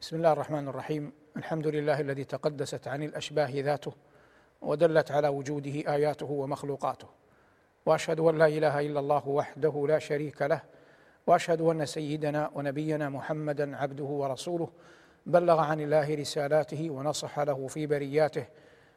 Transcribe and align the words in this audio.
بسم 0.00 0.16
الله 0.16 0.32
الرحمن 0.32 0.68
الرحيم. 0.68 1.12
الحمد 1.36 1.66
لله 1.66 2.00
الذي 2.00 2.24
تقدست 2.24 2.88
عن 2.88 3.02
الأشباه 3.02 3.50
ذاته 3.54 3.92
ودلت 4.62 5.10
على 5.10 5.28
وجوده 5.28 5.94
آياته 5.94 6.30
ومخلوقاته. 6.30 7.08
وأشهد 7.86 8.20
أن 8.20 8.38
لا 8.38 8.46
إله 8.46 8.80
إلا 8.80 9.00
الله 9.00 9.28
وحده 9.28 9.84
لا 9.88 9.98
شريك 9.98 10.42
له. 10.42 10.60
وأشهد 11.26 11.60
أن 11.60 11.86
سيدنا 11.86 12.50
ونبينا 12.54 13.08
محمدا 13.08 13.76
عبده 13.76 14.04
ورسوله. 14.04 14.68
بلغ 15.26 15.60
عن 15.60 15.80
الله 15.80 16.14
رسالاته 16.14 16.90
ونصح 16.90 17.40
له 17.40 17.66
في 17.66 17.86
برياته. 17.86 18.46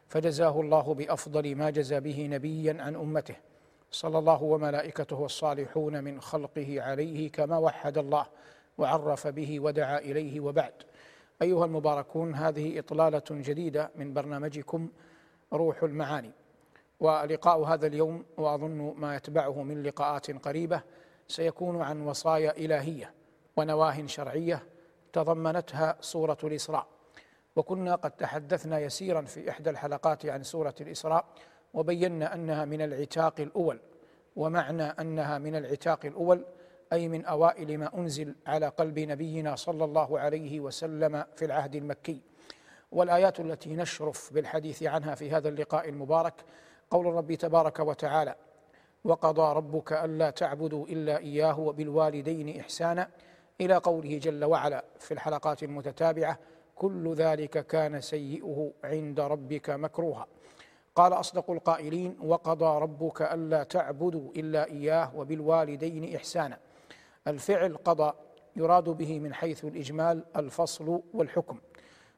فجزاه 0.08 0.62
الله 0.62 0.94
بأفضل 0.94 1.56
ما 1.56 1.70
جزى 1.70 2.00
به 2.00 2.28
نبيا 2.32 2.78
عن 2.80 2.96
أمته. 2.96 3.36
صلى 3.92 4.18
الله 4.20 4.44
وملائكته 4.44 5.26
الصالحون 5.26 6.04
من 6.04 6.22
خلقه 6.22 6.82
عليه 6.82 7.32
كما 7.32 7.58
وحد 7.58 7.98
الله 7.98 8.26
وعرف 8.78 9.28
به 9.28 9.60
ودعا 9.60 9.98
إليه 9.98 10.40
وبعد. 10.40 10.74
أيها 11.44 11.66
المباركون 11.66 12.36
هذه 12.36 12.80
إطلالة 12.80 13.24
جديدة 13.32 13.92
من 13.96 14.14
برنامجكم 14.14 14.90
روح 15.54 15.84
المعاني. 15.84 16.32
ولقاء 17.00 17.64
هذا 17.64 17.88
اليوم 17.88 18.26
وأظن 18.38 18.94
ما 18.98 19.16
يتبعه 19.16 19.64
من 19.64 19.84
لقاءات 19.84 20.32
قريبة 20.32 20.82
سيكون 21.28 21.82
عن 21.82 22.02
وصايا 22.02 22.58
إلهية 22.58 23.14
ونواه 23.58 24.06
شرعية 24.06 24.64
تضمنتها 25.14 25.98
سورة 26.02 26.38
الإسراء. 26.44 26.88
وكنا 27.56 27.96
قد 27.96 28.12
تحدثنا 28.12 28.80
يسيرا 28.80 29.22
في 29.22 29.50
إحدى 29.50 29.70
الحلقات 29.70 30.26
عن 30.26 30.44
سورة 30.44 30.76
الإسراء 30.82 31.26
وبينا 31.74 32.34
أنها 32.34 32.66
من 32.66 32.82
العتاق 32.82 33.40
الأول 33.40 33.80
ومعنى 34.36 34.84
أنها 34.84 35.38
من 35.38 35.56
العتاق 35.56 36.06
الأول 36.06 36.46
أي 36.94 37.08
من 37.08 37.26
أوائل 37.26 37.78
ما 37.78 37.98
أنزل 37.98 38.36
على 38.48 38.68
قلب 38.68 39.00
نبينا 39.00 39.56
صلى 39.56 39.84
الله 39.86 40.20
عليه 40.20 40.60
وسلم 40.60 41.24
في 41.36 41.46
العهد 41.46 41.76
المكي. 41.76 42.22
والآيات 42.92 43.40
التي 43.40 43.76
نشرف 43.76 44.34
بالحديث 44.34 44.84
عنها 44.84 45.16
في 45.16 45.32
هذا 45.32 45.50
اللقاء 45.50 45.90
المبارك 45.90 46.34
قول 46.92 47.08
الرب 47.08 47.34
تبارك 47.34 47.80
وتعالى 47.80 48.36
وقضى 49.04 49.56
ربك 49.56 49.94
ألا 49.94 50.30
تعبدوا 50.30 50.86
إلا 50.88 51.18
إياه 51.18 51.60
وبالوالدين 51.60 52.60
إحسانا 52.60 53.10
إلى 53.62 53.76
قوله 53.76 54.18
جل 54.18 54.46
وعلا 54.46 54.84
في 55.00 55.14
الحلقات 55.14 55.64
المتتابعة 55.64 56.40
كل 56.76 57.14
ذلك 57.14 57.68
كان 57.68 58.02
سيئه 58.02 58.72
عند 58.84 59.20
ربك 59.20 59.70
مكروها 59.70 60.28
قال 60.96 61.14
أصدق 61.14 61.52
القائلين 61.52 62.18
وقضى 62.22 62.82
ربك 62.82 63.22
ألا 63.22 63.64
تعبدوا 63.64 64.32
إلا 64.36 64.66
إياه 64.66 65.16
وبالوالدين 65.16 66.16
إحسانا 66.16 66.58
الفعل 67.28 67.78
قضى 67.78 68.14
يراد 68.56 68.90
به 68.90 69.20
من 69.20 69.34
حيث 69.34 69.66
الإجمال 69.66 70.26
الفصل 70.36 71.02
والحكم 71.14 71.58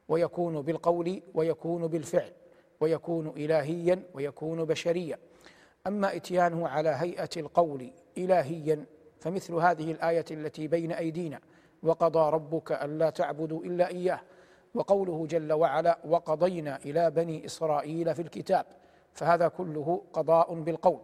ويكون 0.08 0.62
بالقول 0.62 1.22
ويكون 1.34 1.86
بالفعل 1.86 2.32
ويكون 2.80 3.28
الهيا 3.28 4.02
ويكون 4.14 4.64
بشريا. 4.64 5.18
أما 5.86 6.16
إتيانه 6.16 6.68
على 6.68 6.88
هيئة 6.88 7.28
القول 7.36 7.90
الهيا 8.18 8.86
فمثل 9.20 9.54
هذه 9.54 9.92
الآية 9.92 10.24
التي 10.30 10.68
بين 10.68 10.92
أيدينا 10.92 11.40
وقضى 11.82 12.30
ربك 12.30 12.72
ألا 12.72 13.10
تعبدوا 13.10 13.64
إلا 13.64 13.88
إياه 13.88 14.20
وقوله 14.74 15.26
جل 15.26 15.52
وعلا 15.52 15.98
وقضينا 16.04 16.76
إلى 16.76 17.10
بني 17.10 17.46
إسرائيل 17.46 18.14
في 18.14 18.22
الكتاب 18.22 18.66
فهذا 19.12 19.48
كله 19.48 20.02
قضاء 20.12 20.54
بالقول. 20.54 21.00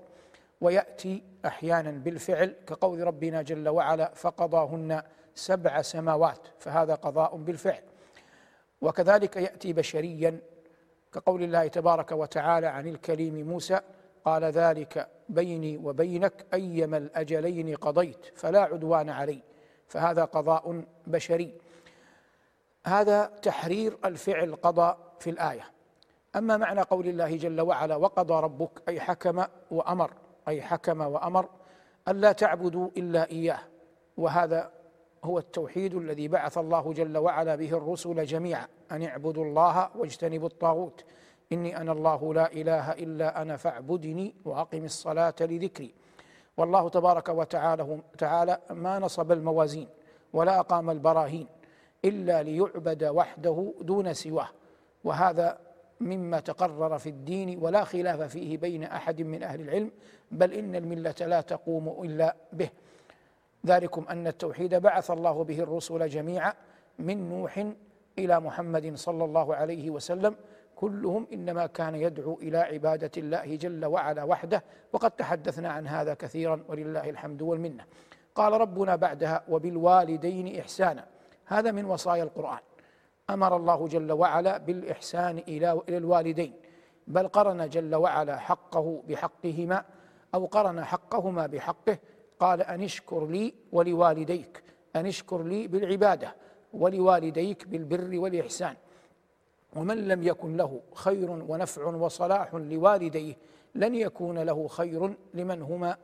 ويأتي 0.63 1.23
أحيانا 1.47 1.91
بالفعل 1.91 2.57
كقول 2.67 3.07
ربنا 3.07 3.43
جل 3.43 3.69
وعلا 3.69 4.13
فقضاهن 4.15 5.03
سبع 5.35 5.83
سماوات 5.83 6.49
فهذا 6.59 6.95
قضاء 6.95 7.37
بالفعل. 7.37 7.83
وكذلك 8.81 9.37
يأتي 9.37 9.73
بشريا 9.73 10.41
كقول 11.13 11.43
الله 11.43 11.67
تبارك 11.67 12.13
وتعالى 12.13 12.67
عن 12.67 12.89
الكريم 12.89 13.49
موسى 13.49 13.81
قال 14.25 14.45
ذلك 14.45 15.09
بيني 15.29 15.77
وبينك 15.77 16.47
أيما 16.55 16.97
الأجلين 16.97 17.77
قضيت 17.77 18.27
فلا 18.35 18.61
عدوان 18.61 19.11
علي 19.11 19.43
فهذا 19.89 20.25
قضاء 20.25 20.85
بشري. 21.07 21.55
هذا 22.87 23.27
تحرير 23.27 23.99
الفعل 24.05 24.55
قضى 24.55 24.97
في 25.21 25.31
الآية. 25.31 25.65
أما 26.37 26.57
معنى 26.57 26.81
قول 26.81 27.09
الله 27.09 27.37
جل 27.37 27.61
وعلا 27.61 27.97
وقضى 27.97 28.35
ربك 28.35 28.89
أي 28.89 29.01
حكم 29.01 29.45
وأمر 29.71 30.11
أي 30.49 30.63
حكم 30.63 31.01
وأمر 31.01 31.49
الا 32.09 32.33
تعبدوا 32.33 32.89
إلا 32.97 33.31
إياه. 33.31 33.59
وهذا 34.17 34.73
هو 35.25 35.39
التوحيد 35.39 35.95
الذي 35.95 36.29
بعث 36.29 36.59
الله 36.59 36.93
جل 36.93 37.19
وعلا 37.19 37.57
به 37.57 37.77
الرسل 37.77 38.25
جميعا. 38.25 38.67
أن 38.93 39.03
اعبدوا 39.03 39.45
الله 39.45 39.97
واجتنبوا 39.97 40.49
الطاغوت. 40.49 41.05
إني 41.53 41.77
أنا 41.77 41.93
الله 41.93 42.35
لا 42.35 42.53
إله 42.53 42.93
إلا 42.93 43.43
أنا 43.43 43.57
فاعبدني 43.57 44.35
وأقم 44.45 44.85
الصلاة 44.85 45.35
لذكري. 45.41 45.95
والله 46.57 46.89
تبارك 46.89 47.29
وتعالى 47.29 48.01
تعالى 48.19 48.59
ما 48.71 48.99
نصب 48.99 49.33
الموازين 49.33 49.89
ولا 50.33 50.61
أقام 50.61 50.91
البراهين 50.91 51.47
إلا 52.05 52.43
ليعبد 52.43 53.05
وحده 53.05 53.75
دون 53.81 54.13
سواه. 54.15 54.49
وهذا 55.05 55.59
مما 56.03 56.41
تقرر 56.41 56.99
في 56.99 57.09
الدين 57.09 57.59
ولا 57.63 57.85
خلاف 57.85 58.23
فيه 58.23 58.59
بين 58.59 58.85
أحد 58.85 59.23
من 59.23 59.43
أهل 59.43 59.61
العلم 59.61 59.91
بل 60.31 60.53
إن 60.53 60.75
الملة 60.75 61.15
لا 61.21 61.41
تقوم 61.41 62.05
إلا 62.05 62.37
به. 62.53 62.71
ذلكم 63.67 64.05
أن 64.11 64.27
التوحيد 64.27 64.75
بعث 64.75 65.11
الله 65.11 65.45
به 65.45 65.59
الرسل 65.61 66.09
جميعا 66.09 66.55
من 66.99 67.29
نوح 67.29 67.67
إلى 68.19 68.41
محمد 68.41 68.97
صلى 68.97 69.25
الله 69.25 69.55
عليه 69.55 69.91
وسلم. 69.91 70.35
كلهم 70.77 71.27
إنما 71.33 71.67
كان 71.67 71.95
يدعو 71.95 72.39
إلى 72.43 72.59
عبادة 72.59 73.11
الله 73.17 73.57
جل 73.57 73.85
وعلا 73.85 74.25
وحده 74.25 74.63
وقد 74.93 75.11
تحدثنا 75.11 75.69
عن 75.69 75.87
هذا 75.87 76.15
كثيرا 76.15 76.65
ولله 76.69 77.11
الحمد 77.11 77.43
والمنة. 77.43 77.85
قال 78.35 78.53
ربنا 78.53 78.97
بعدها 78.97 79.43
وبالوالدين 79.49 80.61
إحسانا. 80.61 81.07
هذا 81.47 81.71
من 81.73 81.85
وصايا 81.85 82.23
القرآن. 82.23 82.59
أمر 83.33 83.57
الله 83.57 83.89
جل 83.89 84.13
وعلا 84.13 84.59
بالإحسان 84.59 85.39
إلى 85.39 85.83
الوالدين 85.89 86.53
بل 87.07 87.29
قرن 87.29 87.69
جل 87.69 87.95
وعلا 87.95 88.37
حقه 88.39 89.03
بحقهما 89.09 89.85
أو 90.35 90.47
قرن 90.47 90.85
حقهما 90.85 91.47
بحقه 91.47 91.99
قال 92.41 92.63
ان 92.63 92.83
اشكر 92.83 93.27
لي 93.27 93.55
ولوالديك 93.73 94.63
ان 94.97 95.07
اشكر 95.07 95.43
لي 95.43 95.69
بالعبادة 95.69 96.35
ولوالديك 96.73 97.69
بالبر 97.69 98.19
والإحسان 98.19 98.77
ومن 99.77 100.09
لم 100.09 100.23
يكن 100.23 100.57
له 100.57 100.81
خير 100.95 101.31
ونفع 101.31 101.85
وصلاح 101.85 102.55
لوالديه 102.55 103.37
لن 103.75 103.95
يكون 103.95 104.39
له 104.39 104.69
خير 104.69 105.15
لمن 105.35 105.63
هما 105.63 105.97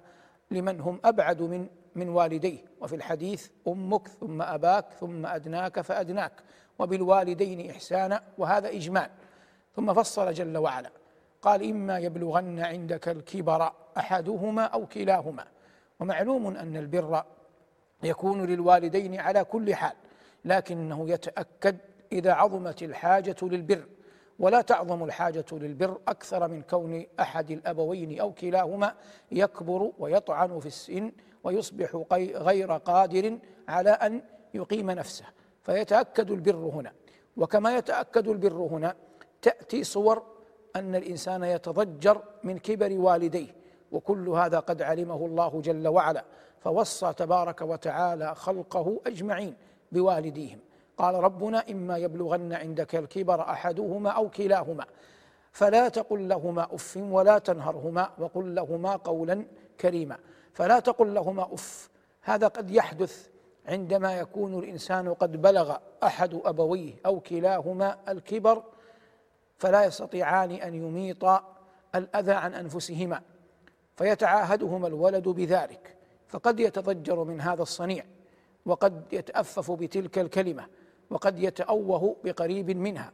لمن 0.51 0.81
هم 0.81 1.01
أبعد 1.05 1.43
من 1.43 1.67
من 1.95 2.09
والديه 2.09 2.65
وفي 2.81 2.97
الحديث 2.97 3.49
أمك 3.69 4.09
ثم 4.09 4.43
أباك 4.43 4.93
ثم 5.01 5.27
أدناك 5.27 5.81
فأدناك 5.81 6.33
وبالوالدين 6.79 7.71
إحسانا 7.71 8.23
وهذا 8.39 8.69
اجمال 8.69 9.11
ثم 9.77 9.95
فصل 9.95 10.33
جل 10.33 10.57
وعلا. 10.57 10.91
قال 11.43 11.71
إما 11.71 11.99
يبلغن 11.99 12.59
عندك 12.59 13.09
الكبر 13.09 13.73
أحدهما 13.99 14.65
أو 14.65 14.87
كلاهما. 14.87 15.45
ومعلوم 16.01 16.57
أن 16.57 16.77
البر 16.77 17.25
يكون 18.03 18.45
للوالدين 18.45 19.21
على 19.21 19.45
كل 19.45 19.75
حال 19.75 19.97
لكنه 20.45 21.11
يتأكد 21.11 21.77
إذا 22.13 22.33
عظمت 22.33 22.83
الحاجة 22.83 23.37
للبر. 23.43 23.85
ولا 24.39 24.61
تعظم 24.61 25.05
الحاجة 25.05 25.45
للبر 25.53 25.99
أكثر 26.09 26.49
من 26.49 26.63
كون 26.63 27.07
أحد 27.21 27.51
الأبوين 27.51 28.21
أو 28.21 28.33
كلاهما 28.33 28.95
يكبر 29.33 29.93
ويطعن 29.99 30.61
في 30.61 30.67
السن 30.67 31.13
ويصبح 31.45 32.05
غير 32.35 32.73
قادر 32.73 33.39
على 33.69 33.91
أن 33.91 34.23
يقيم 34.55 34.91
نفسه. 34.91 35.25
فيتأكد 35.69 36.31
البر 36.31 36.57
هنا. 36.57 36.93
وكما 37.37 37.77
يتأكد 37.77 38.29
البر 38.29 38.53
هنا 38.53 38.95
تأتي 39.43 39.85
صور 39.85 40.23
أن 40.77 40.95
الإنسان 40.95 41.45
يتضجر 41.45 42.23
من 42.45 42.59
كبر 42.59 42.93
والديه 42.93 43.55
وكل 43.93 44.29
هذا 44.29 44.59
قد 44.59 44.83
علمه 44.83 45.27
الله 45.27 45.61
جل 45.61 45.89
وعلا 45.89 46.25
فوصى 46.61 47.13
تبارك 47.13 47.61
وتعالى 47.63 48.35
خلقه 48.35 49.01
أجمعين 49.07 49.55
بوالديهم. 49.93 50.59
قال 50.99 51.15
ربنا 51.15 51.65
إما 51.71 51.97
يبلغن 51.97 52.53
عندك 52.53 52.95
الكبر 52.97 53.41
أحدهما 53.41 54.11
أو 54.11 54.29
كلاهما 54.29 54.85
فلا 55.53 55.89
تقل 55.89 56.29
لهما 56.29 56.75
أف 56.75 56.97
ولا 56.97 57.39
تنهرهما 57.39 58.11
وقل 58.19 58.55
لهما 58.55 58.97
قولا 58.97 59.45
كريما. 59.81 60.19
فلا 60.53 60.81
تقل 60.81 61.15
لهما 61.15 61.55
أف 61.55 61.91
هذا 62.23 62.49
قد 62.49 62.71
يحدث 62.71 63.29
عندما 63.69 64.19
يكون 64.19 64.59
الإنسان 64.59 65.15
قد 65.15 65.43
بلغ 65.43 65.77
أحد 66.03 66.41
أبويه 66.45 66.95
أو 67.07 67.21
كلاهما 67.21 67.99
الكبر 68.09 68.63
فلا 69.59 69.85
يستطيعان 69.85 70.51
أن 70.51 70.75
يميطا 70.75 71.57
الأذى 71.95 72.33
عن 72.33 72.55
أنفسهما 72.55 73.23
فيتعاهدهما 73.97 74.87
الولد 74.87 75.29
بذلك. 75.29 75.97
فقد 76.29 76.61
يتضجر 76.61 77.25
من 77.25 77.41
هذا 77.41 77.63
الصنيع 77.63 78.05
وقد 78.67 79.03
يتأفف 79.13 79.71
بتلك 79.71 80.19
الكلمة 80.19 80.67
وقد 81.11 81.39
يتأوه 81.39 82.17
بقريب 82.25 82.71
منها. 82.71 83.13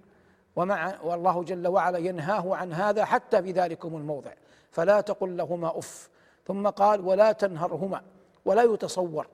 ومع 0.56 1.00
والله 1.02 1.44
جل 1.44 1.68
وعلا 1.68 1.98
ينهاه 1.98 2.56
عن 2.56 2.72
هذا 2.72 3.04
حتى 3.04 3.42
في 3.42 3.52
ذلكم 3.52 3.96
الموضع. 3.96 4.32
فلا 4.70 5.00
تقل 5.00 5.36
لهما 5.36 5.78
أف. 5.78 6.08
ثم 6.46 6.68
قال 6.68 7.00
ولا 7.00 7.32
تنهرهما 7.32 8.02
ولا 8.44 8.62
يتصور. 8.62 9.26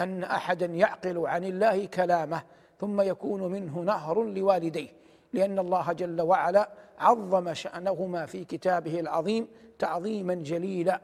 أن 0.00 0.24
أحدا 0.24 0.66
يعقل 0.66 1.26
عن 1.26 1.44
الله 1.44 1.86
كلامه 1.86 2.42
ثم 2.80 3.00
يكون 3.00 3.42
منه 3.52 3.78
نهر 3.78 4.24
لوالديه 4.24 4.88
لأن 5.32 5.58
الله 5.58 5.92
جل 5.92 6.20
وعلا 6.20 6.70
عظم 6.98 7.54
شأنهما 7.54 8.26
في 8.26 8.44
كتابه 8.44 9.00
العظيم 9.00 9.48
تعظيما 9.78 10.34
جليلا 10.34 11.00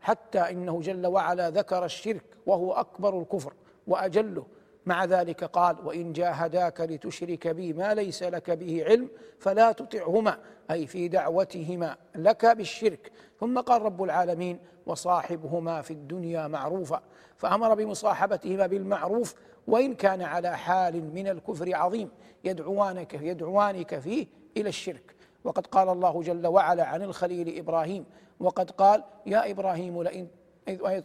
حتى 0.00 0.38
إنه 0.38 0.80
جل 0.80 1.06
وعلا 1.06 1.50
ذكر 1.50 1.84
الشرك 1.84 2.24
وهو 2.46 2.72
أكبر 2.72 3.20
الكفر 3.20 3.52
وأجله. 3.86 4.46
مع 4.86 5.04
ذلك 5.04 5.44
قال 5.44 5.76
وإن 5.84 6.12
جاهداك 6.12 6.80
لتشرك 6.80 7.48
بي 7.48 7.72
ما 7.72 7.94
ليس 7.94 8.22
لك 8.22 8.50
به 8.50 8.84
علم 8.84 9.08
فلا 9.38 9.72
تطعهما. 9.72 10.38
أي 10.70 10.86
في 10.86 11.08
دعوتهما 11.08 11.96
لك 12.14 12.46
بالشرك. 12.46 13.12
ثم 13.40 13.60
قال 13.60 13.82
رب 13.82 14.02
العالمين 14.02 14.58
وصاحبهما 14.86 15.82
في 15.82 15.90
الدنيا 15.90 16.46
معروفا. 16.46 17.02
فأمر 17.36 17.74
بمصاحبتهما 17.74 18.66
بالمعروف 18.66 19.34
وإن 19.66 19.94
كان 19.94 20.22
على 20.22 20.58
حال 20.58 21.14
من 21.14 21.28
الكفر 21.28 21.74
عظيم 21.76 22.10
يدعوانك 22.44 23.14
يدعوانك 23.14 23.98
فيه 23.98 24.26
إلى 24.56 24.68
الشرك. 24.68 25.14
وقد 25.44 25.66
قال 25.66 25.88
الله 25.88 26.22
جل 26.22 26.46
وعلا 26.46 26.84
عن 26.84 27.02
الخليل 27.02 27.58
إبراهيم 27.58 28.04
وقد 28.40 28.70
قال 28.70 29.04
يا 29.26 29.50
إبراهيم 29.50 30.02
لئن 30.02 30.28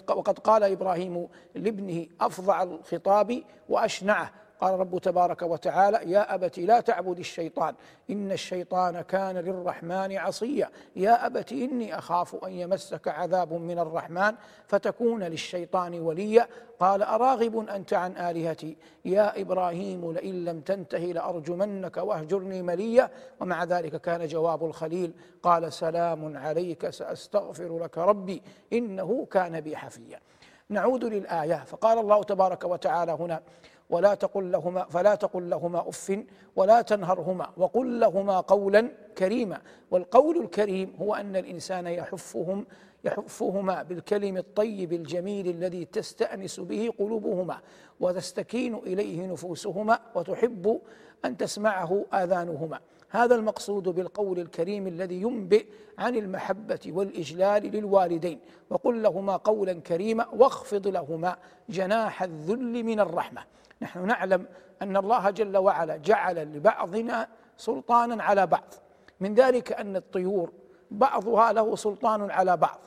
وقد 0.10 0.40
قال 0.40 0.64
إبراهيم 0.64 1.28
لابنه 1.56 2.08
افظع 2.22 2.64
الخطاب 2.64 3.44
وأشنعه. 3.70 4.32
قال 4.60 4.80
رب 4.80 4.98
تبارك 4.98 5.42
وتعالى 5.42 6.12
يا 6.12 6.36
أبت 6.36 6.60
لا 6.60 6.80
تعبد 6.80 7.20
الشيطان 7.20 7.76
إن 8.10 8.32
الشيطان 8.32 9.02
كان 9.02 9.38
للرحمن 9.38 10.18
عصيا. 10.18 10.70
يا 10.96 11.26
أبت 11.26 11.52
إني 11.52 11.98
أخاف 11.98 12.46
أن 12.46 12.52
يمسك 12.52 13.08
عذاب 13.08 13.54
من 13.54 13.80
الرحمن 13.80 14.34
فتكون 14.68 15.24
للشيطان 15.24 16.00
وليا. 16.00 16.48
قال 16.80 17.04
أراغب 17.04 17.70
أنت 17.70 17.94
عن 17.94 18.18
آلهتي؟ 18.18 18.78
يا 19.06 19.42
إبراهيم 19.42 20.12
لئن 20.12 20.46
لم 20.46 20.62
تنته 20.62 20.98
لأرجمنك 20.98 21.98
وأهجرني 21.98 22.62
مليا. 22.62 23.10
ومع 23.40 23.64
ذلك 23.64 24.02
كان 24.02 24.28
جواب 24.28 24.66
الخليل 24.66 25.14
قال 25.44 25.74
سلام 25.74 26.38
عليك 26.38 26.90
سأستغفر 26.90 27.80
لك 27.84 27.98
ربي 27.98 28.42
إنه 28.74 29.28
كان 29.32 29.62
بي 29.62 29.78
حفيا. 29.78 30.20
نعود 30.70 31.06
للآية. 31.06 31.64
فقال 31.66 31.98
الله 31.98 32.24
تبارك 32.24 32.64
وتعالى 32.64 33.12
هنا 33.12 33.42
ولا 33.90 34.14
تقل 34.14 34.52
لهما 34.52 34.86
فلا 34.86 35.16
تقل 35.16 35.50
لهما 35.50 35.90
أف 35.90 36.20
ولا 36.56 36.82
تنهرهما 36.82 37.50
وقل 37.58 38.00
لهما 38.00 38.40
قولا 38.40 38.92
كريما. 39.18 39.62
والقول 39.92 40.38
الكريم 40.38 40.96
هو 41.02 41.16
أن 41.16 41.36
الإنسان 41.36 41.88
يحفهم 41.88 42.66
يحفهما 43.04 43.84
بالكلم 43.84 44.38
الطيب 44.38 44.94
الجميل 44.94 45.48
الذي 45.48 45.86
تستأنس 45.86 46.60
به 46.60 46.94
قلوبهما 47.00 47.58
وتستكين 48.00 48.76
إليه 48.76 49.28
نفوسهما 49.28 50.00
وتحب 50.16 50.82
أن 51.26 51.38
تسمعه 51.38 52.06
آذانهما. 52.14 52.80
هذا 53.10 53.36
المقصود 53.36 53.84
بالقول 53.84 54.40
الكريم 54.40 54.88
الذي 54.88 55.22
ينبئ 55.22 55.66
عن 55.98 56.16
المحبة 56.16 56.80
والإجلال 56.88 57.64
للوالدين. 57.64 58.40
وقل 58.70 59.04
لهما 59.04 59.36
قولا 59.36 59.74
كريما 59.74 60.28
واخفض 60.34 60.88
لهما 60.88 61.38
جناح 61.70 62.24
الذل 62.24 62.84
من 62.84 63.00
الرحمة. 63.00 63.44
نحن 63.82 64.06
نعلم 64.06 64.46
أن 64.82 64.98
الله 64.98 65.30
جل 65.30 65.58
وعلا 65.58 65.98
جعل 65.98 66.36
لبعضنا 66.36 67.28
سلطانا 67.58 68.24
على 68.24 68.48
بعض. 68.48 68.74
من 69.20 69.34
ذلك 69.34 69.72
أن 69.72 69.96
الطيور 69.96 70.52
بعضها 70.92 71.54
له 71.54 71.76
سلطان 71.76 72.32
على 72.32 72.58
بعض. 72.58 72.80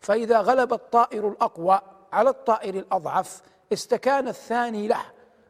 فإذا 0.00 0.40
غلب 0.40 0.72
الطائر 0.72 1.28
الأقوى 1.28 1.80
على 2.12 2.30
الطائر 2.30 2.74
الأضعف 2.74 3.42
استكان 3.72 4.28
الثاني 4.28 4.88
له 4.88 5.02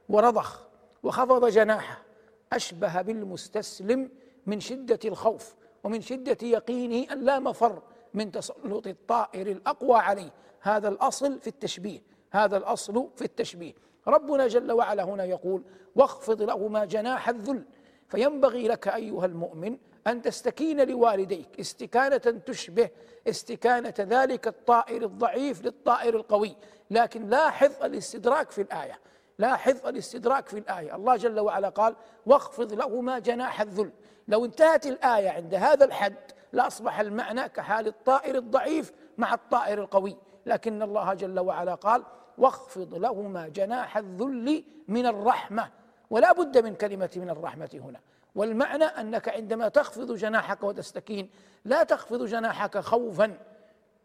ورضخ 0.09 0.61
وخفض 1.03 1.47
جناحه. 1.47 2.10
أشبه 2.53 3.03
بالمستسلم 3.03 4.11
من 4.47 4.61
شدة 4.61 4.99
الخوف 5.05 5.55
ومن 5.85 6.01
شدة 6.01 6.37
يقينه 6.43 7.13
أن 7.13 7.21
لا 7.21 7.39
مفر 7.39 7.83
من 8.15 8.33
تسلط 8.33 8.87
الطائر 8.87 9.47
الأقوى 9.47 9.99
عليه. 9.99 10.31
هذا 10.61 10.89
الأصل 10.89 11.41
في 11.41 11.47
التشبيه. 11.47 12.03
هذا 12.31 12.57
الأصل 12.57 13.09
في 13.17 13.23
التشبيه. 13.25 13.73
ربنا 14.07 14.47
جل 14.47 14.73
وعلا 14.73 15.03
هنا 15.03 15.25
يقول 15.25 15.63
واخفض 15.97 16.43
لهما 16.43 16.85
جناح 16.85 17.29
الذل 17.29 17.65
فينبغي 18.09 18.69
لك 18.69 18.89
أيها 18.89 19.27
المؤمن 19.27 19.79
أن 20.07 20.23
تستكين 20.23 20.89
لوالديك 20.89 21.61
استكانة 21.61 22.41
تشبه 22.47 22.91
استكانة 23.29 23.95
ذلك 23.99 24.49
الطائر 24.49 25.05
الضعيف 25.05 25.65
للطائر 25.65 26.17
القوي. 26.17 26.57
لكن 26.91 27.29
لاحظ 27.29 27.71
الاستدراك 27.83 28.51
في 28.51 28.63
الآية. 28.63 28.99
لاحظ 29.41 29.87
الاستدراك 29.87 30.49
في 30.49 30.59
الآية. 30.59 30.97
الله 30.97 31.17
جل 31.17 31.41
وعلا 31.41 31.69
قال 31.69 31.97
واخفض 32.27 32.73
لهما 32.73 33.19
جناح 33.19 33.61
الذل. 33.61 33.93
لو 34.29 34.45
انتهت 34.45 34.87
الآية 34.87 35.31
عند 35.31 35.55
هذا 35.55 35.85
الحد 35.85 36.17
لاصبح 36.53 37.01
المعنى 37.01 37.49
كحال 37.49 37.87
الطائر 37.87 38.35
الضعيف 38.35 38.93
مع 39.19 39.35
الطائر 39.35 39.81
القوي. 39.81 40.17
لكن 40.47 40.83
الله 40.83 41.15
جل 41.15 41.41
وعلا 41.41 41.75
قال 41.75 42.03
واخفض 42.39 42.95
لهما 42.95 43.49
جناح 43.49 43.97
الذل 43.97 44.65
من 44.89 45.07
الرحمة. 45.07 45.71
ولا 46.11 46.33
بد 46.33 46.59
من 46.59 46.75
كلمة 46.75 47.11
من 47.17 47.31
الرحمة 47.31 47.71
هنا. 47.75 48.01
والمعنى 48.35 48.85
أنك 48.85 49.29
عندما 49.29 49.69
تخفض 49.69 50.13
جناحك 50.13 50.63
وتستكين 50.63 51.31
لا 51.65 51.83
تخفض 51.83 52.25
جناحك 52.25 52.79
خوفا 52.79 53.39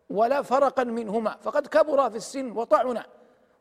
ولا 0.09 0.41
فرقا 0.41 0.83
منهما. 0.83 1.37
فقد 1.41 1.67
كبرا 1.67 2.09
في 2.09 2.15
السن 2.15 2.51
وطعنا. 2.51 3.05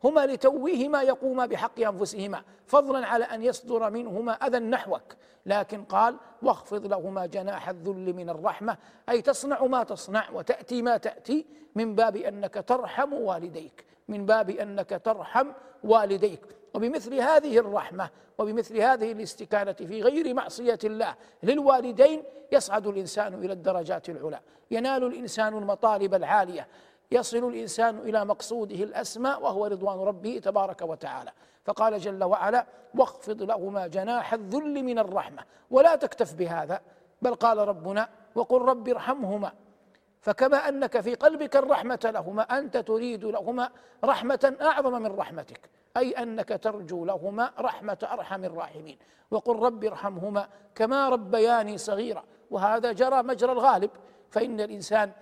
هما 0.05 0.27
لتويهما 0.27 1.03
يقوما 1.03 1.47
بحق 1.47 1.81
أنفسهما 1.81 2.43
فضلا 2.67 3.07
على 3.07 3.25
أن 3.25 3.43
يصدر 3.43 3.91
منهما 3.91 4.33
أذى 4.33 4.59
نحوك. 4.59 5.03
لكن 5.47 5.85
قال 5.85 6.17
واخفض 6.43 6.87
لهما 6.87 7.27
جناح 7.27 7.69
الذل 7.69 8.13
من 8.13 8.31
الرحمة 8.31 8.77
أي 9.09 9.23
تصنع 9.23 9.65
ما 9.65 9.85
تصنع 9.85 10.31
وتأتي 10.31 10.83
ما 10.83 10.97
تأتي 10.97 11.47
من 11.75 11.95
باب 11.95 12.17
أنك 12.17 12.65
ترحم 12.67 13.13
والديك 13.13 13.85
من 14.09 14.27
باب 14.27 14.51
أنك 14.51 15.01
ترحم 15.05 15.47
والديك. 15.85 16.41
وبمثل 16.75 17.15
هذه 17.15 17.59
الرحمة 17.59 18.11
وبمثل 18.39 18.79
هذه 18.79 19.13
الاستكانة 19.13 19.73
في 19.73 20.03
غير 20.03 20.35
معصية 20.35 20.79
الله 20.85 21.15
للوالدين 21.43 22.23
يصعد 22.53 22.87
الإنسان 22.87 23.35
إلى 23.35 23.53
الدرجات 23.53 24.09
العلى. 24.09 24.41
ينال 24.71 25.05
الإنسان 25.05 25.59
المطالب 25.59 26.15
العالية. 26.15 26.69
يصل 27.13 27.49
الإنسان 27.49 27.99
إلى 27.99 28.25
مقصوده 28.25 28.75
الأسمى 28.77 29.31
وهو 29.41 29.67
رضوان 29.67 29.99
ربه 29.99 30.39
تبارك 30.39 30.83
وتعالى. 30.83 31.33
فقال 31.65 31.99
جل 31.99 32.25
وعلا 32.25 32.67
واخفض 32.95 33.43
لهما 33.43 33.87
جناح 33.87 34.33
الذل 34.33 34.83
من 34.83 34.99
الرحمة. 34.99 35.43
ولا 35.71 35.97
تكتف 35.97 36.35
بهذا 36.35 36.81
بل 37.23 37.35
قال 37.35 37.59
ربنا 37.59 38.09
وقل 38.35 38.63
رب 38.63 38.89
ارحمهما. 38.89 39.53
فكما 40.21 40.69
أنك 40.69 41.01
في 41.01 41.15
قلبك 41.15 41.57
الرحمة 41.57 42.01
لهما 42.05 42.43
أنت 42.43 42.77
تريد 42.77 43.25
لهما 43.25 43.71
رحمة 44.05 44.57
أعظم 44.63 45.03
من 45.03 45.17
رحمتك 45.17 45.71
أي 45.97 46.11
أنك 46.11 46.49
ترجو 46.63 47.05
لهما 47.05 47.51
رحمة 47.59 48.09
أرحم 48.13 48.45
الراحمين. 48.45 48.99
وقل 49.31 49.57
رب 49.57 49.85
ارحمهما 49.85 50.49
كما 50.75 51.09
ربياني 51.09 51.79
صغيرا. 51.79 52.25
وهذا 52.51 52.93
جرى 52.93 53.23
مجرى 53.23 53.53
الغالب 53.53 53.91
فإن 54.31 54.61
الإنسان 54.61 55.13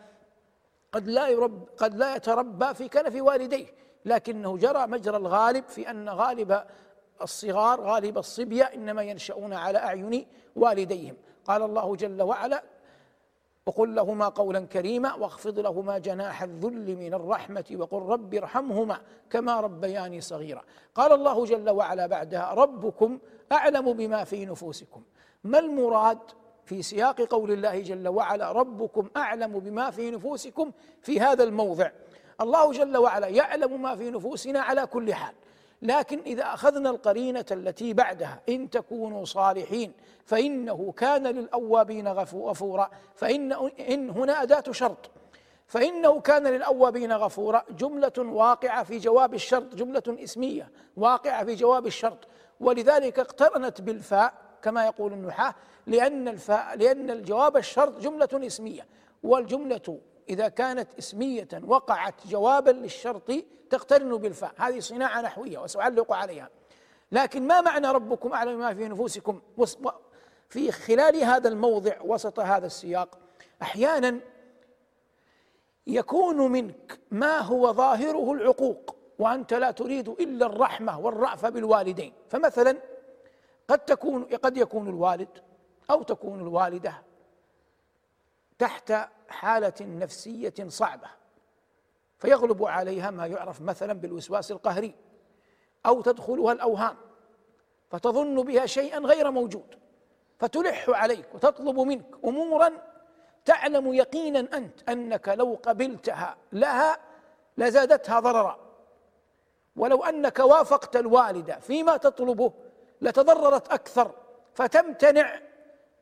قد 0.93 1.09
لا 1.09 1.29
يرب 1.29 1.69
قد 1.77 1.95
لا 1.95 2.17
يتربى 2.17 2.75
في 2.75 2.89
كنف 2.89 3.23
والديه 3.23 3.67
لكنه 4.05 4.57
جرى 4.57 4.87
مجرى 4.87 5.17
الغالب 5.17 5.65
في 5.69 5.91
أن 5.91 6.09
غالب 6.09 6.63
الصغار 7.23 7.81
غالب 7.81 8.19
الصبية 8.19 8.65
إنما 8.65 9.03
ينشؤون 9.03 9.53
على 9.53 9.79
أعين 9.79 10.27
والديهم. 10.57 11.17
قال 11.45 11.63
الله 11.63 11.97
جل 11.97 12.23
وعلا 12.23 12.63
وقل 13.67 13.95
لهما 13.95 14.29
قولا 14.29 14.61
كريما 14.61 15.15
واخفض 15.15 15.59
لهما 15.59 15.99
جناح 15.99 16.43
الذل 16.43 16.97
من 16.97 17.15
الرحمة 17.15 17.65
وقل 17.75 17.99
رب 17.99 18.35
ارحمهما 18.35 19.01
كما 19.31 19.61
ربياني 19.61 20.21
صغيرا. 20.21 20.63
قال 20.95 21.13
الله 21.13 21.45
جل 21.45 21.71
وعلا 21.71 22.07
بعدها 22.07 22.55
ربكم 22.55 23.19
أعلم 23.53 23.93
بما 23.93 24.25
في 24.25 24.47
نفوسكم. 24.47 25.03
ما 25.45 25.59
المراد 25.59 26.19
في 26.73 26.83
سياق 26.83 27.21
قول 27.21 27.53
الله 27.53 27.81
جل 27.81 28.09
وعلا 28.09 28.53
ربكم 28.53 29.09
أعلم 29.17 29.59
بما 29.59 29.91
في 29.91 30.11
نفوسكم 30.11 30.73
في 31.03 31.21
هذا 31.21 31.45
الموضع. 31.45 31.91
الله 32.41 32.73
جل 32.73 32.97
وعلا 32.97 33.27
يعلم 33.27 33.83
ما 33.83 33.97
في 33.97 34.11
نفوسنا 34.11 34.61
على 34.61 34.87
كل 34.87 35.15
حال. 35.15 35.35
لكن 35.83 36.21
إذا 36.27 36.43
أخذنا 36.43 36.91
القرينة 36.91 37.45
التي 37.51 37.93
بعدها 37.93 38.41
إن 38.49 38.71
تكونوا 38.71 39.25
صالحين 39.25 39.93
فإنه 40.25 40.93
كان 40.97 41.27
للأوابين 41.27 42.09
غفورا. 42.09 42.91
فان 43.15 43.53
إن 43.81 44.11
هنا 44.11 44.43
أداة 44.43 44.65
شرط. 44.71 45.11
فإنه 45.67 46.21
كان 46.21 46.47
للأوابين 46.47 47.13
غفورا. 47.13 47.63
جملة 47.71 48.13
واقعة 48.19 48.85
في 48.85 48.99
جواب 48.99 49.35
الشرط 49.35 49.75
جملة 49.75 50.03
إسمية 50.09 50.71
واقعة 50.97 51.45
في 51.45 51.55
جواب 51.55 51.87
الشرط. 51.87 52.29
ولذلك 52.61 53.19
اقترنت 53.19 53.81
بالفاء 53.81 54.33
كما 54.63 54.87
يقول 54.87 55.13
النحاة 55.13 55.55
لأن 55.87 56.29
الفاء 56.29 56.77
لأن 56.77 57.11
الجواب 57.11 57.57
الشرط 57.57 58.01
جملة 58.01 58.29
اسمية. 58.47 58.87
والجملة 59.23 60.01
إذا 60.29 60.49
كانت 60.49 60.89
اسمية 60.99 61.49
وقعت 61.67 62.27
جوابا 62.27 62.71
للشرط 62.71 63.33
تقترن 63.71 64.17
بالفاء. 64.17 64.53
هذه 64.57 64.81
صناعة 64.81 65.21
نحوية 65.21 65.59
وسأعلق 65.59 66.13
عليها. 66.13 66.49
لكن 67.13 67.47
ما 67.47 67.61
معنى 67.61 67.87
ربكم 67.87 68.33
أعلم 68.33 68.59
ما 68.59 68.75
في 68.75 68.89
نفوسكم؟ 68.89 69.41
في 70.49 70.73
خلال 70.73 71.17
هذا 71.17 71.49
الموضع 71.49 72.01
وسط 72.01 72.41
هذا 72.41 72.67
السياق 72.67 73.19
أحيانا 73.63 74.21
يكون 75.87 76.37
منك 76.53 76.99
ما 77.11 77.39
هو 77.39 77.73
ظاهره 77.73 78.33
العقوق 78.33 78.97
وأنت 79.19 79.55
لا 79.55 79.71
تريد 79.71 80.09
إلا 80.09 80.47
الرحمة 80.47 81.01
والرأفة 81.01 81.49
بالوالدين. 81.49 82.13
فمثلا 82.29 82.77
قد 83.69 83.79
تكون 83.79 84.25
قد 84.25 84.57
يكون 84.57 84.89
الوالد 84.89 85.29
أو 85.91 86.03
تكون 86.03 86.41
الوالدة 86.41 87.03
تحت 88.59 88.93
حالة 89.29 89.75
نفسية 89.81 90.55
صعبة 90.69 91.09
فيغلب 92.19 92.65
عليها 92.65 93.11
ما 93.11 93.27
يعرف 93.27 93.61
مثلا 93.61 93.93
بالوسواس 93.93 94.51
القهري 94.51 94.95
أو 95.87 96.03
تدخلها 96.03 96.53
الأوهام 96.53 96.97
فتظن 97.91 98.43
بها 98.43 98.67
شيئا 98.67 98.99
غير 98.99 99.31
موجود 99.31 99.75
فتلح 100.39 100.89
عليك 100.89 101.35
وتطلب 101.35 101.81
منك 101.81 102.07
أمورا 102.25 102.73
تعلم 103.45 103.93
يقينا 103.93 104.57
أنت 104.57 104.89
أنك 104.89 105.29
لو 105.29 105.59
قبلتها 105.63 106.37
لها 106.53 106.99
لزادتها 107.57 108.21
ضررا 108.21 108.59
ولو 109.77 110.05
أنك 110.05 110.39
وافقت 110.39 110.97
الوالدة 110.97 111.59
فيما 111.59 111.97
تطلبه 111.97 112.53
لتضررت 113.03 113.73
أكثر 113.73 114.15
فتمتنع 114.55 115.41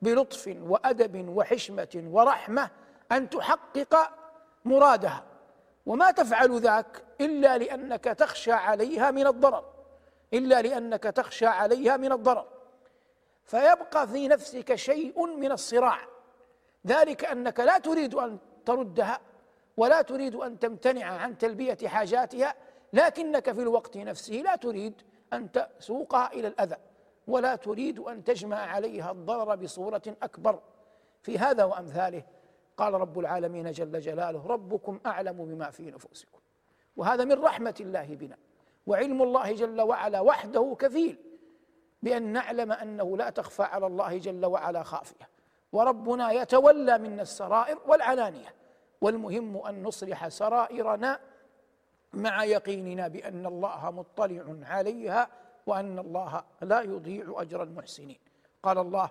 بلطف 0.02 0.56
وأدب 0.62 1.28
وحشمة 1.28 2.04
ورحمة 2.06 2.70
أن 3.12 3.30
تحقق 3.30 4.10
مرادها. 4.64 5.24
وما 5.86 6.10
تفعل 6.10 6.60
ذاك 6.60 7.04
إلا 7.20 7.58
لأنك 7.58 8.04
تخشى 8.04 8.52
عليها 8.52 9.10
من 9.10 9.26
الضرر 9.26 9.64
إلا 10.34 10.62
لأنك 10.62 11.02
تخشى 11.02 11.46
عليها 11.46 11.96
من 11.96 12.12
الضرر. 12.12 12.46
فيبقى 13.44 14.08
في 14.08 14.28
نفسك 14.28 14.74
شيء 14.74 15.26
من 15.26 15.52
الصراع 15.52 15.98
ذلك 16.86 17.24
أنك 17.24 17.60
لا 17.60 17.78
تريد 17.78 18.14
أن 18.14 18.38
تردها 18.66 19.20
ولا 19.76 20.02
تريد 20.02 20.34
أن 20.34 20.58
تمتنع 20.58 21.06
عن 21.06 21.38
تلبية 21.38 21.78
حاجاتها 21.86 22.54
لكنك 22.92 23.52
في 23.52 23.60
الوقت 23.60 23.96
نفسه 23.96 24.34
لا 24.34 24.56
تريد 24.56 25.02
أن 25.32 25.48
تسوقها 25.52 26.32
إلى 26.32 26.48
الأذى. 26.48 26.76
ولا 27.30 27.56
تريد 27.56 27.98
أن 27.98 28.24
تجمع 28.24 28.56
عليها 28.56 29.10
الضرر 29.10 29.54
بصورة 29.54 30.02
أكبر. 30.22 30.60
في 31.22 31.38
هذا 31.38 31.64
وأمثاله 31.64 32.22
قال 32.76 32.94
رب 32.94 33.18
العالمين 33.18 33.70
جل 33.70 34.00
جلاله 34.00 34.46
ربكم 34.46 35.00
أعلم 35.06 35.44
بما 35.44 35.70
في 35.70 35.90
نفوسكم. 35.90 36.38
وهذا 36.96 37.24
من 37.24 37.42
رحمة 37.42 37.74
الله 37.80 38.14
بنا. 38.14 38.36
وعلم 38.86 39.22
الله 39.22 39.52
جل 39.52 39.80
وعلا 39.80 40.20
وحده 40.20 40.76
كفيل 40.78 41.18
بأن 42.02 42.22
نعلم 42.22 42.72
أنه 42.72 43.16
لا 43.16 43.30
تخفى 43.30 43.62
على 43.62 43.86
الله 43.86 44.18
جل 44.18 44.46
وعلا 44.46 44.82
خافية. 44.82 45.28
وربنا 45.72 46.32
يتولى 46.32 46.98
منا 46.98 47.22
السرائر 47.22 47.78
والعلانية. 47.86 48.54
والمهم 49.00 49.66
أن 49.66 49.82
نصلح 49.82 50.28
سرائرنا 50.28 51.20
مع 52.12 52.44
يقيننا 52.44 53.08
بأن 53.08 53.46
الله 53.46 53.90
مطلع 53.90 54.56
عليها 54.62 55.28
وأن 55.66 55.98
الله 55.98 56.44
لا 56.62 56.80
يضيع 56.80 57.34
أجر 57.36 57.62
المحسنين. 57.62 58.18
قال 58.62 58.78
الله 58.78 59.10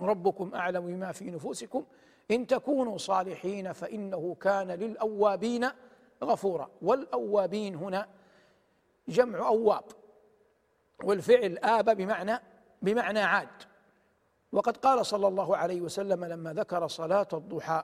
ربكم 0.00 0.54
أعلم 0.54 0.86
بما 0.86 1.12
في 1.12 1.30
نفوسكم. 1.30 1.84
إن 2.30 2.46
تكونوا 2.46 2.98
صالحين 2.98 3.72
فإنه 3.72 4.36
كان 4.40 4.70
للأوابين 4.70 5.68
غفورا. 6.24 6.70
والأوابين 6.82 7.74
هنا 7.74 8.08
جمع 9.08 9.48
أواب 9.48 9.84
والفعل 11.04 11.58
آب 11.58 11.96
بمعنى 11.96 12.40
بمعنى 12.82 13.20
عاد. 13.20 13.48
وقد 14.52 14.76
قال 14.76 15.06
صلى 15.06 15.28
الله 15.28 15.56
عليه 15.56 15.80
وسلم 15.80 16.24
لما 16.24 16.52
ذكر 16.52 16.86
صلاة 16.86 17.28
الضحى 17.32 17.82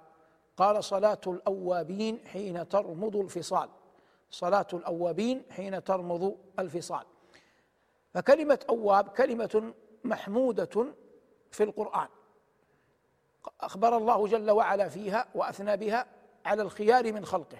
قال 0.56 0.84
صلاة 0.84 1.20
الأوابين 1.26 2.18
حين 2.26 2.68
ترمض 2.68 3.16
الفصال. 3.16 3.68
صلاة 4.30 4.66
الأوابين 4.72 5.42
حين 5.50 5.84
ترمض 5.84 6.36
الفصال. 6.58 7.04
فكلمة 8.14 8.58
أواب 8.68 9.08
كلمة 9.08 9.74
محمودة 10.04 10.94
في 11.50 11.62
القرآن. 11.64 12.08
أخبر 13.60 13.96
الله 13.96 14.26
جل 14.26 14.50
وعلا 14.50 14.88
فيها 14.88 15.26
وأثنى 15.34 15.76
بها 15.76 16.06
على 16.44 16.62
الخيار 16.62 17.12
من 17.12 17.24
خلقه 17.24 17.58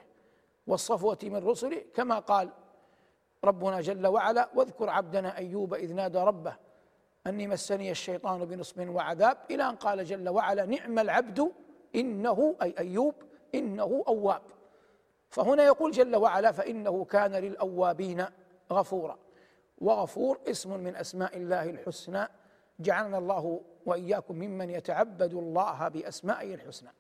والصفوة 0.67 1.19
من 1.23 1.49
رسله 1.49 1.85
كما 1.95 2.19
قال 2.19 2.51
ربنا 3.45 3.81
جل 3.81 4.07
وعلا 4.07 4.49
واذكر 4.55 4.91
عبدنا 4.91 5.37
أيوب 5.37 5.75
إذ 5.75 5.95
نادى 5.95 6.19
ربه 6.19 6.57
أني 7.27 7.47
مسني 7.49 7.91
الشيطان 7.91 8.45
بنصب 8.45 8.89
وعذاب. 8.89 9.39
إلى 9.51 9.69
أن 9.69 9.77
قال 9.77 10.05
جل 10.05 10.29
وعلا 10.29 10.67
نعم 10.67 10.99
العبد 10.99 11.53
إنه 11.95 12.57
أي 12.63 12.75
أيوب 12.79 13.15
إنه 13.55 14.05
أواب. 14.09 14.43
فهنا 15.29 15.65
يقول 15.65 15.91
جل 15.91 16.17
وعلا 16.17 16.53
فإنه 16.53 17.05
كان 17.05 17.33
للأوابين 17.33 18.27
غفورا. 18.73 19.24
وغفور 19.85 20.41
اسم 20.49 20.81
من 20.81 20.97
أسماء 20.97 21.37
الله 21.37 21.71
الحسنى. 21.71 22.29
جعلنا 22.81 23.19
الله 23.19 23.61
وإياكم 23.87 24.35
ممن 24.35 24.71
يتعبد 24.71 25.35
الله 25.35 25.89
بأسمائه 25.89 26.55
الحسنى. 26.55 26.91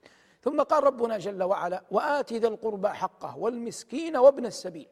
ثم 0.42 0.62
قال 0.62 0.84
ربنا 0.84 1.18
جل 1.18 1.42
وعلا 1.42 1.82
وآت 1.90 2.32
ذا 2.32 2.48
القربى 2.48 2.88
حقه 2.88 3.38
والمسكين 3.38 4.16
وابن 4.16 4.46
السبيل 4.46 4.88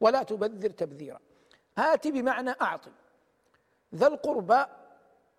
ولا 0.00 0.22
تبذر 0.22 0.70
تبذيرا. 0.70 1.20
آت 1.78 2.08
بمعنى 2.08 2.50
أعطي 2.62 2.90
ذا 3.94 4.06
القربى 4.06 4.64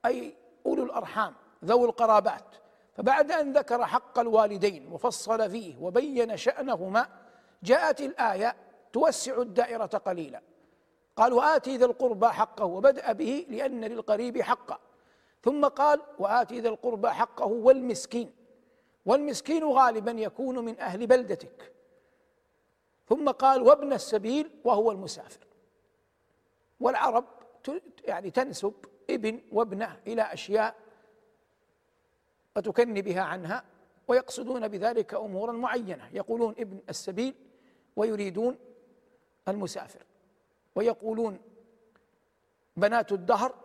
أي 0.06 0.36
أولو 0.66 0.84
الأرحام 0.84 1.34
ذوي 1.66 1.86
القرابات. 1.86 2.56
فبعد 2.94 3.32
أن 3.32 3.54
ذكر 3.54 3.86
حق 3.86 4.20
الوالدين 4.20 4.92
وفصل 4.92 5.52
فيه 5.52 5.78
وبين 5.78 6.38
شأنهما 6.38 7.08
جاءت 7.64 8.02
الآية 8.02 8.56
توسع 8.94 9.42
الدائرة 9.42 9.86
قليلا. 9.86 10.42
قال 11.16 11.34
وآتي 11.34 11.78
ذا 11.78 11.86
القربى 11.86 12.28
حقه 12.28 12.66
وبدأ 12.66 13.12
به 13.12 13.46
لأن 13.50 13.86
للقريب 13.86 14.42
حقا 14.42 14.80
ثم 15.44 15.66
قال 15.66 16.02
وآتي 16.20 16.60
ذا 16.60 16.70
القربى 16.70 17.10
حقه 17.10 17.46
والمسكين. 17.46 18.34
والمسكين 19.06 19.64
غالبا 19.64 20.12
يكون 20.12 20.60
من 20.60 20.80
أهل 20.80 21.08
بلدتك. 21.08 21.74
ثم 23.10 23.30
قال 23.30 23.62
وابن 23.62 23.94
السبيل 23.94 24.50
وهو 24.64 24.92
المسافر. 24.92 25.48
والعرب 26.80 27.26
يعني 28.04 28.32
تنسب 28.32 28.74
ابن 29.10 29.42
وابنه 29.52 30.00
إلى 30.08 30.22
أشياء 30.22 30.76
وتكن 32.56 32.94
بها 32.94 33.22
عنها 33.22 33.64
ويقصدون 34.08 34.68
بذلك 34.68 35.14
أمورا 35.14 35.52
معينة. 35.52 36.10
يقولون 36.14 36.56
ابن 36.60 36.80
السبيل 36.90 37.36
ويريدون 37.96 38.58
المسافر. 39.48 40.06
ويقولون 40.76 41.40
بنات 42.78 43.12
الدهر 43.12 43.56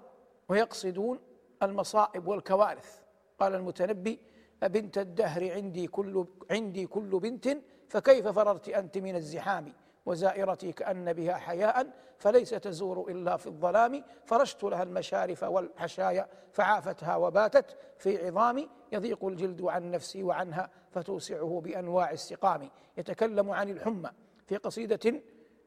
ويقصدون 0.49 1.19
المصائب 1.63 2.29
والكوارث. 2.29 3.01
قال 3.39 3.55
المتنبي 3.55 4.21
أبنت 4.63 4.99
الدهر 4.99 5.53
عندي 5.53 5.87
كل 5.87 6.27
عندي 6.51 6.87
كل 6.87 7.21
بنت 7.21 7.49
فكيف 7.89 8.29
فررت 8.29 8.69
أنت 8.69 8.99
من 8.99 9.17
الزحام؟ 9.17 9.73
وزائرتي 10.07 10.73
كأن 10.73 11.13
بها 11.13 11.35
حياء 11.35 11.93
فليس 12.19 12.51
تزور 12.51 13.11
إلا 13.11 13.37
في 13.37 13.47
الظلام. 13.47 14.05
فرشت 14.25 14.65
لها 14.65 14.83
المشارف 14.83 15.43
والحشايا 15.43 16.29
فعافتها 16.53 17.17
وباتت 17.17 17.77
في 17.99 18.27
عظامي. 18.27 18.69
يضيق 18.93 19.25
الجلد 19.25 19.63
عن 19.63 19.91
نفسي 19.91 20.23
وعنها 20.23 20.71
فتوسعه 20.91 21.61
بأنواع 21.65 22.11
السقام. 22.11 22.71
يتكلم 22.99 23.51
عن 23.51 23.71
الحمى 23.71 24.11
في 24.47 24.57
قصيدة 24.57 25.23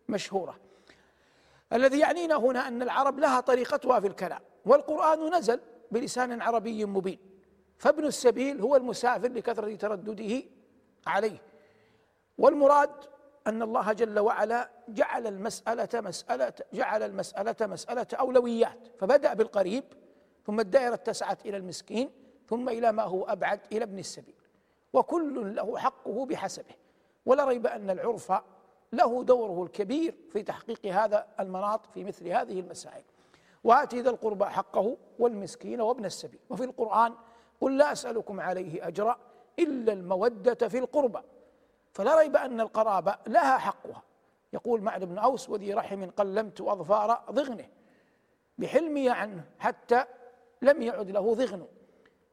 مشهورة. 0.10 0.60
الذي 1.74 2.00
يعنينا 2.00 2.36
هنا 2.36 2.68
أن 2.68 2.82
العرب 2.82 3.20
لها 3.20 3.40
طريقتها 3.40 4.00
في 4.00 4.08
الكلام 4.08 4.40
والقرآن 4.66 5.36
نزل 5.36 5.60
بلسان 5.92 6.42
عربي 6.42 6.86
مبين 6.86 7.20
فابن 7.78 8.06
السبيل 8.06 8.62
هو 8.62 8.76
المسافر 8.76 9.28
لكثرة 9.28 9.76
تردده 9.76 10.44
عليه 11.08 11.42
والمراد 12.38 12.92
أن 13.48 13.62
الله 13.62 13.94
جل 13.94 14.20
وعلا 14.20 14.70
جعل 14.88 15.28
المسألة 15.28 16.02
مسألة 16.02 16.54
جعل 16.74 17.04
المسألة 17.04 17.56
مسألة 17.68 18.08
أولويات 18.14 18.88
فبدأ 19.00 19.34
بالقريب 19.34 19.84
ثم 20.46 20.60
الدائرة 20.60 20.94
اتسعت 20.94 21.46
إلى 21.46 21.58
المسكين 21.58 22.10
ثم 22.48 22.70
إلى 22.70 22.92
ما 22.92 23.04
هو 23.04 23.24
أبعد 23.24 23.60
إلى 23.72 23.84
ابن 23.84 24.00
السبيل 24.00 24.36
وكل 24.94 25.56
له 25.56 25.78
حقه 25.78 26.26
بحسبه 26.26 26.76
ولا 27.26 27.46
ريب 27.46 27.68
أن 27.68 27.90
العرف 27.90 28.32
له 28.94 29.24
دوره 29.24 29.64
الكبير 29.64 30.16
في 30.32 30.44
تحقيق 30.44 30.86
هذا 30.86 31.28
المناط 31.40 31.86
في 31.86 32.04
مثل 32.04 32.28
هذه 32.28 32.60
المسائل. 32.60 33.04
وآت 33.64 33.96
ذا 33.96 34.10
القربى 34.10 34.46
حقه 34.46 34.98
والمسكين 35.20 35.82
وابن 35.82 36.06
السبيل. 36.06 36.40
وفي 36.50 36.64
القرآن 36.64 37.14
قل 37.62 37.78
لا 37.78 37.92
أسألكم 37.92 38.40
عليه 38.40 38.88
أجرا 38.88 39.20
إلا 39.60 39.94
المودة 39.94 40.68
في 40.68 40.78
القربى. 40.78 41.20
فلا 41.94 42.20
ريب 42.20 42.36
أن 42.36 42.62
القرابة 42.62 43.16
لها 43.28 43.58
حقها. 43.58 44.04
يقول 44.54 44.82
معد 44.82 45.04
بن 45.04 45.18
أوس 45.18 45.50
وذي 45.50 45.74
رحم 45.74 46.10
قلمت 46.10 46.62
أظفار 46.62 47.24
ضغنه. 47.32 47.66
بحلمي 48.58 49.10
عنه 49.10 49.44
حتى 49.60 50.06
لم 50.62 50.82
يعد 50.82 51.12
له 51.12 51.34
ضغن. 51.34 51.68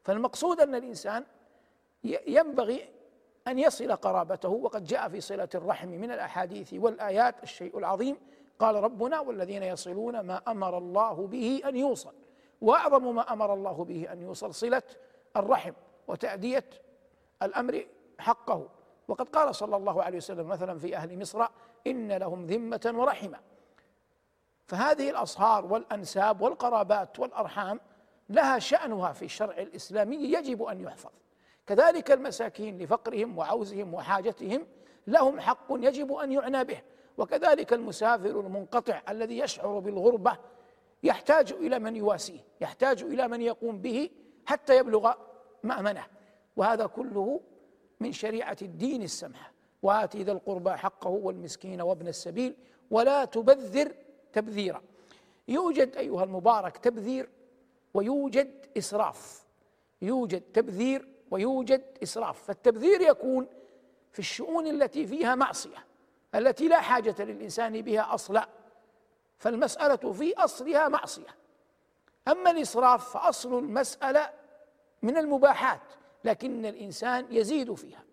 فالمقصود 0.03 0.61
أن 0.61 0.75
الإنسان 0.75 1.25
ينبغي 2.03 2.89
أن 3.47 3.59
يصل 3.59 3.91
قرابته 3.91 4.49
وقد 4.49 4.83
جاء 4.83 5.09
في 5.09 5.21
صلة 5.21 5.49
الرحم 5.55 5.87
من 5.87 6.11
الأحاديث 6.11 6.73
والآيات 6.73 7.43
الشيء 7.43 7.77
العظيم 7.77 8.17
قال 8.59 8.75
ربنا 8.75 9.19
والذين 9.19 9.63
يصلون 9.63 10.19
ما 10.19 10.41
أمر 10.47 10.77
الله 10.77 11.27
به 11.27 11.61
أن 11.65 11.75
يوصل. 11.75 12.13
وأعظم 12.61 13.15
ما 13.15 13.33
أمر 13.33 13.53
الله 13.53 13.85
به 13.85 14.11
أن 14.11 14.21
يوصل 14.21 14.53
صلة 14.53 14.83
الرحم 15.37 15.73
وتأدية 16.07 16.69
الأمر 17.43 17.85
حقه. 18.19 18.69
وقد 19.07 19.29
قال 19.29 19.55
صلى 19.55 19.75
الله 19.75 20.03
عليه 20.03 20.17
وسلم 20.17 20.47
مثلا 20.47 20.79
في 20.79 20.95
أهل 20.95 21.19
مصر 21.19 21.45
إن 21.87 22.11
لهم 22.11 22.45
ذمة 22.45 22.93
ورحمة. 22.95 23.39
فهذه 24.65 25.09
الأصهار 25.09 25.65
والأنساب 25.65 26.41
والقرابات 26.41 27.19
والأرحام 27.19 27.79
لها 28.29 28.59
شأنها 28.59 29.11
في 29.11 29.25
الشرع 29.25 29.57
الإسلامي 29.57 30.15
يجب 30.15 30.63
أن 30.63 30.81
يحفظ. 30.81 31.11
كذلك 31.67 32.11
المساكين 32.11 32.77
لفقرهم 32.77 33.37
وعوزهم 33.37 33.93
وحاجتهم 33.93 34.67
لهم 35.07 35.39
حق 35.39 35.67
يجب 35.71 36.13
أن 36.13 36.31
يعنى 36.31 36.63
به. 36.63 36.81
وكذلك 37.17 37.73
المسافر 37.73 38.39
المنقطع 38.39 39.01
الذي 39.09 39.37
يشعر 39.37 39.79
بالغربة 39.79 40.37
يحتاج 41.03 41.53
إلى 41.53 41.79
من 41.79 41.95
يواسيه 41.95 42.39
يحتاج 42.61 43.03
إلى 43.03 43.27
من 43.27 43.41
يقوم 43.41 43.81
به 43.81 44.09
حتى 44.45 44.77
يبلغ 44.77 45.13
مأمنه. 45.63 46.05
وهذا 46.55 46.85
كله 46.85 47.41
من 47.99 48.11
شريعة 48.11 48.57
الدين 48.61 49.03
السمحه 49.03 49.53
واتي 49.83 50.23
ذا 50.23 50.31
القربى 50.31 50.71
حقه 50.71 51.09
والمسكين 51.09 51.81
وابن 51.81 52.07
السبيل 52.07 52.55
ولا 52.91 53.25
تبذر 53.25 53.91
تبذيرا. 54.33 54.81
يوجد 55.47 55.95
أيها 55.95 56.23
المبارك 56.23 56.77
تبذير 56.77 57.29
ويوجد 57.93 58.65
إسراف. 58.77 59.45
يوجد 60.01 60.41
تبذير 60.41 61.16
ويوجد 61.31 61.83
إسراف. 62.03 62.43
فالتبذير 62.43 63.01
يكون 63.01 63.47
في 64.11 64.19
الشؤون 64.19 64.67
التي 64.67 65.07
فيها 65.07 65.35
معصية 65.35 65.85
التي 66.35 66.67
لا 66.67 66.81
حاجة 66.81 67.15
للإنسان 67.19 67.81
بها 67.81 68.13
أصلا 68.13 68.47
فالمسألة 69.37 70.11
في 70.11 70.33
أصلها 70.37 70.87
معصية. 70.87 71.35
أما 72.27 72.51
الإسراف 72.51 73.17
فأصل 73.17 73.59
المسألة 73.59 74.29
من 75.01 75.17
المباحات 75.17 75.81
لكن 76.23 76.65
الإنسان 76.65 77.25
يزيد 77.29 77.73
فيها 77.73 78.03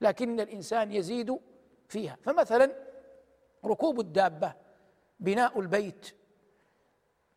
لكن 0.00 0.40
الإنسان 0.40 0.92
يزيد 0.92 1.38
فيها. 1.88 2.16
فمثلا 2.22 2.72
ركوب 3.64 4.00
الدابة 4.00 4.52
بناء 5.20 5.60
البيت 5.60 6.14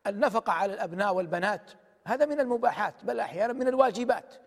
النفقة 0.07 0.53
على 0.53 0.73
الأبناء 0.73 1.15
والبنات 1.15 1.71
هذا 2.05 2.25
من 2.25 2.39
المباحات 2.39 3.05
بل 3.05 3.19
أحيانا 3.19 3.53
من 3.53 3.67
الواجبات. 3.67 4.46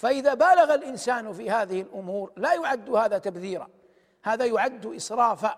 فإذا 0.00 0.34
بالغ 0.34 0.74
الإنسان 0.74 1.32
في 1.32 1.50
هذه 1.50 1.80
الأمور 1.80 2.32
لا 2.36 2.54
يعد 2.54 2.90
هذا 2.90 3.18
تبذيرا 3.18 3.68
هذا 4.22 4.44
يعد 4.44 4.86
إسرافا. 4.86 5.56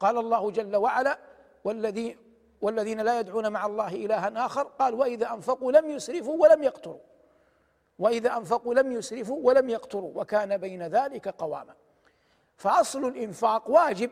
قال 0.00 0.18
الله 0.18 0.50
جل 0.50 0.76
وعلا 0.76 1.18
والذي 1.64 2.18
والذين 2.60 3.00
لا 3.00 3.20
يدعون 3.20 3.52
مع 3.52 3.66
الله 3.66 3.88
إلها 3.88 4.46
آخر 4.46 4.62
قال 4.62 4.94
وإذا 4.94 5.32
أنفقوا 5.32 5.72
لم 5.72 5.90
يسرفوا 5.90 6.42
ولم 6.42 6.62
يقتروا. 6.62 7.00
وإذا 7.98 8.36
أنفقوا 8.36 8.74
لم 8.74 8.92
يسرفوا 8.92 9.38
ولم 9.42 9.70
يقتروا 9.70 10.12
وكان 10.14 10.56
بين 10.56 10.82
ذلك 10.82 11.28
قواما. 11.28 11.74
فأصل 12.56 13.04
الإنفاق 13.04 13.70
واجب 13.70 14.10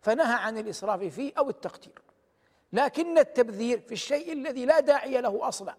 فنهى 0.00 0.34
عن 0.34 0.58
الإسراف 0.58 1.00
فيه 1.00 1.32
أو 1.38 1.50
التقتير 1.50 2.02
لكن 2.72 3.18
التبذير 3.18 3.80
في 3.80 3.92
الشيء 3.92 4.32
الذي 4.32 4.64
لا 4.64 4.80
داعي 4.80 5.20
له 5.20 5.48
أصلا. 5.48 5.74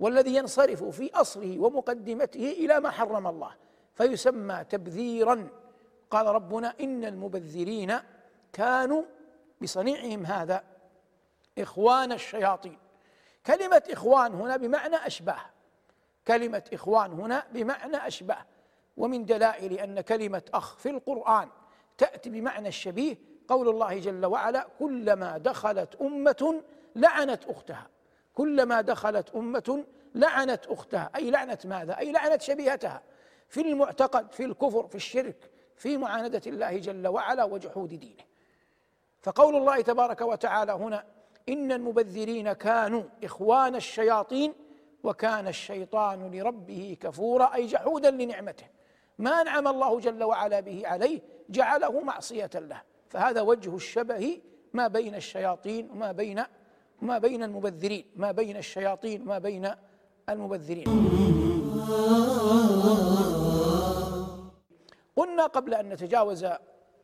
والذي 0.00 0.34
ينصرف 0.36 0.84
في 0.84 1.10
أصله 1.14 1.58
ومقدمته 1.58 2.52
إلى 2.52 2.80
ما 2.80 2.90
حرم 2.90 3.26
الله. 3.26 3.52
فيسمى 3.94 4.64
تبذيرا. 4.70 5.48
قال 6.10 6.26
ربنا 6.26 6.74
إن 6.80 7.04
المبذرين 7.04 7.98
كانوا 8.52 9.02
بصنيعهم 9.62 10.26
هذا 10.26 10.64
إخوان 11.58 12.12
الشياطين. 12.12 12.78
كلمة 13.46 13.82
إخوان 13.90 14.34
هنا 14.34 14.56
بمعنى 14.56 14.96
أشباه. 14.96 15.40
كلمة 16.26 16.62
إخوان 16.72 17.12
هنا 17.12 17.46
بمعنى 17.52 17.96
أشباه. 18.06 18.46
ومن 18.96 19.24
دلائل 19.24 19.72
أن 19.72 20.00
كلمة 20.00 20.42
أخ 20.54 20.76
في 20.76 20.90
القرآن 20.90 21.48
تأتي 21.98 22.30
بمعنى 22.30 22.68
الشبيه 22.68 23.16
قول 23.48 23.68
الله 23.68 23.98
جل 23.98 24.26
وعلا 24.26 24.66
كلما 24.78 25.38
دخلت 25.38 25.96
أمة 26.00 26.62
لعنت 26.96 27.44
أختها. 27.44 27.86
كلما 28.40 28.80
دخلت 28.80 29.30
أمة 29.30 29.84
لعنت 30.14 30.66
أختها. 30.66 31.10
أي 31.16 31.30
لعنت 31.30 31.66
ماذا؟ 31.66 31.98
أي 31.98 32.12
لعنت 32.12 32.42
شبيهتها. 32.42 33.02
في 33.48 33.60
المعتقد 33.60 34.32
في 34.32 34.44
الكفر 34.44 34.86
في 34.86 34.94
الشرك 34.94 35.50
في 35.76 35.96
معاندة 35.96 36.42
الله 36.46 36.78
جل 36.78 37.08
وعلا 37.08 37.44
وجحود 37.44 37.88
دينه. 37.88 38.22
فقول 39.22 39.56
الله 39.56 39.80
تبارك 39.80 40.20
وتعالى 40.20 40.72
هنا 40.72 41.04
إن 41.48 41.72
المبذرين 41.72 42.52
كانوا 42.52 43.02
إخوان 43.24 43.76
الشياطين 43.76 44.52
وكان 45.02 45.48
الشيطان 45.48 46.30
لربه 46.30 46.96
كفورا 47.00 47.54
أي 47.54 47.66
جحودا 47.66 48.10
لنعمته. 48.10 48.66
ما 49.18 49.30
أنعم 49.40 49.68
الله 49.68 50.00
جل 50.00 50.24
وعلا 50.24 50.60
به 50.60 50.82
عليه 50.84 51.20
جعله 51.48 52.00
معصية 52.00 52.50
له. 52.54 52.82
فهذا 53.08 53.40
وجه 53.40 53.76
الشبه 53.76 54.40
ما 54.72 54.88
بين 54.88 55.14
الشياطين 55.14 55.90
وما 55.90 56.12
بين 56.12 56.42
ما 57.02 57.18
بين 57.18 57.42
المبذرين 57.42 58.04
ما 58.16 58.32
بين 58.32 58.56
الشياطين 58.56 59.24
ما 59.24 59.38
بين 59.38 59.70
المبذرين. 60.28 60.84
قلنا 65.16 65.46
قبل 65.46 65.74
أن 65.74 65.88
نتجاوز 65.88 66.46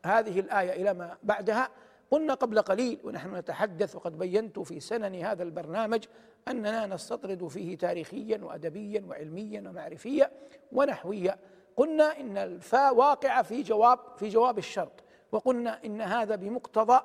هذه 0.07 0.41
الآية 0.41 0.83
إلى 0.83 0.95
ما 0.95 1.17
بعدها 1.23 1.69
قلنا 2.11 2.35
قبل 2.35 2.63
قليل 2.63 2.99
ونحن 3.05 3.35
نتحدث 3.35 3.97
وقد 3.97 4.19
بينت 4.19 4.59
في 4.59 4.81
سنن 4.81 5.15
هذا 5.15 5.43
البرنامج 5.43 6.05
أننا 6.49 6.87
نستطرد 6.87 7.47
فيه 7.47 7.79
تاريخيا 7.79 8.39
وادبيا 8.45 9.05
وعلميا 9.09 9.61
ومعرفيا 9.61 10.31
ونحويا. 10.73 11.39
قلنا 11.77 12.21
إن 12.21 12.37
الفاء 12.37 12.95
واقعه 12.95 13.43
في 13.43 13.63
جواب 13.63 13.99
في 14.17 14.29
جواب 14.29 14.59
الشرط 14.59 15.05
وقلنا 15.33 15.85
إن 15.85 16.01
هذا 16.01 16.37
بمقتضى 16.37 17.01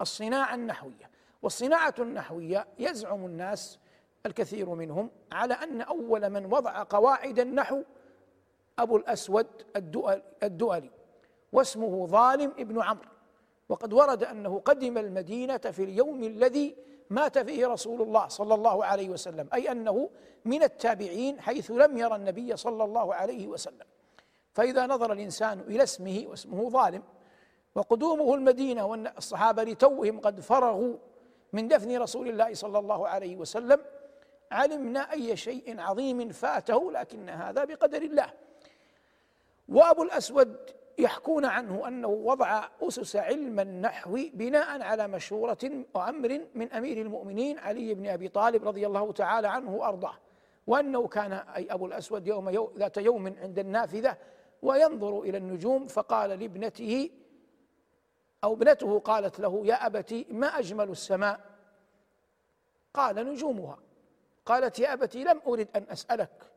الصناعة 0.00 0.54
النحوية. 0.54 1.09
والصناعة 1.42 1.94
النحوية 1.98 2.66
يزعم 2.78 3.26
الناس 3.26 3.78
الكثير 4.26 4.70
منهم 4.70 5.10
على 5.32 5.54
أن 5.54 5.80
أول 5.80 6.30
من 6.30 6.46
وضع 6.46 6.82
قواعد 6.82 7.38
النحو 7.38 7.82
أبو 8.78 8.96
الأسود 8.96 9.46
الدؤلي 10.42 10.90
واسمه 11.52 12.06
ظالم 12.06 12.52
ابن 12.58 12.82
عمرو. 12.82 13.08
وقد 13.68 13.92
ورد 13.92 14.24
أنه 14.24 14.58
قدم 14.58 14.98
المدينة 14.98 15.58
في 15.58 15.84
اليوم 15.84 16.22
الذي 16.22 16.76
مات 17.10 17.38
فيه 17.38 17.66
رسول 17.66 18.02
الله 18.02 18.28
صلى 18.28 18.54
الله 18.54 18.84
عليه 18.84 19.08
وسلم 19.08 19.48
أي 19.54 19.72
أنه 19.72 20.10
من 20.44 20.62
التابعين 20.62 21.40
حيث 21.40 21.70
لم 21.70 21.98
يرى 21.98 22.16
النبي 22.16 22.56
صلى 22.56 22.84
الله 22.84 23.14
عليه 23.14 23.48
وسلم. 23.48 23.86
فإذا 24.54 24.86
نظر 24.86 25.12
الإنسان 25.12 25.60
إلى 25.60 25.82
اسمه 25.82 26.24
واسمه 26.28 26.70
ظالم 26.70 27.02
وقدومه 27.74 28.34
المدينة 28.34 28.86
والصحابة 28.86 29.62
لتوهم 29.62 30.20
قد 30.20 30.40
فرغوا 30.40 30.96
من 31.52 31.68
دفن 31.68 31.98
رسول 31.98 32.28
الله 32.28 32.54
صلى 32.54 32.78
الله 32.78 33.08
عليه 33.08 33.36
وسلم 33.36 33.80
علمنا 34.52 35.12
أي 35.12 35.36
شيء 35.36 35.80
عظيم 35.80 36.28
فاته 36.28 36.92
لكن 36.92 37.28
هذا 37.28 37.64
بقدر 37.64 38.02
الله. 38.02 38.32
وأبو 39.68 40.02
الأسود 40.02 40.56
يحكون 40.98 41.44
عنه 41.44 41.88
أنه 41.88 42.08
وضع 42.08 42.64
أسس 42.82 43.16
علم 43.16 43.60
النحو 43.60 44.18
بناء 44.34 44.82
على 44.82 45.08
مشورة 45.08 45.58
وأمر 45.94 46.40
من 46.54 46.72
أمير 46.72 47.00
المؤمنين 47.00 47.58
علي 47.58 47.94
بن 47.94 48.06
أبي 48.06 48.28
طالب 48.28 48.68
رضي 48.68 48.86
الله 48.86 49.12
تعالى 49.12 49.48
عنه 49.48 49.74
وأرضاه 49.74 50.14
وأنه 50.66 51.08
كان 51.08 51.32
أي 51.32 51.66
أبو 51.70 51.86
الأسود 51.86 52.26
يوم 52.26 52.48
يو 52.48 52.72
ذات 52.78 52.96
يوم 52.96 53.34
عند 53.42 53.58
النافذة 53.58 54.16
وينظر 54.62 55.20
إلى 55.20 55.38
النجوم 55.38 55.86
فقال 55.86 56.30
لابنته 56.30 57.10
أو 58.44 58.54
ابنته 58.54 58.98
قالت 58.98 59.40
له 59.40 59.66
يا 59.66 59.86
أبتي 59.86 60.26
ما 60.30 60.46
أجمل 60.46 60.90
السماء؟ 60.90 61.40
قال 62.94 63.16
نجومها. 63.16 63.78
قالت 64.46 64.78
يا 64.78 64.92
أبتي 64.92 65.24
لم 65.24 65.40
أرد 65.46 65.68
أن 65.76 65.86
أسألك. 65.90 66.52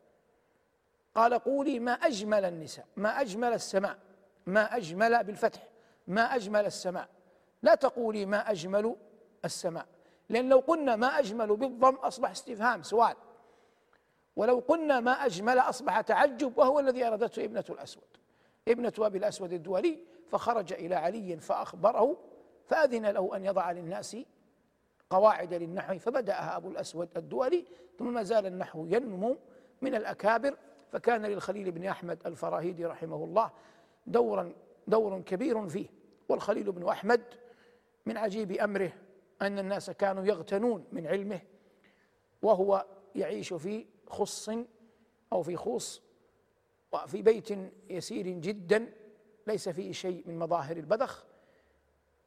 قال 1.15 1.33
قولي 1.33 1.79
ما 1.79 1.91
أجمل 1.91 2.45
النساء؟ 2.45 2.85
ما 2.95 3.21
أجمل 3.21 3.53
السماء؟ 3.53 3.97
ما 4.45 4.77
أجمل 4.77 5.23
بالفتح؟ 5.23 5.67
ما 6.07 6.35
أجمل 6.35 6.65
السماء؟ 6.65 7.09
لا 7.63 7.75
تقولي 7.75 8.25
ما 8.25 8.51
أجمل 8.51 8.95
السماء. 9.45 9.85
لأن 10.29 10.49
لو 10.49 10.59
قلنا 10.59 10.95
ما 10.95 11.19
أجمل 11.19 11.55
بالضم 11.55 11.95
أصبح 11.95 12.31
استفهام 12.31 12.83
سؤال. 12.83 13.15
ولو 14.35 14.59
قلنا 14.59 14.99
ما 14.99 15.11
أجمل 15.11 15.59
أصبح 15.59 16.01
تعجب 16.01 16.57
وهو 16.57 16.79
الذي 16.79 17.07
أرادته 17.07 17.43
ابنة 17.43 17.65
الأسود. 17.69 18.03
ابنة 18.67 18.93
أبي 18.99 19.17
الأسود 19.17 19.53
الدولي 19.53 20.12
فخرج 20.33 20.73
إلى 20.73 20.95
علي 20.95 21.37
فأخبره 21.37 22.17
فأذن 22.65 23.05
له 23.05 23.35
أن 23.35 23.45
يضع 23.45 23.71
للناس 23.71 24.17
قواعد 25.09 25.53
للنحو 25.53 25.97
فبدأها 25.97 26.57
أبو 26.57 26.69
الأسود 26.69 27.09
الدولي 27.17 27.65
ثم 27.99 28.13
ما 28.13 28.23
زال 28.23 28.45
النحو 28.45 28.85
ينمو 28.85 29.37
من 29.81 29.95
الأكابر. 29.95 30.57
فكان 30.91 31.25
للخليل 31.25 31.71
بن 31.71 31.85
أحمد 31.85 32.19
الفراهيدي 32.25 32.85
رحمه 32.85 33.23
الله 33.23 33.51
دورا 34.07 34.53
دور 34.87 35.21
كبير 35.21 35.67
فيه. 35.67 35.87
والخليل 36.29 36.71
بن 36.71 36.87
أحمد 36.87 37.21
من 38.05 38.17
عجيب 38.17 38.51
أمره 38.51 38.91
أن 39.41 39.59
الناس 39.59 39.89
كانوا 39.89 40.25
يغتنون 40.25 40.85
من 40.91 41.07
علمه 41.07 41.41
وهو 42.41 42.85
يعيش 43.15 43.53
في 43.53 43.85
خص 44.07 44.49
أو 45.33 45.43
في 45.43 45.55
خوص 45.55 46.01
وفي 46.91 47.21
بيت 47.21 47.49
يسير 47.89 48.27
جدا. 48.27 49.02
ليس 49.47 49.69
فيه 49.69 49.91
شيء 49.91 50.27
من 50.27 50.39
مظاهر 50.39 50.77
البذخ 50.77 51.25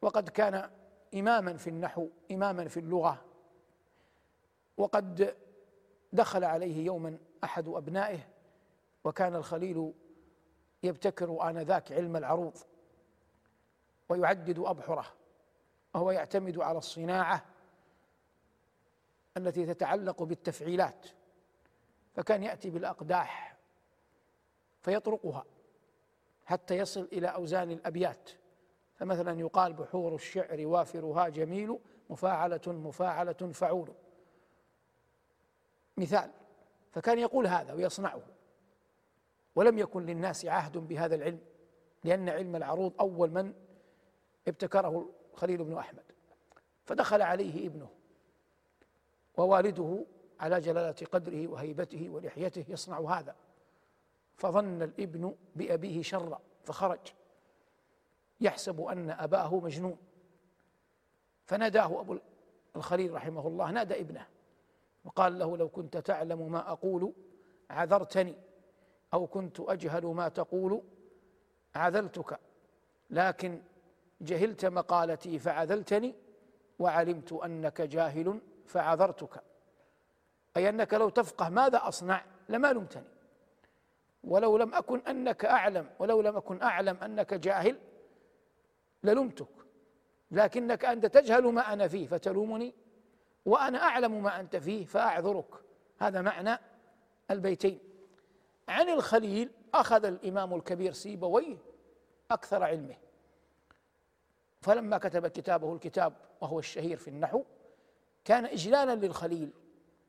وقد 0.02 0.28
كان 0.28 0.70
إماما 1.14 1.56
في 1.56 1.70
النحو 1.70 2.08
إماما 2.30 2.68
في 2.68 2.80
اللغة. 2.80 3.24
وقد 4.76 5.36
دخل 6.12 6.44
عليه 6.44 6.84
يوما 6.86 7.18
أحد 7.44 7.68
أبنائه 7.68 8.28
وكان 9.04 9.34
الخليل 9.34 9.92
يبتكر 10.82 11.50
آنذاك 11.50 11.92
علم 11.92 12.16
العروض 12.16 12.56
ويعدد 14.08 14.58
أبحره 14.58 15.06
وهو 15.94 16.10
يعتمد 16.10 16.58
على 16.58 16.78
الصناعة 16.78 17.44
التي 19.36 19.66
تتعلق 19.66 20.22
بالتفعيلات. 20.22 21.06
فكان 22.14 22.42
يأتي 22.42 22.70
بالأقداح 22.70 23.56
فيطرقها. 24.82 25.44
حتى 26.46 26.76
يصل 26.76 27.08
إلى 27.12 27.26
أوزان 27.26 27.70
الأبيات. 27.70 28.30
فمثلا 28.94 29.40
يقال 29.40 29.72
بحور 29.72 30.14
الشعر 30.14 30.66
وافرها 30.66 31.28
جميل 31.28 31.78
مفاعلة 32.10 32.60
مفاعلة 32.66 33.32
فعول. 33.32 33.92
مثال 35.96 36.30
فكان 36.92 37.18
يقول 37.18 37.46
هذا 37.46 37.72
ويصنعه. 37.72 38.22
ولم 39.54 39.78
يكن 39.78 40.06
للناس 40.06 40.46
عهد 40.46 40.78
بهذا 40.78 41.14
العلم 41.14 41.40
لأن 42.04 42.28
علم 42.28 42.56
العروض 42.56 42.92
أول 43.00 43.30
من 43.30 43.54
ابتكره 44.48 45.10
خليل 45.34 45.64
بن 45.64 45.78
أحمد. 45.78 46.04
فدخل 46.84 47.22
عليه 47.22 47.66
ابنه 47.66 47.88
ووالده 49.36 50.04
على 50.40 50.60
جلالة 50.60 51.06
قدره 51.12 51.48
وهيبته 51.48 52.10
ولحيته 52.10 52.64
يصنع 52.68 53.00
هذا. 53.00 53.36
فظن 54.36 54.82
الابن 54.82 55.34
بأبيه 55.56 56.02
شرا 56.02 56.40
فخرج. 56.64 57.12
يحسب 58.40 58.80
أن 58.80 59.10
أباه 59.10 59.60
مجنون. 59.60 59.98
فناداه 61.44 62.00
أبو 62.00 62.18
الخليل 62.76 63.14
رحمه 63.14 63.46
الله 63.46 63.70
نادى 63.70 64.00
ابنه 64.00 64.26
وقال 65.04 65.38
له 65.38 65.56
لو 65.56 65.68
كنت 65.68 65.96
تعلم 65.96 66.52
ما 66.52 66.72
أقول 66.72 67.12
عذرتني. 67.70 68.34
أو 69.14 69.26
كنت 69.26 69.60
أجهل 69.60 70.06
ما 70.06 70.28
تقول 70.28 70.82
عذلتك. 71.74 72.38
لكن 73.10 73.62
جهلت 74.20 74.64
مقالتي 74.64 75.38
فعذلتني 75.38 76.14
وعلمت 76.78 77.32
أنك 77.32 77.82
جاهل 77.82 78.40
فعذرتك. 78.66 79.42
أي 80.56 80.68
أنك 80.68 80.94
لو 80.94 81.08
تفقه 81.08 81.48
ماذا 81.48 81.88
أصنع 81.88 82.24
لما 82.48 82.72
لمتني. 82.72 83.15
ولو 84.24 84.56
لم 84.56 84.74
أكن 84.74 85.00
أنك 85.00 85.44
أعلم 85.44 85.90
ولو 85.98 86.20
لم 86.20 86.36
أكن 86.36 86.62
أعلم 86.62 86.96
أنك 86.96 87.34
جاهل 87.34 87.78
للمتك 89.04 89.48
لكنك 90.30 90.84
أنت 90.84 91.06
تجهل 91.06 91.44
ما 91.44 91.72
أنا 91.72 91.88
فيه 91.88 92.06
فتلومني 92.06 92.74
وأنا 93.44 93.82
أعلم 93.82 94.22
ما 94.22 94.40
أنت 94.40 94.56
فيه 94.56 94.84
فأعذرك. 94.84 95.54
هذا 95.98 96.22
معنى 96.22 96.58
البيتين. 97.30 97.78
عن 98.68 98.88
الخليل 98.88 99.50
أخذ 99.74 100.04
الإمام 100.04 100.54
الكبير 100.54 100.92
سيبويه 100.92 101.56
أكثر 102.30 102.62
علمه. 102.62 102.96
فلما 104.60 104.98
كتب 104.98 105.26
كتابه 105.26 105.74
الكتاب 105.74 106.12
وهو 106.40 106.58
الشهير 106.58 106.96
في 106.96 107.08
النحو 107.08 107.44
كان 108.24 108.44
إجلالا 108.44 108.94
للخليل. 108.94 109.50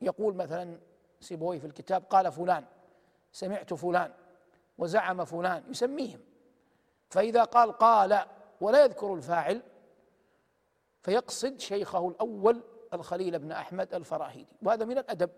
يقول 0.01 0.35
مثلا 0.35 0.79
سيبويه 1.19 1.59
في 1.59 1.67
الكتاب 1.67 2.03
قال 2.03 2.31
فلان 2.31 2.65
سمعت 3.37 3.73
فلان 3.73 4.13
وزعم 4.77 5.25
فلان 5.25 5.63
يسميهم. 5.69 6.19
فإذا 7.09 7.43
قال 7.43 7.71
قال 7.71 8.25
ولا 8.61 8.83
يذكر 8.83 9.13
الفاعل 9.13 9.61
فيقصد 11.01 11.59
شيخه 11.59 12.07
الأول 12.07 12.63
الخليل 12.93 13.39
بن 13.39 13.51
أحمد 13.51 13.93
الفراهيدي 13.93 14.53
وهذا 14.61 14.85
من 14.85 14.97
الأدب 14.97 15.29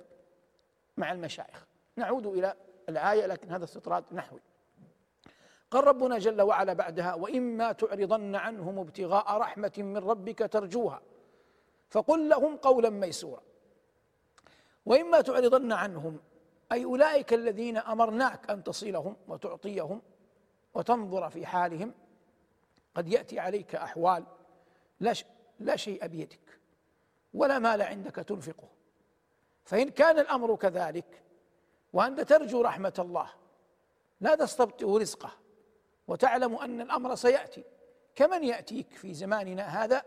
مع 0.97 1.11
المشايخ. 1.11 1.65
نعود 1.95 2.25
إلى 2.25 2.55
الآية 2.89 3.25
لكن 3.25 3.51
هذا 3.51 3.63
استطراد 3.63 4.03
نحوي. 4.11 4.41
قال 5.71 5.87
ربنا 5.87 6.17
جل 6.17 6.41
وعلا 6.41 6.73
بعدها 6.73 7.13
وإما 7.13 7.71
تعرضن 7.71 8.35
عنهم 8.35 8.79
ابتغاء 8.79 9.37
رحمة 9.37 9.73
من 9.77 9.97
ربك 9.97 10.39
ترجوها 10.39 11.01
فقل 11.89 12.29
لهم 12.29 12.57
قولا 12.57 12.89
ميسورا. 12.89 13.41
وإما 14.85 15.21
تعرضن 15.21 15.71
عنهم 15.71 16.19
أي 16.71 16.85
أولئك 16.85 17.33
الذين 17.33 17.77
أمرناك 17.77 18.49
أن 18.49 18.63
تصلهم 18.63 19.15
وتعطيهم 19.27 20.01
وتنظر 20.73 21.29
في 21.29 21.45
حالهم 21.45 21.93
قد 22.95 23.07
يأتي 23.07 23.39
عليك 23.39 23.75
أحوال 23.75 24.25
لا, 24.99 25.13
لا 25.59 25.75
شيء 25.75 26.07
بيدك 26.07 26.59
ولا 27.33 27.59
مال 27.59 27.81
عندك 27.81 28.15
تنفقه. 28.15 28.67
فإن 29.65 29.89
كان 29.89 30.19
الأمر 30.19 30.55
كذلك 30.55 31.23
وأنت 31.93 32.19
ترجو 32.19 32.61
رحمة 32.61 32.93
الله 32.99 33.29
لا 34.21 34.35
تستبطئ 34.35 34.85
رزقه 34.85 35.31
وتعلم 36.07 36.55
أن 36.55 36.81
الأمر 36.81 37.15
سيأتي 37.15 37.63
كمن 38.15 38.43
يأتيك 38.43 38.93
في 38.93 39.13
زماننا 39.13 39.83
هذا 39.83 40.03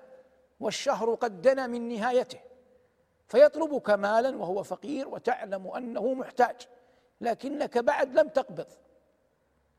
والشهر 0.60 1.14
قد 1.14 1.42
دنا 1.42 1.66
من 1.66 1.88
نهايته. 1.88 2.40
فيطلبك 3.32 3.90
مالا 3.90 4.36
وهو 4.36 4.62
فقير 4.62 5.08
وتعلم 5.08 5.68
أنه 5.68 6.14
محتاج 6.14 6.56
لكنك 7.20 7.78
بعد 7.78 8.18
لم 8.18 8.28
تقبض. 8.28 8.66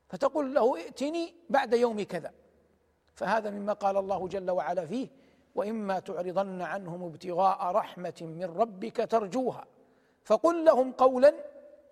فتقول 0.10 0.54
له 0.54 0.78
ائتني 0.78 1.34
بعد 1.50 1.74
يوم 1.74 2.02
كذا. 2.02 2.32
فهذا 3.16 3.50
مما 3.50 3.74
قال 3.74 3.98
الله 3.98 4.28
جل 4.28 4.52
وعلا 4.52 4.86
فيه 4.86 5.08
وإما 5.56 6.00
تعرضن 6.00 6.62
عنهم 6.62 7.04
ابتغاء 7.04 7.72
رحمة 7.72 8.20
من 8.22 8.44
ربك 8.44 8.96
ترجوها. 8.96 9.66
فقل 10.24 10.66
لهم 10.66 10.92
قولا 10.92 11.34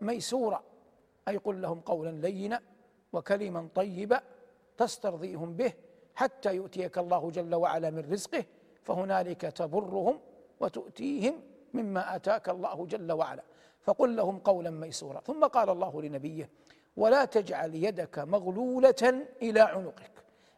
ميسورا 0.01 0.63
أي 1.27 1.37
قل 1.37 1.61
لهم 1.61 1.79
قولا 1.79 2.09
لينا 2.09 2.61
وكلما 3.13 3.67
طيبا 3.75 4.21
تسترضيهم 4.77 5.53
به 5.53 5.73
حتى 6.15 6.55
يؤتيك 6.55 6.97
الله 6.97 7.31
جل 7.31 7.55
وعلا 7.55 7.89
من 7.89 8.11
رزقه 8.11 8.45
فهنالك 8.83 9.41
تبرهم 9.41 10.19
وتؤتيهم 10.59 11.50
مما 11.73 12.15
آتاك 12.15 12.49
الله 12.49 12.85
جل 12.85 13.11
وعلا. 13.11 13.43
فقل 13.81 14.15
لهم 14.15 14.39
قولا 14.39 14.69
ميسورا. 14.69 15.19
ثم 15.19 15.45
قال 15.45 15.69
الله 15.69 16.01
لنبيه 16.01 16.49
ولا 16.97 17.25
تجعل 17.25 17.75
يدك 17.75 18.19
مغلولة 18.19 19.25
إلى 19.41 19.59
عنقك. 19.59 20.11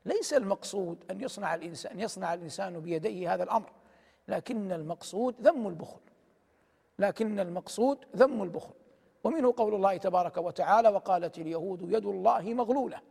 ليس 0.06 0.34
المقصود 0.34 1.04
أن 1.12 1.22
يصنع 1.22 1.56
الإنسان 1.56 2.00
يصنع 2.00 2.34
الإنسان 2.34 2.80
بيديه 2.80 3.34
هذا 3.34 3.44
الأمر 3.44 3.70
لكن 4.28 4.72
المقصود 4.72 5.36
ذم 5.42 5.68
البخل. 5.68 6.00
لكن 7.00 7.40
المقصود 7.40 7.98
ذم 8.16 8.44
البخل. 8.44 8.74
ومنه 9.24 9.54
قول 9.58 9.76
الله 9.76 9.98
تبارك 9.98 10.38
وتعالى 10.38 10.90
وقالت 10.90 11.38
اليهود 11.38 11.82
يد 11.82 12.06
الله 12.06 12.54
مغلولة. 12.54 13.02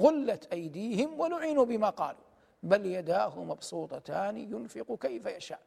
غلت 0.00 0.52
أيديهم 0.52 1.20
ولعنوا 1.20 1.64
بما 1.64 1.90
قالوا. 1.90 2.20
بل 2.62 2.86
يداه 2.86 3.44
مبسوطتان 3.44 4.36
ينفق 4.36 4.98
كيف 5.00 5.26
يشاء. 5.26 5.60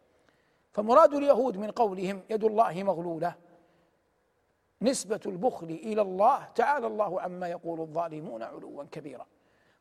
فمراد 0.75 1.13
اليهود 1.13 1.57
من 1.57 1.71
قولهم 1.71 2.21
يد 2.29 2.43
الله 2.43 2.83
مغلولة. 2.83 3.35
نسبة 4.81 5.19
البخل 5.25 5.65
إلى 5.65 6.01
الله 6.01 6.45
تعالى 6.55 6.88
الله 6.88 7.21
عما 7.21 7.47
يقول 7.47 7.79
الظالمون 7.79 8.43
علوا 8.43 8.83
كبيرا. 8.83 9.25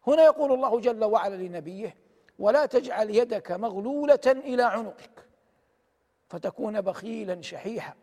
هنا 0.07 0.22
يقول 0.22 0.52
الله 0.52 0.80
جل 0.80 1.04
وعلا 1.04 1.35
لنبيه 1.35 1.96
ولا 2.38 2.66
تجعل 2.66 3.11
يدك 3.11 3.52
مغلولة 3.52 4.20
إلى 4.26 4.62
عنقك 4.62 5.28
فتكون 6.28 6.80
بخيلا 6.80 7.42
شحيحا. 7.42 7.94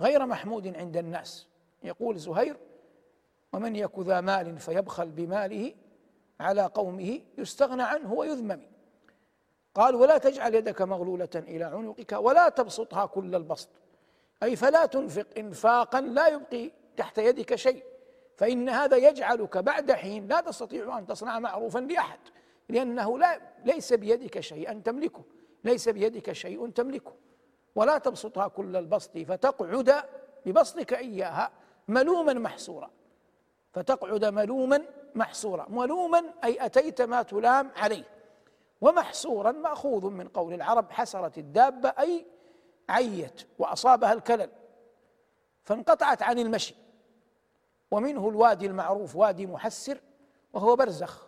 غير 0.00 0.26
محمود 0.26 0.76
عند 0.76 0.96
الناس. 0.96 1.46
يقول 1.82 2.18
زهير 2.18 2.56
ومن 3.52 3.76
يك 3.76 3.98
ذا 3.98 4.20
مال 4.20 4.58
فيبخل 4.58 5.10
بماله 5.10 5.74
على 6.40 6.62
قومه 6.62 7.20
يستغنى 7.38 7.82
عنه 7.82 8.12
ويذمم. 8.12 8.75
قال 9.76 9.94
ولا 9.94 10.18
تجعل 10.18 10.54
يدك 10.54 10.82
مغلولة 10.82 11.28
إلى 11.34 11.64
عنقك 11.64 12.12
ولا 12.12 12.48
تبسطها 12.48 13.06
كل 13.06 13.34
البسط. 13.34 13.68
أي 14.42 14.56
فلا 14.56 14.86
تنفق 14.86 15.26
إنفاقا 15.38 16.00
لا 16.00 16.28
يبقي 16.28 16.70
تحت 16.96 17.18
يدك 17.18 17.54
شيء. 17.54 17.84
فإن 18.36 18.68
هذا 18.68 18.96
يجعلك 18.96 19.58
بعد 19.58 19.92
حين 19.92 20.26
لا 20.26 20.40
تستطيع 20.40 20.98
أن 20.98 21.06
تصنع 21.06 21.38
معروفا 21.38 21.78
لأحد 21.78 22.18
لأنه 22.68 23.18
لا 23.18 23.40
ليس 23.64 23.92
بيدك 23.92 24.40
شيء 24.40 24.70
أن 24.70 24.82
تملكه. 24.82 25.22
ليس 25.64 25.88
بيدك 25.88 26.32
شيء 26.32 26.70
تملكه. 26.70 27.12
ولا 27.74 27.98
تبسطها 27.98 28.48
كل 28.48 28.76
البسط 28.76 29.18
فتقعد 29.18 30.04
ببسطك 30.46 30.94
إياها 30.94 31.50
ملوما 31.88 32.32
محسورا 32.32 32.90
فتقعد 33.72 34.24
ملوما 34.24 34.82
محسورا 35.14 35.66
ملوما 35.68 36.24
أي 36.44 36.66
أتيت 36.66 37.02
ما 37.02 37.22
تلام 37.22 37.70
عليه. 37.76 38.15
ومحسورا 38.80 39.52
مأخوذ 39.52 40.10
من 40.10 40.28
قول 40.28 40.54
العرب 40.54 40.90
حسرت 40.90 41.38
الدابة 41.38 41.88
أي 41.88 42.26
عيت 42.88 43.42
وأصابها 43.58 44.12
الكلل 44.12 44.50
فانقطعت 45.64 46.22
عن 46.22 46.38
المشي. 46.38 46.74
ومنه 47.90 48.28
الوادي 48.28 48.66
المعروف 48.66 49.16
وادي 49.16 49.46
محسر 49.46 50.00
وهو 50.52 50.76
برزخ 50.76 51.26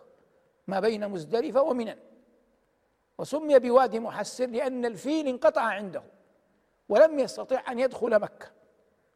ما 0.67 0.79
بين 0.79 1.09
مزدلفة 1.09 1.61
ومنى 1.61 1.97
وسمي 3.17 3.59
بوادي 3.59 3.99
محسر 3.99 4.45
لأن 4.45 4.85
الفيل 4.85 5.27
انقطع 5.27 5.61
عنده 5.61 6.03
ولم 6.89 7.19
يستطع 7.19 7.71
أن 7.71 7.79
يدخل 7.79 8.19
مكة 8.19 8.51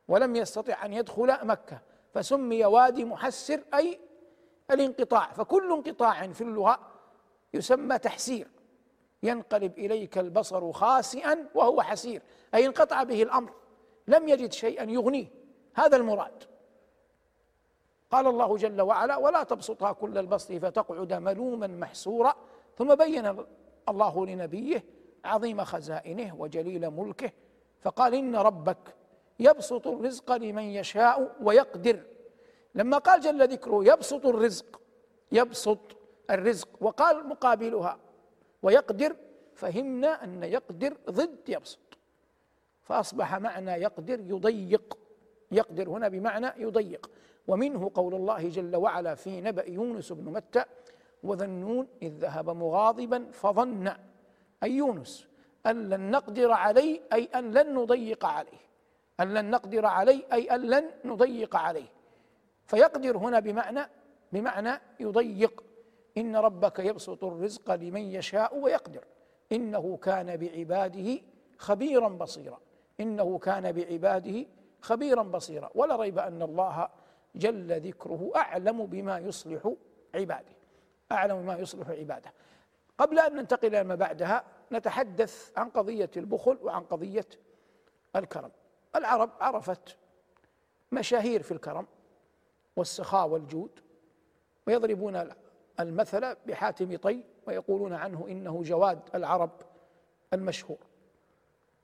ولم 0.08 0.36
يستطع 0.36 0.86
أن 0.86 0.94
يدخل 0.94 1.46
مكة 1.48 1.82
فسمي 2.14 2.66
وادي 2.66 3.06
محسر 3.06 3.64
أي 3.74 4.00
الانقطاع. 4.72 5.32
فكل 5.32 5.72
انقطاع 5.72 6.28
في 6.28 6.42
اللغة 6.42 6.93
يسمى 7.54 7.98
تحسير. 7.98 8.48
ينقلب 9.24 9.78
إليك 9.78 10.18
البصر 10.18 10.72
خاسئا 10.72 11.50
وهو 11.56 11.82
حسير 11.82 12.22
أي 12.54 12.66
انقطع 12.66 13.04
به 13.04 13.24
الأمر 13.24 13.54
لم 14.08 14.28
يجد 14.28 14.52
شيئا 14.52 14.84
يغنيه. 14.84 15.28
هذا 15.76 15.98
المراد. 15.98 16.44
قال 18.12 18.28
الله 18.28 18.58
جل 18.58 18.82
وعلا 18.82 19.18
ولا 19.18 19.44
تبسطها 19.44 19.92
كل 19.92 20.18
البسط 20.18 20.52
فتقعد 20.52 21.14
ملوما 21.14 21.68
محسورا 21.68 22.36
ثم 22.78 22.96
بين 22.96 23.46
الله 23.90 24.26
لنبيه 24.26 24.84
عظيم 25.26 25.64
خزائنه 25.64 26.36
وجليل 26.36 26.90
ملكه 26.90 27.32
فقال 27.82 28.14
إن 28.14 28.36
ربك 28.36 28.96
يبسط 29.40 29.88
الرزق 29.88 30.32
لمن 30.32 30.64
يشاء 30.64 31.36
ويقدر. 31.42 32.04
لما 32.76 32.98
قال 32.98 33.22
جل 33.22 33.48
ذكره 33.48 33.86
يبسط 33.86 34.26
الرزق 34.26 34.82
يبسط 35.32 35.80
الرزق 36.30 36.70
وقال 36.82 37.28
مقابلها 37.28 37.98
ويقدر 38.64 39.16
فهمنا 39.56 40.24
أن 40.24 40.44
يقدر 40.44 40.98
ضد 41.10 41.50
يبسط. 41.50 41.80
فأصبح 42.82 43.36
معنى 43.36 43.72
يقدر 43.72 44.20
يضيق. 44.20 44.98
يقدر 45.52 45.90
هنا 45.90 46.08
بمعنى 46.08 46.52
يضيق. 46.58 47.12
ومنه 47.48 47.92
قول 47.94 48.16
الله 48.16 48.50
جل 48.50 48.76
وعلا 48.76 49.16
في 49.16 49.42
نبأ 49.42 49.70
يونس 49.70 50.12
بن 50.12 50.32
متى 50.32 50.64
وذنون 51.24 51.88
إذ 52.02 52.12
ذهب 52.12 52.50
مغاضبا 52.50 53.32
فظن. 53.32 53.92
أي 54.64 54.72
يونس 54.72 55.28
أن 55.66 55.90
لن 55.90 56.12
نقدر 56.12 56.52
عليه 56.52 57.02
أي 57.14 57.26
أن 57.26 57.52
لن 57.52 57.74
نضيق 57.74 58.26
عليه. 58.26 58.64
أن 59.20 59.34
لن 59.34 59.50
نقدر 59.50 59.86
عليه 59.86 60.24
أي 60.34 60.56
أن 60.56 60.62
لن 60.62 60.92
نضيق 61.06 61.56
عليه. 61.56 61.88
فيقدر 62.66 63.18
هنا 63.18 63.40
بمعنى 63.40 63.90
بمعنى 64.32 64.82
يضيق. 65.00 65.64
إن 66.18 66.36
ربك 66.36 66.80
يبسط 66.80 67.24
الرزق 67.24 67.72
لمن 67.76 68.02
يشاء 68.02 68.58
ويقدر. 68.58 69.04
إنه 69.52 69.98
كان 69.98 70.38
بعباده 70.38 71.22
خبيرا 71.58 72.10
بصيرا. 72.10 72.60
إنه 73.00 73.38
كان 73.38 73.72
بعباده 73.72 74.46
خبيرا 74.82 75.24
بصيرا. 75.24 75.70
ولا 75.76 75.96
ريب 75.96 76.20
أن 76.20 76.42
الله 76.42 76.90
جل 77.36 77.82
ذكره 77.82 78.32
أعلم 78.36 78.86
بما 78.86 79.20
يصلح 79.20 79.74
عباده. 80.16 80.54
أعلم 81.12 81.42
بما 81.42 81.58
يصلح 81.58 81.90
عباده. 81.90 82.34
قبل 82.98 83.20
أن 83.20 83.36
ننتقل 83.36 83.68
إلى 83.68 83.84
ما 83.84 83.96
بعدها 83.96 84.44
نتحدث 84.72 85.52
عن 85.58 85.70
قضية 85.70 86.12
البخل 86.18 86.58
وعن 86.62 86.84
قضية 86.84 87.28
الكرم. 88.16 88.52
العرب 88.96 89.30
عرفت 89.40 89.98
مشاهير 90.92 91.42
في 91.42 91.52
الكرم 91.52 91.88
والسخاء 92.76 93.28
والجود 93.28 93.80
ويضربون 94.68 95.16
المثل 95.80 96.36
بحاتم 96.36 96.98
طي 96.98 97.24
ويقولون 97.48 97.94
عنه 97.94 98.28
إنه 98.28 98.64
جواد 98.64 99.00
العرب 99.16 99.52
المشهور. 100.34 100.78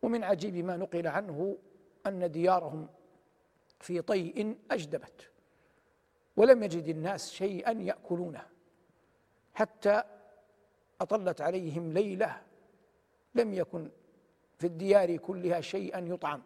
ومن 0.01 0.23
عجيب 0.23 0.55
ما 0.55 0.77
نقل 0.77 1.07
عنه 1.07 1.57
أن 2.07 2.31
ديارهم 2.31 2.87
في 3.79 4.01
طيء 4.01 4.57
أجدبت 4.71 5.31
ولم 6.37 6.63
يجد 6.63 6.87
الناس 6.87 7.31
شيئا 7.31 7.71
يأكلونه 7.71 8.45
حتى 9.53 10.03
أطلت 11.01 11.41
عليهم 11.41 11.93
ليلة 11.93 12.41
لم 13.35 13.53
يكن 13.53 13.89
في 14.57 14.67
الديار 14.67 15.17
كلها 15.17 15.61
شيئا 15.61 15.99
يطعم. 15.99 16.41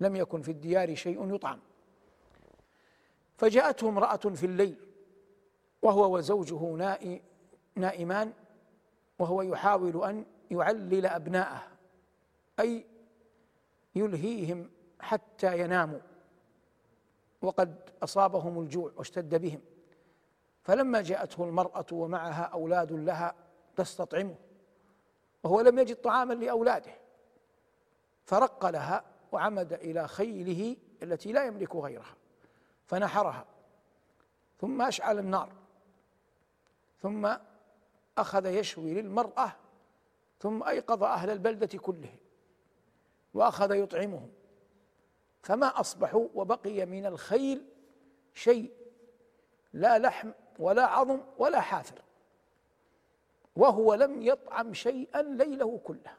لم 0.00 0.16
يكن 0.16 0.42
في 0.42 0.50
الديار 0.50 0.94
شيء 0.94 1.34
يطعم. 1.34 1.60
فجاءته 3.36 3.88
امرأة 3.88 4.16
في 4.16 4.46
الليل 4.46 4.89
وهو 5.82 6.16
وزوجه 6.16 6.96
نائمان 7.76 8.32
وهو 9.18 9.42
يحاول 9.42 10.04
أن 10.04 10.24
يعلل 10.50 11.06
أبناءه 11.06 11.62
أي 12.60 12.86
يلهيهم 13.94 14.70
حتى 15.00 15.60
يناموا. 15.60 16.00
وقد 17.42 17.90
أصابهم 18.02 18.60
الجوع 18.60 18.92
واشتد 18.96 19.34
بهم. 19.34 19.60
فلما 20.62 21.02
جاءته 21.02 21.44
المرأة 21.44 21.86
ومعها 21.92 22.42
أولاد 22.42 22.92
لها 22.92 23.34
تستطعمه. 23.76 24.34
وهو 25.44 25.60
لم 25.60 25.78
يجد 25.78 25.96
طعاما 25.96 26.34
لأولاده. 26.34 26.92
فرق 28.24 28.66
لها 28.66 29.04
وعمد 29.32 29.72
إلى 29.72 30.08
خيله 30.08 30.76
التي 31.02 31.32
لا 31.32 31.44
يملك 31.44 31.76
غيرها. 31.76 32.16
فنحرها. 32.86 33.44
ثم 34.60 34.82
أشعل 34.82 35.18
النار. 35.18 35.52
ثم 37.02 37.36
أخذ 38.18 38.46
يشوي 38.46 38.94
للمرأة 38.94 39.52
ثم 40.40 40.62
أيقظ 40.62 41.04
أهل 41.04 41.30
البلدة 41.30 41.78
كلهم 41.78 42.16
وأخذ 43.34 43.74
يطعمهم. 43.74 44.30
فما 45.42 45.80
أصبحوا 45.80 46.28
وبقي 46.34 46.86
من 46.86 47.06
الخيل 47.06 47.64
شيء 48.34 48.72
لا 49.72 49.98
لحم 49.98 50.30
ولا 50.58 50.86
عظم 50.86 51.20
ولا 51.38 51.60
حافر 51.60 52.02
وهو 53.56 53.94
لم 53.94 54.22
يطعم 54.22 54.74
شيئا 54.74 55.22
ليله 55.22 55.80
كله. 55.84 56.16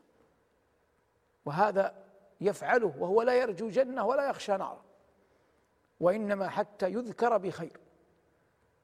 وهذا 1.46 2.06
يفعله 2.42 2.94
وهو 3.00 3.22
لا 3.22 3.34
يرجو 3.34 3.70
جنة 3.70 4.06
ولا 4.06 4.30
يخشى 4.30 4.52
نارا 4.52 4.84
وإنما 6.00 6.50
حتى 6.50 6.90
يذكر 6.90 7.38
بخير. 7.38 7.80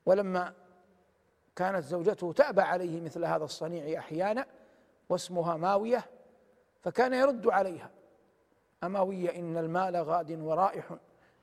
ولما 0.05 0.53
كانت 1.57 1.83
زوجته 1.83 2.33
تأبى 2.33 2.61
عليه 2.61 3.01
مثل 3.01 3.25
هذا 3.25 3.43
الصنيع 3.43 3.99
أحيانا 3.99 4.45
واسمها 5.09 5.57
ماوية 5.57 6.05
فكان 6.81 7.13
يرد 7.13 7.47
عليها. 7.47 7.89
أموي 8.83 9.39
إن 9.39 9.57
المال 9.57 9.95
غاد 9.95 10.31
ورائح 10.31 10.95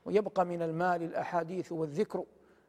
ويبقى 0.05 0.45
من 0.47 0.63
المال 0.63 1.03
الأحاديث 1.03 1.73
والذكر. 1.73 2.25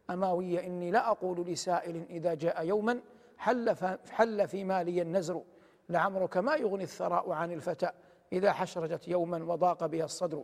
أماوي 0.09 0.67
إني 0.67 0.91
لا 0.91 1.11
أقول 1.11 1.47
لسائل 1.47 2.05
إذا 2.09 2.33
جاء 2.33 2.65
يوما 2.65 3.01
حل, 3.37 3.75
حل 4.11 4.47
في 4.47 4.63
مالي 4.63 5.01
النزر. 5.01 5.41
لعمرك 5.89 6.37
ما 6.37 6.55
يغني 6.55 6.83
الثراء 6.83 7.31
عن 7.31 7.51
الفتى 7.51 7.89
إذا 8.33 8.51
حشرجت 8.51 9.07
يوما 9.07 9.43
وضاق 9.53 9.85
بها 9.85 10.05
الصدر. 10.05 10.43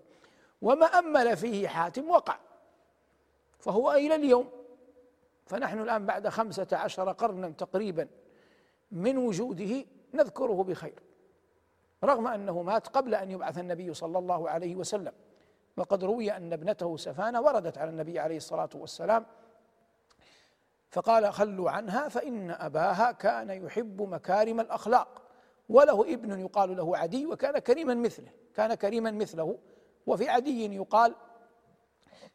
وما 0.61 0.85
أمل 0.85 1.37
فيه 1.37 1.67
حاتم 1.67 2.09
وقع. 2.09 2.37
فهو 3.59 3.91
إلى 3.91 4.15
اليوم. 4.15 4.60
فنحن 5.45 5.79
الآن 5.79 6.05
بعد 6.05 6.27
خمسة 6.27 6.67
عشر 6.71 7.11
قرنا 7.11 7.49
تقريبا 7.49 8.07
من 8.91 9.17
وجوده 9.17 9.85
نذكره 10.13 10.63
بخير 10.63 10.99
رغم 12.03 12.27
أنه 12.27 12.61
مات 12.61 12.87
قبل 12.87 13.15
أن 13.15 13.31
يبعث 13.31 13.57
النبي 13.57 13.93
صلى 13.93 14.19
الله 14.19 14.49
عليه 14.49 14.75
وسلم 14.75 15.13
وقد 15.77 16.03
روي 16.03 16.31
أن 16.31 16.53
ابنته 16.53 16.97
سفانة 16.97 17.41
وردت 17.41 17.77
على 17.77 17.89
النبي 17.89 18.19
عليه 18.19 18.37
الصلاة 18.37 18.69
والسلام 18.75 19.25
فقال 20.89 21.33
خلوا 21.33 21.69
عنها 21.71 22.09
فإن 22.09 22.51
أباها 22.51 23.11
كان 23.11 23.49
يحب 23.49 24.01
مكارم 24.01 24.59
الأخلاق 24.59 25.21
وله 25.69 26.13
ابن 26.13 26.39
يقال 26.39 26.77
له 26.77 26.97
عدي 26.97 27.25
وكان 27.25 27.59
كريما 27.59 27.93
مثله 27.93 28.31
كان 28.55 28.73
كريما 28.73 29.11
مثله 29.11 29.57
وفي 30.07 30.29
عدي 30.29 30.75
يقال 30.75 31.15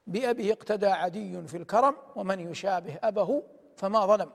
بأبيه 0.07 0.53
اقتدى 0.53 0.87
عدي 0.87 1.43
في 1.47 1.57
الكرم 1.57 1.97
ومن 2.17 2.41
يشابه 2.41 2.99
أبه 3.03 3.43
فما 3.77 4.07
ظلم. 4.07 4.31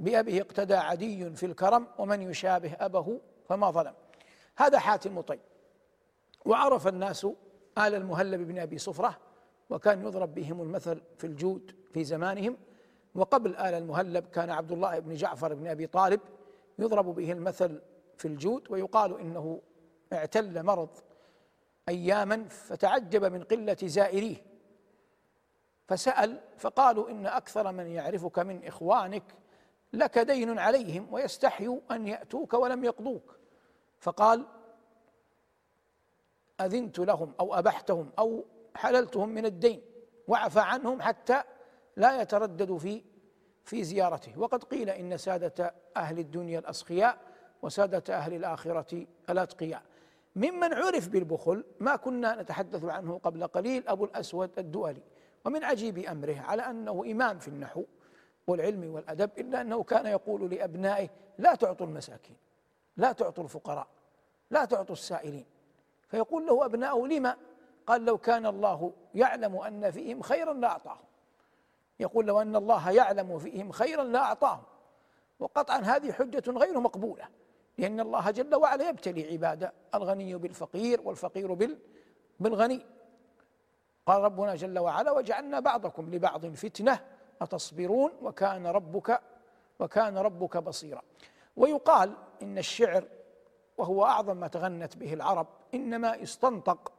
بأبيه 0.00 0.42
اقتدى 0.42 0.74
عدي 0.74 1.30
في 1.30 1.46
الكرم 1.46 1.86
ومن 1.98 2.22
يشابه 2.22 2.72
أبه 2.80 3.20
فما 3.48 3.70
ظلم. 3.70 3.94
هذا 4.56 4.78
حاتم 4.78 5.20
طيب. 5.20 5.40
وعرف 6.44 6.88
الناس 6.88 7.24
آل 7.78 7.94
المهلب 7.94 8.40
بن 8.48 8.58
أبي 8.58 8.78
صفرة 8.78 9.18
وكان 9.70 10.02
يضرب 10.06 10.34
بهم 10.34 10.62
المثل 10.62 11.02
في 11.18 11.26
الجود 11.26 11.74
في 11.92 12.04
زمانهم. 12.04 12.56
وقبل 13.14 13.56
آل 13.56 13.74
المهلب 13.74 14.26
كان 14.26 14.50
عبد 14.50 14.72
الله 14.72 14.98
بن 14.98 15.14
جعفر 15.14 15.54
بن 15.54 15.66
أبي 15.66 15.86
طالب 15.86 16.20
يضرب 16.78 17.14
به 17.14 17.32
المثل 17.32 17.80
في 18.16 18.28
الجود 18.28 18.70
ويقال 18.70 19.20
إنه 19.20 19.60
اعتل 20.12 20.62
مرض 20.62 20.88
أياما 21.88 22.48
فتعجب 22.48 23.24
من 23.24 23.42
قلة 23.42 23.76
زائريه. 23.82 24.47
فسأل 25.88 26.40
فقالوا 26.58 27.10
إن 27.10 27.26
أكثر 27.26 27.72
من 27.72 27.86
يعرفك 27.86 28.38
من 28.38 28.66
إخوانك 28.66 29.22
لك 29.92 30.18
دين 30.18 30.58
عليهم 30.58 31.12
ويستحيوا 31.12 31.80
أن 31.90 32.06
يأتوك 32.06 32.54
ولم 32.54 32.84
يقضوك. 32.84 33.38
فقال 34.00 34.46
أذنت 36.60 36.98
لهم 36.98 37.32
أو 37.40 37.54
أبحتهم 37.54 38.10
أو 38.18 38.44
حللتهم 38.74 39.28
من 39.28 39.46
الدين 39.46 39.82
وعفى 40.28 40.60
عنهم 40.60 41.02
حتى 41.02 41.42
لا 41.96 42.22
يترددوا 42.22 42.78
في 42.78 43.02
في 43.64 43.84
زيارته. 43.84 44.38
وقد 44.38 44.64
قيل 44.64 44.90
إن 44.90 45.16
سادة 45.16 45.74
أهل 45.96 46.18
الدنيا 46.18 46.58
الأسخياء 46.58 47.18
وسادة 47.62 48.16
أهل 48.16 48.34
الآخرة 48.34 49.06
الأتقياء. 49.30 49.82
ممن 50.36 50.74
عرف 50.74 51.08
بالبخل 51.08 51.64
ما 51.80 51.96
كنا 51.96 52.42
نتحدث 52.42 52.84
عنه 52.84 53.18
قبل 53.18 53.46
قليل 53.46 53.88
أبو 53.88 54.04
الأسود 54.04 54.58
الدؤلي. 54.58 55.02
ومن 55.48 55.64
عجيب 55.64 55.98
أمره 55.98 56.40
على 56.40 56.62
أنه 56.62 57.04
إمام 57.06 57.38
في 57.38 57.48
النحو 57.48 57.84
والعلم 58.46 58.94
والأدب 58.94 59.30
إلا 59.38 59.60
أنه 59.60 59.82
كان 59.82 60.06
يقول 60.06 60.50
لأبنائه 60.50 61.08
لا 61.38 61.54
تعطوا 61.54 61.86
المساكين 61.86 62.36
لا 62.96 63.12
تعطوا 63.12 63.44
الفقراء 63.44 63.86
لا 64.50 64.64
تعطوا 64.64 64.94
السائلين. 64.94 65.44
فيقول 66.08 66.46
له 66.46 66.64
أبناؤه 66.64 67.08
لما 67.08 67.36
قال 67.86 68.04
لو 68.04 68.18
كان 68.18 68.46
الله 68.46 68.92
يعلم 69.14 69.56
أن 69.56 69.90
فيهم 69.90 70.22
خيرا 70.22 70.52
لأعطاهم 70.52 71.04
يقول 72.00 72.26
لو 72.26 72.42
أن 72.42 72.56
الله 72.56 72.90
يعلم 72.90 73.38
فيهم 73.38 73.72
خيرا 73.72 74.04
لأعطاهم 74.04 74.62
وقطعا 75.38 75.78
هذه 75.78 76.12
حجة 76.12 76.50
غير 76.50 76.80
مقبولة 76.80 77.24
لأن 77.78 78.00
الله 78.00 78.30
جل 78.30 78.54
وعلا 78.54 78.88
يبتلي 78.88 79.32
عباده 79.32 79.72
الغني 79.94 80.34
بالفقير 80.34 81.00
والفقير 81.00 81.76
بالغني. 82.40 82.86
قال 84.08 84.22
ربنا 84.22 84.54
جل 84.54 84.78
وعلا 84.78 85.10
وجعلنا 85.10 85.60
بعضكم 85.60 86.14
لبعض 86.14 86.46
فتنة 86.46 87.00
أتصبرون 87.40 88.12
وكان 88.22 88.66
ربك 88.66 89.20
وكان 89.78 90.18
ربك 90.18 90.56
بصيرا. 90.56 91.02
ويقال 91.56 92.16
إن 92.42 92.58
الشعر 92.58 93.04
وهو 93.78 94.04
أعظم 94.04 94.36
ما 94.36 94.48
تغنت 94.48 94.96
به 94.96 95.14
العرب 95.14 95.46
إنما 95.74 96.22
استنطق 96.22 96.92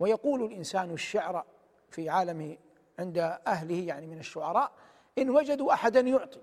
ويقول 0.00 0.44
الإنسان 0.44 0.90
الشعر 0.90 1.44
في 1.90 2.08
عالم 2.08 2.58
عند 2.98 3.18
أهله 3.46 3.86
يعني 3.86 4.06
من 4.06 4.18
الشعراء 4.18 4.72
إن 5.18 5.30
وجدوا 5.30 5.72
أحدا 5.72 6.00
يعطي 6.00 6.40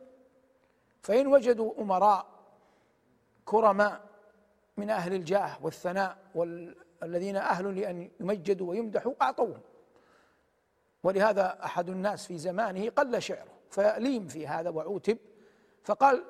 فإن 1.01 1.27
وجدوا 1.27 1.81
أمراء 1.81 2.25
كرماء 3.45 4.01
من 4.77 4.89
أهل 4.89 5.13
الجاه 5.13 5.57
والثناء 5.61 6.17
والذين 6.35 7.35
أهل 7.35 7.79
لأن 7.79 8.09
يمجدوا 8.19 8.69
ويمدحوا 8.69 9.13
أعطوهم. 9.21 9.61
ولهذا 11.03 11.59
أحد 11.65 11.89
الناس 11.89 12.27
في 12.27 12.37
زمانه 12.37 12.89
قل 12.89 13.21
شعره 13.21 13.51
فليم 13.69 14.27
في 14.27 14.47
هذا 14.47 14.69
وعوتب 14.69 15.17
فقال 15.83 16.23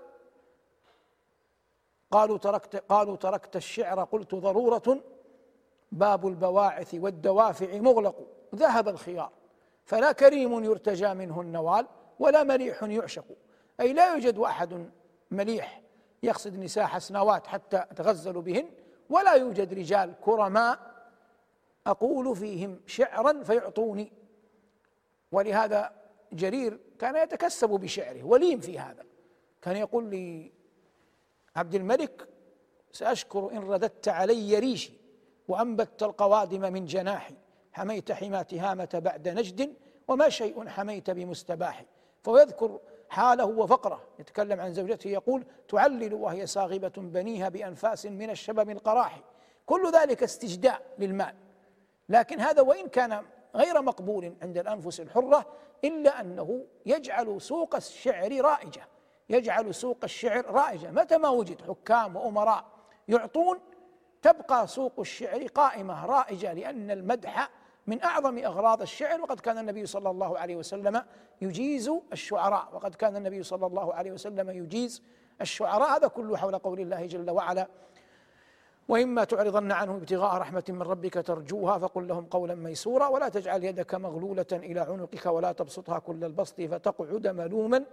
قالوا 2.12 2.38
تركت 2.38 2.76
قالوا 2.76 3.16
تركت 3.16 3.56
الشعر 3.56 4.04
قلت 4.04 4.36
ضرورة 4.36 5.00
باب 5.92 6.28
البواعث 6.28 6.94
والدوافع 6.94 7.78
مغلق 7.78 8.28
ذهب 8.56 8.88
الخيار 8.88 9.32
فلا 9.86 10.12
كريم 10.12 10.64
يرتجى 10.64 11.14
منه 11.14 11.42
النوال 11.42 11.88
ولا 12.20 12.44
مليح 12.44 12.84
يعشق. 12.84 13.26
أي 13.80 13.94
لا 13.94 14.14
يوجد 14.14 14.40
أحد 14.40 14.90
مليح 15.32 15.82
يقصد 16.24 16.56
نساء 16.60 16.86
حسنوات 16.86 17.48
حتى 17.48 17.86
تغزل 17.96 18.42
بهن 18.42 18.70
ولا 19.10 19.34
يوجد 19.34 19.74
رجال 19.74 20.14
كرماء 20.22 20.80
أقول 21.88 22.36
فيهم 22.36 22.80
شعرا 22.86 23.44
فيعطوني. 23.44 24.12
ولهذا 25.32 25.92
جرير 26.34 26.80
كان 27.00 27.16
يتكسب 27.16 27.70
بشعره 27.70 28.24
وليم 28.24 28.60
في 28.60 28.80
هذا. 28.80 29.04
كان 29.62 29.76
يقول 29.76 30.10
لي 30.10 30.52
عبد 31.56 31.76
الملك 31.76 32.28
سأشكر 32.92 33.52
إن 33.52 33.58
رددت 33.58 34.08
علي 34.08 34.60
ريشي 34.60 34.94
وأنبت 35.48 36.04
القوادم 36.04 36.74
من 36.74 36.86
جناحي 36.86 37.36
حميت 37.74 38.12
حما 38.12 38.42
تهامة 38.44 39.02
بعد 39.06 39.28
نجد 39.28 39.74
وما 40.08 40.30
شيء 40.30 40.68
حميت 40.68 41.10
بمستباح 41.10 41.86
فيذكر 42.24 42.80
حاله 43.10 43.46
وفقره 43.46 44.02
يتكلم 44.20 44.60
عن 44.60 44.74
زوجته 44.74 45.08
يقول 45.08 45.46
تعلل 45.70 46.14
وهي 46.14 46.48
صاغبة 46.48 46.92
بنيها 46.98 47.50
بأنفاس 47.50 48.06
من 48.06 48.30
الشبب 48.30 48.70
القراح 48.70 49.22
كل 49.66 49.92
ذلك 49.92 50.24
استجداء 50.24 50.82
للمال. 51.00 51.36
لكن 52.10 52.40
هذا 52.40 52.62
وإن 52.62 52.88
كان 52.88 53.24
غير 53.56 53.82
مقبول 53.82 54.34
عند 54.42 54.58
الأنفس 54.58 55.00
الحرة 55.00 55.46
إلا 55.84 56.22
أنه 56.22 56.66
يجعل 56.86 57.42
سوق 57.42 57.76
الشعر 57.76 58.42
رائجة. 58.42 58.88
يجعل 59.30 59.76
سوق 59.76 59.98
الشعر 60.04 60.46
رائجة. 60.46 60.92
متى 60.92 61.18
ما 61.18 61.30
وجد 61.30 61.62
حكام 61.62 62.16
وأمراء 62.16 62.66
يعطون 63.08 63.60
تبقى 64.22 64.68
سوق 64.68 65.00
الشعر 65.00 65.48
قائمة 65.48 66.06
رائجة 66.06 66.54
لأن 66.54 66.92
المدح 66.92 67.50
من 67.88 68.04
أعظم 68.04 68.38
أغراض 68.38 68.82
الشعر. 68.82 69.22
وقد 69.22 69.40
كان 69.40 69.58
النبي 69.58 69.86
صلى 69.86 70.10
الله 70.10 70.40
عليه 70.40 70.56
وسلم 70.56 71.04
يجيز 71.42 71.92
الشعراء. 72.14 72.70
وقد 72.74 72.96
كان 72.96 73.16
النبي 73.16 73.44
صلى 73.44 73.66
الله 73.66 73.94
عليه 73.94 74.12
وسلم 74.12 74.50
يجيز 74.50 75.04
الشعراء. 75.42 75.98
هذا 75.98 76.08
كله 76.08 76.38
حول 76.38 76.58
قول 76.58 76.80
الله 76.80 77.06
جل 77.06 77.32
وعلا. 77.32 77.68
وإما 78.92 79.24
تعرضن 79.24 79.72
عنهم 79.72 79.96
ابتغاء 79.96 80.38
رحمة 80.38 80.64
من 80.70 80.82
ربك 80.82 81.14
ترجوها 81.14 81.78
فقل 81.78 82.08
لهم 82.08 82.26
قولا 82.26 82.56
ميسورا 82.56 83.08
ولا 83.08 83.30
تجعل 83.30 83.64
يدك 83.64 83.96
مغلولة 83.96 84.46
إلى 84.52 84.80
عنقك 84.80 85.26
ولا 85.26 85.52
تبسطها 85.52 86.00
كل 86.00 86.24
البسط 86.24 86.62
فتقعد 86.62 87.28
ملوما 87.28 87.86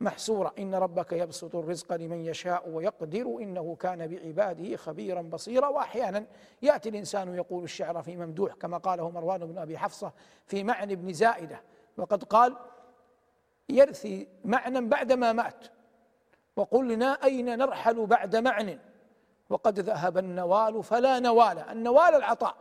محسورا. 0.00 0.52
إن 0.58 0.74
ربك 0.74 1.12
يبسط 1.12 1.56
الرزق 1.56 1.92
لمن 1.92 2.24
يشاء 2.24 2.68
ويقدر 2.68 3.26
إنه 3.40 3.76
كان 3.80 4.06
بعباده 4.06 4.76
خبيرا 4.76 5.22
بصيرا. 5.22 5.68
وأحيانا 5.68 6.26
يأتي 6.62 6.88
الإنسان 6.88 7.34
يقول 7.34 7.64
الشعر 7.64 8.02
في 8.02 8.16
ممدوح 8.16 8.54
كما 8.54 8.78
قاله 8.78 9.10
مروان 9.10 9.46
بن 9.46 9.58
أبي 9.58 9.78
حفصة 9.78 10.12
في 10.46 10.64
معنى 10.64 10.96
بن 10.96 11.12
زائدة. 11.12 11.60
وقد 11.96 12.24
قال 12.24 12.56
يرثي 13.68 14.28
معنى 14.44 14.80
بعدما 14.80 15.32
مات. 15.32 15.66
وقلنا 16.56 17.06
أين 17.24 17.58
نرحل 17.58 18.06
بعد 18.06 18.36
معنى 18.36 18.89
وقد 19.50 19.80
ذهب 19.80 20.18
النوال 20.18 20.82
فلا 20.82 21.18
نوال 21.18 21.58
النوال 21.58 22.14
العطاء. 22.14 22.56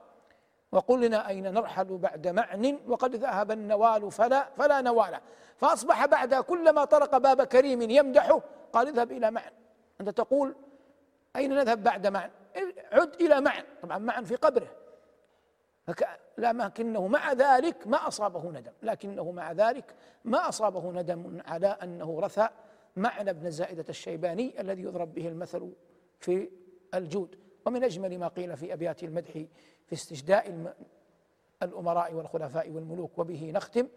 وقلنا 0.71 1.27
أين 1.27 1.53
نرحل 1.53 1.97
بعد 1.97 2.27
معن؟ 2.27 2.79
وقد 2.87 3.15
ذهب 3.15 3.51
النوال 3.51 4.11
فلا 4.11 4.49
فلا 4.57 4.81
نوال. 4.81 5.19
فأصبح 5.57 6.05
بعد 6.05 6.35
كلما 6.35 6.85
طرق 6.85 7.17
باب 7.17 7.43
كريم 7.43 7.81
يمدحه 7.81 8.41
قال 8.73 8.87
اذهب 8.87 9.11
إلى 9.11 9.31
معن. 9.31 9.51
أنت 10.01 10.09
تقول 10.09 10.55
أين 11.35 11.55
نذهب 11.55 11.83
بعد 11.83 12.07
معن؟ 12.07 12.29
عد 12.91 13.13
إلى 13.21 13.41
معن. 13.41 13.63
طبعا 13.81 13.97
معن 13.97 14.23
في 14.23 14.35
قبره. 14.35 14.67
لكنه 16.37 17.07
مع 17.07 17.33
ذلك 17.33 17.87
ما 17.87 18.07
أصابه 18.07 18.51
ندم. 18.51 18.71
لكنه 18.83 19.31
مع 19.31 19.51
ذلك 19.51 19.95
ما 20.25 20.49
أصابه 20.49 20.91
ندم 20.91 21.41
على 21.47 21.67
أنه 21.67 22.19
رثى 22.19 22.49
معنى 22.95 23.29
ابن 23.29 23.51
زائدة 23.51 23.85
الشيباني 23.89 24.61
الذي 24.61 24.81
يضرب 24.81 25.13
به 25.13 25.27
المثل 25.27 25.73
في 26.19 26.49
الجود. 26.93 27.35
ومن 27.65 27.83
أجمل 27.83 28.19
ما 28.19 28.27
قيل 28.27 28.57
في 28.57 28.73
أبيات 28.73 29.03
المدح 29.03 29.31
في 29.85 29.93
استجداء 29.93 30.73
الأمراء 31.63 32.13
والخلفاء 32.13 32.71
والملوك 32.71 33.19
وبه 33.19 33.51
نختم. 33.51 33.87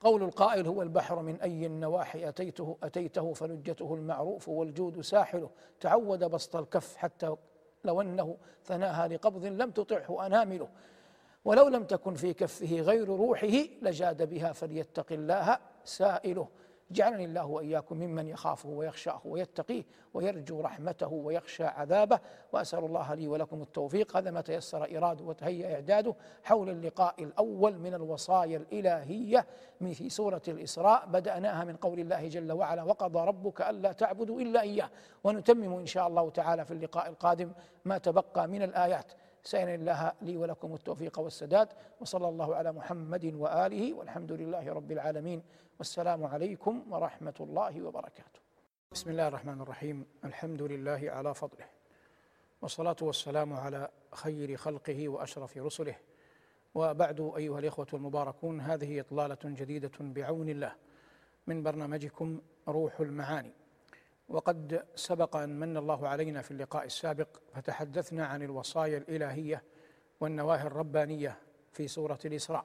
قول 0.00 0.22
القائل 0.22 0.66
هو 0.66 0.82
البحر 0.82 1.22
من 1.22 1.40
أي 1.40 1.66
النواحي 1.66 2.28
أتيته 2.28 2.76
أتيته 2.82 3.32
فلجته 3.32 3.94
المعروف 3.94 4.48
والجود 4.48 5.00
ساحله. 5.00 5.50
تعود 5.80 6.24
بسط 6.24 6.56
الكف 6.56 6.96
حتى 6.96 7.36
لو 7.84 8.00
أنه 8.00 8.36
ثناها 8.64 9.08
لقبض 9.08 9.44
لم 9.44 9.70
تطعه 9.70 10.26
أنامله. 10.26 10.68
ولو 11.44 11.68
لم 11.68 11.84
تكن 11.84 12.14
في 12.14 12.34
كفه 12.34 12.80
غير 12.80 13.08
روحه 13.08 13.64
لجاد 13.82 14.30
بها 14.30 14.52
فليتق 14.52 15.12
الله 15.12 15.58
سائله. 15.84 16.48
جعلني 16.90 17.24
الله 17.24 17.46
وإياكم 17.46 17.96
ممن 17.96 18.26
يخافه 18.26 18.68
ويخشاه 18.68 19.20
ويتقيه 19.24 19.84
ويرجو 20.14 20.60
رحمته 20.60 21.12
ويخشى 21.12 21.64
عذابه 21.64 22.20
وأسأل 22.52 22.84
الله 22.84 23.14
لي 23.14 23.28
ولكم 23.28 23.62
التوفيق. 23.62 24.16
هذا 24.16 24.30
ما 24.30 24.40
تيسر 24.40 24.96
إرادة 24.96 25.24
وتهيأ 25.24 25.74
اعداده 25.74 26.14
حول 26.44 26.70
اللقاء 26.70 27.22
الأول 27.22 27.78
من 27.78 27.94
الوصايا 27.94 28.56
الإلهية 28.56 29.46
من 29.80 29.92
في 29.92 30.08
سورة 30.08 30.42
الإسراء. 30.48 31.06
بدأناها 31.06 31.64
من 31.64 31.76
قول 31.76 32.00
الله 32.00 32.28
جل 32.28 32.52
وعلا 32.52 32.82
وقضى 32.82 33.18
ربك 33.18 33.60
ألا 33.60 33.92
تعبدوا 33.92 34.40
إلا 34.40 34.60
إياه. 34.60 34.90
ونتمم 35.24 35.78
إن 35.78 35.86
شاء 35.86 36.08
الله 36.08 36.30
تعالى 36.30 36.64
في 36.64 36.70
اللقاء 36.70 37.08
القادم 37.08 37.52
ما 37.84 37.98
تبقى 37.98 38.48
من 38.48 38.62
الآيات. 38.62 39.12
سأل 39.42 39.68
الله 39.68 40.12
لي 40.22 40.36
ولكم 40.36 40.74
التوفيق 40.74 41.18
والسداد. 41.18 41.68
وصلى 42.00 42.28
الله 42.28 42.54
على 42.54 42.72
محمد 42.72 43.34
وآله 43.34 43.94
والحمد 43.94 44.32
لله 44.32 44.72
رب 44.72 44.92
العالمين. 44.92 45.42
والسلام 45.78 46.24
عليكم 46.24 46.92
ورحمة 46.92 47.34
الله 47.40 47.82
وبركاته. 47.82 48.40
بسم 48.92 49.10
الله 49.10 49.28
الرحمن 49.28 49.60
الرحيم. 49.60 50.06
الحمد 50.24 50.62
لله 50.62 51.10
على 51.10 51.34
فضله. 51.34 51.64
والصلاة 52.62 52.96
والسلام 53.02 53.52
على 53.52 53.88
خير 54.12 54.56
خلقه 54.56 55.08
وأشرف 55.08 55.56
رسله. 55.56 55.96
وبعد 56.74 57.32
أيها 57.36 57.58
الإخوة 57.58 57.86
المباركون 57.94 58.60
هذه 58.60 59.00
إطلالة 59.00 59.38
جديدة 59.44 59.90
بعون 60.00 60.48
الله 60.48 60.72
من 61.46 61.62
برنامجكم 61.62 62.40
روح 62.68 63.00
المعاني. 63.00 63.52
وقد 64.28 64.86
سبق 64.94 65.36
أن 65.36 65.60
من 65.60 65.76
الله 65.76 66.08
علينا 66.08 66.42
في 66.42 66.50
اللقاء 66.50 66.84
السابق 66.84 67.28
فتحدثنا 67.54 68.26
عن 68.26 68.42
الوصايا 68.42 68.98
الإلهية 68.98 69.62
والنواهي 70.20 70.66
الربانية 70.66 71.38
في 71.72 71.88
سورة 71.88 72.18
الإسراء. 72.24 72.64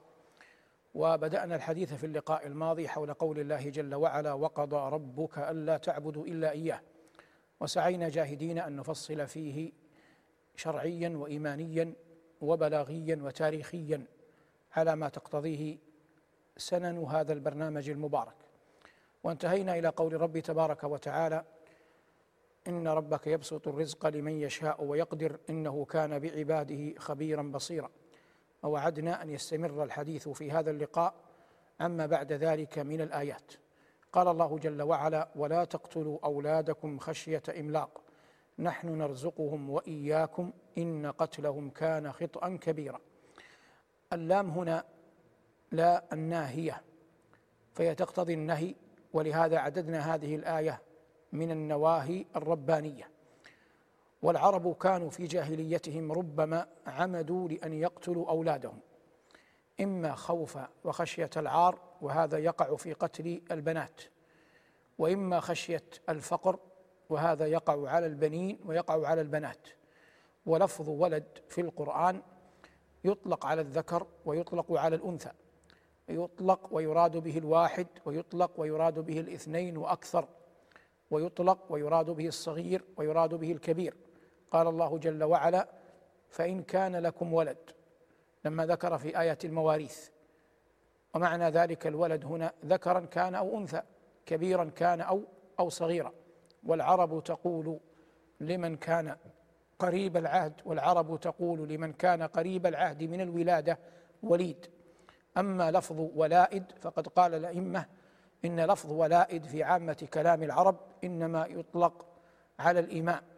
وبدأنا 0.94 1.54
الحديث 1.54 1.94
في 1.94 2.06
اللقاء 2.06 2.46
الماضي 2.46 2.88
حول 2.88 3.14
قول 3.14 3.38
الله 3.38 3.70
جل 3.70 3.94
وعلا 3.94 4.32
وقضى 4.32 4.94
ربك 4.94 5.38
ألا 5.38 5.76
تعبدوا 5.76 6.26
إلا 6.26 6.50
إياه. 6.50 6.80
وسعينا 7.60 8.08
جاهدين 8.08 8.58
أن 8.58 8.76
نفصل 8.76 9.26
فيه 9.26 9.72
شرعيا 10.56 11.08
وايمانيا 11.08 11.94
وبلاغيا 12.40 13.18
وتاريخيا 13.22 14.04
على 14.72 14.96
ما 14.96 15.08
تقتضيه 15.08 15.78
سنن 16.56 16.98
هذا 16.98 17.32
البرنامج 17.32 17.90
المبارك. 17.90 18.36
وانتهينا 19.24 19.78
إلى 19.78 19.88
قول 19.88 20.20
ربي 20.20 20.40
تبارك 20.40 20.84
وتعالى 20.84 21.44
إن 22.68 22.88
ربك 22.88 23.26
يبسط 23.26 23.68
الرزق 23.68 24.06
لمن 24.06 24.40
يشاء 24.40 24.84
ويقدر 24.84 25.38
إنه 25.50 25.84
كان 25.84 26.18
بعباده 26.18 26.98
خبيرا 26.98 27.42
بصيرا. 27.42 27.90
ووعدنا 28.62 29.22
أن 29.22 29.30
يستمر 29.30 29.84
الحديث 29.84 30.28
في 30.28 30.50
هذا 30.50 30.70
اللقاء 30.70 31.14
عما 31.80 32.06
بعد 32.06 32.32
ذلك 32.32 32.78
من 32.78 33.00
الآيات. 33.00 33.52
قال 34.12 34.28
الله 34.28 34.58
جل 34.58 34.82
وعلا 34.82 35.28
ولا 35.36 35.64
تقتلوا 35.64 36.18
أولادكم 36.24 36.98
خشية 36.98 37.42
إملاق. 37.60 38.00
نحن 38.58 38.98
نرزقهم 38.98 39.70
وإياكم 39.70 40.52
إن 40.78 41.06
قتلهم 41.06 41.70
كان 41.70 42.12
خطئا 42.12 42.58
كبيرا. 42.60 43.00
اللام 44.12 44.50
هنا 44.50 44.84
لا 45.72 46.04
الناهية 46.12 46.82
فهي 47.74 47.94
تقتضي 47.94 48.34
النهي 48.34 48.74
ولهذا 49.12 49.58
عددنا 49.58 50.14
هذه 50.14 50.36
الآية 50.36 50.82
من 51.32 51.50
النواهي 51.50 52.26
الربانية. 52.36 53.11
والعرب 54.22 54.74
كانوا 54.74 55.10
في 55.10 55.26
جاهليتهم 55.26 56.12
ربما 56.12 56.66
عمدوا 56.86 57.48
لأن 57.48 57.72
يقتلوا 57.72 58.28
أولادهم 58.28 58.80
إما 59.80 60.14
خوف 60.14 60.58
وخشية 60.84 61.30
العار 61.36 61.78
وهذا 62.00 62.38
يقع 62.38 62.76
في 62.76 62.92
قتل 62.92 63.42
البنات 63.50 64.00
وإما 64.98 65.40
خشية 65.40 65.84
الفقر 66.08 66.58
وهذا 67.10 67.46
يقع 67.46 67.88
على 67.90 68.06
البنين 68.06 68.58
ويقع 68.64 69.06
على 69.06 69.20
البنات. 69.20 69.68
ولفظ 70.46 70.88
ولد 70.88 71.24
في 71.48 71.60
القرآن 71.60 72.22
يطلق 73.04 73.46
على 73.46 73.60
الذكر 73.60 74.06
ويطلق 74.24 74.72
على 74.72 74.96
الأنثى 74.96 75.30
يطلق 76.08 76.68
ويراد 76.70 77.16
به 77.16 77.38
الواحد 77.38 77.86
ويطلق 78.04 78.50
ويراد 78.56 78.98
به 78.98 79.20
الاثنين 79.20 79.76
وأكثر 79.76 80.28
ويطلق 81.10 81.58
ويراد 81.70 82.10
به 82.10 82.28
الصغير 82.28 82.84
ويراد 82.96 83.34
به 83.34 83.52
الكبير. 83.52 83.94
قال 84.52 84.66
الله 84.66 84.98
جل 84.98 85.24
وعلا 85.24 85.68
فإن 86.28 86.62
كان 86.62 86.96
لكم 86.96 87.32
ولد 87.32 87.58
لما 88.44 88.66
ذكر 88.66 88.98
في 88.98 89.20
آية 89.20 89.38
المواريث. 89.44 90.08
ومعنى 91.14 91.50
ذلك 91.50 91.86
الولد 91.86 92.24
هنا 92.24 92.52
ذكرا 92.64 93.00
كان 93.00 93.34
أو 93.34 93.58
أنثى 93.58 93.82
كبيرا 94.26 94.64
كان 94.64 95.00
أو 95.00 95.22
أو 95.60 95.68
صغيرا. 95.68 96.12
والعرب 96.66 97.24
تقول 97.24 97.80
لمن 98.40 98.76
كان 98.76 99.16
قريب 99.78 100.16
العهد 100.16 100.52
والعرب 100.64 101.20
تقول 101.20 101.68
لمن 101.68 101.92
كان 101.92 102.22
قريب 102.22 102.66
العهد 102.66 103.02
من 103.02 103.20
الولادة 103.20 103.78
وليد. 104.22 104.66
أما 105.36 105.70
لفظ 105.70 106.10
ولائد 106.14 106.64
فقد 106.80 107.08
قال 107.08 107.34
الأئمة 107.34 107.86
إن 108.44 108.60
لفظ 108.60 108.92
ولائد 108.92 109.44
في 109.44 109.62
عامة 109.62 110.08
كلام 110.14 110.42
العرب 110.42 110.76
إنما 111.04 111.46
يطلق 111.46 112.06
على 112.58 112.80
الإماء 112.80 113.31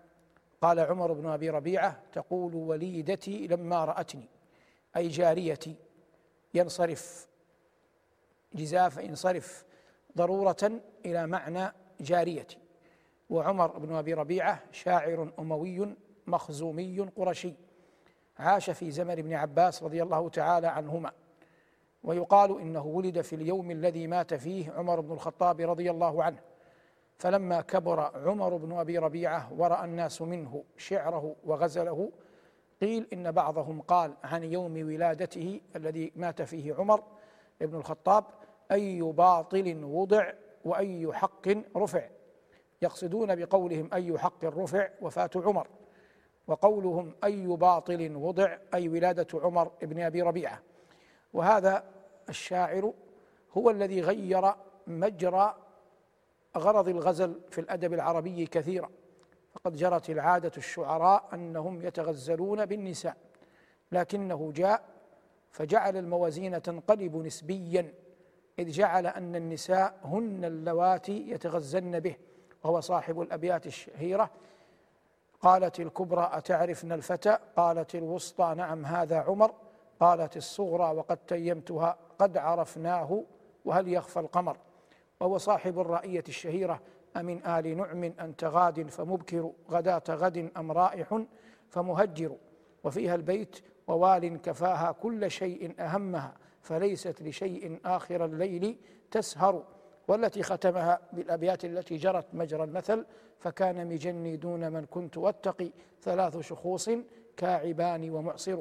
قال 0.65 0.81
عمر 0.81 1.13
بن 1.13 1.27
أبي 1.27 1.51
ربيعة 1.51 2.01
تقول 2.13 2.55
وليدتي 2.55 3.47
لما 3.47 3.85
رأتني. 3.85 4.29
أي 4.97 5.09
جاريتي. 5.09 5.75
ينصرف. 6.55 7.29
جزاف 8.55 8.97
ينصرف 8.97 9.65
ضرورة 10.17 10.81
إلى 11.07 11.27
معنى 11.27 11.73
جاريتي. 12.01 12.59
وعمر 13.31 13.79
بن 13.79 13.95
أبي 13.95 14.15
ربيعة 14.15 14.63
شاعر 14.73 15.33
أموي 15.39 15.97
مخزومي 16.27 17.01
قرشي. 17.17 17.53
عاش 18.39 18.71
في 18.71 18.91
زمن 18.91 19.19
ابن 19.19 19.33
عباس 19.33 19.83
رضي 19.83 20.03
الله 20.03 20.29
تعالى 20.29 20.67
عنهما. 20.67 21.13
ويقال 22.05 22.61
إنه 22.61 22.87
ولد 22.87 23.21
في 23.21 23.37
اليوم 23.37 23.71
الذي 23.71 24.07
مات 24.07 24.35
فيه 24.35 24.73
عمر 24.73 25.01
بن 25.01 25.13
الخطاب 25.13 25.61
رضي 25.61 25.91
الله 25.91 26.25
عنه. 26.25 26.39
فلما 27.19 27.61
كبر 27.61 28.01
عمر 28.29 28.57
بن 28.57 28.73
أبي 28.73 28.99
ربيعة 28.99 29.53
ورأى 29.53 29.85
الناس 29.85 30.23
منه 30.23 30.65
شعره 30.77 31.37
وغزله 31.45 32.11
قيل 32.81 33.07
إن 33.13 33.33
بعضهم 33.33 33.81
قال 33.81 34.15
عن 34.25 34.45
يوم 34.45 34.73
ولادته 34.73 35.61
الذي 35.77 36.13
مات 36.17 36.43
فيه 36.43 36.75
عمر 36.75 37.03
بن 37.61 37.77
الخطاب 37.77 38.25
أي 38.73 39.03
باطل 39.03 39.85
وضع 39.85 40.33
وأي 40.65 41.13
حق 41.13 41.49
رفع. 41.77 42.09
يقصدون 42.83 43.37
بقولهم 43.37 43.91
أي 43.93 44.19
حق 44.19 44.45
رفع 44.45 44.89
وفاة 45.01 45.31
عمر 45.37 45.67
وقولهم 46.47 47.15
أي 47.25 47.47
باطل 47.47 48.17
وضع 48.17 48.57
أي 48.75 48.89
ولادة 48.89 49.27
عمر 49.35 49.71
بن 49.83 50.01
أبي 50.01 50.23
ربيعة. 50.23 50.63
وهذا 51.33 51.85
الشاعر 52.29 52.93
هو 53.53 53.71
الذي 53.71 54.01
غير 54.01 54.55
مجرى 54.87 55.55
غرض 56.59 56.89
الغزل 56.89 57.41
في 57.51 57.61
الأدب 57.61 57.93
العربي 57.93 58.47
كثيرا 58.47 58.91
فقد 59.55 59.77
جرت 59.77 60.11
العادة 60.11 60.53
الشعراء 60.57 61.29
أنهم 61.33 61.83
يتغزلون 61.83 62.67
بالنساء 62.67 63.17
لكنه 63.93 64.53
جاء 64.55 64.83
فجعل 65.51 65.97
الموازين 65.97 66.63
تنقلب 66.63 67.17
نسبيا 67.17 67.95
إذ 68.59 68.71
جعل 68.71 69.07
أن 69.07 69.37
النساء 69.37 69.95
هن 70.05 70.45
اللواتي 70.45 71.31
يتغزلن 71.31 72.01
به 72.01 72.17
وهو 72.65 72.81
صاحب 72.81 73.21
الأبيات 73.21 73.67
الشهيرة. 73.67 74.31
قالت 75.41 75.81
الكبرى 75.81 76.31
أتعرفن 76.33 76.93
الفتى؟ 76.93 77.39
قالت 77.57 77.95
الوسطى 77.95 78.55
نعم 78.57 78.87
هذا 78.87 79.19
عمر. 79.19 79.55
قالت 80.01 80.37
الصغرى 80.37 80.97
وقد 80.97 81.17
تيمتها 81.17 81.97
قد 82.19 82.37
عرفناه 82.37 83.25
وهل 83.65 83.89
يخفى 83.89 84.21
القمر؟ 84.21 84.57
وهو 85.25 85.39
صاحب 85.39 85.79
الرائية 85.79 86.25
الشهيرة 86.29 86.81
أمن 87.17 87.47
آل 87.47 87.77
نعم 87.77 88.05
أنت 88.05 88.45
غاد 88.45 88.89
فمبكر 88.89 89.51
غداة 89.71 90.03
غد 90.11 90.51
أم 90.57 90.73
رائح 90.73 91.23
فمهجر. 91.71 92.37
وفيها 92.85 93.15
البيت 93.15 93.61
ووال 93.87 94.41
كفاها 94.43 94.93
كل 94.93 95.31
شيء 95.31 95.75
أهمها 95.81 96.35
فليست 96.61 97.23
لشيء 97.23 97.81
آخر 97.85 98.25
الليل 98.25 98.79
تسهر. 99.11 99.63
والتي 100.09 100.43
ختمها 100.43 101.01
بالأبيات 101.13 101.65
التي 101.65 101.97
جرت 101.97 102.27
مجرى 102.33 102.65
المثل 102.65 103.07
فكان 103.39 103.87
مجني 103.87 104.37
دون 104.37 104.73
من 104.73 104.85
كنت 104.85 105.19
واتقي 105.19 105.71
ثلاث 106.03 106.39
شخوص 106.39 106.91
كاعبان 107.37 108.11
ومعصر. 108.11 108.59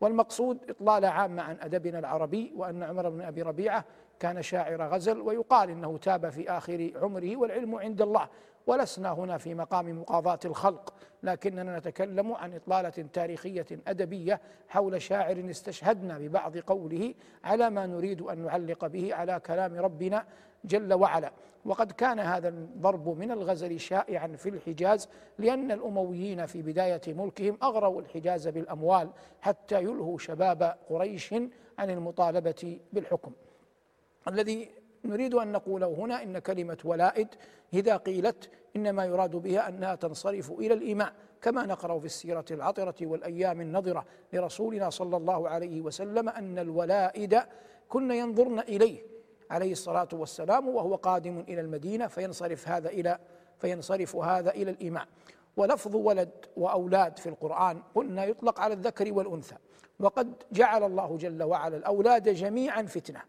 والمقصود 0.00 0.58
إطلالة 0.70 1.08
عامة 1.08 1.42
عن 1.42 1.56
أدبنا 1.60 1.98
العربي 1.98 2.52
وأن 2.56 2.82
عمر 2.82 3.08
بن 3.08 3.20
أبي 3.20 3.42
ربيعة 3.42 3.84
كان 4.22 4.42
شاعر 4.42 4.82
غزل 4.82 5.20
ويقال 5.20 5.70
إنه 5.70 5.98
تاب 5.98 6.30
في 6.30 6.50
آخر 6.50 6.92
عمره 6.96 7.36
والعلم 7.36 7.74
عند 7.74 8.02
الله. 8.02 8.28
ولسنا 8.66 9.12
هنا 9.12 9.38
في 9.38 9.54
مقام 9.54 10.00
مقاضاة 10.00 10.38
الخلق 10.44 10.94
لكننا 11.22 11.78
نتكلم 11.78 12.32
عن 12.32 12.54
إطلالة 12.54 13.08
تاريخية 13.12 13.66
أدبية 13.86 14.40
حول 14.68 15.02
شاعر 15.02 15.50
استشهدنا 15.50 16.18
ببعض 16.18 16.58
قوله 16.58 17.14
على 17.44 17.70
ما 17.70 17.86
نريد 17.86 18.22
أن 18.22 18.38
نعلق 18.38 18.86
به 18.86 19.14
على 19.14 19.40
كلام 19.40 19.74
ربنا 19.74 20.24
جل 20.64 20.92
وعلا. 20.94 21.32
وقد 21.64 21.92
كان 21.92 22.20
هذا 22.20 22.48
الضرب 22.48 23.08
من 23.08 23.30
الغزل 23.30 23.80
شائعا 23.80 24.26
في 24.26 24.48
الحجاز 24.48 25.08
لأن 25.38 25.70
الأمويين 25.70 26.46
في 26.46 26.62
بداية 26.62 27.00
ملكهم 27.06 27.58
أغروا 27.62 28.00
الحجاز 28.00 28.48
بالأموال 28.48 29.10
حتى 29.40 29.82
يلهوا 29.82 30.18
شباب 30.18 30.76
قريش 30.88 31.34
عن 31.78 31.90
المطالبة 31.90 32.80
بالحكم. 32.92 33.32
الذي 34.28 34.70
نريد 35.04 35.34
أن 35.34 35.52
نقوله 35.52 35.86
هنا 35.86 36.22
إن 36.22 36.38
كلمة 36.38 36.78
ولائد 36.84 37.28
إذا 37.74 37.96
قيلت 37.96 38.50
إنما 38.76 39.04
يراد 39.04 39.30
بها 39.36 39.68
أنها 39.68 39.94
تنصرف 39.94 40.50
إلى 40.50 40.74
الإماء 40.74 41.12
كما 41.42 41.66
نقرأ 41.66 41.98
في 41.98 42.06
السيرة 42.06 42.44
العطرة 42.50 42.94
والأيام 43.02 43.60
النضرة 43.60 44.04
لرسولنا 44.32 44.90
صلى 44.90 45.16
الله 45.16 45.48
عليه 45.48 45.80
وسلم 45.80 46.28
أن 46.28 46.58
الولائد 46.58 47.40
كن 47.88 48.10
ينظرن 48.10 48.58
إليه 48.58 49.02
عليه 49.50 49.72
الصلاة 49.72 50.08
والسلام 50.12 50.68
وهو 50.68 50.94
قادم 50.94 51.44
إلى 51.48 51.60
المدينة 51.60 52.06
فينصرف 52.06 52.68
هذا 52.68 52.88
إلى 52.88 53.18
فينصرف 53.58 54.16
هذا 54.16 54.50
إلى 54.50 54.70
الإماء 54.70 55.06
ولفظ 55.56 55.96
ولد 55.96 56.30
وأولاد 56.56 57.18
في 57.18 57.28
القرآن 57.28 57.82
قلنا 57.94 58.24
يطلق 58.24 58.60
على 58.60 58.74
الذكر 58.74 59.12
والأنثى 59.12 59.56
وقد 60.00 60.34
جعل 60.52 60.82
الله 60.82 61.16
جل 61.16 61.42
وعلا 61.42 61.76
الأولاد 61.76 62.28
جميعا 62.28 62.82
فتنة. 62.82 63.20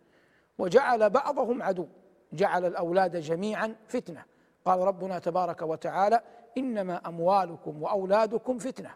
وجعل 0.58 1.10
بعضهم 1.10 1.64
عدو 1.64 1.88
جعل 2.34 2.66
الأولاد 2.66 3.18
جميعا 3.18 3.76
فتنة. 3.88 4.26
قال 4.66 4.80
ربنا 4.80 5.20
تبارك 5.20 5.62
وتعالى 5.62 6.22
إنما 6.58 7.08
أموالكم 7.08 7.84
وأولادكم 7.84 8.58
فتنة. 8.58 8.90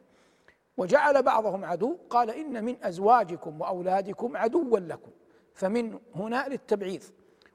وجعل 0.78 1.24
بعضهم 1.24 1.66
عدو 1.66 1.98
قال 2.10 2.30
إن 2.30 2.64
من 2.64 2.84
أزواجكم 2.84 3.62
وأولادكم 3.62 4.38
عدوا 4.38 4.80
لكم. 4.80 5.12
فمن 5.54 6.00
هنا 6.16 6.48
للتبعيض. 6.48 7.04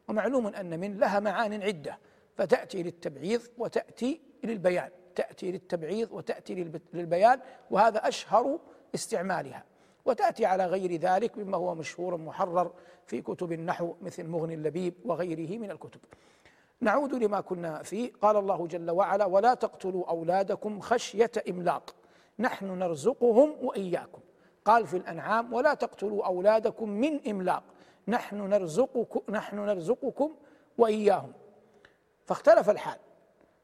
ومعلوم 0.09 0.47
أن 0.47 0.81
من 0.81 0.99
لها 0.99 1.21
معان 1.21 1.63
عدة. 1.63 1.99
فتأتي 2.37 2.83
للتبعيض 2.83 3.43
وتأتي 3.59 4.21
للبيان. 4.45 4.91
تأتي 5.15 5.53
للتبعيض 5.53 6.13
وتأتي 6.13 6.55
للبيان 6.95 7.41
وهذا 7.71 8.09
أشهر 8.09 8.61
استعمالها. 8.95 9.65
وتأتي 10.05 10.47
على 10.47 10.67
غير 10.67 10.97
ذلك 10.97 11.39
مما 11.39 11.57
هو 11.57 11.75
مشهور 11.75 12.17
محرر 12.17 12.73
في 13.07 13.23
كتب 13.23 13.53
النحو 13.53 13.95
مثل 14.03 14.27
مغني 14.27 14.55
اللبيب 14.55 14.95
وغيره 15.05 15.59
من 15.59 15.71
الكتب. 15.71 16.01
نعود 16.81 17.15
لما 17.15 17.41
كنا 17.41 17.83
فيه. 17.83 18.13
قال 18.23 18.37
الله 18.37 18.67
جل 18.67 18.91
وعلا 18.91 19.25
ولا 19.25 19.55
تقتلوا 19.55 20.11
أولادكم 20.11 20.81
خشية 20.81 21.31
إملاق. 21.51 21.95
نحن 22.39 22.79
نرزقهم 22.79 23.55
وإياكم. 23.63 24.21
قال 24.65 24.87
في 24.87 24.97
الأنعام 24.97 25.53
ولا 25.53 25.75
تقتلوا 25.75 26.27
أولادكم 26.27 26.89
من 26.89 27.29
إملاق. 27.29 27.63
نحن 28.09 28.37
نرزقكم 28.37 29.21
نحن 29.29 29.57
نرزقكم 29.57 30.35
وإياهم. 30.79 31.33
فاختلف 32.25 32.71
الحال. 32.71 32.99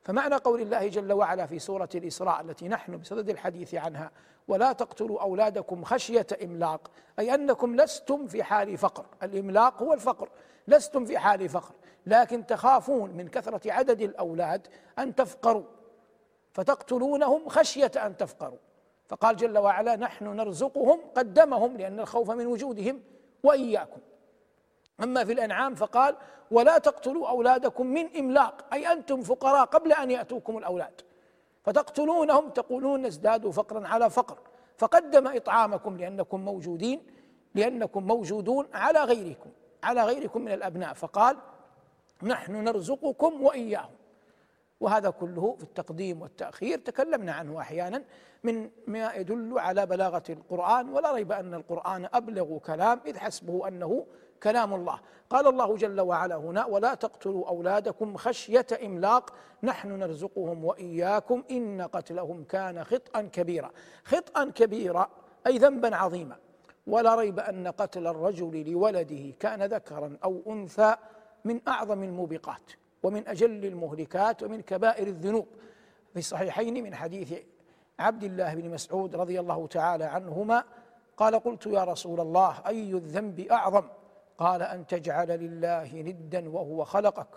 فمعنى 0.08 0.34
قول 0.34 0.60
الله 0.60 0.88
جل 0.88 1.12
وعلا 1.12 1.46
في 1.46 1.58
سورة 1.58 1.88
الإسراء 1.94 2.40
التي 2.40 2.68
نحن 2.68 2.96
بصدد 2.96 3.30
الحديث 3.30 3.74
عنها 3.74 4.10
ولا 4.48 4.72
تقتلوا 4.72 5.22
أولادكم 5.22 5.84
خشية 5.84 6.26
إملاق 6.44 6.90
أي 7.18 7.34
أنكم 7.34 7.76
لستم 7.76 8.26
في 8.26 8.42
حال 8.42 8.78
فقر. 8.78 9.06
الإملاق 9.22 9.82
هو 9.82 9.92
الفقر 9.92 10.28
لستم 10.68 11.04
في 11.04 11.18
حال 11.18 11.48
فقر 11.48 11.74
لكن 12.06 12.46
تخافون 12.46 13.10
من 13.10 13.28
كثرة 13.28 13.72
عدد 13.72 14.00
الأولاد 14.00 14.66
أن 14.98 15.14
تفقروا 15.14 15.64
فتقتلونهم 16.52 17.48
خشية 17.48 17.92
أن 17.96 18.16
تفقروا. 18.16 18.58
فقال 19.08 19.36
جل 19.36 19.58
وعلا 19.58 19.96
نحن 19.96 20.24
نرزقهم 20.24 21.00
قدمهم 21.16 21.76
لأن 21.76 22.00
الخوف 22.00 22.30
من 22.30 22.46
وجودهم 22.46 23.00
وإياكم. 23.42 24.00
أما 25.02 25.24
في 25.24 25.32
الأنعام 25.32 25.74
فقال 25.74 26.16
ولا 26.50 26.78
تقتلوا 26.78 27.28
أولادكم 27.28 27.86
من 27.86 28.16
إملاق 28.16 28.64
أي 28.72 28.92
أنتم 28.92 29.22
فقراء 29.22 29.64
قبل 29.64 29.92
أن 29.92 30.10
يأتوكم 30.10 30.58
الأولاد. 30.58 31.00
فتقتلونهم 31.64 32.48
تقولون 32.48 33.06
ازدادوا 33.06 33.52
فقرا 33.52 33.88
على 33.88 34.10
فقر 34.10 34.38
فقدم 34.76 35.26
إطعامكم 35.26 35.96
لأنكم 35.96 36.40
موجودين 36.40 37.02
لأنكم 37.54 38.06
موجودون 38.06 38.66
على 38.74 39.04
غيركم 39.04 39.50
على 39.82 40.04
غيركم 40.04 40.42
من 40.42 40.52
الأبناء. 40.52 40.94
فقال 40.94 41.36
نحن 42.22 42.64
نرزقكم 42.64 43.42
وإياهم. 43.42 43.94
وهذا 44.80 45.10
كله 45.10 45.56
في 45.58 45.62
التقديم 45.62 46.22
والتأخير 46.22 46.78
تكلمنا 46.78 47.32
عنه 47.32 47.60
أحيانا 47.60 48.04
من 48.44 48.70
ما 48.86 49.14
يدل 49.14 49.58
على 49.58 49.86
بلاغة 49.86 50.22
القرآن. 50.30 50.88
ولا 50.88 51.12
ريب 51.12 51.32
أن 51.32 51.54
القرآن 51.54 52.08
أبلغ 52.14 52.58
كلام 52.58 53.00
إذ 53.06 53.18
حسبه 53.18 53.68
أنه 53.68 54.06
كلام 54.42 54.74
الله. 54.74 55.00
قال 55.30 55.46
الله 55.46 55.76
جل 55.76 56.00
وعلا 56.00 56.36
هنا 56.36 56.64
ولا 56.64 56.94
تقتلوا 56.94 57.48
أولادكم 57.48 58.16
خشية 58.16 58.66
إملاق 58.84 59.34
نحن 59.62 59.88
نرزقهم 59.88 60.64
وإياكم 60.64 61.44
إن 61.50 61.82
قتلهم 61.82 62.44
كان 62.44 62.84
خطأ 62.84 63.22
كبيرا. 63.22 63.70
خطأ 64.04 64.44
كبيرا 64.44 65.08
أي 65.46 65.58
ذنبا 65.58 65.96
عظيما. 65.96 66.36
ولا 66.86 67.14
ريب 67.14 67.40
أن 67.40 67.68
قتل 67.68 68.06
الرجل 68.06 68.70
لولده 68.70 69.34
كان 69.40 69.62
ذكرا 69.62 70.16
أو 70.24 70.42
أنثى 70.46 70.96
من 71.44 71.60
أعظم 71.68 72.02
الموبقات 72.02 72.72
ومن 73.02 73.28
أجل 73.28 73.64
المهلكات 73.64 74.42
ومن 74.42 74.62
كبائر 74.62 75.06
الذنوب. 75.06 75.46
في 76.12 76.18
الصحيحين 76.18 76.84
من 76.84 76.94
حديث 76.94 77.34
عبد 77.98 78.24
الله 78.24 78.54
بن 78.54 78.70
مسعود 78.70 79.16
رضي 79.16 79.40
الله 79.40 79.66
تعالى 79.66 80.04
عنهما 80.04 80.64
قال 81.16 81.34
قلت 81.34 81.66
يا 81.66 81.84
رسول 81.84 82.20
الله 82.20 82.62
أي 82.66 82.92
الذنب 82.92 83.40
أعظم؟ 83.40 83.84
قال 84.38 84.62
أن 84.62 84.86
تجعل 84.86 85.28
لله 85.28 85.94
ندا 85.94 86.48
وهو 86.48 86.84
خلقك. 86.84 87.28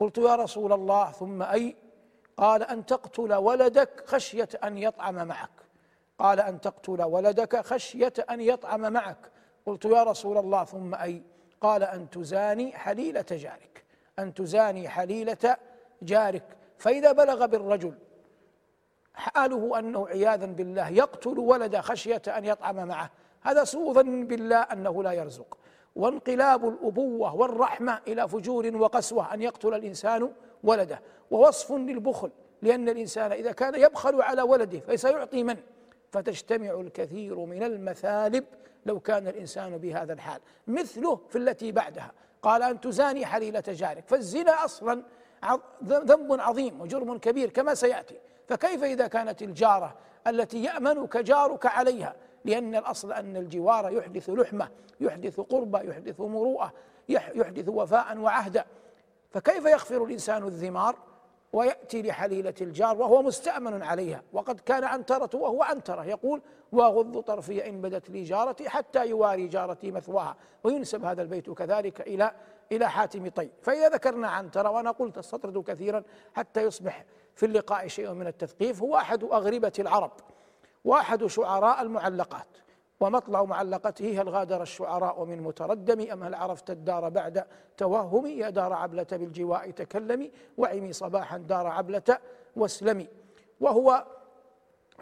قلت 0.00 0.18
يا 0.18 0.34
رسول 0.34 0.72
الله 0.72 1.12
ثم 1.12 1.42
أي؟ 1.42 1.76
قال 2.36 2.62
أن 2.62 2.86
تقتل 2.86 3.34
ولدك 3.34 4.02
خشية 4.06 4.48
أن 4.64 4.78
يطعم 4.78 5.28
معك. 5.28 5.50
قال 6.18 6.40
أن 6.40 6.60
تقتل 6.60 7.02
ولدك 7.02 7.66
خشية 7.66 8.12
أن 8.30 8.40
يطعم 8.40 8.92
معك. 8.92 9.30
قلت 9.66 9.84
يا 9.84 10.02
رسول 10.02 10.38
الله 10.38 10.64
ثم 10.64 10.94
أي؟ 10.94 11.22
قال 11.60 11.82
أن 11.82 12.10
تزاني 12.10 12.72
حليلة 12.72 13.24
جارك. 13.30 13.84
أن 14.18 14.34
تزاني 14.34 14.88
حليلة 14.88 15.56
جارك. 16.02 16.44
فإذا 16.78 17.12
بلغ 17.12 17.46
بالرجل 17.46 17.94
حاله 19.14 19.78
أنه 19.78 20.08
عياذا 20.08 20.46
بالله 20.46 20.88
يقتل 20.88 21.38
ولده 21.38 21.80
خشية 21.80 22.22
أن 22.28 22.44
يطعم 22.44 22.88
معه. 22.88 23.10
هذا 23.42 23.64
سوء 23.64 23.92
ظن 23.92 24.26
بالله 24.26 24.56
أنه 24.56 25.02
لا 25.02 25.12
يرزق. 25.12 25.58
وانقلاب 25.96 26.68
الأبوة 26.68 27.34
والرحمة 27.34 28.00
إلى 28.08 28.28
فجور 28.28 28.76
وقسوة 28.76 29.34
أن 29.34 29.42
يقتل 29.42 29.74
الإنسان 29.74 30.32
ولده. 30.64 31.00
ووصف 31.30 31.72
للبخل 31.72 32.30
لأن 32.62 32.88
الإنسان 32.88 33.32
إذا 33.32 33.52
كان 33.52 33.74
يبخل 33.74 34.22
على 34.22 34.42
ولده 34.42 34.80
فسيعطي 34.80 35.42
من؟ 35.42 35.56
فتجتمع 36.10 36.80
الكثير 36.80 37.38
من 37.38 37.62
المثالب 37.62 38.44
لو 38.86 39.00
كان 39.00 39.28
الإنسان 39.28 39.78
بهذا 39.78 40.12
الحال. 40.12 40.40
مثله 40.66 41.20
في 41.28 41.38
التي 41.38 41.72
بعدها. 41.72 42.12
قال 42.42 42.62
أن 42.62 42.80
تزاني 42.80 43.26
حليلة 43.26 43.62
جارك. 43.68 44.04
فالزنا 44.06 44.64
أصلا 44.64 45.02
ذنب 45.84 46.40
عظيم 46.40 46.80
وجرم 46.80 47.18
كبير 47.18 47.50
كما 47.50 47.74
سيأتي. 47.74 48.18
فكيف 48.48 48.84
إذا 48.84 49.06
كانت 49.06 49.42
الجارة 49.42 49.96
التي 50.26 50.64
يأمنك 50.64 51.16
جارك 51.16 51.66
عليها 51.66 52.16
لأن 52.44 52.74
الأصل 52.74 53.12
أن 53.12 53.36
الجوار 53.36 53.92
يحدث 53.92 54.30
لحمة 54.30 54.68
يحدث 55.00 55.40
قربة 55.40 55.80
يحدث 55.80 56.20
مروءة 56.20 56.72
يحدث 57.08 57.68
وفاء 57.68 58.18
وعهدا 58.18 58.64
فكيف 59.30 59.64
يغفر 59.64 60.04
الإنسان 60.04 60.42
الذمار؟ 60.42 60.96
ويأتي 61.52 62.02
لحليلة 62.02 62.54
الجار 62.60 62.96
وهو 62.96 63.22
مستأمن 63.22 63.82
عليها. 63.82 64.22
وقد 64.32 64.60
كان 64.60 64.84
عنترة 64.84 65.30
وهو 65.34 65.62
عنترة 65.62 66.04
يقول 66.04 66.42
وأغض 66.72 67.20
طرفي 67.20 67.68
إن 67.68 67.80
بدت 67.80 68.10
لي 68.10 68.22
جارتي 68.22 68.68
حتى 68.68 69.08
يواري 69.08 69.48
جارتي 69.48 69.90
مثواها. 69.90 70.36
وينسب 70.64 71.04
هذا 71.04 71.22
البيت 71.22 71.50
كذلك 71.50 72.00
إلى 72.00 72.32
إلى 72.72 72.90
حاتم 72.90 73.28
طي 73.28 73.50
فإذا 73.62 73.88
ذكرنا 73.88 74.28
عنترة 74.28 74.70
وأنا 74.70 74.90
قلت 74.90 75.18
استطرد 75.18 75.58
كثيرا 75.58 76.02
حتى 76.34 76.62
يصبح 76.62 77.04
في 77.34 77.46
اللقاء 77.46 77.86
شيء 77.86 78.12
من 78.12 78.26
التثقيف 78.26 78.82
هو 78.82 78.96
أحد 78.96 79.24
أغربة 79.24 79.72
العرب. 79.78 80.12
واحد 80.84 81.26
شعراء 81.26 81.82
المعلقات 81.82 82.46
ومطلع 83.00 83.44
معلقته 83.44 84.20
هل 84.20 84.28
غادر 84.28 84.62
الشعراء 84.62 85.24
من 85.24 85.40
متردم 85.40 86.10
أم 86.12 86.22
هل 86.22 86.34
عرفت 86.34 86.70
الدار 86.70 87.08
بعد 87.08 87.44
توهمي 87.76 88.30
يا 88.30 88.50
دار 88.50 88.72
عبلة 88.72 89.06
بالجواء 89.12 89.70
تكلمي 89.70 90.30
وعمي 90.58 90.92
صباحا 90.92 91.38
دار 91.38 91.66
عبلة 91.66 92.18
واسلمي. 92.56 93.08
وهو 93.60 94.06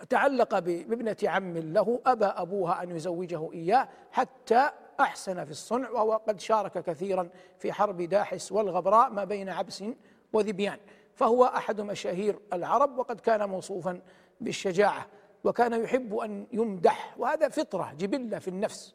تعلق 0.09 0.59
بابنة 0.59 1.17
عم 1.25 1.59
له 1.59 2.01
أبى 2.07 2.25
أبوها 2.25 2.83
أن 2.83 2.97
يزوجه 2.97 3.53
إياه 3.53 3.89
حتى 4.11 4.71
أحسن 5.01 5.45
في 5.45 5.51
الصنع 5.51 5.91
وهو 5.91 6.13
قد 6.13 6.41
شارك 6.41 6.73
كثيرا 6.73 7.29
في 7.59 7.73
حرب 7.73 8.03
داحس 8.03 8.53
والغبراء 8.53 9.11
ما 9.11 9.25
بين 9.25 9.49
عبس 9.49 9.85
وذبيان. 10.33 10.79
فهو 11.15 11.45
أحد 11.45 11.81
مشاهير 11.81 12.39
العرب 12.53 12.99
وقد 12.99 13.21
كان 13.21 13.49
موصوفا 13.49 14.01
بالشجاعة. 14.41 15.07
وكان 15.45 15.85
يحب 15.85 16.17
أن 16.17 16.47
يمدح. 16.53 17.15
وهذا 17.19 17.49
فطرة 17.49 17.93
جبلة 17.99 18.39
في 18.39 18.49
النفس. 18.49 18.95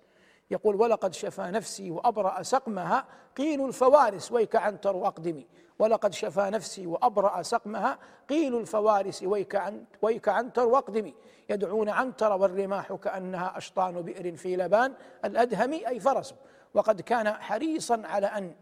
يقول 0.52 0.76
ولقد 0.76 1.14
شفى 1.14 1.41
نفسي 1.41 1.91
وأبرأ 1.91 2.43
سقمها 2.43 3.06
قيل 3.38 3.66
الفوارس. 3.66 4.32
ويك 4.32 4.56
عنتر 4.56 4.96
وأقدمي. 4.96 5.48
ولقد 5.80 6.14
شفى 6.14 6.41
نفسي 6.41 6.88
وأبرأ 6.88 7.41
سقمها 7.41 8.00
قيل 8.30 8.58
الفوارس. 8.58 9.24
ويك 9.24 9.56
عن 9.56 9.86
ويك 10.02 10.30
عنتر 10.30 10.68
وأقدمي. 10.68 11.14
يدعون 11.50 11.89
عنتر 11.89 12.32
والرماح 12.32 12.93
كأنها 12.93 13.58
أشطان 13.58 14.02
بئر 14.02 14.36
في 14.36 14.56
لبان 14.56 14.93
الادهم 15.26 15.74
أي 15.74 16.00
فرس. 16.00 16.36
وقد 16.74 17.02
كان 17.02 17.34
حريصا 17.34 18.02
على 18.06 18.28
أن 18.28 18.54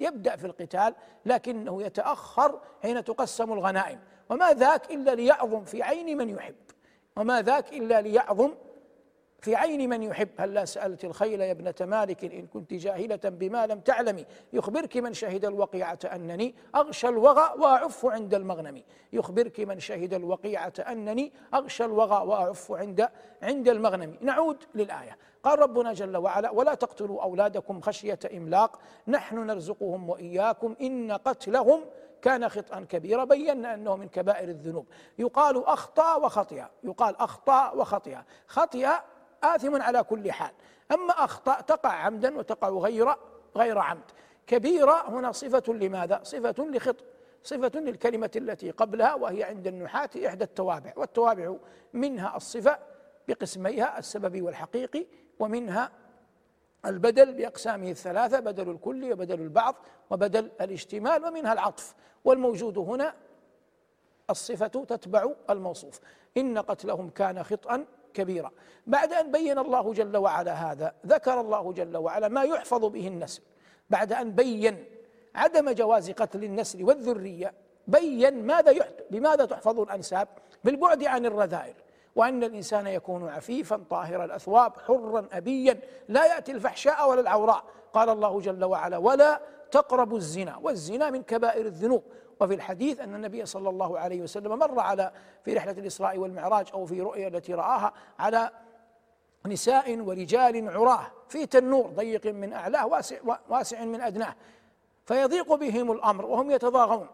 يبدأ 0.00 0.36
في 0.36 0.46
القتال 0.46 0.94
لكنه 1.26 1.82
يتأخر 1.82 2.60
حين 2.82 3.04
تقسم 3.04 3.52
الغنائم. 3.52 4.00
وما 4.30 4.52
ذاك 4.52 4.90
إلا 4.90 5.14
ليعظم 5.14 5.64
في 5.64 5.82
عين 5.82 6.18
من 6.18 6.28
يحب. 6.28 6.54
وما 7.20 7.42
ذاك 7.42 7.72
إلا 7.72 8.00
ليعظم 8.00 8.50
في 9.40 9.56
عين 9.56 9.88
من 9.88 10.02
يحب. 10.02 10.28
هلا 10.38 10.64
سألت 10.64 11.04
الخيل 11.04 11.40
يا 11.40 11.50
ابنة 11.50 11.74
مالك 11.80 12.24
إن 12.24 12.46
كنت 12.46 12.74
جاهلة 12.74 13.20
بما 13.24 13.66
لم 13.66 13.80
تعلمي 13.80 14.26
يخبرك 14.52 14.96
من 14.96 15.12
شهد 15.12 15.44
الوقيعة 15.44 15.98
أنني 16.04 16.54
أغشى 16.74 17.08
الوغى 17.08 17.54
وأعف 17.58 18.06
عند 18.06 18.34
المغنم. 18.34 18.82
يخبرك 19.12 19.60
من 19.60 19.80
شهد 19.80 20.14
الوقيعة 20.14 20.72
أنني 20.78 21.32
أغشى 21.54 21.84
الوغى 21.84 22.26
وأعف 22.26 22.72
عند 22.72 23.08
عند 23.42 23.68
المغنم. 23.68 24.16
نعود 24.20 24.64
للآية. 24.74 25.16
قال 25.42 25.58
ربنا 25.58 25.92
جل 25.92 26.16
وعلا 26.16 26.50
ولا 26.50 26.74
تقتلوا 26.74 27.22
أولادكم 27.22 27.80
خشية 27.80 28.18
إملاق 28.36 28.78
نحن 29.08 29.46
نرزقهم 29.46 30.10
وإياكم 30.10 30.76
إن 30.80 31.12
قتلهم 31.12 31.80
كان 32.22 32.48
خطأ 32.48 32.80
كبيرا 32.80 33.24
بينا 33.24 33.74
أنه 33.74 33.96
من 33.96 34.08
كبائر 34.08 34.48
الذنوب. 34.48 34.86
يقال 35.18 35.64
أخطأ 35.64 36.14
وخطئ. 36.14 36.62
يقال 36.84 37.16
أخطأ 37.16 37.70
وخطئ. 37.70 38.16
خطئ 38.46 38.88
آثم 39.44 39.82
على 39.82 40.02
كل 40.02 40.32
حال. 40.32 40.50
أما 40.92 41.24
أخطأ 41.24 41.60
تقع 41.60 41.92
عمدا 41.92 42.38
وتقع 42.38 42.68
غير 42.68 43.14
غير 43.56 43.78
عمد. 43.78 44.10
كبيرة 44.46 45.08
هنا 45.08 45.32
صفة 45.32 45.72
لماذا؟ 45.72 46.20
صفة 46.22 46.64
لخطأ 46.64 47.04
صفة 47.42 47.80
للكلمة 47.80 48.30
التي 48.36 48.70
قبلها 48.70 49.14
وهي 49.14 49.44
عند 49.44 49.66
النحاة 49.66 50.10
إحدى 50.26 50.44
التوابع. 50.44 50.92
والتوابع 50.96 51.54
منها 51.92 52.36
الصفة 52.36 52.78
بقسميها 53.28 53.98
السببي 53.98 54.42
والحقيقي 54.42 55.06
ومنها 55.38 55.90
البدل 56.86 57.32
بأقسامه 57.32 57.90
الثلاثة 57.90 58.40
بدل 58.40 58.70
الكل 58.70 59.12
وبدل 59.12 59.40
البعض 59.40 59.76
وبدل 60.10 60.50
الاشتمال 60.60 61.24
ومنها 61.24 61.52
العطف. 61.52 61.94
والموجود 62.24 62.78
هنا 62.78 63.14
الصفة 64.30 64.66
تتبع 64.66 65.30
الموصوف. 65.50 66.00
إن 66.36 66.58
قتلهم 66.58 67.10
كان 67.10 67.42
خطأ 67.42 67.84
كبيرة 68.14 68.52
بعد 68.86 69.12
أن 69.12 69.32
بين 69.32 69.58
الله 69.58 69.92
جل 69.92 70.16
وعلا 70.16 70.52
هذا 70.52 70.94
ذكر 71.06 71.40
الله 71.40 71.72
جل 71.72 71.96
وعلا 71.96 72.28
ما 72.28 72.42
يحفظ 72.42 72.84
به 72.84 73.08
النسل. 73.08 73.42
بعد 73.90 74.12
أن 74.12 74.30
بين 74.30 74.84
عدم 75.34 75.70
جواز 75.70 76.10
قتل 76.10 76.44
النسل 76.44 76.84
والذرية 76.84 77.54
بين 77.88 78.46
ماذا. 78.46 78.74
بماذا 79.10 79.44
تحفظ 79.44 79.80
الأنساب؟ 79.80 80.28
بالبعد 80.64 81.04
عن 81.04 81.26
الرذائل. 81.26 81.74
وأن 82.16 82.44
الإنسان 82.44 82.86
يكون 82.86 83.28
عفيفا 83.28 83.84
طاهر 83.90 84.24
الأثواب 84.24 84.72
حرا 84.86 85.28
أبيا. 85.32 85.80
لا 86.08 86.26
يأتي 86.26 86.52
الفحشاء 86.52 87.10
ولا 87.10 87.20
العوراء. 87.20 87.64
قال 87.92 88.08
الله 88.08 88.40
جل 88.40 88.64
وعلا 88.64 88.98
ولا 88.98 89.40
تقربوا 89.70 90.16
الزنا. 90.16 90.56
والزنا 90.62 91.10
من 91.10 91.22
كبائر 91.22 91.66
الذنوب. 91.66 92.02
وفي 92.40 92.54
الحديث 92.54 93.00
أن 93.00 93.14
النبي 93.14 93.46
صلى 93.46 93.68
الله 93.68 93.98
عليه 93.98 94.22
وسلم 94.22 94.58
مر 94.58 94.80
على 94.80 95.12
في 95.44 95.54
رحلة 95.54 95.72
الإسراء 95.72 96.18
والمعراج 96.18 96.66
أو 96.74 96.86
في 96.86 97.00
رؤيا 97.00 97.28
التي 97.28 97.54
رآها 97.54 97.92
على 98.18 98.50
نساء 99.46 100.00
ورجال 100.00 100.68
عراه 100.68 101.06
في 101.28 101.46
تنور 101.46 101.86
ضيق 101.86 102.26
من 102.26 102.52
أعلاه 102.52 102.86
واسع, 102.86 103.16
واسع 103.48 103.84
من 103.84 104.00
أدناه. 104.00 104.34
فيضيق 105.06 105.54
بهم 105.54 105.92
الأمر 105.92 106.26
وهم 106.26 106.50
يتضاغون. 106.50 107.06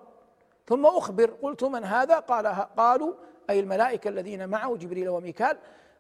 ثم 0.67 0.87
أخبر 0.87 1.31
قلت 1.43 1.65
من 1.65 1.85
هذا؟ 1.85 2.19
قال 2.19 2.47
قالوا 2.77 3.15
أي 3.51 3.61
الملائكة 3.61 4.09
الذين 4.09 4.49
معه 4.49 4.77
جبريل 4.77 5.09
وميكال 5.09 5.59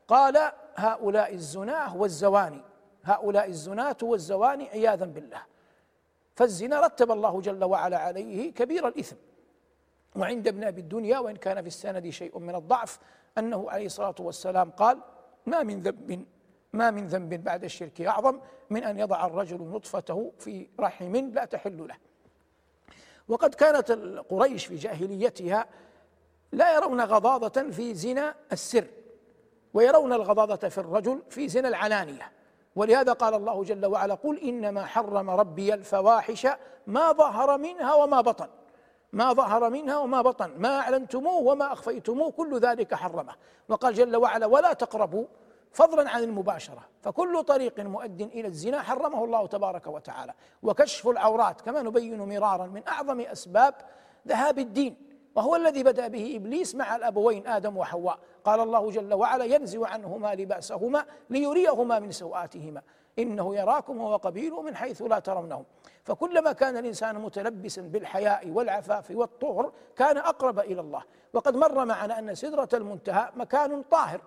قال 0.08 0.52
هؤلاء 0.76 1.34
الزناة 1.34 1.96
والزواني 1.96 2.62
هؤلاء 3.04 3.48
الزناة 3.48 3.96
والزواني 4.02 4.68
عياذا 4.68 5.04
بالله. 5.04 5.42
فالزنا 6.34 6.80
رتب 6.80 7.10
الله 7.10 7.40
جل 7.40 7.64
وعلا 7.64 7.98
عليه 7.98 8.52
كبير 8.52 8.88
الإثم. 8.88 9.16
وعند 10.16 10.48
ابن 10.48 10.64
أبي 10.64 10.80
الدنيا 10.80 11.18
وإن 11.18 11.36
كان 11.36 11.60
في 11.60 11.66
السند 11.66 12.08
شيء 12.08 12.38
من 12.38 12.54
الضعف 12.54 12.98
أنه 13.38 13.70
عليه 13.70 13.86
الصلاة 13.86 14.14
والسلام 14.20 14.70
قال 14.70 14.98
ما 15.46 15.62
من 15.62 15.80
ذنب 15.80 16.26
ما 16.72 16.90
من 16.90 17.06
ذنب 17.06 17.44
بعد 17.44 17.64
الشرك 17.64 18.00
أعظم 18.00 18.40
من 18.70 18.84
أن 18.84 18.98
يضع 18.98 19.26
الرجل 19.26 19.62
نطفته 19.62 20.32
في 20.38 20.68
رحم 20.80 21.16
لا 21.16 21.44
تحل 21.44 21.86
له. 21.88 21.96
وقد 23.28 23.54
كانت 23.54 23.90
قريش 24.28 24.66
في 24.66 24.76
جاهليتها 24.76 25.66
لا 26.52 26.74
يرون 26.74 27.00
غضاضة 27.00 27.70
في 27.70 27.94
زنا 27.94 28.34
السر 28.52 28.86
ويرون 29.74 30.12
الغضاضة 30.12 30.68
في 30.68 30.78
الرجل 30.78 31.22
في 31.30 31.48
زنا 31.48 31.68
العلانية. 31.68 32.32
ولهذا 32.76 33.12
قال 33.12 33.34
الله 33.34 33.64
جل 33.64 33.86
وعلا 33.86 34.14
قل 34.14 34.38
إنما 34.38 34.84
حرم 34.84 35.30
ربي 35.30 35.74
الفواحش 35.74 36.46
ما 36.86 37.12
ظهر 37.12 37.58
منها 37.58 37.94
وما 37.94 38.20
بطن 38.20 38.48
ما 39.12 39.32
ظهر 39.32 39.70
منها 39.70 39.98
وما 39.98 40.22
بطن 40.22 40.50
ما 40.58 40.80
أعلنتموه 40.80 41.42
وما 41.42 41.72
أخفيتموه 41.72 42.30
كل 42.30 42.58
ذلك 42.58 42.94
حرمه. 42.94 43.34
وقال 43.68 43.94
جل 43.94 44.16
وعلا 44.16 44.46
ولا 44.46 44.72
تقربوا 44.72 45.24
فضلا 45.72 46.10
عن 46.10 46.22
المباشرة 46.22 46.88
فكل 47.02 47.42
طريق 47.42 47.80
مؤد 47.80 48.20
إلى 48.20 48.48
الزنا 48.48 48.82
حرمه 48.82 49.24
الله 49.24 49.46
تبارك 49.46 49.86
وتعالى. 49.86 50.34
وكشف 50.62 51.08
العورات 51.08 51.60
كما 51.60 51.82
نبين 51.82 52.18
مرارا 52.18 52.66
من 52.66 52.88
أعظم 52.88 53.20
أسباب 53.20 53.74
ذهاب 54.28 54.58
الدين. 54.58 55.05
وهو 55.36 55.56
الذي 55.56 55.82
بدأ 55.82 56.08
به 56.08 56.36
إبليس 56.36 56.74
مع 56.74 56.96
الأبوين 56.96 57.46
آدم 57.46 57.76
وحواء. 57.76 58.18
قال 58.44 58.60
الله 58.60 58.90
جل 58.90 59.14
وعلا 59.14 59.44
ينزع 59.44 59.88
عنهما 59.88 60.34
لباسهما 60.34 61.04
ليريهما 61.30 61.98
من 61.98 62.10
سوآتهما. 62.10 62.82
إنه 63.18 63.56
يراكم 63.56 64.00
هو 64.00 64.16
قبيله 64.16 64.62
من 64.62 64.76
حيث 64.76 65.02
لا 65.02 65.18
ترونهم. 65.18 65.64
فكلما 66.04 66.52
كان 66.52 66.76
الإنسان 66.76 67.18
متلبسا 67.18 67.82
بالحياء 67.82 68.50
والعفاف 68.50 69.10
والطهر 69.10 69.72
كان 69.96 70.16
أقرب 70.16 70.58
إلى 70.58 70.80
الله. 70.80 71.02
وقد 71.32 71.56
مر 71.56 71.84
معنا 71.84 72.18
أن 72.18 72.34
سدرة 72.34 72.68
المنتهى 72.74 73.30
مكان 73.36 73.82
طاهر 73.82 74.20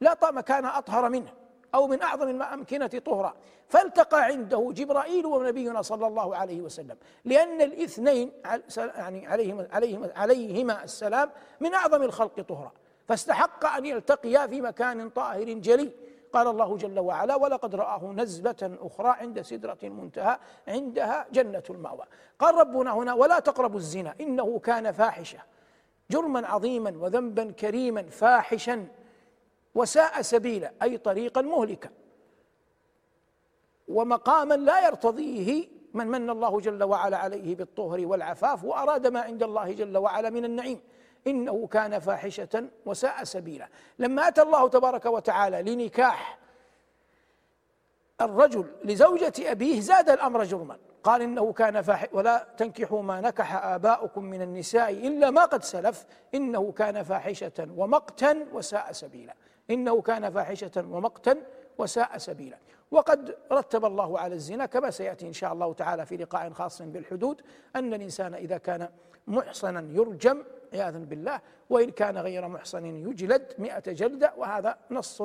لا 0.00 0.16
مكان 0.22 0.64
أطهر 0.64 1.08
منه. 1.08 1.32
أو 1.76 1.86
من 1.86 2.02
أعظم 2.02 2.28
الأمكنة 2.28 2.86
طهرا. 2.86 3.34
فالتقى 3.68 4.24
عنده 4.24 4.70
جبرائيل 4.72 5.26
ونبينا 5.26 5.82
صلى 5.82 6.06
الله 6.06 6.36
عليه 6.36 6.60
وسلم. 6.60 6.96
لأن 7.24 7.60
الاثنين 7.60 8.32
يعني 8.76 9.26
عليهما 9.26 9.68
عليهما 9.72 10.12
عليهما 10.16 10.84
السلام 10.84 11.30
من 11.60 11.74
أعظم 11.74 12.02
الخلق 12.02 12.40
طهرا. 12.40 12.72
فاستحق 13.08 13.64
أن 13.66 13.86
يلتقيا 13.86 14.46
في 14.46 14.60
مكان 14.60 15.08
طاهر 15.10 15.44
جلي. 15.44 15.92
قال 16.32 16.46
الله 16.46 16.76
جل 16.76 16.98
وعلا 16.98 17.36
ولقد 17.36 17.74
رآه 17.74 18.12
نزلة 18.16 18.76
أخرى 18.80 19.08
عند 19.08 19.40
سدرة 19.40 19.78
المنتهى 19.82 20.38
عندها 20.68 21.26
جنة 21.32 21.62
المأوى. 21.70 22.04
قال 22.38 22.54
ربنا 22.54 22.94
هنا 22.94 23.14
ولا 23.14 23.38
تقربوا 23.38 23.78
الزنا 23.78 24.14
إنه 24.20 24.58
كان 24.58 24.92
فاحشة. 24.92 25.38
جرما 26.10 26.46
عظيما 26.46 26.94
وذنبا 26.98 27.50
كريما 27.50 28.02
فاحشا. 28.02 28.86
وساء 29.76 30.22
سبيلا 30.22 30.72
أي 30.82 30.98
طريقا 30.98 31.40
مهلكا. 31.40 31.90
ومقاما 33.88 34.54
لا 34.54 34.86
يرتضيه 34.86 35.68
من 35.94 36.06
من 36.06 36.30
الله 36.30 36.60
جل 36.60 36.82
وعلا 36.84 37.16
عليه 37.16 37.56
بالطهر 37.56 38.06
والعفاف 38.06 38.64
وأراد 38.64 39.06
ما 39.06 39.20
عند 39.20 39.42
الله 39.42 39.72
جل 39.72 39.96
وعلا 39.96 40.30
من 40.30 40.44
النعيم. 40.44 40.80
إنه 41.26 41.66
كان 41.66 41.98
فاحشة 41.98 42.68
وساء 42.86 43.24
سبيلا. 43.24 43.68
لما 43.98 44.28
أتى 44.28 44.42
الله 44.42 44.68
تبارك 44.68 45.06
وتعالى 45.06 45.62
لنكاح 45.62 46.38
الرجل 48.20 48.66
لزوجة 48.84 49.32
أبيه 49.38 49.80
زاد 49.80 50.10
الأمر 50.10 50.44
جرما. 50.44 50.78
قال 51.04 51.22
إنه 51.22 51.52
كان 51.52 51.82
فاحش 51.82 52.08
ولا 52.12 52.48
تنكحوا 52.56 53.02
ما 53.02 53.20
نكح 53.20 53.64
آباؤكم 53.64 54.24
من 54.24 54.42
النساء 54.42 54.90
إلا 54.90 55.30
ما 55.30 55.44
قد 55.44 55.62
سلف. 55.64 56.06
إنه 56.34 56.72
كان 56.72 57.02
فاحشة 57.02 57.68
ومقتا 57.76 58.46
وساء 58.52 58.92
سبيلا. 58.92 59.34
إنه 59.70 60.02
كان 60.02 60.30
فاحشة 60.30 60.70
ومقتا 60.76 61.36
وساء 61.78 62.18
سبيلا. 62.18 62.58
وقد 62.90 63.36
رتب 63.52 63.84
الله 63.84 64.18
على 64.18 64.34
الزنا 64.34 64.66
كما 64.66 64.90
سيأتي 64.90 65.28
إن 65.28 65.32
شاء 65.32 65.52
الله 65.52 65.72
تعالى 65.72 66.06
في 66.06 66.16
لقاء 66.16 66.50
خاص 66.50 66.82
بالحدود. 66.82 67.42
أن 67.76 67.94
الإنسان 67.94 68.34
إذا 68.34 68.58
كان 68.58 68.88
محصنا 69.26 69.88
يرجم 69.92 70.44
عياذا 70.72 70.98
بالله 70.98 71.40
وإن 71.70 71.90
كان 71.90 72.18
غير 72.18 72.48
محصن 72.48 72.84
يجلد 72.84 73.54
مئة 73.58 73.92
جلدة 73.92 74.32
وهذا 74.36 74.78
نص 74.90 75.22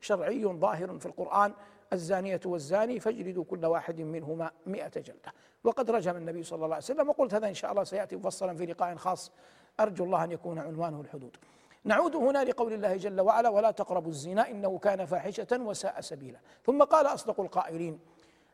شرعي 0.00 0.44
ظاهر 0.44 0.98
في 0.98 1.06
القرآن. 1.06 1.52
الزانية 1.92 2.40
والزاني 2.46 3.00
فاجلدوا 3.00 3.44
كل 3.44 3.66
واحد 3.66 4.00
منهما 4.00 4.50
مئة 4.66 5.00
جلدة. 5.00 5.32
وقد 5.64 5.90
رجم 5.90 6.16
النبي 6.16 6.42
صلى 6.42 6.64
الله 6.64 6.74
عليه 6.74 6.84
وسلم 6.84 7.08
وقلت 7.08 7.34
هذا 7.34 7.48
إن 7.48 7.54
شاء 7.54 7.70
الله 7.70 7.84
سيأتي 7.84 8.16
مفصلا 8.16 8.56
في 8.56 8.66
لقاء 8.66 8.96
خاص. 8.96 9.32
أرجو 9.80 10.04
الله 10.04 10.24
أن 10.24 10.30
يكون 10.30 10.58
عنوانه 10.58 11.00
الحدود. 11.00 11.36
نعود 11.84 12.16
هنا 12.16 12.44
لقول 12.44 12.72
الله 12.72 12.96
جل 12.96 13.20
وعلا 13.20 13.48
ولا 13.48 13.70
تقربوا 13.70 14.10
الزنا 14.10 14.50
إنه 14.50 14.78
كان 14.78 15.04
فاحشة 15.04 15.46
وساء 15.52 16.00
سبيلا. 16.00 16.38
ثم 16.64 16.82
قال 16.82 17.06
أصدق 17.06 17.40
القائلين 17.40 17.98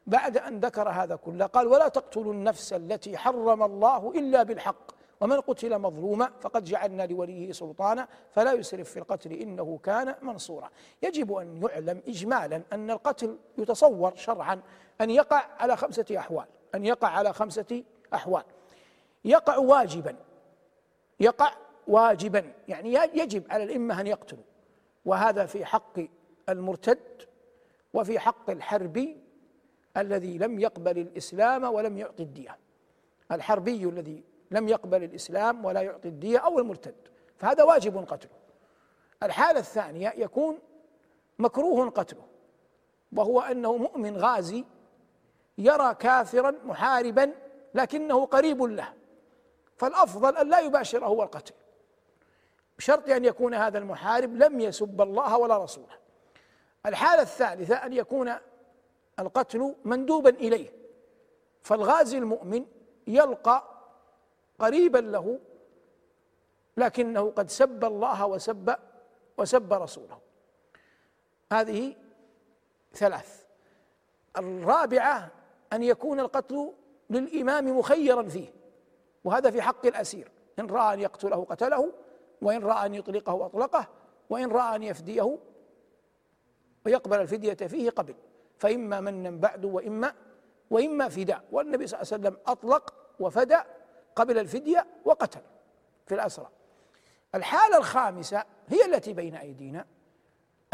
بعد 0.06 0.38
أن 0.38 0.60
ذكر 0.60 0.88
هذا 0.88 1.16
كله 1.16 1.46
قال 1.46 1.66
ولا 1.66 1.88
تقتلوا 1.88 2.32
النفس 2.32 2.72
التي 2.72 3.16
حرم 3.16 3.62
الله 3.62 4.10
إلا 4.10 4.42
بالحق 4.42 4.90
ومن 5.20 5.40
قتل 5.40 5.78
مظلوما 5.78 6.30
فقد 6.40 6.64
جعلنا 6.64 7.06
لوليه 7.06 7.52
سلطانا 7.52 8.08
فلا 8.32 8.52
يسرف 8.52 8.90
في 8.90 8.98
القتل 8.98 9.32
إنه 9.32 9.78
كان 9.82 10.14
منصورا. 10.22 10.70
يجب 11.02 11.32
أن 11.32 11.62
يعلم 11.62 12.02
اجمالا 12.08 12.62
أن 12.72 12.90
القتل 12.90 13.38
يتصور 13.58 14.14
شرعا 14.14 14.60
أن 15.00 15.10
يقع 15.10 15.44
على 15.58 15.76
خمسة 15.76 16.06
أحوال 16.18 16.46
أن 16.74 16.84
يقع 16.84 17.08
على 17.08 17.32
خمسة 17.32 17.84
أحوال. 18.14 18.44
يقع 19.24 19.56
واجبا 19.56 20.16
يقع 21.20 21.52
واجبا. 21.88 22.52
يعني 22.68 22.94
يجب 22.94 23.52
على 23.52 23.64
الإمة 23.64 24.00
أن 24.00 24.06
يقتلوا. 24.06 24.44
وهذا 25.04 25.46
في 25.46 25.64
حق 25.64 26.00
المرتد 26.48 27.22
وفي 27.94 28.18
حق 28.18 28.50
الحربي 28.50 29.16
الذي 29.96 30.38
لم 30.38 30.58
يقبل 30.58 30.98
الإسلام 30.98 31.64
ولم 31.64 31.98
يعطي 31.98 32.22
الدية. 32.22 32.58
الحربي 33.32 33.84
الذي 33.84 34.24
لم 34.50 34.68
يقبل 34.68 35.04
الإسلام 35.04 35.64
ولا 35.64 35.80
يعطي 35.80 36.08
الدية 36.08 36.38
أو 36.38 36.58
المرتد. 36.58 36.94
فهذا 37.36 37.64
واجب 37.64 38.04
قتله. 38.08 38.30
الحالة 39.22 39.60
الثانية 39.60 40.12
يكون 40.16 40.58
مكروه 41.38 41.90
قتله. 41.90 42.22
وهو 43.12 43.40
أنه 43.40 43.76
مؤمن 43.76 44.16
غازي 44.16 44.64
يرى 45.58 45.94
كافرا 45.94 46.54
محاربا 46.64 47.34
لكنه 47.74 48.24
قريب 48.24 48.62
له. 48.62 48.92
فالأفضل 49.76 50.36
أن 50.36 50.48
لا 50.48 50.60
يباشره 50.60 51.06
هو 51.06 51.22
القتل. 51.22 51.54
بشرط 52.78 53.08
أن 53.08 53.24
يكون 53.24 53.54
هذا 53.54 53.78
المحارب 53.78 54.36
لم 54.36 54.60
يسب 54.60 55.00
الله 55.00 55.38
ولا 55.38 55.64
رسوله. 55.64 55.98
الحالة 56.86 57.22
الثالثة 57.22 57.74
أن 57.74 57.92
يكون 57.92 58.34
القتل 59.18 59.74
مندوبا 59.84 60.30
إليه. 60.30 60.72
فالغازي 61.62 62.18
المؤمن 62.18 62.66
يلقى 63.06 63.64
قريبا 64.58 64.98
له 64.98 65.38
لكنه 66.76 67.30
قد 67.30 67.50
سب 67.50 67.84
الله 67.84 68.26
وسب 68.26 68.76
وسب 69.38 69.72
رسوله. 69.72 70.18
هذه 71.52 71.96
ثلاث. 72.94 73.44
الرابعة 74.38 75.30
أن 75.72 75.82
يكون 75.82 76.20
القتل 76.20 76.72
للإمام 77.10 77.78
مخيرا 77.78 78.22
فيه 78.22 78.52
وهذا 79.24 79.50
في 79.50 79.62
حق 79.62 79.86
الأسير. 79.86 80.30
إن 80.58 80.66
رأى 80.66 80.94
أن 80.94 81.00
يقتله 81.00 81.44
قتله 81.44 81.92
وإن 82.42 82.62
رأى 82.62 82.86
أن 82.86 82.94
يطلقه 82.94 83.46
أطلقه 83.46 83.88
وإن 84.30 84.50
رأى 84.50 84.76
أن 84.76 84.82
يفديه 84.82 85.38
ويقبل 86.86 87.20
الفدية 87.20 87.54
فيه 87.54 87.90
قبل. 87.90 88.14
فإما 88.58 89.00
منا 89.00 89.30
بعد 89.30 89.64
وإما 89.64 90.14
وإما 90.70 91.08
فداء 91.08 91.44
والنبي 91.52 91.86
صلى 91.86 92.00
الله 92.00 92.12
عليه 92.12 92.22
وسلم 92.22 92.36
أطلق 92.46 92.94
وفدى 93.20 93.58
قبل 94.16 94.38
الفدية 94.38 94.86
وقتل 95.04 95.40
في 96.06 96.14
الأسرى. 96.14 96.48
الحالة 97.34 97.78
الخامسة 97.78 98.44
هي 98.68 98.84
التي 98.84 99.12
بين 99.12 99.34
أيدينا 99.34 99.86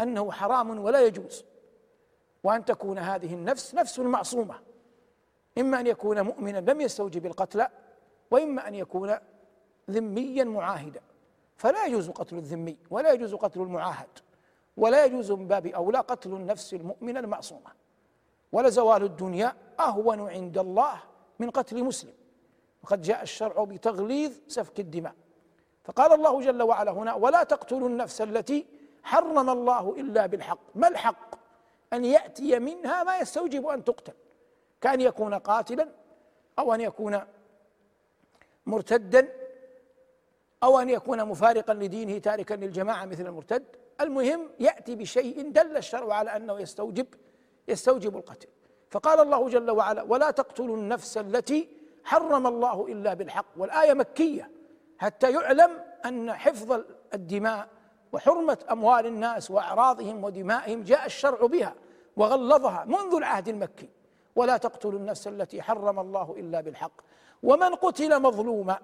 أنه 0.01 0.31
حرام 0.31 0.79
ولا 0.79 1.01
يجوز 1.01 1.45
وأن 2.43 2.65
تكون 2.65 2.97
هذه 2.97 3.33
النفس 3.33 3.75
نفس 3.75 3.99
معصومة. 3.99 4.59
إما 5.57 5.79
أن 5.79 5.87
يكون 5.87 6.21
مؤمنا 6.21 6.57
لم 6.57 6.81
يستوجب 6.81 7.25
القتل 7.25 7.65
وإما 8.31 8.67
أن 8.67 8.75
يكون 8.75 9.17
ذميا 9.89 10.43
معاهدا. 10.43 11.01
فلا 11.55 11.85
يجوز 11.85 12.09
قتل 12.09 12.37
الذمي 12.37 12.77
ولا 12.89 13.11
يجوز 13.11 13.35
قتل 13.35 13.61
المعاهد 13.61 14.19
ولا 14.77 15.05
يجوز 15.05 15.31
من 15.31 15.47
باب 15.47 15.67
أولى 15.67 15.97
قتل 15.97 16.29
النفس 16.29 16.73
المؤمنة 16.73 17.19
المعصومة. 17.19 17.71
ولزوال 18.51 19.03
الدنيا 19.03 19.55
أهون 19.79 20.29
عند 20.29 20.57
الله 20.57 20.99
من 21.39 21.49
قتل 21.49 21.83
مسلم. 21.83 22.13
وقد 22.83 23.01
جاء 23.01 23.21
الشرع 23.21 23.63
بتغليظ 23.63 24.31
سفك 24.47 24.79
الدماء. 24.79 25.13
فقال 25.83 26.13
الله 26.13 26.41
جل 26.41 26.61
وعلا 26.61 26.91
هنا 26.91 27.13
ولا 27.13 27.43
تقتلوا 27.43 27.89
النفس 27.89 28.21
التي 28.21 28.65
حرم 29.03 29.49
الله 29.49 29.95
إلا 29.97 30.25
بالحق. 30.25 30.59
ما 30.75 30.87
الحق؟ 30.87 31.35
أن 31.93 32.05
يأتي 32.05 32.59
منها 32.59 33.03
ما 33.03 33.17
يستوجب 33.17 33.67
أن 33.67 33.83
تقتل. 33.83 34.13
كأن 34.81 35.01
يكون 35.01 35.33
قاتلا 35.33 35.89
أو 36.59 36.73
أن 36.73 36.81
يكون 36.81 37.21
مرتدا 38.65 39.44
أو 40.65 40.79
أن 40.79 40.89
يكون 40.89 41.25
مفارقا 41.25 41.73
لدينه 41.73 42.17
تاركا 42.17 42.53
للجماعة 42.53 43.05
مثل 43.05 43.25
المرتد. 43.25 43.63
المهم 44.01 44.49
يأتي 44.59 44.95
بشيء 44.95 45.51
دل 45.51 45.77
الشرع 45.77 46.13
على 46.13 46.35
أنه 46.35 46.59
يستوجب 46.59 47.07
يستوجب 47.67 48.17
القتل. 48.17 48.47
فقال 48.89 49.19
الله 49.19 49.49
جل 49.49 49.71
وعلا 49.71 50.03
ولا 50.03 50.31
تقتلوا 50.31 50.77
النفس 50.77 51.17
التي 51.17 51.69
حرم 52.03 52.47
الله 52.47 52.85
إلا 52.87 53.13
بالحق. 53.13 53.45
والآية 53.57 53.93
مكية 53.93 54.51
حتى 54.97 55.31
يعلم 55.31 55.71
أن 56.05 56.33
حفظ 56.33 56.81
الدماء 57.13 57.67
وحرمة 58.11 58.57
أموال 58.71 59.05
الناس 59.05 59.51
وأعراضهم 59.51 60.23
ودمائهم 60.23 60.83
جاء 60.83 61.05
الشرع 61.05 61.45
بها 61.45 61.75
وغلظها 62.17 62.85
منذ 62.85 63.15
العهد 63.15 63.47
المكي. 63.47 63.89
ولا 64.35 64.57
تقتلوا 64.57 64.99
النفس 64.99 65.27
التي 65.27 65.61
حرم 65.61 65.99
الله 65.99 66.35
إلا 66.37 66.61
بالحق. 66.61 67.01
ومن 67.43 67.75
قتل 67.75 68.21
مظلوما 68.21 68.79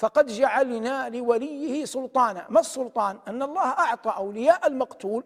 فقد 0.00 0.26
جعلنا 0.26 1.08
لوليه 1.08 1.84
سلطانا. 1.84 2.46
ما 2.48 2.60
السلطان؟ 2.60 3.18
أن 3.28 3.42
الله 3.42 3.68
أعطى 3.68 4.14
أولياء 4.16 4.66
المقتول 4.66 5.24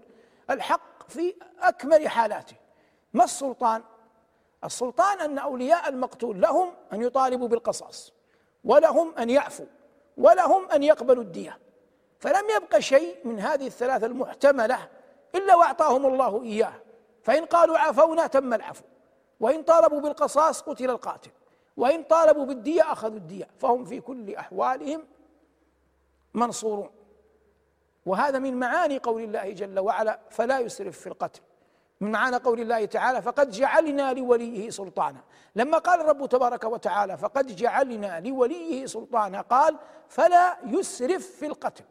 الحق 0.51 1.09
في 1.09 1.35
أكمل 1.61 2.09
حالاته. 2.09 2.57
ما 3.13 3.25
السلطان؟ 3.25 3.83
السلطان 4.65 5.21
أن 5.21 5.39
أولياء 5.39 5.89
المقتول 5.89 6.41
لهم 6.41 6.73
أن 6.93 7.03
يطالبوا 7.03 7.49
بالقصاص 7.49 8.13
ولهم 8.65 9.15
أن 9.19 9.31
يعفوا 9.31 9.67
ولهم 10.17 10.71
أن 10.71 10.83
يقبلوا 10.83 11.23
الدية. 11.23 11.59
فلم 12.19 12.45
يبق 12.57 12.79
شيء 12.79 13.17
من 13.25 13.41
هذه 13.41 13.67
الثلاثة 13.67 14.07
المحتملة 14.07 14.89
إلا 15.35 15.55
وأعطاهم 15.55 16.07
الله 16.07 16.43
إياه. 16.43 16.75
فإن 17.23 17.45
قالوا 17.45 17.79
عفونا 17.79 18.27
تم 18.27 18.55
العفو. 18.55 18.85
وإن 19.41 19.63
طالبوا 19.63 20.01
بالقصاص 20.01 20.63
قتل 20.63 20.91
القاتل. 20.91 21.31
وإن 21.77 22.03
طالبوا 22.03 22.45
بالدية 22.45 22.93
أخذوا 22.93 23.17
الدية 23.17 23.49
فهم 23.59 23.85
في 23.85 24.01
كل 24.01 24.35
أحوالهم 24.35 25.05
منصورون. 26.35 26.91
وهذا 28.07 28.39
من 28.39 28.59
معاني 28.59 28.99
قول 28.99 29.23
الله 29.23 29.51
جل 29.51 29.79
وعلا 29.79 30.21
فلا 30.31 30.59
يسرف 30.59 30.99
في 30.99 31.07
القتل 31.07 31.41
من 32.01 32.13
معنى 32.13 32.37
قول 32.37 32.61
الله 32.61 32.85
تعالى 32.85 33.23
فقد 33.23 33.51
جعلنا 33.51 34.13
لوليه 34.13 34.71
سلطانا 34.71 35.21
لما 35.57 35.79
قال 35.79 36.01
الرب 36.01 36.27
تبارك 36.29 36.65
وتعالى 36.65 37.19
فقد 37.19 37.57
جعلنا 37.57 38.21
لوليه 38.21 38.87
سلطانا 38.87 39.41
قال 39.41 39.77
فلا 40.09 40.59
يسرف 40.67 41.27
في 41.27 41.47
القتل 41.47 41.85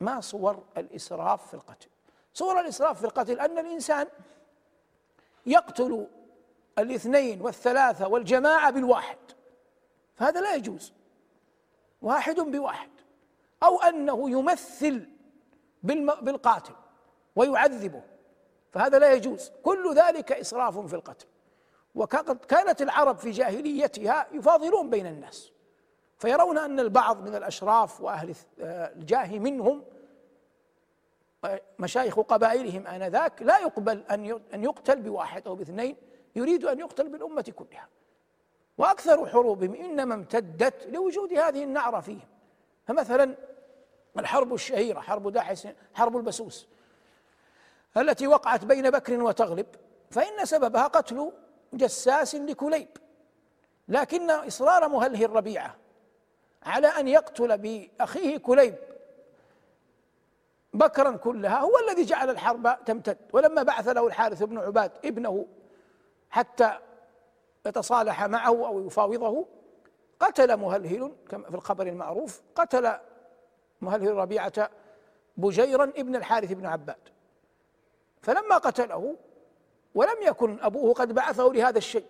ما 0.00 0.20
صور 0.20 0.62
الإسراف 0.76 1.48
في 1.48 1.54
القتل؟ 1.54 1.88
صور 2.34 2.60
الإسراف 2.60 2.98
في 2.98 3.04
القتل 3.04 3.40
أن 3.40 3.58
الإنسان 3.58 4.06
يقتل 5.46 6.06
الاثنين 6.78 7.40
والثلاثة 7.40 8.08
والجماعة 8.08 8.70
بالواحد. 8.70 9.18
فهذا 10.14 10.40
لا 10.40 10.54
يجوز. 10.54 10.92
واحد 12.02 12.40
بواحد. 12.40 12.90
أو 13.62 13.80
أنه 13.80 14.30
يمثل 14.30 15.08
بالقاتل 16.22 16.74
ويعذبه. 17.36 18.02
فهذا 18.70 18.98
لا 18.98 19.12
يجوز. 19.12 19.52
كل 19.62 19.94
ذلك 19.94 20.32
إسراف 20.32 20.78
في 20.78 20.94
القتل. 20.94 21.26
وقد 21.94 22.36
كانت 22.36 22.82
العرب 22.82 23.18
في 23.18 23.30
جاهليتها 23.30 24.26
يفاضلون 24.32 24.90
بين 24.90 25.06
الناس. 25.06 25.52
فيرون 26.18 26.58
أن 26.58 26.80
البعض 26.80 27.28
من 27.28 27.34
الأشراف 27.34 28.00
وأهل 28.00 28.34
الجاه 28.58 29.38
منهم 29.38 29.84
مشايخ 31.78 32.20
قبائلهم 32.20 32.86
آنذاك 32.86 33.42
لا 33.42 33.58
يقبل 33.58 34.04
أن 34.10 34.40
أن 34.54 34.64
يقتل 34.64 35.00
بواحد 35.00 35.46
أو 35.46 35.54
باثنين. 35.54 35.96
يريد 36.36 36.64
أن 36.64 36.78
يقتل 36.78 37.08
بالأمة 37.08 37.52
كلها. 37.56 37.88
وأكثر 38.78 39.26
حروبهم 39.26 39.74
إنما 39.74 40.14
امتدت 40.14 40.86
لوجود 40.86 41.32
هذه 41.32 41.64
النعرة 41.64 42.00
فيهم. 42.00 42.28
فمثلا 42.86 43.34
الحرب 44.18 44.54
الشهيرة 44.54 45.00
حرب 45.00 45.32
داحس 45.32 45.68
حرب 45.94 46.16
البسوس 46.16 46.68
التي 47.96 48.26
وقعت 48.26 48.64
بين 48.64 48.90
بكر 48.90 49.22
وتغلب 49.22 49.66
فإن 50.10 50.44
سببها 50.44 50.86
قتل 50.86 51.32
جساس 51.72 52.34
لكليب. 52.34 52.88
لكن 53.88 54.30
إصرار 54.30 54.88
مهله 54.88 55.24
الربيعة 55.24 55.76
على 56.62 56.86
أن 56.86 57.08
يقتل 57.08 57.58
بأخيه 57.58 58.36
كليب 58.36 58.74
بكرا 60.74 61.16
كلها 61.16 61.58
هو 61.58 61.78
الذي 61.88 62.04
جعل 62.04 62.30
الحرب 62.30 62.84
تمتد. 62.86 63.18
ولما 63.32 63.62
بعث 63.62 63.88
له 63.88 64.06
الحارث 64.06 64.42
بن 64.42 64.58
عباد 64.58 64.92
ابنه 65.04 65.46
حتى 66.32 66.78
يتصالح 67.66 68.24
معه 68.24 68.66
أو 68.66 68.86
يفاوضه. 68.86 69.46
قتل 70.20 70.56
مهلهل 70.56 71.12
كما 71.28 71.50
في 71.50 71.54
الخبر 71.54 71.86
المعروف. 71.86 72.42
قتل 72.54 72.92
مهلهل 73.80 74.14
ربيعة 74.14 74.70
بجيرا 75.36 75.84
ابن 75.84 76.16
الحارث 76.16 76.52
بن 76.52 76.66
عباد. 76.66 77.08
فلما 78.22 78.58
قتله 78.58 79.16
ولم 79.94 80.22
يكن 80.22 80.60
أبوه 80.60 80.94
قد 80.94 81.12
بعثه 81.12 81.44
لهذا 81.44 81.78
الشيء 81.78 82.06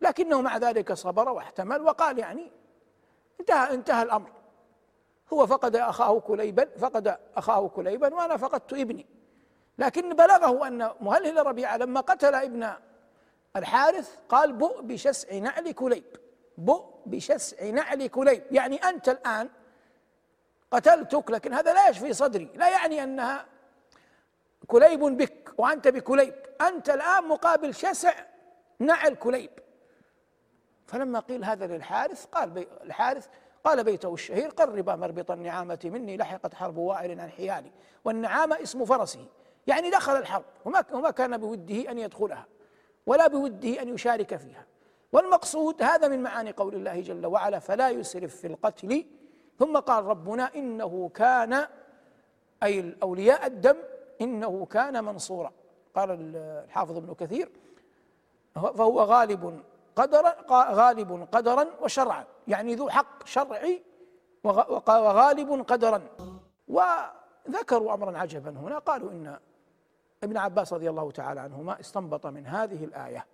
لكنه 0.00 0.40
مع 0.40 0.56
ذلك 0.56 0.92
صبر 0.92 1.28
واحتمل 1.28 1.82
وقال 1.82 2.18
يعني 2.18 2.52
انتهى 3.40 3.74
انتهى 3.74 4.02
الأمر. 4.02 4.30
هو 5.32 5.46
فقد 5.46 5.76
أخاه 5.76 6.20
كليبا 6.20 6.68
فقد 6.78 7.18
أخاه 7.36 7.68
كليبا 7.68 8.14
وأنا 8.14 8.36
فقدت 8.36 8.72
ابني. 8.72 9.06
لكن 9.78 10.16
بلغه 10.16 10.66
أن 10.66 10.90
مهلهل 11.00 11.46
ربيعة 11.46 11.76
لما 11.76 12.00
قتل 12.00 12.34
ابن 12.34 12.72
الحارث 13.56 14.16
قال 14.28 14.52
بؤ 14.52 14.80
بشسع 14.80 15.38
نعل 15.38 15.72
كليب. 15.72 16.16
بؤ 16.58 16.84
بشسع 17.06 17.70
نعل 17.70 18.06
كليب. 18.06 18.42
يعني 18.50 18.76
أنت 18.76 19.08
الآن 19.08 19.48
قتلتك 20.70 21.30
لكن 21.30 21.54
هذا 21.54 21.72
لا 21.72 21.88
يشفي 21.88 22.12
صدري. 22.12 22.50
لا 22.54 22.68
يعني 22.68 23.02
أنها 23.02 23.46
كليب 24.66 25.00
بك 25.00 25.54
وأنت 25.58 25.88
بكليب. 25.88 26.34
أنت 26.60 26.90
الآن 26.90 27.28
مقابل 27.28 27.74
شسع 27.74 28.14
نعل 28.78 29.14
كليب. 29.14 29.50
فلما 30.86 31.18
قيل 31.20 31.44
هذا 31.44 31.66
للحارث 31.66 32.24
قال 32.24 32.50
بي 32.50 32.68
الحارث 32.82 33.26
قال 33.64 33.84
بيته 33.84 34.14
الشهير 34.14 34.48
قربا 34.48 34.96
مربط 34.96 35.30
النعامة 35.30 35.78
مني 35.84 36.16
لقحت 36.16 36.54
حرب 36.54 36.76
وائل 36.76 37.20
عن 37.20 37.30
حيال 37.30 37.72
والنعامة 38.04 38.62
اسم 38.62 38.84
فرسه. 38.84 39.26
يعني 39.66 39.90
دخل 39.90 40.16
الحرب 40.16 40.44
وما 40.64 40.84
وما 40.92 41.10
كان 41.10 41.36
بوده 41.38 41.90
أن 41.90 41.98
يدخلها. 41.98 42.46
ولا 43.06 43.26
بوده 43.26 43.82
أن 43.82 43.88
يشارك 43.94 44.36
فيها. 44.36 44.66
والمقصود 45.12 45.82
هذا 45.82 46.08
من 46.08 46.22
معاني 46.22 46.50
قول 46.50 46.74
الله 46.74 47.00
جل 47.00 47.26
وعلا 47.26 47.58
فلا 47.58 47.90
يسرف 47.90 48.36
في 48.36 48.46
القتل. 48.46 49.06
ثم 49.58 49.76
قال 49.76 50.04
ربنا 50.04 50.54
إنه 50.54 51.10
كان 51.14 51.66
أي 52.62 52.80
الأولياء 52.80 53.46
الدم 53.46 53.76
إنه 54.20 54.66
كان 54.66 55.04
منصورا. 55.04 55.52
قال 55.94 56.34
الحافظ 56.36 56.96
ابن 56.96 57.14
كثير 57.14 57.50
فهو 58.54 59.00
غالب 59.00 59.62
قدرا 59.96 60.34
غالب 60.50 61.28
قدرا 61.32 61.66
وشرعا. 61.80 62.24
يعني 62.48 62.74
ذو 62.74 62.88
حق 62.88 63.26
شرعي 63.26 63.82
وغالب 64.44 65.64
قدرا. 65.68 66.02
وذكروا 66.68 67.94
أمرا 67.94 68.18
عجبا 68.18 68.50
هنا 68.50 68.78
قالوا 68.78 69.10
إن 69.10 69.38
ابن 70.24 70.36
عباس 70.36 70.72
رضي 70.72 70.90
الله 70.90 71.10
تعالى 71.10 71.40
عنهما 71.40 71.80
استنبط 71.80 72.26
من 72.26 72.46
هذه 72.46 72.84
الآية 72.84 73.26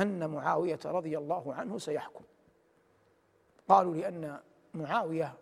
أن 0.00 0.30
معاوية 0.30 0.78
رضي 0.84 1.18
الله 1.18 1.54
عنه 1.54 1.78
سيحكم. 1.78 2.24
قالوا 3.68 3.94
لأن 3.94 4.40
معاوية 4.74 5.34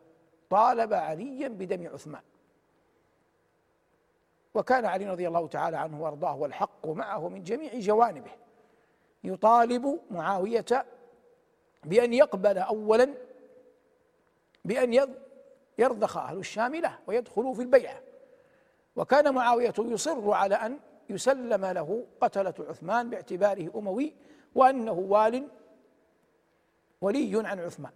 طالب 0.51 0.93
عليا 0.93 1.49
بدم 1.49 1.87
عثمان. 1.87 2.23
وكان 4.55 4.85
علي 4.85 5.11
رضي 5.11 5.29
الله 5.29 5.49
تعالى 5.49 5.77
عنه 5.77 6.03
وأرضاه 6.03 6.37
والحق 6.37 6.87
معه 6.87 7.29
من 7.29 7.43
جميع 7.43 7.79
جوانبه. 7.79 8.31
يطالب 9.25 10.01
معاوية 10.11 10.87
بأن 11.85 12.13
يقبل 12.13 12.59
اولا 12.59 13.15
بأن 14.65 15.15
يرضخ 15.79 16.17
أهل 16.17 16.39
الشام 16.39 16.75
له 16.75 16.99
ويدخلوا 17.07 17.55
في 17.55 17.63
البيعة. 17.63 18.01
وكان 19.01 19.35
معاوية 19.35 19.75
يصر 19.79 20.31
على 20.31 20.55
أن 20.55 20.79
يسلم 21.11 21.67
له 21.67 22.05
قتلة 22.21 22.55
عثمان 22.69 23.11
باعتباره 23.11 23.71
أموي 23.75 24.15
وأنه 24.55 24.93
وال 24.93 25.49
ولي 27.01 27.49
عن 27.49 27.61
عثمان. 27.61 27.93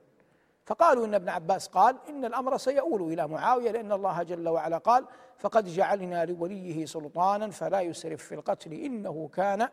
فقالوا 0.67 1.07
إن 1.07 1.15
ابن 1.15 1.29
عباس 1.29 1.69
قال 1.69 1.97
إن 2.09 2.25
الأمر 2.25 2.57
سيؤول 2.57 3.13
إلى 3.13 3.29
معاوية 3.29 3.71
لأن 3.71 3.93
الله 3.93 4.23
جل 4.23 4.49
وعلا 4.49 4.79
قال 4.79 5.05
فقد 5.39 5.67
جعلنا 5.67 6.25
لوليه 6.25 6.87
سلطانا 6.87 7.51
فلا 7.51 7.81
يسرف 7.81 8.23
في 8.23 8.35
القتل 8.35 8.73
إنه 8.73 9.31
كان 9.35 9.69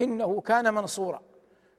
إنه 0.00 0.40
كان 0.40 0.74
منصورا. 0.74 1.20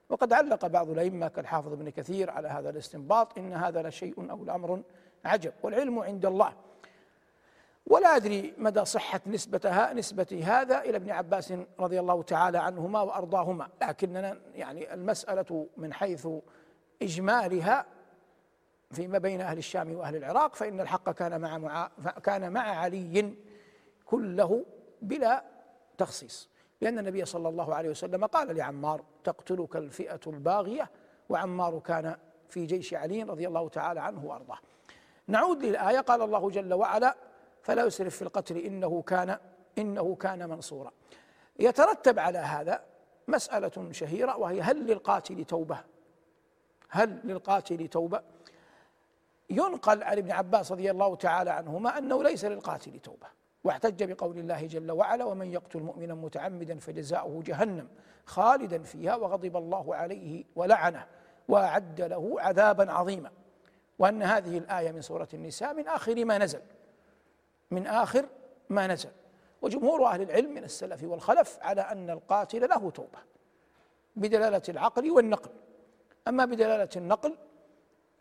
وقد 0.09 0.33
علق 0.33 0.67
بعض 0.67 0.89
الأئمة 0.89 1.27
كالحافظ 1.27 1.73
ابن 1.73 1.89
كثير 1.89 2.31
على 2.31 2.47
هذا 2.47 2.69
الاستنباط 2.69 3.37
إن 3.37 3.53
هذا 3.53 3.81
لشيء 3.81 4.31
أو 4.31 4.43
الامر 4.43 4.81
عجب 5.25 5.53
والعلم 5.63 5.99
عند 5.99 6.25
الله. 6.25 6.53
ولا 7.85 8.15
أدري 8.15 8.53
مدى 8.57 8.85
صحة 8.85 9.21
نسبتها 9.27 9.93
نسبة 9.93 10.41
هذا 10.43 10.81
إلى 10.81 10.97
ابن 10.97 11.11
عباس 11.11 11.53
رضي 11.79 11.99
الله 11.99 12.23
تعالى 12.23 12.57
عنهما 12.57 13.01
وأرضاهما. 13.01 13.69
لكننا 13.81 14.37
يعني 14.55 14.93
المسألة 14.93 15.67
من 15.77 15.93
حيث 15.93 16.27
إجمالها 17.01 17.85
فيما 18.91 19.17
بين 19.17 19.41
أهل 19.41 19.57
الشام 19.57 19.95
وأهل 19.95 20.15
العراق 20.15 20.55
فإن 20.55 20.79
الحق 20.79 21.09
كان 21.09 21.41
مع 21.41 21.57
مع 21.57 21.89
كان 22.23 22.53
مع 22.53 22.61
علي 22.61 23.33
كله 24.05 24.65
بلا 25.01 25.43
تخصيص. 25.97 26.49
لأن 26.81 26.99
النبي 26.99 27.25
صلى 27.25 27.49
الله 27.49 27.75
عليه 27.75 27.89
وسلم 27.89 28.25
قال 28.25 28.55
لعمار 28.55 29.03
تقتلك 29.23 29.75
الفئة 29.75 30.19
الباغية 30.27 30.89
وعمار 31.29 31.79
كان 31.79 32.17
في 32.49 32.65
جيش 32.65 32.93
علي 32.93 33.23
رضي 33.23 33.47
الله 33.47 33.69
تعالى 33.69 33.99
عنه 33.99 34.25
وأرضاه. 34.25 34.57
نعود 35.27 35.63
للآية 35.63 35.99
قال 35.99 36.21
الله 36.21 36.49
جل 36.49 36.73
وعلا 36.73 37.15
فلا 37.65 37.85
يسرف 37.85 38.15
في 38.15 38.21
القتل 38.21 38.57
إنه 38.57 39.01
كان 39.01 39.37
إنه 39.77 40.15
كان 40.15 40.49
منصورا. 40.49 40.91
يترتب 41.59 42.19
على 42.19 42.37
هذا 42.37 42.83
مسألة 43.27 43.91
شهيرة 43.91 44.37
وهي 44.37 44.61
هل 44.61 44.85
للقاتل 44.87 45.45
توبة؟ 45.45 45.77
هل 46.89 47.21
للقاتل 47.23 47.87
توبة؟ 47.87 48.21
ينقل 49.49 50.03
عن 50.03 50.17
ابن 50.17 50.31
عباس 50.31 50.71
رضي 50.71 50.91
الله 50.91 51.15
تعالى 51.15 51.49
عنهما 51.49 51.97
أنه 51.97 52.23
ليس 52.23 52.45
للقاتل 52.45 52.99
توبة 52.99 53.27
واحتج 53.63 54.03
بقول 54.03 54.37
الله 54.37 54.65
جل 54.65 54.91
وعلا 54.91 55.25
ومن 55.25 55.53
يقتل 55.53 55.79
مؤمنا 55.79 56.13
متعمدا 56.13 56.79
فجزاؤه 56.79 57.43
جهنم 57.45 57.87
خالدا 58.25 58.83
فيها 58.83 59.15
وغضب 59.15 59.57
الله 59.57 59.95
عليه 59.95 60.43
ولعنه 60.55 61.05
وأعد 61.47 62.01
له 62.01 62.35
عذابا 62.37 62.91
عظيما. 62.91 63.31
وأن 63.99 64.23
هذه 64.23 64.57
الآية 64.57 64.91
من 64.91 65.01
سورة 65.01 65.27
النساء 65.33 65.73
من 65.73 65.87
آخر 65.87 66.25
ما 66.25 66.37
نزل. 66.37 66.61
من 67.71 67.87
آخر 67.87 68.25
ما 68.69 68.87
نزل. 68.87 69.11
وجمهور 69.61 70.05
أهل 70.05 70.21
العلم 70.21 70.53
من 70.53 70.63
السلف 70.63 71.03
والخلف 71.03 71.57
على 71.61 71.81
أن 71.81 72.09
القاتل 72.09 72.69
له 72.69 72.91
توبة 72.91 73.19
بدلالة 74.15 74.61
العقل 74.69 75.11
والنقل. 75.11 75.49
أما 76.27 76.45
بدلالة 76.45 76.89
النقل 76.95 77.37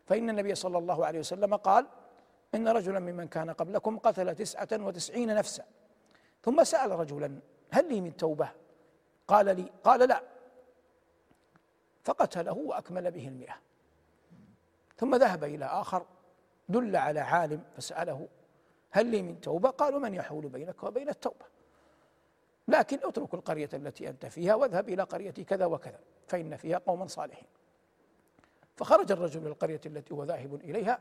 فإن 0.06 0.30
النبي 0.30 0.54
صلى 0.54 0.78
الله 0.78 1.06
عليه 1.06 1.18
وسلم 1.18 1.56
قال 1.56 1.86
إن 2.54 2.68
رجلا 2.68 2.98
ممن 2.98 3.28
كان 3.28 3.50
قبلكم 3.50 3.98
قتل 3.98 4.34
تسعة 4.34 4.68
وتسعين 4.72 5.34
نفسا. 5.34 5.64
ثم 6.42 6.64
سأل 6.64 6.90
رجلا 6.90 7.38
هل 7.70 7.88
لي 7.88 8.00
من 8.00 8.16
توبة؟ 8.16 8.48
قال 9.28 9.46
لي 9.46 9.72
قال 9.84 10.08
لا. 10.08 10.22
فقتله 12.04 12.52
وأكمل 12.52 13.10
به 13.10 13.28
المئة. 13.28 13.54
ثم 14.96 15.14
ذهب 15.14 15.44
إلى 15.44 15.64
آخر 15.64 16.06
دل 16.68 16.96
على 16.96 17.20
عالم 17.20 17.62
فسأله 17.76 18.28
هل 18.94 19.06
لي 19.06 19.22
من 19.22 19.40
توبة؟ 19.40 19.70
قالوا 19.70 20.00
من 20.00 20.14
يحول 20.14 20.48
بينك 20.48 20.82
وبين 20.82 21.08
التوبة. 21.08 21.46
لكن 22.68 22.98
اترك 23.02 23.34
القرية 23.34 23.68
التي 23.74 24.08
أنت 24.08 24.26
فيها 24.26 24.54
واذهب 24.54 24.88
إلى 24.88 25.02
قرية 25.02 25.30
كذا 25.30 25.66
وكذا 25.66 26.00
فإن 26.28 26.56
فيها 26.56 26.78
قوما 26.78 27.06
صالحين. 27.06 27.48
فخرج 28.76 29.12
الرجل 29.12 29.40
من 29.40 29.46
القرية 29.46 29.80
التي 29.86 30.14
هو 30.14 30.24
ذاهب 30.24 30.54
إليها 30.54 30.98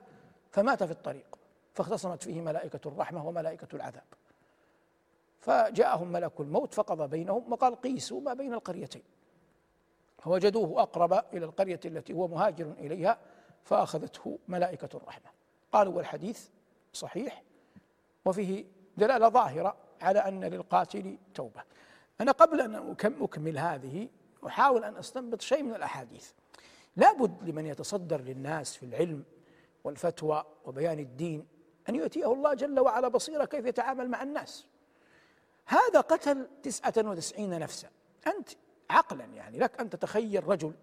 فمات 0.51 0.83
في 0.83 0.91
الطريق 0.91 1.39
فاختصمت 1.73 2.23
فيه 2.23 2.41
ملائكة 2.41 2.79
الرحمة 2.85 3.27
وملائكة 3.27 3.67
العذاب. 3.73 4.03
فجاءهم 5.39 6.11
ملك 6.11 6.39
الموت 6.39 6.73
فقضى 6.73 7.07
بينهم 7.07 7.51
وقال 7.51 7.75
قيسوا 7.75 8.21
ما 8.21 8.33
بين 8.33 8.53
القريتين. 8.53 9.03
فوجدوه 10.19 10.81
أقرب 10.81 11.13
إلى 11.13 11.45
القرية 11.45 11.79
التي 11.85 12.13
هو 12.13 12.27
مهاجر 12.27 12.71
إليها 12.79 13.17
فأخذته 13.63 14.39
ملائكة 14.47 14.97
الرحمة. 14.97 15.29
قالوا 15.71 15.93
والحديث 15.93 16.47
صحيح 16.93 17.43
وفيه 18.25 18.65
دلالة 18.97 19.29
ظاهرة 19.29 19.75
على 20.01 20.19
أن 20.19 20.43
للقاتل 20.43 21.17
توبة. 21.33 21.63
أنا 22.21 22.31
قبل 22.31 22.61
أن 22.61 22.95
أكمل 23.21 23.57
هذه 23.57 24.07
أحاول 24.47 24.83
أن 24.83 24.97
أستنبط 24.97 25.41
شيء 25.41 25.63
من 25.63 25.75
الأحاديث. 25.75 26.31
لابد 26.95 27.49
لمن 27.49 27.65
يتصدر 27.65 28.21
للناس 28.21 28.75
في 28.75 28.85
العلم 28.85 29.23
والفتوى 29.83 30.43
وبيان 30.65 30.99
الدين 30.99 31.47
أن 31.89 31.95
يؤتيه 31.95 32.33
الله 32.33 32.53
جل 32.53 32.79
وعلا 32.79 33.07
بصيرة 33.07 33.45
كيف 33.45 33.65
يتعامل 33.65 34.09
مع 34.09 34.23
الناس. 34.23 34.65
هذا 35.65 36.01
قتل 36.01 36.47
تسعة 36.63 36.93
وتسعين 36.97 37.59
نفسا. 37.59 37.89
أنت 38.27 38.49
عقلا 38.89 39.25
يعني 39.25 39.59
لك 39.59 39.79
أن 39.79 39.89
تتخيل 39.89 40.47
رجل 40.47 40.73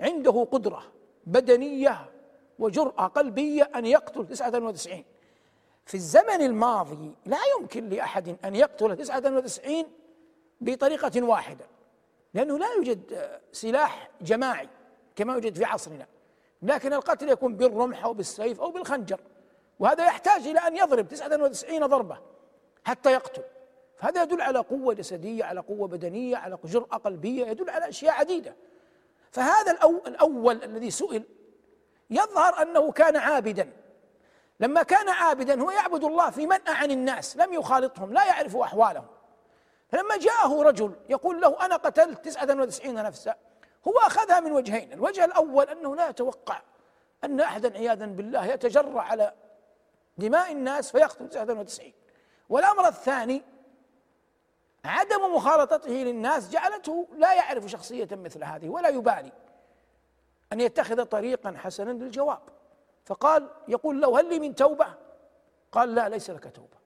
عنده 0.00 0.44
قدرة 0.52 0.82
بدنية 1.26 2.10
وجرأة 2.58 3.06
قلبية 3.06 3.70
أن 3.74 3.86
يقتل 3.86 4.26
تسعة 4.26 4.58
وتسعين. 4.64 5.04
في 5.88 5.94
الزمن 5.94 6.42
الماضي 6.42 7.14
لا 7.26 7.38
يمكن 7.58 7.88
لأحد 7.88 8.36
أن 8.44 8.54
يقتل 8.54 8.96
تسعة 8.96 9.36
وتسعين 9.36 9.86
بطريقة 10.60 11.22
واحدة 11.22 11.64
لأنه 12.34 12.58
لا 12.58 12.66
يوجد 12.76 13.30
سلاح 13.52 14.10
جماعي 14.20 14.68
كما 15.16 15.32
يوجد 15.32 15.56
في 15.56 15.64
عصرنا 15.64 16.06
لكن 16.62 16.92
القتل 16.92 17.28
يكون 17.28 17.56
بالرمح 17.56 18.04
أو 18.04 18.14
بالسيف 18.14 18.60
أو 18.60 18.70
بالخنجر 18.70 19.20
وهذا 19.78 20.06
يحتاج 20.06 20.46
إلى 20.46 20.58
أن 20.58 20.76
يضرب 20.76 21.08
تسعة 21.08 21.42
وتسعين 21.42 21.86
ضربة 21.86 22.18
حتى 22.84 23.12
يقتل. 23.12 23.42
فهذا 23.96 24.22
يدل 24.22 24.40
على 24.40 24.58
قوة 24.58 24.94
جسدية 24.94 25.44
على 25.44 25.60
قوة 25.60 25.88
بدنية 25.88 26.36
على 26.36 26.58
جرأة 26.64 26.96
قلبية 26.96 27.46
يدل 27.46 27.70
على 27.70 27.88
أشياء 27.88 28.14
عديدة. 28.14 28.56
فهذا 29.30 29.78
الأول 30.06 30.64
الذي 30.64 30.90
سئل 30.90 31.22
يظهر 32.10 32.62
أنه 32.62 32.92
كان 32.92 33.16
عابدا. 33.16 33.72
لما 34.60 34.82
كان 34.82 35.08
عابدا 35.08 35.62
هو 35.62 35.70
يعبد 35.70 36.04
الله 36.04 36.30
في 36.30 36.46
منأى 36.46 36.74
عن 36.74 36.90
الناس 36.90 37.36
لم 37.36 37.52
يخالطهم 37.52 38.12
لا 38.12 38.24
يعرف 38.24 38.56
أحوالهم. 38.56 39.06
فلما 39.88 40.16
جاءه 40.16 40.62
رجل 40.62 40.92
يقول 41.08 41.40
له 41.40 41.64
أنا 41.66 41.76
قتلت 41.76 42.24
تسعة 42.24 42.60
وتسعين 42.60 42.94
نفسا 42.94 43.34
هو 43.88 43.98
أخذها 43.98 44.40
من 44.40 44.52
وجهين 44.52 44.92
الوجه 44.92 45.24
الأول 45.24 45.68
أنه 45.68 45.96
لا 45.96 46.08
يتوقع 46.08 46.62
أن 47.24 47.40
أحدا 47.40 47.78
عياذا 47.78 48.06
بالله 48.06 48.46
يتجرع 48.46 49.02
على 49.02 49.34
دماء 50.18 50.52
الناس 50.52 50.90
فيقتل 50.90 51.28
تسعة 51.28 51.60
وتسعين. 51.60 51.94
والأمر 52.48 52.88
الثاني 52.88 53.42
عدم 54.84 55.34
مخالطته 55.34 55.90
للناس 55.90 56.48
جعلته 56.48 57.08
لا 57.16 57.34
يعرف 57.34 57.66
شخصية 57.66 58.08
مثل 58.12 58.44
هذه 58.44 58.68
ولا 58.68 58.88
يبالي 58.88 59.32
أن 60.52 60.60
يتخذ 60.60 61.04
طريقا 61.04 61.54
حسنا 61.56 61.90
للجواب. 61.90 62.40
فقال 63.08 63.48
يقول 63.68 64.00
له 64.00 64.20
هل 64.20 64.28
لي 64.28 64.38
من 64.38 64.54
توبة؟ 64.54 64.86
قال 65.72 65.94
لا 65.94 66.08
ليس 66.08 66.30
لك 66.30 66.52
توبة. 66.54 66.78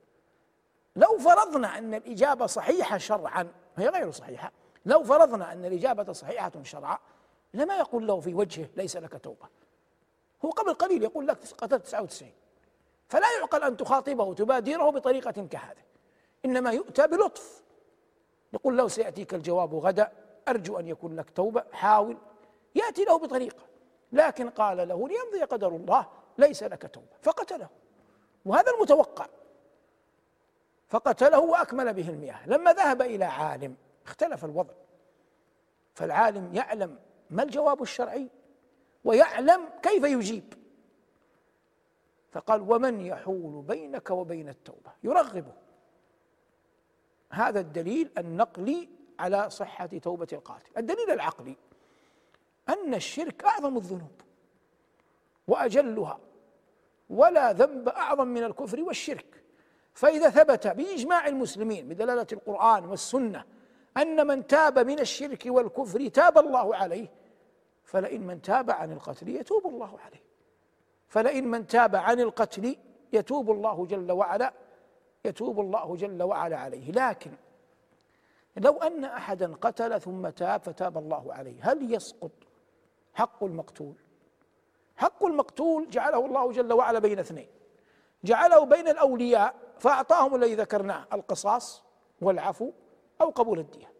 لو 0.96 1.18
فرضنا 1.18 1.78
أن 1.78 1.94
الإجابة 1.94 2.46
صحيحة 2.46 2.98
شرعا 2.98 3.52
هي 3.76 3.88
غير 3.88 4.10
صحيحة 4.10 4.52
لو 4.86 5.04
فرضنا 5.04 5.52
أن 5.52 5.64
الإجابة 5.64 6.12
صحيحة 6.12 6.52
شرعا 6.62 6.98
لما 7.54 7.76
يقول 7.76 8.06
له 8.06 8.20
في 8.20 8.34
وجهه 8.34 8.68
ليس 8.76 8.96
لك 8.96 9.20
توبة؟ 9.24 9.46
هو 10.44 10.50
قبل 10.50 10.74
قليل 10.74 11.02
يقول 11.02 11.26
لك 11.26 11.38
قتلت 11.58 11.86
99 11.86 12.30
فلا 13.08 13.26
يعقل 13.38 13.62
أن 13.62 13.76
تخاطبه 13.76 14.24
وتبادره 14.24 14.90
بطريقة 14.90 15.46
كهذه. 15.50 15.82
إنما 16.44 16.70
يؤتى 16.70 17.06
بلطف. 17.06 17.62
يقول 18.52 18.76
له 18.76 18.88
سيأتيك 18.88 19.34
الجواب 19.34 19.74
غدا 19.74 20.12
أرجو 20.48 20.78
أن 20.78 20.88
يكون 20.88 21.16
لك 21.16 21.30
توبة 21.30 21.64
حاول. 21.72 22.16
يأتي 22.74 23.04
له 23.04 23.18
بطريقة. 23.18 23.71
لكن 24.12 24.50
قال 24.50 24.88
له 24.88 25.08
ليمضي 25.08 25.42
قدر 25.42 25.76
الله 25.76 26.08
ليس 26.38 26.62
لك 26.62 26.90
توبة. 26.94 27.16
فقتله. 27.22 27.68
وهذا 28.44 28.72
المتوقع. 28.72 29.26
فقتله 30.88 31.40
وأكمل 31.40 31.94
به 31.94 32.08
المياه. 32.08 32.48
لما 32.48 32.72
ذهب 32.72 33.02
إلى 33.02 33.24
عالم 33.24 33.76
اختلف 34.06 34.44
الوضع. 34.44 34.74
فالعالم 35.94 36.54
يعلم 36.54 36.98
ما 37.30 37.42
الجواب 37.42 37.82
الشرعي 37.82 38.28
ويعلم 39.04 39.68
كيف 39.82 40.04
يجيب. 40.04 40.54
فقال 42.30 42.60
ومن 42.60 43.00
يحول 43.00 43.62
بينك 43.62 44.10
وبين 44.10 44.48
التوبة؟ 44.48 44.92
يرغبه 45.02 45.52
هذا 47.30 47.60
الدليل 47.60 48.10
النقلي 48.18 48.88
على 49.18 49.50
صحة 49.50 49.86
توبة 49.86 50.26
القاتل. 50.32 50.70
الدليل 50.76 51.10
العقلي. 51.10 51.56
أن 52.72 52.94
الشرك 52.94 53.44
أعظم 53.44 53.76
الذنوب 53.76 54.20
وأجلها 55.48 56.18
ولا 57.10 57.52
ذنب 57.52 57.88
أعظم 57.88 58.28
من 58.28 58.44
الكفر 58.44 58.80
والشرك. 58.80 59.42
فإذا 59.94 60.30
ثبت 60.30 60.66
بإجماع 60.66 61.26
المسلمين 61.26 61.88
بدلالة 61.88 62.26
القرآن 62.32 62.84
والسنة 62.84 63.44
أن 63.96 64.26
من 64.26 64.46
تاب 64.46 64.78
من 64.78 64.98
الشرك 64.98 65.42
والكفر 65.46 66.08
تاب 66.08 66.38
الله 66.38 66.76
عليه 66.76 67.08
فلئن 67.84 68.26
من 68.26 68.42
تاب 68.42 68.70
عن 68.70 68.92
القتل 68.92 69.28
يتوب 69.28 69.66
الله 69.66 69.98
عليه. 69.98 70.22
فلئن 71.08 71.48
من 71.48 71.66
تاب 71.66 71.96
عن 71.96 72.20
القتل 72.20 72.76
يتوب 73.12 73.50
الله 73.50 73.86
جل 73.86 74.12
وعلا 74.12 74.52
يتوب 75.24 75.60
الله 75.60 75.96
جل 75.96 76.22
وعلا 76.22 76.56
عليه. 76.56 76.92
لكن 76.92 77.30
لو 78.56 78.72
أن 78.72 79.04
أحدا 79.04 79.54
قتل 79.54 80.00
ثم 80.00 80.28
تاب 80.28 80.62
فتاب 80.62 80.98
الله 80.98 81.34
عليه 81.34 81.72
هل 81.72 81.94
يسقط 81.94 82.30
حق 83.14 83.44
المقتول. 83.44 83.94
حق 84.96 85.24
المقتول 85.24 85.90
جعله 85.90 86.26
الله 86.26 86.52
جل 86.52 86.72
وعلا 86.72 86.98
بين 86.98 87.18
اثنين. 87.18 87.48
جعله 88.24 88.64
بين 88.64 88.88
الأولياء 88.88 89.54
فأعطاهم 89.78 90.34
الذي 90.34 90.54
ذكرناه 90.54 91.06
القصاص 91.12 91.82
والعفو 92.20 92.72
أو 93.20 93.30
قبول 93.30 93.58
الدية. 93.58 93.92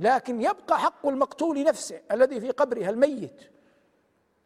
لكن 0.00 0.40
يبقى 0.40 0.78
حق 0.78 1.06
المقتول 1.06 1.64
نفسه 1.64 2.00
الذي 2.10 2.40
في 2.40 2.50
قبرها 2.50 2.90
الميت. 2.90 3.50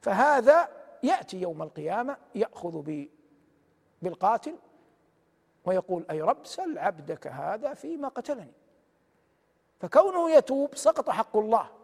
فهذا 0.01 0.69
يأتي 1.03 1.41
يوم 1.41 1.63
القيامة 1.63 2.17
يأخذ 2.35 3.07
بالقاتل 4.03 4.57
ويقول 5.65 6.07
أي 6.11 6.21
رب 6.23 6.47
سل 6.47 6.79
عبدك 6.79 7.27
هذا 7.27 7.75
فيما 7.75 8.09
قتلني. 8.09 8.53
فكونه 9.81 10.31
يتوب 10.31 10.75
سقط 10.75 11.11
حق 11.11 11.37
الله. 11.37 11.78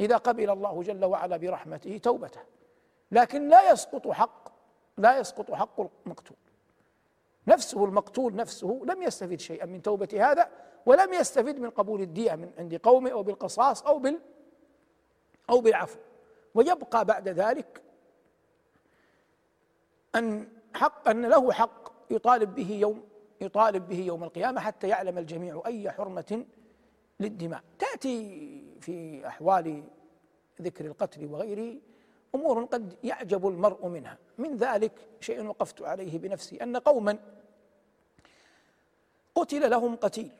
إذا 0.00 0.16
قبل 0.16 0.50
الله 0.50 0.82
جل 0.82 1.04
وعلا 1.04 1.36
برحمته 1.36 1.98
توبته. 1.98 2.40
لكن 3.10 3.48
لا 3.48 3.70
يسقط 3.70 4.08
حق 4.08 4.48
لا 4.98 5.18
يسقط 5.18 5.52
حق 5.52 5.80
المقتول. 5.80 6.36
نفسه 7.46 7.84
المقتول 7.84 8.34
نفسه 8.34 8.82
لم 8.84 9.02
يستفد 9.02 9.40
شيئا 9.40 9.66
من 9.66 9.82
توبة 9.82 10.30
هذا 10.30 10.50
ولم 10.86 11.12
يستفد 11.12 11.58
من 11.58 11.70
قبول 11.70 12.00
الدية 12.00 12.34
من 12.34 12.50
عند 12.58 12.74
قومه 12.74 13.10
أو 13.10 13.22
بالقصاص 13.22 13.82
أو 13.82 13.98
بال 13.98 14.20
أو 15.50 15.60
بالعفو. 15.60 15.98
ويبقى 16.54 17.04
بعد 17.04 17.28
ذلك 17.28 17.82
أن 20.14 20.48
حق 20.74 21.08
أن 21.08 21.26
له 21.26 21.52
حق 21.52 21.92
يطالب 22.10 22.54
به 22.54 22.72
يوم 22.72 23.04
يطالب 23.40 23.88
به 23.88 24.00
يوم 24.00 24.24
القيامة 24.24 24.60
حتى 24.60 24.88
يعلم 24.88 25.18
الجميع 25.18 25.62
أي 25.66 25.90
حرمة 25.90 26.44
للدماء. 27.20 27.62
تأتي 27.78 28.62
في 28.80 29.26
أحوال 29.26 29.84
ذكر 30.62 30.84
القتل 30.84 31.26
وغيره 31.26 31.80
أمور 32.34 32.64
قد 32.64 32.96
يعجب 33.04 33.48
المرء 33.48 33.86
منها. 33.88 34.18
من 34.38 34.56
ذلك 34.56 34.92
شيء 35.20 35.46
وقفت 35.46 35.82
عليه 35.82 36.18
بنفسي 36.18 36.62
أن 36.62 36.76
قوما 36.76 37.18
قتل 39.34 39.70
لهم 39.70 39.96
قتيل 39.96 40.32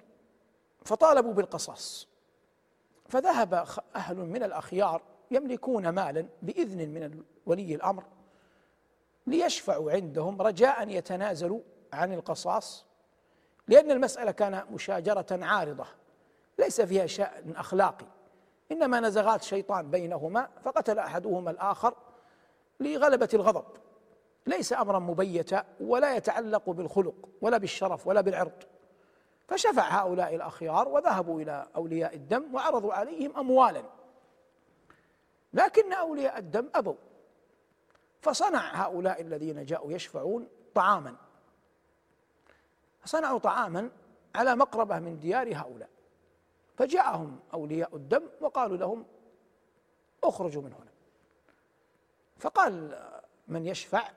فطالبوا 0.85 1.33
بالقصاص. 1.33 2.09
فذهب 3.09 3.67
أهل 3.97 4.17
من 4.17 4.43
الأخيار 4.43 5.03
يملكون 5.31 5.89
مالا 5.89 6.27
بإذن 6.43 6.89
من 6.89 7.23
ولي 7.47 7.75
الأمر 7.75 8.05
ليشفعوا 9.27 9.93
عندهم 9.93 10.43
رجاء 10.43 10.89
يتنازلوا 10.89 11.61
عن 11.93 12.13
القصاص 12.13 12.85
لأن 13.69 13.91
المسألة 13.91 14.31
كان 14.31 14.65
مشاجرة 14.73 15.27
عارضة. 15.31 15.87
ليس 16.59 16.81
فيها 16.81 17.07
شأن 17.07 17.57
أخلاقي. 17.57 18.07
إنما 18.73 19.01
نزغات 19.01 19.43
شيطان 19.43 19.91
بينهما 19.91 20.49
فقتل 20.65 20.99
أحدهما 20.99 21.51
الآخر 21.51 21.95
لغلبة 22.81 23.29
الغضب. 23.35 23.65
ليس 24.47 24.73
أمرا 24.73 24.99
مبيتا 24.99 25.65
ولا 25.81 26.17
يتعلق 26.17 26.71
بالخلق 26.71 27.29
ولا 27.41 27.59
بالشرف 27.59 28.07
ولا 28.07 28.21
بالعرض. 28.21 28.63
فشفع 29.49 29.83
هؤلاء 29.83 30.35
الأخيار 30.35 30.89
وذهبوا 30.89 31.41
إلى 31.41 31.67
أولياء 31.77 32.15
الدم 32.15 32.55
وعرضوا 32.55 32.95
عليهم 32.95 33.37
أموالا. 33.37 33.83
لكن 35.55 35.93
أولياء 35.93 36.39
الدم 36.39 36.69
أبوا. 36.75 36.95
فصنع 38.21 38.85
هؤلاء 38.85 39.21
الذين 39.21 39.65
جاءوا 39.65 39.93
يشفعون 39.93 40.49
طعاما. 40.75 41.15
صنعوا 43.05 43.39
طعاما 43.39 43.91
على 44.35 44.57
مقربة 44.57 44.99
من 44.99 45.21
ديار 45.21 45.57
هؤلاء. 45.57 45.89
فجاءهم 46.75 47.41
أولياء 47.55 47.97
الدم 47.97 48.29
وقالوا 48.41 48.77
لهم 48.77 49.07
اخرجوا 50.25 50.63
من 50.63 50.73
هنا. 50.73 50.93
فقال 52.39 53.03
من 53.49 53.67
يشفع 53.67 54.11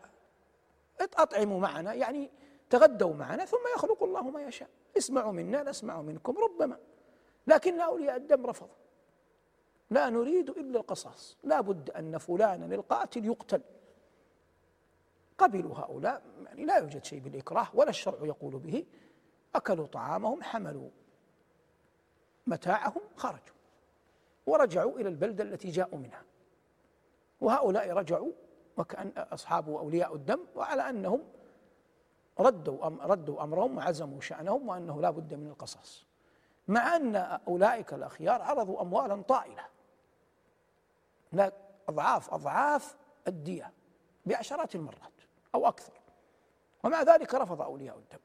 أطعموا 1.01 1.59
معنا 1.59 1.93
يعني 1.93 2.31
تغدوا 2.69 3.13
معنا 3.13 3.45
ثم 3.45 3.63
يخلق 3.75 4.03
الله 4.03 4.29
ما 4.29 4.41
يشاء. 4.41 4.69
اسمعوا 4.97 5.31
منا 5.31 5.63
نسمع 5.63 6.01
منكم 6.01 6.37
ربما. 6.37 6.79
لكن 7.47 7.79
أولياء 7.79 8.15
الدم 8.15 8.45
رفضوا. 8.45 8.75
لا 9.89 10.09
نريد 10.09 10.49
إلا 10.49 10.79
القصاص. 10.79 11.37
لا 11.43 11.61
بد 11.61 11.89
أن 11.89 12.17
فلانا 12.17 12.75
القاتل 12.75 13.25
يقتل. 13.25 13.61
قبلوا 15.37 15.75
هؤلاء 15.75 16.21
يعني 16.45 16.65
لا 16.65 16.77
يوجد 16.77 17.05
شيء 17.05 17.19
بالإكراه 17.19 17.67
ولا 17.73 17.89
الشرع 17.89 18.25
يقول 18.25 18.59
به. 18.59 18.85
أكلوا 19.55 19.87
طعامهم 19.87 20.43
حملوا 20.43 20.89
متاعهم 22.47 23.01
خرجوا 23.15 23.55
ورجعوا 24.45 24.99
إلى 24.99 25.09
البلدة 25.09 25.43
التي 25.43 25.69
جاءوا 25.69 25.99
منها. 25.99 26.23
وهؤلاء 27.41 27.91
رجعوا 27.91 28.31
وكأن 28.77 29.11
أصحاب 29.17 29.69
أولياء 29.69 30.15
الدم 30.15 30.39
وعلى 30.55 30.89
أنهم 30.89 31.23
ردوا 32.39 32.87
أم 32.87 33.01
ردوا 33.01 33.43
أمرهم 33.43 33.77
وعزموا 33.77 34.21
شأنهم 34.21 34.69
وأنه 34.69 35.01
لا 35.01 35.09
بد 35.09 35.33
من 35.33 35.47
القصاص. 35.47 36.05
مع 36.67 36.95
أن 36.95 37.15
أولئك 37.47 37.93
الأخيار 37.93 38.41
عرضوا 38.41 38.81
أموالا 38.81 39.21
طائلة. 39.21 39.65
لا 41.31 41.51
اضعاف 41.89 42.33
أضعاف 42.33 42.95
الدية 43.27 43.71
بعشرات 44.25 44.75
المرات 44.75 45.21
أو 45.55 45.67
أكثر. 45.67 45.93
ومع 46.83 47.01
ذلك 47.01 47.35
رفض 47.35 47.61
أولياء 47.61 47.97
الدم. 47.97 48.19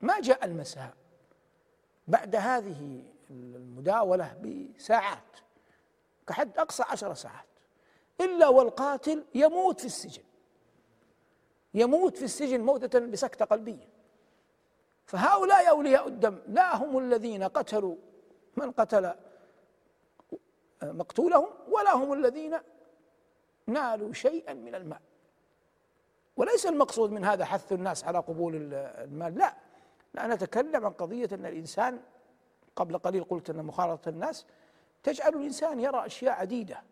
ما 0.00 0.20
جاء 0.20 0.44
المساء 0.44 0.94
بعد 2.08 2.36
هذه 2.36 3.04
المداولة 3.30 4.34
بساعات 4.42 5.18
كحد 6.26 6.58
أقصى 6.58 6.82
عشر 6.82 7.14
ساعات 7.14 7.46
إلا 8.20 8.48
والقاتل 8.48 9.24
يموت 9.34 9.80
في 9.80 9.86
السجن. 9.86 10.22
يموت 11.74 12.16
في 12.16 12.24
السجن 12.24 12.60
موتة 12.60 12.98
بسكتة 12.98 13.44
قلبية. 13.44 13.88
فهؤلاء 15.06 15.70
أولياء 15.70 16.08
الدم 16.08 16.38
لا 16.48 16.76
هم 16.76 16.98
الذين 16.98 17.42
قتلوا 17.42 17.96
من 18.56 18.70
قتل 18.70 19.14
مقتولهم 20.82 21.48
ولا 21.68 21.94
هم 21.94 22.12
الذين 22.12 22.58
نالوا 23.66 24.12
شيئا 24.12 24.54
من 24.54 24.74
المال. 24.74 25.00
وليس 26.36 26.66
المقصود 26.66 27.10
من 27.10 27.24
هذا 27.24 27.44
حث 27.44 27.72
الناس 27.72 28.04
على 28.04 28.18
قبول 28.18 28.74
المال 28.74 29.34
لا. 29.34 29.56
لا 30.14 30.26
نتكلم 30.26 30.86
عن 30.86 30.92
قضية 30.92 31.28
أن 31.32 31.46
الإنسان 31.46 32.00
قبل 32.76 32.98
قليل 32.98 33.24
قلت 33.24 33.50
أن 33.50 33.64
مخالطة 33.64 34.08
الناس 34.08 34.46
تجعل 35.02 35.34
الإنسان 35.34 35.80
يرى 35.80 36.06
أشياء 36.06 36.32
عديدة. 36.40 36.82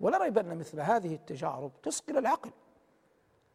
ولا 0.00 0.18
ريب 0.18 0.38
أن 0.38 0.58
مثل 0.58 0.80
هذه 0.80 1.14
التجارب 1.14 1.72
تسقل 1.82 2.18
العقل 2.18 2.50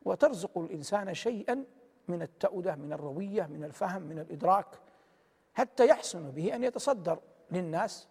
وترزق 0.05 0.57
الإنسان 0.57 1.13
شيئا 1.13 1.63
من 2.07 2.21
التأودة 2.21 2.75
من 2.75 2.93
الروية 2.93 3.43
من 3.43 3.63
الفهم 3.63 4.01
من 4.01 4.19
الإدراك 4.19 4.67
حتى 5.53 5.87
يحسن 5.87 6.31
به 6.31 6.55
أن 6.55 6.63
يتصدر 6.63 7.19
للناس. 7.51 8.07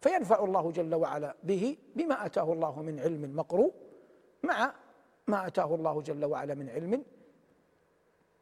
فينفع 0.00 0.44
الله 0.44 0.70
جل 0.70 0.94
وعلا 0.94 1.36
به 1.42 1.76
بما 1.96 2.26
أتاه 2.26 2.52
الله 2.52 2.82
من 2.82 3.00
علم 3.00 3.36
مقروء 3.36 3.74
مع 4.42 4.74
ما 5.26 5.46
أتاه 5.46 5.74
الله 5.74 6.02
جل 6.02 6.24
وعلا 6.24 6.54
من 6.54 6.68
علم 6.68 7.04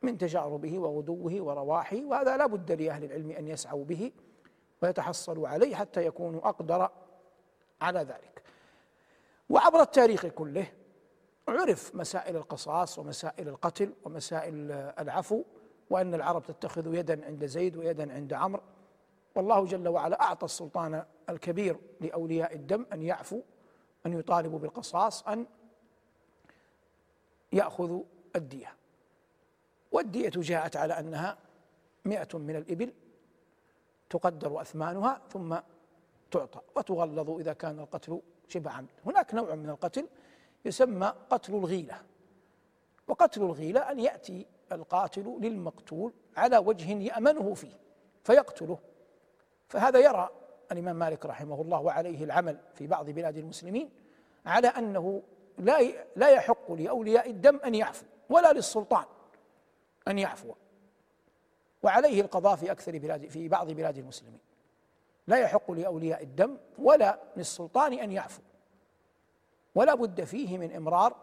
من 0.02 0.18
تجاربه 0.18 0.78
وغدوه 0.78 1.42
ورواحه. 1.42 1.96
وهذا 2.04 2.36
لا 2.36 2.46
بد 2.46 2.72
لأهل 2.72 3.04
العلم 3.04 3.30
أن 3.30 3.48
يسعوا 3.48 3.84
به. 3.84 4.12
ويتحصلوا 4.83 5.49
عليه 5.49 5.74
حتى 5.74 6.07
يكونوا 6.07 6.49
أقدر 6.49 6.91
على 7.81 8.01
ذلك. 8.01 8.43
وعبر 9.49 9.81
التاريخ 9.81 10.27
كله 10.27 10.72
عرف 11.49 11.95
مسائل 11.95 12.37
القصاص 12.37 12.99
ومسائل 12.99 13.49
القتل 13.49 13.93
ومسائل 14.05 14.72
العفو 14.72 15.43
وأن 15.91 16.14
العرب 16.14 16.43
تتخذ 16.43 16.95
يدا 16.95 17.27
عند 17.27 17.47
زيد 17.47 17.77
ويدا 17.77 18.12
عند 18.12 18.33
عمرو. 18.33 18.62
والله 19.35 19.64
جل 19.64 19.89
وعلا 19.89 20.22
أعطى 20.22 20.45
السلطان 20.45 21.05
الكبير 21.29 21.77
لأولياء 22.01 22.55
الدم 22.55 22.87
أن 22.93 23.03
يعفوا 23.03 23.43
أن 24.07 24.18
يطالبوا 24.18 24.59
بالقصاص 24.59 25.22
أن 25.22 25.47
يأخذوا 27.53 28.03
الدية. 28.37 28.74
والدية 29.93 30.29
جاءت 30.29 30.77
على 30.77 30.99
أنها 30.99 31.39
مئة 32.05 32.39
من 32.39 32.57
الإبل. 32.57 32.93
تقدر 34.11 34.61
أثمانها 34.61 35.20
ثم 35.28 35.57
تعطى 36.30 36.61
وتغلظ 36.76 37.30
إذا 37.30 37.52
كان 37.52 37.78
القتل 37.78 38.20
شبه 38.48 38.70
عمد 38.70 38.88
هناك 39.07 39.34
نوع 39.34 39.54
من 39.54 39.70
القتل 39.70 40.09
يسمى 40.64 41.12
قتل 41.30 41.54
الغيلة. 41.54 42.02
وقتل 43.09 43.42
الغيلة 43.42 43.80
أن 43.80 43.98
يأتي 43.98 44.46
القاتل 44.72 45.38
للمقتول 45.40 46.12
على 46.36 46.59
وجه 46.59 46.92
يأمنه 46.92 47.54
فيه 47.54 47.72
فيقتله. 48.24 48.78
فهذا 49.68 49.98
يرى 49.98 50.30
الإمام 50.72 50.96
مالك 50.96 51.26
رحمه 51.26 51.61
الله 51.61 51.80
وعليه 51.80 52.24
العمل 52.24 52.59
في 52.74 52.86
بعض 52.86 53.11
بلاد 53.11 53.36
المسلمين 53.36 53.90
على 54.46 54.68
أنه 54.68 55.22
لا 55.59 55.78
لا 56.16 56.30
يحق 56.30 56.72
لأولياء 56.72 57.30
الدم 57.30 57.57
أن 57.57 57.74
يعفوا 57.74 58.09
ولا 58.28 58.52
للسلطان 58.52 59.04
أن 60.09 60.18
يعفو. 60.18 60.54
وعليه 61.87 62.20
القضاء 62.20 62.57
في 62.57 62.70
أكثر 62.70 62.99
بلاد 62.99 63.26
في 63.26 63.49
بعض 63.49 63.70
بلاد 63.70 63.99
المسلمين. 63.99 64.41
لا 65.26 65.39
يحق 65.39 65.70
لأولياء 65.70 66.22
الدم 66.22 66.57
ولا 66.78 67.18
للسلطان 67.37 67.93
أن 67.93 68.12
يعفو. 68.12 68.43
ولا 69.74 69.95
بد 69.95 70.24
فيه 70.24 70.59
من 70.59 70.72
إمرار 70.72 71.16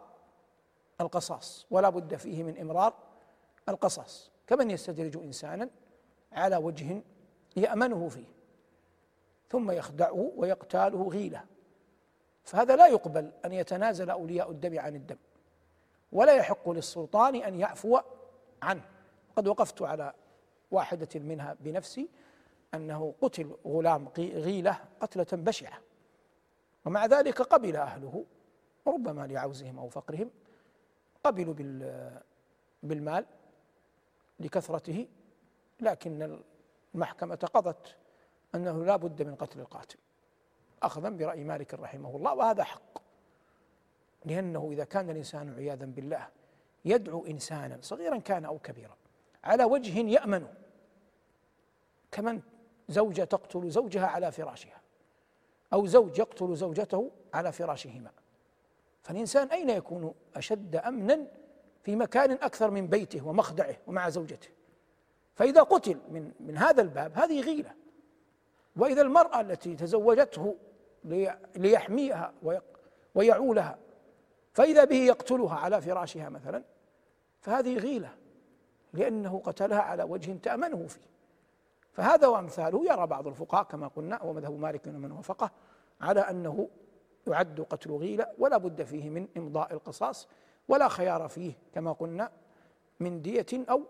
القصاص. 1.01 1.65
ولا 1.71 1.89
بد 1.89 2.15
فيه 2.15 2.43
من 2.43 2.57
إمرار 2.57 2.93
القصاص. 3.69 4.31
كمن 4.47 4.71
يستدرج 4.71 5.17
إنسانا 5.17 5.69
على 6.31 6.57
وجه 6.57 7.01
يأمنه 7.55 8.09
فيه 8.09 8.27
ثم 9.49 9.71
يخدعه 9.71 10.31
ويقتاله 10.35 11.09
غيلة. 11.09 11.45
فهذا 12.43 12.75
لا 12.75 12.87
يقبل 12.87 13.31
أن 13.45 13.53
يتنازل 13.53 14.09
أولياء 14.09 14.51
الدم 14.51 14.79
عن 14.79 14.95
الدم. 14.95 15.17
ولا 16.11 16.35
يحق 16.35 16.69
للسلطان 16.69 17.35
أن 17.35 17.59
يعفو 17.59 17.99
عنه. 18.61 18.83
قد 19.35 19.47
وقفت 19.47 19.81
على 19.81 20.13
واحدة 20.73 21.19
منها 21.19 21.55
بنفسي 21.59 22.09
أنه 22.73 23.13
قتل 23.21 23.55
غلام 23.65 24.07
غيلة 24.17 24.79
قتلة 24.99 25.27
بشعة. 25.33 25.79
ومع 26.85 27.05
ذلك 27.05 27.41
قبل 27.41 27.75
أهله 27.75 28.25
وربما 28.85 29.27
لعوزهم 29.27 29.79
أو 29.79 29.89
فقرهم 29.89 30.29
قبلوا 31.23 31.53
بالمال 32.83 33.25
لكثرته 34.39 35.07
لكن 35.79 36.39
المحكمة 36.95 37.35
قضت 37.35 37.95
أنه 38.55 38.85
لا 38.85 38.95
بد 38.95 39.21
من 39.21 39.35
قتل 39.35 39.59
القاتل. 39.59 39.97
أخذا 40.83 41.09
برأي 41.09 41.43
مالك 41.43 41.73
رحمه 41.73 42.15
الله 42.15 42.33
وهذا 42.33 42.63
حق. 42.63 43.03
لأنه 44.25 44.69
إذا 44.71 44.83
كان 44.83 45.09
الإنسان 45.09 45.53
عياذا 45.53 45.85
بالله 45.85 46.27
يدعو 46.85 47.25
إنسانا 47.25 47.77
صغيرا 47.81 48.17
كان 48.17 48.45
أو 48.45 48.59
كبيرا 48.59 48.97
على 49.43 49.63
وجه 49.63 49.99
يأمن 49.99 50.47
كمن 52.13 52.41
زوجة 52.89 53.23
تقتل 53.23 53.69
زوجها 53.69 54.07
على 54.07 54.31
فراشها 54.31 54.81
أو 55.73 55.85
زوج 55.85 56.19
يقتل 56.19 56.55
زوجته 56.55 57.11
على 57.33 57.51
فراشهما. 57.51 58.11
فالإنسان 59.01 59.47
أين 59.47 59.69
يكون 59.69 60.13
أشد 60.35 60.75
أمنا 60.75 61.27
في 61.83 61.95
مكان 61.95 62.31
أكثر 62.31 62.71
من 62.71 62.87
بيته 62.87 63.27
ومخدعه 63.27 63.75
ومع 63.87 64.09
زوجته؟ 64.09 64.49
فإذا 65.35 65.61
قتل 65.61 65.97
من 66.11 66.31
من 66.39 66.57
هذا 66.57 66.81
الباب 66.81 67.11
هذه 67.17 67.41
غيلة. 67.41 67.71
وإذا 68.75 69.01
المرأة 69.01 69.41
التي 69.41 69.75
تزوجته 69.75 70.55
ليحميها 71.55 72.33
ويعولها 73.15 73.77
فإذا 74.53 74.83
به 74.83 74.95
يقتلها 74.95 75.55
على 75.55 75.81
فراشها 75.81 76.29
مثلا 76.29 76.63
فهذه 77.41 77.77
غيلة 77.77 78.15
لأنه 78.93 79.41
قتلها 79.45 79.81
على 79.81 80.03
وجه 80.03 80.37
تأمنه 80.43 80.87
فيه. 80.87 81.12
فهذا 81.93 82.27
وأمثاله. 82.27 82.85
يرى 82.85 83.07
بعض 83.07 83.27
الفقهاء 83.27 83.63
كما 83.63 83.87
قلنا 83.87 84.23
ومذهب 84.23 84.59
مالك 84.59 84.87
ومن 84.87 85.11
وافقه 85.11 85.51
على 86.01 86.19
أنه 86.19 86.69
يعد 87.27 87.61
قتل 87.61 87.91
غيلة 87.91 88.27
ولا 88.37 88.57
بد 88.57 88.83
فيه 88.83 89.09
من 89.09 89.27
إمضاء 89.37 89.73
القصاص 89.73 90.27
ولا 90.67 90.87
خيار 90.87 91.27
فيه 91.27 91.53
كما 91.73 91.91
قلنا 91.91 92.31
من 92.99 93.21
دية 93.21 93.45
أو 93.53 93.83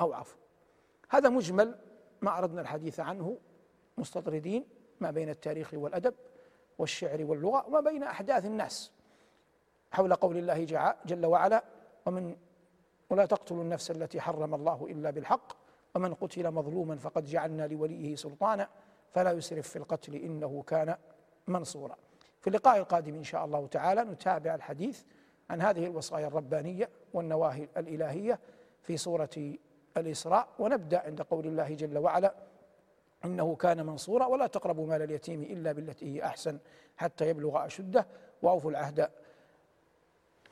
أو 0.00 0.12
عفو. 0.12 0.36
هذا 1.08 1.28
مجمل 1.28 1.78
ما 2.22 2.38
أردنا 2.38 2.60
الحديث 2.60 3.00
عنه 3.00 3.38
مستطردين 3.98 4.64
ما 5.00 5.10
بين 5.10 5.28
التاريخ 5.28 5.74
والأدب 5.74 6.14
والشعر 6.78 7.24
واللغة 7.24 7.66
وما 7.68 7.80
بين 7.80 8.02
أحداث 8.02 8.44
الناس. 8.44 8.92
حول 9.92 10.14
قول 10.14 10.36
الله 10.36 10.64
جل 11.06 11.26
وعلا 11.26 11.64
ومن 12.06 12.36
ولا 13.10 13.26
تقتلوا 13.26 13.62
النفس 13.62 13.90
التي 13.90 14.20
حرم 14.20 14.54
الله 14.54 14.86
إلا 14.90 15.10
بالحق 15.10 15.65
ومن 15.96 16.14
قتل 16.14 16.50
مظلوما 16.50 16.96
فقد 16.96 17.24
جعلنا 17.24 17.66
لوليه 17.66 18.16
سلطانا 18.16 18.68
فلا 19.10 19.32
يسرف 19.32 19.68
في 19.68 19.76
القتل 19.76 20.14
إنه 20.14 20.62
كان 20.66 20.96
منصورا. 21.46 21.96
في 22.40 22.46
اللقاء 22.46 22.78
القادم 22.78 23.14
إن 23.14 23.24
شاء 23.24 23.44
الله 23.44 23.66
تعالى 23.66 24.04
نتابع 24.04 24.54
الحديث 24.54 25.02
عن 25.50 25.60
هذه 25.60 25.86
الوصايا 25.86 26.26
الربانية 26.26 26.90
والنواهي 27.14 27.68
الإلهية 27.76 28.40
في 28.82 28.96
سورة 28.96 29.54
الإسراء 29.96 30.48
ونبدأ 30.58 30.98
عند 31.06 31.22
قول 31.22 31.46
الله 31.46 31.74
جل 31.74 31.98
وعلا 31.98 32.34
إنه 33.24 33.56
كان 33.56 33.86
منصورا 33.86 34.26
ولا 34.26 34.46
تقربوا 34.46 34.86
مال 34.86 35.02
اليتيم 35.02 35.42
إلا 35.42 35.72
بالتي 35.72 36.16
هي 36.16 36.24
أحسن 36.24 36.58
حتى 36.96 37.28
يبلغ 37.28 37.66
أشده. 37.66 38.06
وأوفوا 38.42 38.70
العهد 38.70 39.10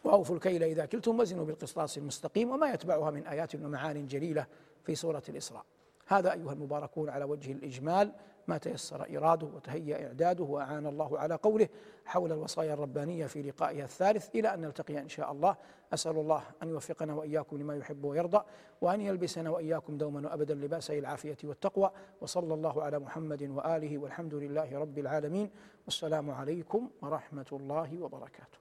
وأوفوا 0.04 0.36
الكيل 0.36 0.62
إذا 0.62 0.86
كلتم 0.86 1.20
وزنوا 1.20 1.44
بالقسطاس 1.44 1.98
المستقيم 1.98 2.50
وما 2.50 2.70
يتبعها 2.70 3.10
من 3.10 3.26
آيات 3.26 3.54
ومعان 3.54 4.06
جليلة. 4.06 4.46
في 4.84 4.94
سورة 4.94 5.22
الإسراء. 5.28 5.64
هذا 6.06 6.32
أيها 6.32 6.52
المباركون 6.52 7.08
على 7.08 7.24
وجه 7.24 7.52
الإجمال 7.52 8.12
ما 8.46 8.58
تيسر 8.58 9.16
إراده 9.16 9.46
وتهيأ 9.46 10.06
إعداده 10.06 10.44
وأعان 10.44 10.86
الله 10.86 11.18
على 11.18 11.34
قوله 11.34 11.68
حول 12.04 12.32
الوصايا 12.32 12.74
الربانية 12.74 13.26
في 13.26 13.42
لقائها 13.42 13.84
الثالث 13.84 14.28
إلى 14.34 14.54
أن 14.54 14.60
نلتقي 14.60 14.98
إن 14.98 15.08
شاء 15.08 15.32
الله. 15.32 15.56
أسأل 15.94 16.16
الله 16.16 16.42
أن 16.62 16.68
يوفقنا 16.68 17.14
وإياكم 17.14 17.58
لما 17.58 17.76
يحب 17.76 18.04
ويرضى 18.04 18.44
وأن 18.80 19.00
يلبسنا 19.00 19.50
وإياكم 19.50 19.98
دوما 19.98 20.28
وأبدا 20.28 20.54
لباس 20.54 20.90
العافية 20.90 21.36
والتقوى. 21.44 21.90
وصلى 22.20 22.54
الله 22.54 22.82
على 22.82 22.98
محمد 22.98 23.42
وآله 23.42 23.98
والحمد 23.98 24.34
لله 24.34 24.78
رب 24.78 24.98
العالمين. 24.98 25.50
والسلام 25.84 26.30
عليكم 26.30 26.90
ورحمة 27.02 27.46
الله 27.52 28.02
وبركاته. 28.02 28.58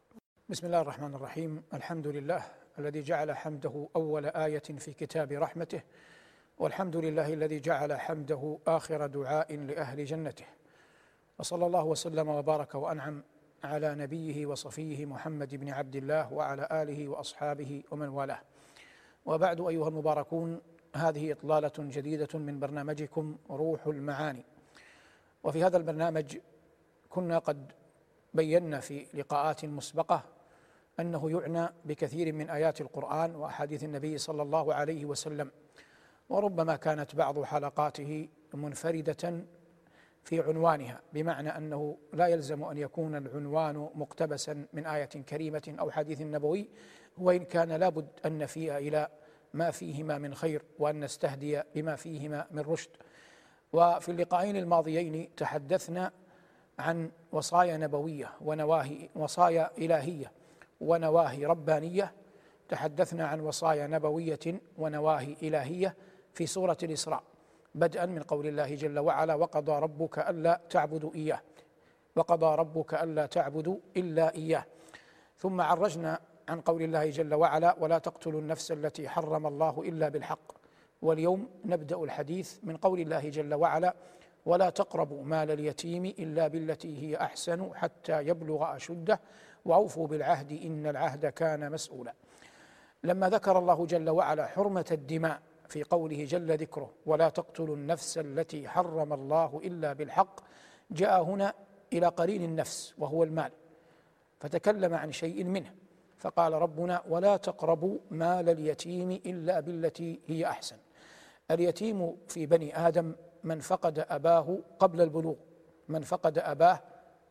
بسم 0.49 0.67
الله 0.67 0.81
الرحمن 0.81 1.15
الرحيم. 1.15 1.63
الحمد 1.73 2.07
لله 2.07 2.43
الذي 2.79 3.01
جعل 3.01 3.35
حمده 3.35 3.87
أول 3.95 4.25
آية 4.25 4.59
في 4.59 4.93
كتاب 4.93 5.31
رحمته. 5.31 5.81
والحمد 6.57 6.95
لله 6.95 7.33
الذي 7.33 7.59
جعل 7.59 7.99
حمده 7.99 8.57
آخر 8.67 9.07
دعاء 9.07 9.55
لأهل 9.55 10.05
جنته. 10.05 10.45
وصلى 11.39 11.65
الله 11.65 11.83
وسلم 11.83 12.29
وبارك 12.29 12.75
وأنعم 12.75 13.23
على 13.63 13.95
نبيه 13.95 14.45
وصفيه 14.45 15.05
محمد 15.05 15.55
بن 15.55 15.69
عبد 15.69 15.95
الله 15.95 16.33
وعلى 16.33 16.67
آله 16.71 17.07
وأصحابه 17.07 17.83
ومن 17.91 18.09
والاه. 18.09 18.41
وبعد 19.25 19.61
أيها 19.61 19.87
المباركون 19.87 20.61
هذه 20.95 21.31
إطلالة 21.31 21.71
جديدة 21.79 22.39
من 22.39 22.59
برنامجكم 22.59 23.37
روح 23.49 23.87
المعاني. 23.87 24.45
وفي 25.43 25.63
هذا 25.63 25.77
البرنامج 25.77 26.37
كنا 27.09 27.39
قد 27.39 27.71
بينا 28.33 28.79
في 28.79 29.05
لقاءات 29.13 29.65
مسبقة 29.65 30.23
أنه 30.99 31.31
يعنى 31.31 31.69
بكثير 31.85 32.33
من 32.33 32.49
آيات 32.49 32.81
القرآن 32.81 33.35
وأحاديث 33.35 33.83
النبي 33.83 34.17
صلى 34.17 34.41
الله 34.41 34.73
عليه 34.73 35.05
وسلم. 35.05 35.51
وربما 36.29 36.75
كانت 36.75 37.15
بعض 37.15 37.43
حلقاته 37.43 38.27
منفردة 38.53 39.43
في 40.23 40.41
عنوانها 40.41 41.01
بمعنى 41.13 41.57
أنه 41.57 41.97
لا 42.13 42.27
يلزم 42.27 42.63
أن 42.63 42.77
يكون 42.77 43.15
العنوان 43.15 43.89
مقتبسا 43.95 44.65
من 44.73 44.85
آية 44.85 45.05
كريمة 45.05 45.75
أو 45.79 45.91
حديث 45.91 46.21
نبوي 46.21 46.69
وإن 47.17 47.45
كان 47.45 47.71
لابد 47.71 48.07
أن 48.25 48.37
نفيء 48.37 48.77
إلى 48.77 49.07
ما 49.53 49.71
فيهما 49.71 50.17
من 50.17 50.35
خير 50.35 50.61
وأن 50.79 50.99
نستهدي 50.99 51.61
بما 51.75 51.95
فيهما 51.95 52.47
من 52.51 52.59
رشد. 52.59 52.89
وفي 53.73 54.09
اللقاءين 54.09 54.57
الماضيين 54.57 55.29
تحدثنا 55.37 56.11
عن 56.79 57.11
وصايا 57.31 57.77
نبوية 57.77 58.29
ونواهي 58.41 59.09
وصايا 59.15 59.71
إلهية 59.77 60.31
ونواهي 60.81 61.45
ربانية 61.45 62.13
تحدثنا 62.69 63.27
عن 63.27 63.39
وصايا 63.39 63.87
نبوية 63.87 64.61
ونواهي 64.77 65.35
إلهية 65.43 65.95
في 66.33 66.45
سورة 66.45 66.77
الإسراء. 66.83 67.23
بدءا 67.75 68.05
من 68.05 68.21
قول 68.21 68.47
الله 68.47 68.75
جل 68.75 68.99
وعلا 68.99 69.35
وقضى 69.35 69.71
ربك 69.71 70.19
ألا 70.19 70.61
تعبدوا 70.69 71.11
إياه. 71.15 71.41
وقضى 72.15 72.55
ربك 72.55 72.93
ألا 72.93 73.25
تعبدوا 73.25 73.77
إلا 73.97 74.35
إياه. 74.35 74.65
ثم 75.39 75.61
عرجنا 75.61 76.19
عن 76.49 76.61
قول 76.61 76.81
الله 76.81 77.09
جل 77.09 77.33
وعلا 77.33 77.75
ولا 77.79 77.97
تقتلوا 77.97 78.41
النفس 78.41 78.71
التي 78.71 79.09
حرم 79.09 79.47
الله 79.47 79.83
إلا 79.85 80.09
بالحق. 80.09 80.51
واليوم 81.01 81.49
نبدأ 81.65 82.03
الحديث 82.03 82.57
من 82.63 82.77
قول 82.77 82.99
الله 82.99 83.29
جل 83.29 83.53
وعلا 83.53 83.95
ولا 84.45 84.69
تقربوا 84.69 85.23
مال 85.23 85.51
اليتيم 85.51 86.05
إلا 86.05 86.47
بالتي 86.47 87.03
هي 87.03 87.17
أحسن 87.17 87.69
حتى 87.75 88.21
يبلغ 88.27 88.75
أشده 88.75 89.19
وأوفوا 89.65 90.07
بالعهد 90.07 90.51
إن 90.51 90.87
العهد 90.87 91.25
كان 91.25 91.71
مسؤولا. 91.71 92.13
لما 93.03 93.29
ذكر 93.29 93.59
الله 93.59 93.85
جل 93.85 94.09
وعلا 94.09 94.47
حرمة 94.47 94.85
الدماء 94.91 95.41
في 95.73 95.83
قوله 95.83 96.25
جل 96.25 96.57
ذكره 96.57 96.89
ولا 97.05 97.29
تقتلوا 97.29 97.75
النفس 97.75 98.17
التي 98.17 98.69
حرم 98.69 99.13
الله 99.13 99.61
إلا 99.63 99.93
بالحق 99.93 100.39
جاء 100.91 101.23
هنا 101.23 101.53
إلى 101.93 102.07
قرين 102.07 102.43
النفس 102.43 102.93
وهو 102.97 103.23
المال 103.23 103.51
فتكلم 104.39 104.93
عن 104.93 105.11
شيء 105.11 105.43
منه 105.43 105.73
فقال 106.17 106.53
ربنا 106.53 107.03
ولا 107.09 107.37
تقربوا 107.37 107.97
مال 108.11 108.49
اليتيم 108.49 109.11
إلا 109.11 109.59
بالتي 109.59 110.19
هي 110.27 110.45
أحسن. 110.45 110.77
اليتيم 111.51 112.17
في 112.27 112.45
بني 112.45 112.87
آدم 112.87 113.15
من 113.43 113.59
فقد 113.59 114.05
أباه 114.09 114.57
قبل 114.79 115.01
البلوغ 115.01 115.35
من 115.89 116.01
فقد 116.01 116.37
أباه 116.37 116.81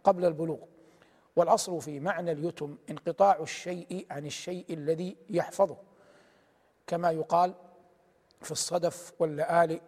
قبل 0.05 0.25
البلوغ 0.25 0.59
والأصل 1.37 1.81
في 1.81 2.01
معنى 2.01 2.33
اليتم 2.33 2.77
انقطاع 2.91 3.37
الشيء 3.41 4.07
عن 4.11 4.27
الشيء 4.27 4.65
الذي 4.71 5.17
يحفظه 5.31 5.77
كما 6.87 7.11
يقال 7.11 7.55
في 8.43 8.53
الصدف 8.53 9.13
واللآلئ 9.19 9.81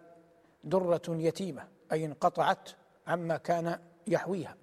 درة 0.64 1.02
يتيمة 1.08 1.68
أي 1.92 2.04
انقطعت 2.04 2.68
عما 3.06 3.36
كان 3.36 3.78
يحويها. 4.06 4.56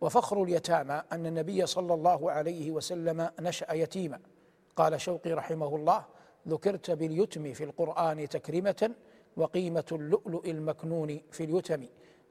وفخر 0.00 0.42
اليتامى 0.42 1.02
أن 1.12 1.26
النبي 1.26 1.66
صلى 1.66 1.94
الله 1.94 2.30
عليه 2.30 2.70
وسلم 2.70 3.30
نشأ 3.40 3.72
يتيما. 3.72 4.20
قال 4.76 5.00
شوقي 5.00 5.32
رحمه 5.32 5.76
الله 5.76 6.04
ذكرت 6.48 6.90
باليتم 6.90 7.52
في 7.52 7.64
القرآن 7.64 8.28
تكرمة 8.28 8.90
وقيمة 9.36 9.84
اللؤلؤ 9.92 10.50
المكنون 10.50 11.20
في 11.30 11.44
اليتم. 11.44 11.86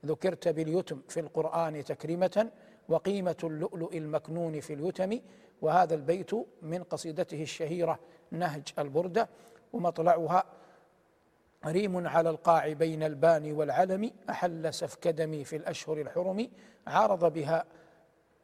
ذكرت 0.06 0.48
باليتم 0.48 1.02
في 1.08 1.20
القرآن 1.20 1.84
تكرمة 1.84 2.52
وقيمة 2.90 3.38
اللؤلؤ 3.44 3.98
المكنون 3.98 4.60
في 4.60 4.74
اليتم. 4.74 5.20
وهذا 5.62 5.96
البيت 5.96 6.32
من 6.62 6.84
قصيدته 6.84 7.42
الشهيرة 7.42 8.00
نهج 8.32 8.64
البردة 8.80 9.30
ومطلعها 9.74 10.44
ريم 11.66 12.08
على 12.08 12.30
القاع 12.30 12.74
بين 12.74 13.04
البان 13.04 13.52
والعلم 13.52 14.12
أحل 14.30 14.74
سفك 14.74 15.08
دمي 15.08 15.44
في 15.44 15.56
الأشهر 15.56 16.02
الحرم 16.02 16.50
عارض 16.88 17.34
بها 17.34 17.66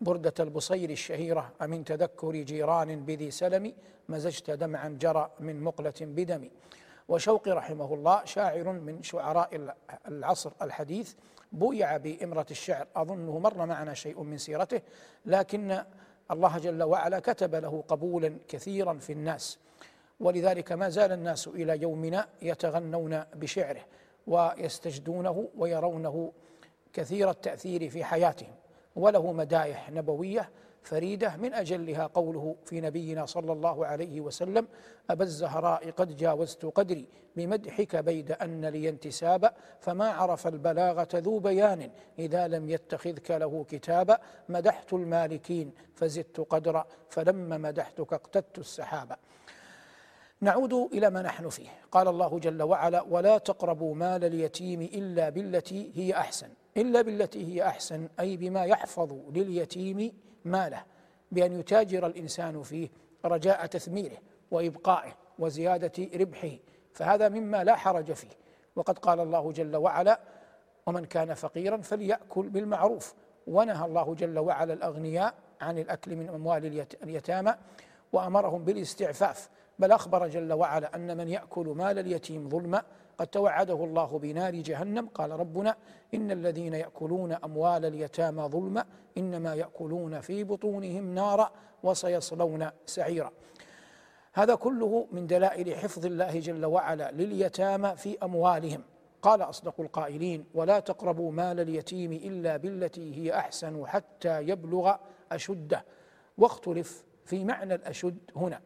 بردة 0.02 0.34
البصير 0.40 0.90
الشهيرة 0.90 1.52
أمن 1.62 1.84
تذكر 1.84 2.32
جيران 2.32 3.06
بذي 3.06 3.32
سلم 3.32 3.74
مزجت 4.10 4.52
دمعا 4.52 4.98
جرى 5.02 5.32
من 5.40 5.62
مقلة 5.62 5.94
بدم. 6.02 6.50
وشوقي 7.08 7.52
رحمه 7.52 7.94
الله 7.94 8.26
شاعر 8.26 8.72
من 8.72 9.04
شعراء 9.04 9.76
العصر 10.08 10.52
الحديث 10.62 11.14
بويع 11.52 11.98
بإمرة 11.98 12.46
الشعر 12.52 12.88
أظنه 12.96 13.40
مر 13.40 13.66
معنا 13.66 13.94
شيء 13.94 14.24
من 14.24 14.38
سيرته 14.38 14.82
لكن 15.26 15.84
الله 16.32 16.58
جل 16.58 16.84
وعلا 16.84 17.20
كتب 17.20 17.56
له 17.56 17.84
قبولا 17.88 18.38
كثيرا 18.48 18.94
في 18.94 19.14
الناس. 19.14 19.60
ولذلك 20.22 20.72
ما 20.72 20.90
زال 20.90 21.12
الناس 21.12 21.48
إلى 21.48 21.82
يومنا 21.82 22.28
يتغنون 22.42 23.24
بشعره 23.36 23.82
ويستجدونه 24.28 25.48
ويرونه 25.58 26.32
كثير 26.94 27.30
التأثير 27.30 27.90
في 27.90 28.04
حياتهم. 28.04 28.56
وله 28.96 29.32
مدايح 29.32 29.92
نبوية 29.92 30.50
فريدة 30.84 31.36
من 31.38 31.54
أجلها 31.54 32.08
قوله 32.08 32.56
في 32.66 32.82
نبينا 32.82 33.26
صلى 33.26 33.52
الله 33.52 33.86
عليه 33.86 34.22
وسلم 34.22 34.68
ابا 35.10 35.24
الزهراء 35.24 35.92
قد 35.92 36.16
جاوزت 36.16 36.66
قدري 36.66 37.08
بمدحك 37.36 37.96
بيد 37.96 38.32
أن 38.32 38.66
لي 38.66 38.90
انتسابا 38.90 39.54
فما 39.80 40.10
عرف 40.10 40.48
البلاغة 40.48 41.08
ذو 41.16 41.40
بيان 41.40 41.90
إذا 42.20 42.48
لم 42.48 42.70
يتخذك 42.70 43.32
له 43.32 43.66
كتابا. 43.70 44.20
مدحت 44.50 44.94
المالكين 44.94 45.72
فزدت 45.96 46.40
قدرا 46.40 46.86
فلما 47.10 47.58
مدحتك 47.58 48.14
اقتدت 48.14 48.60
السحابا. 48.60 49.18
نعود 50.42 50.74
إلى 50.74 51.10
ما 51.10 51.22
نحن 51.22 51.50
فيه. 51.50 51.70
قال 51.92 52.08
الله 52.08 52.40
جل 52.40 52.62
وعلا 52.64 53.02
ولا 53.02 53.38
تقربوا 53.38 53.96
مال 53.96 54.26
اليتيم 54.26 54.82
إلا 54.82 55.30
بالتي 55.30 55.92
هي 55.96 56.14
أحسن. 56.14 56.50
إلا 56.78 57.02
بالتي 57.02 57.46
هي 57.54 57.68
أحسن 57.68 58.10
أي 58.20 58.38
بما 58.38 58.66
يحفظ 58.66 59.14
لليتيم 59.34 60.12
ماله. 60.46 60.84
بأن 61.32 61.60
يتاجر 61.60 62.06
الإنسان 62.06 62.64
فيه 62.64 62.90
رجاء 63.26 63.66
تثميره 63.66 64.18
وإبقائه 64.52 65.12
وزيادة 65.40 66.10
ربحه 66.16 66.52
فهذا 66.94 67.30
مما 67.30 67.64
لا 67.64 67.76
حرج 67.76 68.12
فيه. 68.12 68.32
وقد 68.76 69.00
قال 69.00 69.20
الله 69.20 69.52
جل 69.52 69.76
وعلا 69.76 70.20
ومن 70.86 71.06
كان 71.06 71.34
فقيرا 71.34 71.78
فليأكل 71.78 72.50
بالمعروف. 72.50 73.14
ونهى 73.48 73.86
الله 73.86 74.16
جل 74.16 74.40
وعلا 74.40 74.74
الأغنياء 74.74 75.34
عن 75.62 75.78
الأكل 75.78 76.16
من 76.16 76.30
أموال 76.30 76.86
اليتامى 77.04 77.56
وأمرهم 78.14 78.64
بالاستعفاف. 78.64 79.50
بل 79.82 79.92
أخبر 79.92 80.28
جل 80.28 80.54
وعلا 80.54 80.96
أن 80.96 81.18
من 81.18 81.28
يأكل 81.28 81.66
مال 81.66 82.00
اليتيم 82.00 82.50
ظلما 82.50 82.84
قد 83.18 83.28
توعده 83.28 83.84
الله 83.84 84.20
بنار 84.20 84.56
جهنم. 84.56 85.08
قال 85.08 85.32
ربنا 85.32 85.76
إن 86.14 86.32
الذين 86.32 86.74
يأكلون 86.74 87.32
أموال 87.32 87.86
اليتامى 87.86 88.44
ظلما 88.44 88.86
إنما 89.18 89.56
يأكلون 89.56 90.20
في 90.20 90.44
بطونهم 90.44 91.16
نارا 91.16 91.52
وسيصلون 91.84 92.70
سعيرا. 92.86 93.32
هذا 94.34 94.56
كله 94.56 95.08
من 95.12 95.28
دلائل 95.28 95.76
حفظ 95.76 96.06
الله 96.06 96.40
جل 96.40 96.66
وعلا 96.66 97.12
لليتامى 97.12 97.96
في 97.96 98.18
أموالهم. 98.24 98.84
قال 99.22 99.42
أصدق 99.42 99.82
القائلين 99.82 100.46
ولا 100.54 100.80
تقربوا 100.80 101.32
مال 101.32 101.60
اليتيم 101.60 102.12
إلا 102.12 102.58
بالتي 102.58 103.16
هي 103.16 103.34
أحسن 103.34 103.88
حتى 103.88 104.42
يبلغ 104.42 104.96
أشده. 105.32 105.86
واختلف 106.38 107.04
في 107.26 107.46
معنى 107.46 107.76
الأشد 107.76 108.18
هنا. 108.36 108.62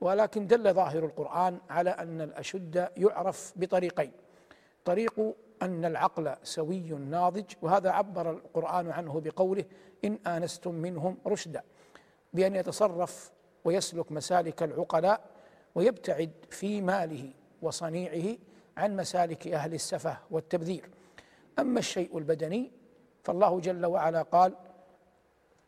ولكن 0.00 0.46
دل 0.46 0.74
ظاهر 0.74 1.04
القرآن 1.04 1.58
على 1.70 1.90
أن 1.90 2.20
الأشد 2.20 2.88
يعرف 2.96 3.52
بطريقين. 3.56 4.12
طريق 4.84 5.34
أن 5.62 5.84
العقل 5.84 6.34
سوي 6.42 6.90
ناضج 6.90 7.44
وهذا 7.62 7.90
عبر 7.90 8.30
القرآن 8.30 8.90
عنه 8.90 9.20
بقوله 9.20 9.64
إن 10.04 10.18
آنستم 10.26 10.74
منهم 10.74 11.18
رشدا 11.26 11.62
بأن 12.32 12.54
يتصرف 12.56 13.32
ويسلك 13.64 14.12
مسالك 14.12 14.62
العقلاء 14.62 15.20
ويبتعد 15.74 16.30
في 16.50 16.80
ماله 16.80 17.32
وصنيعه 17.62 18.38
عن 18.76 18.96
مسالك 18.96 19.48
أهل 19.48 19.74
السفه 19.74 20.18
والتبذير. 20.30 20.90
أما 21.58 21.78
الشيء 21.78 22.18
البدني 22.18 22.70
فالله 23.24 23.60
جل 23.60 23.86
وعلا 23.86 24.22
قال 24.22 24.56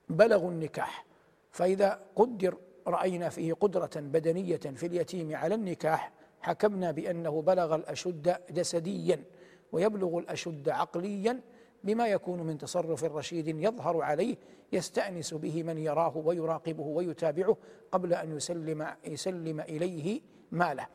بلغوا 0.08 0.50
النكاح 0.50 1.04
فإذا 1.50 2.00
قدر 2.16 2.56
رأينا 2.86 3.28
فيه 3.28 3.52
قدرة 3.52 3.90
بدنية 3.96 4.56
في 4.56 4.86
اليتيم 4.86 5.36
على 5.36 5.54
النكاح 5.54 6.12
حكمنا 6.40 6.90
بأنه 6.90 7.42
بلغ 7.42 7.74
الأشد 7.74 8.36
جسديا 8.50 9.24
ويبلغ 9.72 10.18
الأشد 10.18 10.68
عقليا 10.68 11.40
بما 11.84 12.06
يكون 12.06 12.42
من 12.42 12.58
تصرف 12.58 13.04
رشيد 13.04 13.48
يظهر 13.48 14.02
عليه 14.02 14.36
يستأنس 14.72 15.34
به 15.34 15.62
من 15.62 15.78
يراه 15.78 16.16
ويراقبه 16.16 16.82
ويتابعه 16.82 17.56
قبل 17.92 18.14
أن 18.14 18.36
يسلم 18.36 18.86
يسلم 19.04 19.60
إليه 19.60 20.20
ماله. 20.52 20.86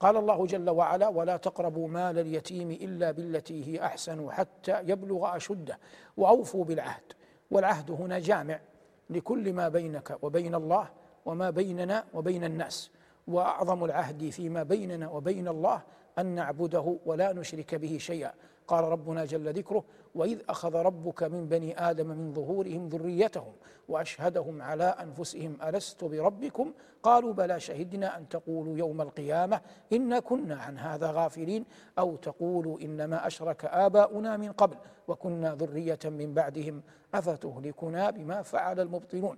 قال 0.00 0.16
الله 0.16 0.46
جل 0.46 0.70
وعلا 0.70 1.08
ولا 1.08 1.36
تقربوا 1.36 1.88
مال 1.88 2.18
اليتيم 2.18 2.70
إلا 2.70 3.10
بالتي 3.10 3.66
هي 3.66 3.84
أحسن 3.84 4.30
حتى 4.30 4.80
يبلغ 4.80 5.36
أشده 5.36 5.78
وأوفوا 6.16 6.64
بالعهد. 6.64 7.12
والعهد 7.50 7.90
هنا 7.90 8.18
جامع 8.18 8.60
لكل 9.10 9.52
ما 9.52 9.68
بينك 9.68 10.18
وبين 10.22 10.54
الله 10.54 10.88
وما 11.26 11.50
بيننا 11.50 12.04
وبين 12.14 12.44
الناس. 12.44 12.90
وأعظم 13.28 13.84
العهد 13.84 14.30
فيما 14.30 14.62
بيننا 14.62 15.08
وبين 15.08 15.48
الله 15.48 15.82
أن 16.18 16.26
نعبده 16.26 16.96
ولا 17.06 17.32
نشرك 17.32 17.74
به 17.74 17.98
شيئا. 17.98 18.32
قال 18.68 18.84
ربنا 18.84 19.24
جل 19.24 19.52
ذكره 19.52 19.84
وإذ 20.14 20.38
أخذ 20.48 20.74
ربك 20.74 21.22
من 21.22 21.46
بني 21.48 21.90
آدم 21.90 22.06
من 22.06 22.34
ظهورهم 22.34 22.88
ذريتهم 22.88 23.52
وأشهدهم 23.88 24.62
على 24.62 24.84
أنفسهم 24.84 25.56
ألست 25.62 26.04
بربكم؟ 26.04 26.72
قالوا 27.02 27.32
بلى 27.32 27.60
شهدنا 27.60 28.16
أن 28.16 28.28
تقولوا 28.28 28.78
يوم 28.78 29.00
القيامة 29.00 29.60
انا 29.92 30.20
كنا 30.20 30.56
عن 30.56 30.78
هذا 30.78 31.10
غافلين 31.10 31.64
أو 31.98 32.16
تقولوا 32.16 32.80
إنما 32.80 33.26
أشرك 33.26 33.64
آباؤنا 33.64 34.36
من 34.36 34.52
قبل 34.52 34.76
وكنا 35.08 35.54
ذرية 35.54 35.98
من 36.04 36.34
بعدهم. 36.34 36.82
أفتهلكنا 37.14 38.10
بما 38.10 38.42
فعل 38.42 38.80
المبطلون؟ 38.80 39.36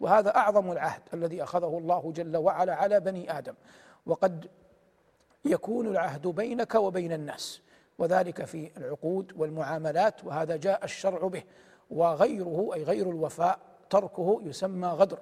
وهذا 0.00 0.36
أعظم 0.36 0.72
العهد 0.72 1.02
الذي 1.14 1.42
أخذه 1.42 1.78
الله 1.78 2.12
جل 2.16 2.36
وعلا 2.36 2.74
على 2.74 3.00
بني 3.00 3.38
آدم. 3.38 3.54
وقد 4.06 4.46
يكون 5.44 5.86
العهد 5.86 6.26
بينك 6.26 6.74
وبين 6.74 7.12
الناس 7.12 7.60
وذلك 7.98 8.44
في 8.44 8.70
العقود 8.76 9.32
والمعاملات 9.36 10.24
وهذا 10.24 10.56
جاء 10.56 10.84
الشرع 10.84 11.26
به 11.26 11.42
وغيره 11.90 12.70
أي 12.74 12.82
غير 12.82 13.10
الوفاء 13.10 13.58
تركه 13.90 14.40
يسمى 14.44 14.88
غدر. 14.88 15.18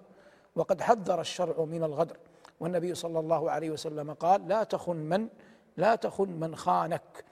وقد 0.56 0.80
حذر 0.80 1.20
الشرع 1.20 1.64
من 1.64 1.84
الغدر. 1.84 2.16
والنبي 2.60 2.94
صلى 2.94 3.18
الله 3.18 3.50
عليه 3.50 3.70
وسلم 3.70 4.12
قال 4.12 4.48
لا 4.48 4.62
تخن 4.62 4.96
من 4.96 5.28
لا 5.76 5.94
تخن 5.94 6.28
من 6.28 6.56
خانك. 6.56 7.24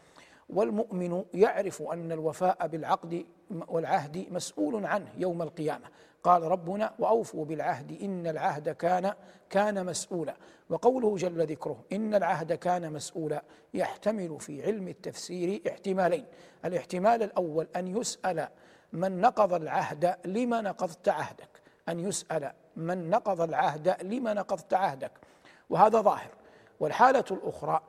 والمؤمن 0.51 1.25
يعرف 1.35 1.83
أن 1.83 2.13
الوفاء 2.13 2.67
بالعقد 2.67 3.25
والعهد 3.69 4.27
مسؤول 4.31 4.87
عنه 4.87 5.09
يوم 5.17 5.43
القيامة. 5.43 5.87
قال 6.25 6.43
ربنا 6.43 6.95
وأوفوا 6.99 7.45
بالعهد 7.45 8.03
إن 8.03 8.27
العهد 8.27 8.69
كان 8.69 9.15
كان 9.51 9.87
مسؤولا. 9.87 10.35
وقوله 10.71 11.17
جل 11.17 11.47
ذكره 11.47 11.85
إن 11.93 12.15
العهد 12.15 12.53
كان 12.53 12.93
مسؤولا 12.93 13.43
يحتمل 13.75 14.41
في 14.41 14.63
علم 14.63 14.89
التفسير 14.89 15.63
احتمالين. 15.69 16.27
الاحتمال 16.65 17.23
الأول 17.23 17.69
أن 17.77 17.97
يسأل 17.97 18.49
من 18.93 19.21
نقض 19.21 19.55
العهد 19.55 20.17
لما 20.25 20.61
نقضت 20.61 21.09
عهدك. 21.09 21.63
أن 21.89 22.01
يسأل 22.01 22.53
من 22.77 23.11
نقض 23.11 23.41
العهد 23.41 23.97
لما 24.03 24.35
نقضت 24.35 24.75
عهدك. 24.75 25.13
وهذا 25.71 26.01
ظاهر. 26.01 26.31
والحالة 26.81 27.25
الأخرى 27.31 27.81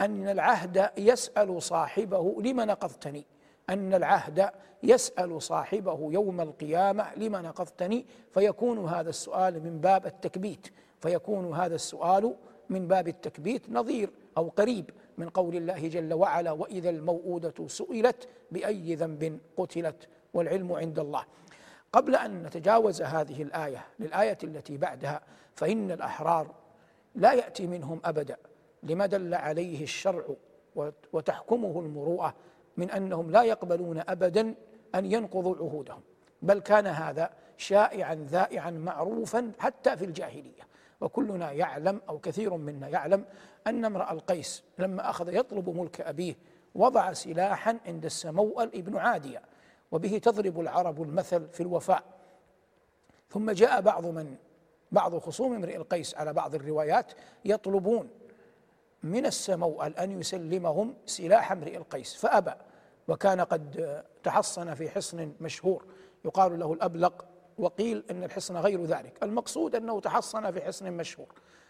أن 0.00 0.28
العهد 0.28 0.90
يسأل 0.98 1.62
صاحبه 1.62 2.42
لما 2.42 2.64
نقضتني. 2.64 3.26
أن 3.70 3.94
العهد 3.94 4.50
يسأل 4.82 5.42
صاحبه 5.42 6.12
يوم 6.12 6.40
القيامة 6.40 7.14
لما 7.16 7.40
نقضتني 7.40 8.06
فيكون 8.34 8.88
هذا 8.88 9.10
السؤال 9.10 9.62
من 9.64 9.80
باب 9.80 10.06
التكبيت 10.06 10.66
فيكون 11.00 11.54
هذا 11.54 11.74
السؤال 11.74 12.34
من 12.70 12.88
باب 12.88 13.08
التكبيت 13.08 13.70
نظير 13.70 14.10
أو 14.36 14.48
قريب 14.48 14.90
من 15.18 15.28
قول 15.28 15.56
الله 15.56 15.88
جل 15.88 16.12
وعلا 16.14 16.50
وإذا 16.52 16.90
الموءودة 16.90 17.68
سئلت 17.68 18.28
بأي 18.50 18.94
ذنب 18.94 19.40
قتلت 19.56 20.08
والعلم 20.34 20.72
عند 20.72 20.98
الله. 20.98 21.24
قبل 21.92 22.16
أن 22.16 22.42
نتجاوز 22.42 23.02
هذه 23.02 23.42
الآية 23.42 23.84
للآية 23.98 24.38
التي 24.44 24.76
بعدها 24.76 25.20
فإن 25.54 25.90
الأحرار 25.90 26.54
لا 27.14 27.32
يأتي 27.32 27.66
منهم 27.66 28.00
أبدا 28.04 28.36
لما 28.82 29.06
دل 29.06 29.34
عليه 29.34 29.82
الشرع 29.82 30.24
وتحكمه 31.12 31.80
المروءة 31.80 32.34
من 32.76 32.90
أنهم 32.90 33.30
لا 33.30 33.42
يقبلون 33.42 34.02
ابدا 34.08 34.54
أن 34.94 35.12
ينقضوا 35.12 35.56
عهودهم 35.56 36.00
بل 36.42 36.58
كان 36.58 36.86
هذا 36.86 37.30
شائعا 37.56 38.14
ذائعا 38.14 38.70
معروفا 38.70 39.52
حتى 39.58 39.96
في 39.96 40.04
الجاهلية. 40.04 40.62
وكلنا 41.00 41.52
يعلم 41.52 42.00
أو 42.08 42.18
كثير 42.18 42.56
منا 42.56 42.88
يعلم 42.88 43.24
أن 43.66 43.84
امرأ 43.84 44.12
القيس 44.12 44.64
لما 44.78 45.10
أخذ 45.10 45.34
يطلب 45.34 45.68
ملك 45.68 46.00
أبيه 46.00 46.34
وضع 46.74 47.12
سلاحا 47.12 47.78
عند 47.86 48.04
السموأل 48.04 48.74
ابن 48.74 48.96
عادية 48.96 49.42
وبه 49.92 50.18
تضرب 50.18 50.60
العرب 50.60 51.02
المثل 51.02 51.48
في 51.48 51.60
الوفاء. 51.60 52.02
ثم 53.30 53.50
جاء 53.50 53.80
بعض 53.80 54.06
من 54.06 54.36
بعض 54.92 55.18
خصوم 55.18 55.54
امرئ 55.54 55.76
القيس 55.76 56.14
على 56.14 56.32
بعض 56.32 56.54
الروايات 56.54 57.12
يطلبون 57.44 58.08
من 59.02 59.26
السموأل 59.26 59.98
أن 59.98 60.20
يسلمهم 60.20 60.94
سلاح 61.06 61.52
امرئ 61.52 61.76
القيس 61.76 62.14
فأبى 62.14 62.52
وكان 63.08 63.40
قد 63.40 64.02
تحصن 64.22 64.74
في 64.74 64.90
حصن 64.90 65.32
مشهور 65.40 65.84
يقال 66.24 66.58
له 66.58 66.72
الأبلق 66.72 67.24
وقيل 67.58 68.04
أن 68.10 68.24
الحصن 68.24 68.56
غير 68.56 68.84
ذلك. 68.84 69.22
المقصود 69.22 69.74
أنه 69.74 70.00
تحصن 70.00 70.50
في 70.50 70.60
حصن 70.60 70.92
مشهور. 70.92 71.26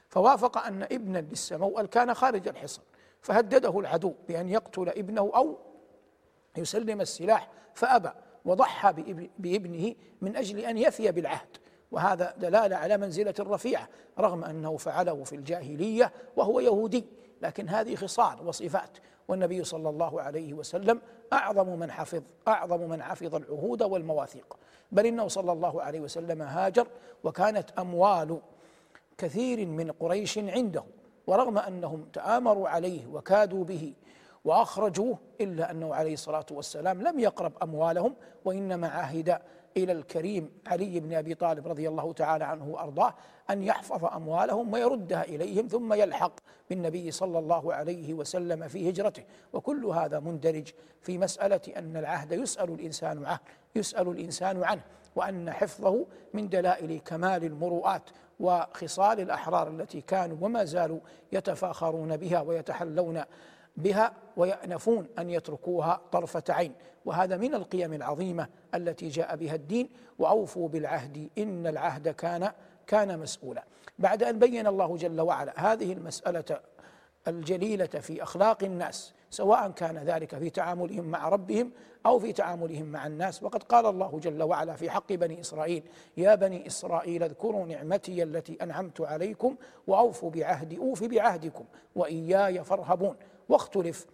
فوافق 0.09 0.59
أن 0.59 0.82
ابنا 0.82 1.18
للسموأل 1.18 1.86
كان 1.86 2.14
خارج 2.14 2.48
الحصن 2.48 2.82
فهدده 3.20 3.80
العدو 3.80 4.14
بأن 4.28 4.48
يقتل 4.48 4.88
ابنه 4.88 5.30
أو 5.34 5.59
يسلم 6.56 7.00
السلاح 7.00 7.50
فأبى 7.74 8.10
وضحى 8.44 8.92
بابنه 9.38 9.94
من 10.20 10.36
أجل 10.36 10.59
أن 10.59 10.78
يفي 10.78 11.12
بالعهد. 11.12 11.56
وهذا 11.90 12.34
دلالة 12.38 12.76
على 12.76 12.96
منزلة 12.96 13.34
رفيعة 13.40 13.88
رغم 14.18 14.44
أنه 14.44 14.76
فعله 14.76 15.24
في 15.24 15.36
الجاهلية 15.36 16.12
وهو 16.36 16.60
يهودي. 16.60 17.04
لكن 17.43 17.69
هذه 17.69 17.94
خصال 17.94 18.47
وصفات. 18.47 18.98
والنبي 19.28 19.64
صلى 19.64 19.89
الله 19.89 20.23
عليه 20.23 20.55
وسلم 20.55 21.01
أعظم 21.32 21.78
من 21.78 21.90
حفظ 21.90 22.23
أعظم 22.48 22.81
من 22.89 23.02
حفظ 23.02 23.35
العهود 23.35 23.82
والمواثيق. 23.82 24.56
بل 24.93 25.06
إنه 25.06 25.28
صلى 25.28 25.52
الله 25.52 25.82
عليه 25.82 26.01
وسلم 26.01 26.43
هاجر 26.43 26.86
وكانت 27.24 27.70
أموال 27.78 28.40
كثير 29.19 29.66
من 29.66 29.90
قريش 29.90 30.39
عنده 30.39 30.85
ورغم 31.27 31.59
أنهم 31.59 32.05
تآمروا 32.12 32.69
عليه 32.69 33.06
وكادوا 33.06 33.64
به 33.64 33.94
وأخرجوه 34.44 35.19
إلا 35.40 35.70
أنه 35.70 35.94
عليه 35.94 36.12
الصلاة 36.12 36.47
والسلام 36.51 37.02
لم 37.02 37.20
يقرب 37.20 37.52
أموالهم 37.62 38.14
وإنما 38.44 38.89
عهد 38.89 39.39
إلى 39.76 39.92
الكريم 39.92 40.50
علي 40.66 41.00
بن 41.00 41.14
أبي 41.14 41.34
طالب 41.34 41.68
رضي 41.68 41.88
الله 41.88 42.12
تعالى 42.12 42.44
عنه 42.44 42.68
وأرضاه 42.68 43.14
أن 43.50 43.62
يحفظ 43.62 44.04
أموالهم 44.04 44.72
ويردها 44.72 45.24
إليهم 45.24 45.66
ثم 45.68 45.92
يلحق 45.92 46.32
بالنبي 46.70 47.10
صلى 47.10 47.38
الله 47.38 47.74
عليه 47.74 48.14
وسلم 48.14 48.68
في 48.68 48.90
هجرته. 48.90 49.24
وكل 49.52 49.86
هذا 49.86 50.20
مندرج 50.20 50.68
في 51.00 51.18
مسألة 51.18 51.60
أن 51.76 51.96
العهد 51.96 52.32
يسأل 52.32 52.70
الإنسان 52.70 53.24
عنه 53.24 53.40
يسأل 53.76 54.08
الإنسان 54.08 54.64
عنه 54.64 54.82
وأن 55.16 55.50
حفظه 55.50 56.06
من 56.34 56.48
دلائل 56.48 57.00
كمال 57.04 57.44
المروءات 57.44 58.02
وخصال 58.40 59.20
الأحرار 59.20 59.68
التي 59.68 60.00
كانوا 60.00 60.36
وما 60.40 60.64
زالوا 60.64 61.00
يتفاخرون 61.32 62.16
بها 62.16 62.40
ويتحلون 62.40 63.22
بها 63.76 64.12
ويأنفون 64.36 65.06
أن 65.18 65.30
يتركوها 65.30 66.00
طرفة 66.12 66.44
عين. 66.48 66.72
وهذا 67.04 67.36
من 67.36 67.54
القيم 67.54 67.92
العظيمة 67.92 68.48
التي 68.74 69.08
جاء 69.08 69.36
بها 69.36 69.54
الدين. 69.54 69.88
وأوفوا 70.18 70.68
بالعهد 70.68 71.30
إن 71.38 71.66
العهد 71.66 72.08
كان 72.08 72.52
كان 72.86 73.18
مسؤولا. 73.18 73.64
بعد 73.98 74.22
أن 74.22 74.38
بين 74.38 74.66
الله 74.66 74.96
جل 74.96 75.20
وعلا 75.20 75.72
هذه 75.72 75.92
المسألة 75.92 76.60
الجليلة 77.28 77.86
في 77.86 78.22
أخلاق 78.22 78.64
الناس 78.64 79.12
سواء 79.30 79.70
كان 79.70 79.98
ذلك 79.98 80.38
في 80.38 80.50
تعاملهم 80.50 81.04
مع 81.04 81.28
ربهم 81.28 81.70
أو 82.06 82.18
في 82.18 82.32
تعاملهم 82.32 82.86
مع 82.86 83.06
الناس 83.06 83.42
وقد 83.42 83.62
قال 83.62 83.86
الله 83.86 84.18
جل 84.22 84.42
وعلا 84.42 84.74
في 84.74 84.90
حق 84.90 85.12
بني 85.12 85.40
إسرائيل 85.40 85.82
يا 86.16 86.34
بني 86.34 86.66
إسرائيل 86.66 87.22
اذكروا 87.22 87.66
نعمتي 87.66 88.22
التي 88.22 88.58
أنعمت 88.62 89.00
عليكم 89.00 89.56
وأوفوا 89.86 90.30
بعهدي 90.30 90.78
أوف 90.78 91.04
بعهدكم 91.04 91.64
وإياي 91.94 92.64
فارهبون. 92.64 93.16
واختلف 93.48 94.06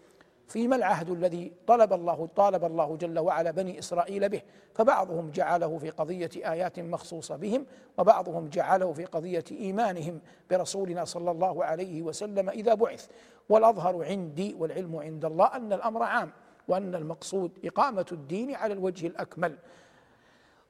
فيما 0.49 0.77
العهد 0.77 1.11
الذي 1.11 1.53
طلب 1.67 1.93
الله 1.93 2.29
طالب 2.37 2.65
الله 2.65 2.97
جل 2.97 3.19
وعلا 3.19 3.51
بني 3.51 3.79
إسرائيل 3.79 4.29
به. 4.29 4.43
فبعضهم 4.75 5.31
جعله 5.31 5.79
في 5.79 5.91
قضية 5.91 6.31
آيات 6.37 6.81
مخصوصة 6.81 7.37
بهم 7.37 7.67
وبعضهم 7.99 8.49
جعله 8.49 8.93
في 8.93 9.05
قضية 9.05 9.45
إيمانهم 9.51 10.21
برسولنا 10.51 11.05
صلى 11.05 11.31
الله 11.31 11.65
عليه 11.65 12.03
وسلم 12.03 12.49
إذا 12.49 12.75
بعث. 12.75 13.07
والأظهر 13.49 14.05
عندي 14.05 14.55
والعلم 14.55 14.97
عند 14.97 15.25
الله 15.25 15.47
أن 15.47 15.73
الأمر 15.73 16.03
عام 16.03 16.31
وأن 16.69 16.95
المقصود 16.95 17.59
إقامة 17.65 18.07
الدين 18.13 18.55
على 18.55 18.73
الوجه 18.73 19.07
الأكمل. 19.07 19.59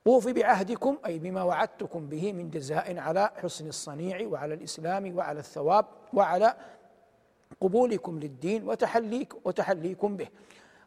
اوف 0.06 0.28
بعهدكم 0.28 0.98
أي 1.06 1.18
بما 1.18 1.42
وعدتكم 1.42 2.08
به 2.08 2.32
من 2.32 2.50
جزاء 2.50 2.98
على 2.98 3.30
حسن 3.36 3.68
الصنيع 3.68 4.26
وعلى 4.26 4.54
الإسلام 4.54 5.16
وعلى 5.16 5.38
الثواب 5.38 5.84
وعلى 6.14 6.54
قبولكم 7.60 8.18
للدين 8.18 8.68
وتحليك 8.68 9.46
وتحليكم 9.46 10.16
به. 10.16 10.28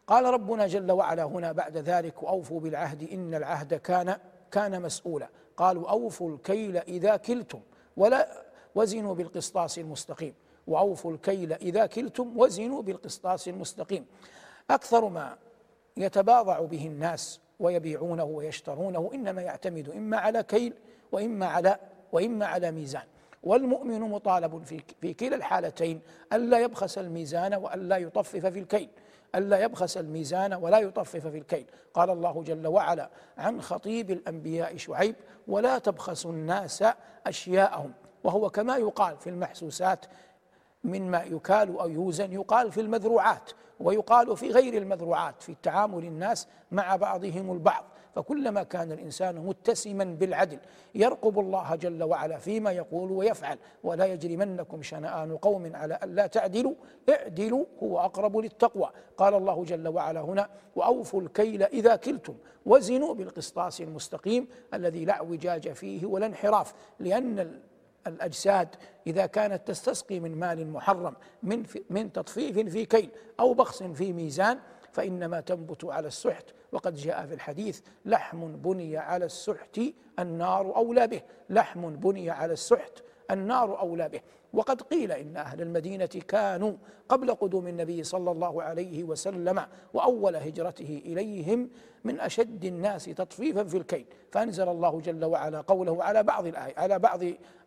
قال 0.07 0.25
ربنا 0.25 0.67
جل 0.67 0.91
وعلا 0.91 1.23
هنا 1.23 1.51
بعد 1.51 1.77
ذلك 1.77 2.23
وأوفوا 2.23 2.59
بالعهد 2.59 3.09
إن 3.11 3.35
العهد 3.35 3.73
كان 3.73 4.17
كان 4.51 4.81
مسؤولا. 4.81 5.29
قالوا 5.57 5.89
أوفوا 5.89 6.31
الكيل 6.31 6.77
إذا 6.77 7.15
كلتم 7.15 7.59
ولا 7.97 8.43
وزنوا 8.75 9.15
بالقسطاس 9.15 9.79
المستقيم. 9.79 10.33
وأوفوا 10.67 11.11
الكيل 11.11 11.53
إذا 11.53 11.85
كلتم 11.85 12.39
وزنوا 12.39 12.81
بالقسطاس 12.81 13.47
المستقيم. 13.47 14.05
أكثر 14.69 15.09
ما 15.09 15.37
يتباضع 15.97 16.59
به 16.59 16.87
الناس 16.87 17.39
ويبيعونه 17.59 18.23
ويشترونه 18.23 19.09
إنما 19.13 19.41
يعتمد 19.41 19.89
إما 19.89 20.17
على 20.17 20.43
كيل 20.43 20.73
وإما 21.11 21.45
على 21.45 21.77
وإما 22.11 22.45
على 22.45 22.71
ميزان. 22.71 23.03
والمؤمن 23.43 23.99
مطالب 24.01 24.63
في 24.63 24.81
في 25.01 25.13
كلا 25.13 25.35
الحالتين 25.35 26.01
الا 26.33 26.59
يبخس 26.59 26.97
الميزان 26.97 27.53
والا 27.53 27.97
يطفف 27.97 28.45
في 28.45 28.59
الكيل. 28.59 28.89
الا 29.35 29.59
يبخس 29.59 29.97
الميزان 29.97 30.53
ولا 30.53 30.79
يطفف 30.79 31.27
في 31.27 31.37
الكيل. 31.37 31.65
قال 31.93 32.09
الله 32.09 32.43
جل 32.43 32.67
وعلا 32.67 33.09
عن 33.37 33.61
خطيب 33.61 34.11
الأنبياء 34.11 34.77
شعيب 34.77 35.15
ولا 35.47 35.77
تبخسوا 35.77 36.31
الناس 36.31 36.83
أشياءهم. 37.27 37.93
وهو 38.23 38.49
كما 38.49 38.77
يقال 38.77 39.17
في 39.17 39.29
المحسوسات 39.29 40.05
مما 40.83 41.23
يكال 41.23 41.79
أو 41.79 41.89
يوزن 41.89 42.33
يقال 42.33 42.71
في 42.71 42.81
المذروعات 42.81 43.51
ويقال 43.79 44.37
في 44.37 44.49
غير 44.49 44.81
المذروعات 44.81 45.41
في 45.41 45.55
تعامل 45.63 46.03
الناس 46.03 46.47
مع 46.71 46.95
بعضهم 46.95 47.51
البعض. 47.51 47.83
فكلما 48.15 48.63
كان 48.63 48.91
الإنسان 48.91 49.35
متسما 49.35 50.03
بالعدل 50.03 50.59
يرقب 50.95 51.39
الله 51.39 51.75
جل 51.75 52.03
وعلا 52.03 52.37
فيما 52.37 52.71
يقول 52.71 53.11
ويفعل 53.11 53.57
ولا 53.83 54.05
يجرمنكم 54.05 54.81
شنآن 54.81 55.37
قوم 55.37 55.75
على 55.75 55.99
الا 56.03 56.27
تعدلوا 56.27 56.73
اعدلوا 57.09 57.65
هو 57.83 57.99
أقرب 57.99 58.37
للتقوى. 58.37 58.89
قال 59.17 59.33
الله 59.33 59.63
جل 59.63 59.87
وعلا 59.87 60.21
هنا 60.21 60.49
وأوفوا 60.75 61.21
الكيل 61.21 61.63
إذا 61.63 61.95
كلتم 61.95 62.35
وزنوا 62.65 63.13
بالقسطاس 63.13 63.81
المستقيم 63.81 64.47
الذي 64.73 65.05
لا 65.05 65.13
اعوجاج 65.13 65.71
فيه 65.71 66.05
ولا 66.05 66.25
انحراف 66.25 66.73
لأن 66.99 67.59
الأجساد 68.07 68.67
إذا 69.07 69.25
كانت 69.25 69.67
تستسقي 69.67 70.19
من 70.19 70.35
مال 70.39 70.71
محرم 70.71 71.13
من 71.43 71.63
من 71.89 72.13
تطفيف 72.13 72.59
في 72.59 72.85
كيل 72.85 73.09
أو 73.39 73.53
بخس 73.53 73.83
في 73.83 74.13
ميزان 74.13 74.59
فإنما 74.91 75.41
تنبت 75.41 75.85
على 75.85 76.07
السحت. 76.07 76.45
وقد 76.71 76.95
جاء 76.95 77.25
في 77.25 77.33
الحديث 77.33 77.81
لحم 78.05 78.55
بني 78.55 78.97
على 78.97 79.25
السحت 79.25 79.79
النار 80.19 80.75
أولى 80.75 81.07
به. 81.07 81.21
لحم 81.49 81.89
بني 81.89 82.29
على 82.29 82.53
السحت 82.53 83.03
النار 83.31 83.79
أولى 83.79 84.09
به. 84.09 84.21
وقد 84.53 84.81
قيل 84.81 85.11
إن 85.11 85.37
أهل 85.37 85.61
المدينة 85.61 86.05
كانوا 86.05 86.73
قبل 87.09 87.35
قدوم 87.35 87.67
النبي 87.67 88.03
صلى 88.03 88.31
الله 88.31 88.63
عليه 88.63 89.03
وسلم 89.03 89.65
وأول 89.93 90.35
هجرته 90.35 91.01
إليهم 91.05 91.69
من 92.03 92.19
أشد 92.19 92.65
الناس 92.65 93.05
تطفيفا 93.05 93.63
في 93.63 93.77
الكيل. 93.77 94.05
فأنزل 94.31 94.69
الله 94.69 94.99
جل 94.99 95.25
وعلا 95.25 95.61
قوله 95.61 96.03
على 96.03 96.23
بعض 96.23 96.45
الآية 96.45 96.73
على 96.77 96.99
بعض 96.99 97.23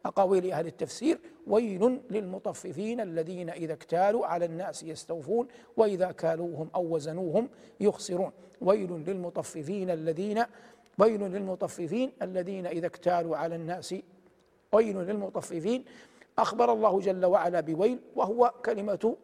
أقاويل 0.06 0.52
أهل 0.52 0.66
التفسير 0.66 1.20
ويل 1.46 2.00
للمطففين 2.10 3.00
الذين 3.00 3.50
إذا 3.50 3.72
اكتالوا 3.72 4.26
على 4.26 4.44
الناس 4.44 4.82
يستوفون 4.82 5.48
وإذا 5.76 6.12
كالوهم 6.12 6.70
أو 6.74 6.94
وزنوهم 6.94 7.48
يخسرون. 7.80 8.32
ويل 8.60 8.92
للمطففين 8.92 9.90
الذين 9.90 10.44
ويل 10.98 11.20
للمطففين 11.20 12.12
الذين 12.22 12.66
إذا 12.66 12.86
اكتالوا 12.86 13.36
على 13.36 13.56
الناس 13.56 13.94
ويل 14.72 14.96
للمطففين. 14.96 15.84
أخبر 16.38 16.72
الله 16.72 17.00
جل 17.00 17.24
وعلا 17.24 17.60
بويل 17.60 18.00
وهو 18.16 18.52
كلمة 18.64 19.16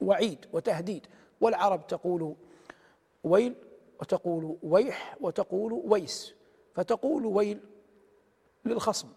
وعيد 0.00 0.46
وتهديد. 0.52 1.06
والعرب 1.40 1.86
تقول 1.86 2.34
ويل 3.24 3.54
وتقول 4.00 4.56
ويح 4.62 5.16
وتقول 5.20 5.82
ويس 5.86 6.34
فتقول 6.74 7.26
ويل 7.26 7.60
للخصم. 8.64 9.08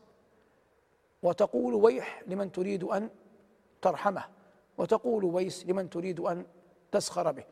وتقول 1.28 1.74
ويح 1.74 2.24
لمن 2.28 2.52
تريد 2.52 2.84
أن 2.84 3.10
ترحمه 3.82 4.24
وتقول 4.78 5.24
ويس 5.24 5.66
لمن 5.66 5.90
تريد 5.90 6.20
أن 6.20 6.46
تسخر 6.92 7.32
به. 7.32 7.44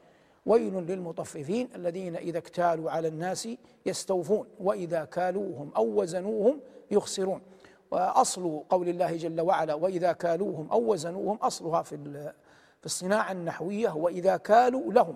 ويل 0.46 0.74
للمطففين 0.74 1.70
الذين 1.76 2.16
إذا 2.16 2.38
اكتالوا 2.38 2.92
على 2.92 3.08
الناس 3.08 3.50
يستوفون 3.86 4.48
وإذا 4.60 5.06
كالوهم 5.06 5.72
أو 5.76 6.02
وزنوهم 6.02 6.60
يخسرون. 6.92 7.42
وأصل 7.92 8.64
قول 8.70 8.90
الله 8.90 9.16
جل 9.16 9.42
وعلا 9.42 9.74
وإذا 9.74 10.12
كالوهم 10.12 10.72
أو 10.72 10.92
وزنوهم 10.92 11.38
أصلها 11.38 11.82
في 11.82 11.98
في 12.80 12.86
الصناعة 12.86 13.32
النحوية 13.32 13.90
وإذا 13.90 14.38
كالوا 14.38 14.94
لهم 14.94 15.16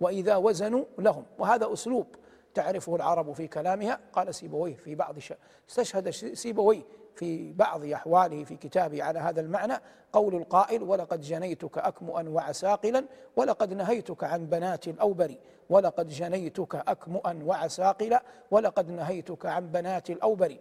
وإذا 0.00 0.36
وزنوا 0.36 0.84
لهم. 0.98 1.24
وهذا 1.38 1.72
أسلوب 1.72 2.06
تعرفه 2.54 2.96
العرب 2.96 3.32
في 3.32 3.46
كلامها. 3.46 4.00
قال 4.12 4.34
سيبويه 4.34 4.74
في 4.74 4.94
بعض 4.94 5.18
ش... 5.18 5.32
استشهد 5.68 6.10
سيبويه 6.10 6.82
في 7.16 7.52
بعض 7.52 7.84
أحواله 7.84 8.44
في 8.44 8.56
كتابه 8.56 9.02
على 9.02 9.18
هذا 9.18 9.40
المعنى 9.40 9.74
قول 10.12 10.34
القائل 10.34 10.82
ولقد 10.82 11.20
جنيتك 11.20 11.78
أكمؤا 11.78 12.28
وعساقلا 12.28 13.04
ولقد 13.36 13.72
نهيتك 13.72 14.24
عن 14.24 14.46
بنات 14.46 14.88
الاوبر 14.88 15.34
ولقد 15.70 16.08
جنيتك 16.08 16.74
أكمؤا 16.74 17.38
وعساقلا 17.44 18.22
ولقد 18.50 18.90
نهيتك 18.90 19.46
عن 19.46 19.66
بنات 19.66 20.10
الاوبر 20.10 20.56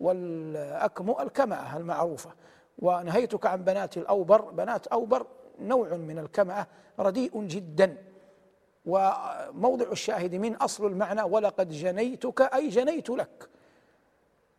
والأكم 0.00 1.10
الكمأة 1.20 1.76
المعروفة 1.76 2.30
ونهيتك 2.78 3.46
عن 3.46 3.64
بنات 3.64 3.96
الأوبر 3.96 4.40
بنات 4.40 4.86
أوبر 4.86 5.26
نوع 5.60 5.96
من 5.96 6.18
الكمأة 6.18 6.66
رديء 6.98 7.42
جدا. 7.42 7.96
وموضع 8.86 9.86
الشاهد 9.92 10.34
من 10.34 10.54
أصل 10.54 10.86
المعنى 10.86 11.22
ولقد 11.22 11.68
جنيتك 11.68 12.40
أي 12.40 12.68
جنيت 12.68 13.10
لك. 13.10 13.48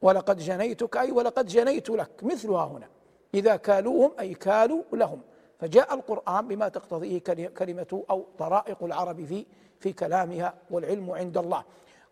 ولقد 0.04 0.38
جنيتك 0.38 0.98
أي 0.98 1.12
ولقد 1.12 1.46
جنيت 1.46 1.90
لك 1.90 2.24
مثلها 2.24 2.66
هنا. 2.66 2.88
إذا 3.34 3.56
كالوهم 3.56 4.12
أي 4.20 4.34
كالوا 4.34 4.84
لهم. 4.94 5.22
فجاء 5.60 5.94
القرآن 5.94 6.48
بما 6.48 6.68
تقتضيه 6.70 7.20
كلمة 7.58 8.04
أو 8.10 8.26
طرائق 8.38 8.84
العرب 8.84 9.26
في 9.26 9.46
في 9.80 9.94
كلامها 9.94 10.54
والعلم 10.72 11.12
عند 11.12 11.38
الله. 11.38 11.64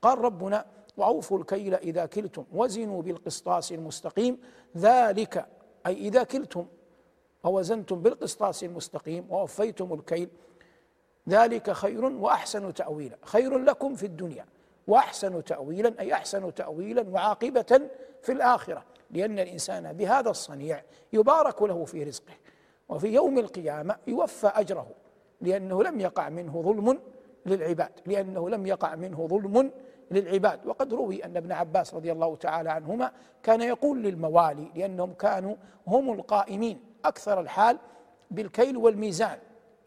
قال 0.01 0.17
ربنا 0.17 0.65
وأوفوا 0.97 1.39
الكيل 1.39 1.73
إذا 1.75 2.05
كلتم 2.05 2.45
وزنوا 2.53 3.01
بالقسطاس 3.01 3.71
المستقيم. 3.71 4.39
ذلك 4.77 5.45
أي 5.87 5.93
إذا 5.93 6.23
كلتم 6.23 6.65
ووزنتم 7.43 8.01
بالقسطاس 8.01 8.63
المستقيم 8.63 9.25
ووفيتم 9.29 9.93
الكيل 9.93 10.29
ذلك 11.29 11.71
خير 11.71 12.05
وأحسن 12.05 12.73
تأويلا. 12.73 13.17
خير 13.25 13.57
لكم 13.57 13.95
في 13.95 14.05
الدنيا. 14.05 14.45
وأحسن 14.91 15.43
تاويلا 15.43 15.93
أي 15.99 16.13
أحسن 16.13 16.53
تاويلا 16.53 17.09
وعاقبة 17.09 17.81
في 18.21 18.31
الآخرة 18.31 18.83
لأن 19.11 19.39
الإنسان 19.39 19.93
بهذا 19.93 20.29
الصنيع 20.29 20.83
يبارك 21.13 21.61
له 21.61 21.85
في 21.85 22.03
رزقه 22.03 22.33
وفي 22.89 23.07
يوم 23.07 23.39
القيامة 23.39 23.95
يوفى 24.07 24.47
أجره 24.47 24.87
لأنه 25.41 25.83
لم 25.83 25.99
يقع 25.99 26.29
منه 26.29 26.61
ظلم 26.61 26.99
للعباد 27.45 27.91
لأنه 28.05 28.49
لم 28.49 28.67
يقع 28.67 28.95
منه 28.95 29.27
ظلم 29.27 29.71
للعباد. 30.11 30.59
وقد 30.65 30.93
روي 30.93 31.25
أن 31.25 31.37
ابن 31.37 31.51
عباس 31.51 31.93
رضي 31.93 32.11
الله 32.11 32.35
تعالى 32.35 32.71
عنهما 32.71 33.11
كان 33.43 33.61
يقول 33.61 34.03
للموالي 34.03 34.71
لأنهم 34.75 35.13
كانوا 35.13 35.55
هم 35.87 36.13
القائمين 36.13 36.79
أكثر 37.05 37.39
الحال 37.39 37.77
بالكيل 38.31 38.77
والميزان 38.77 39.37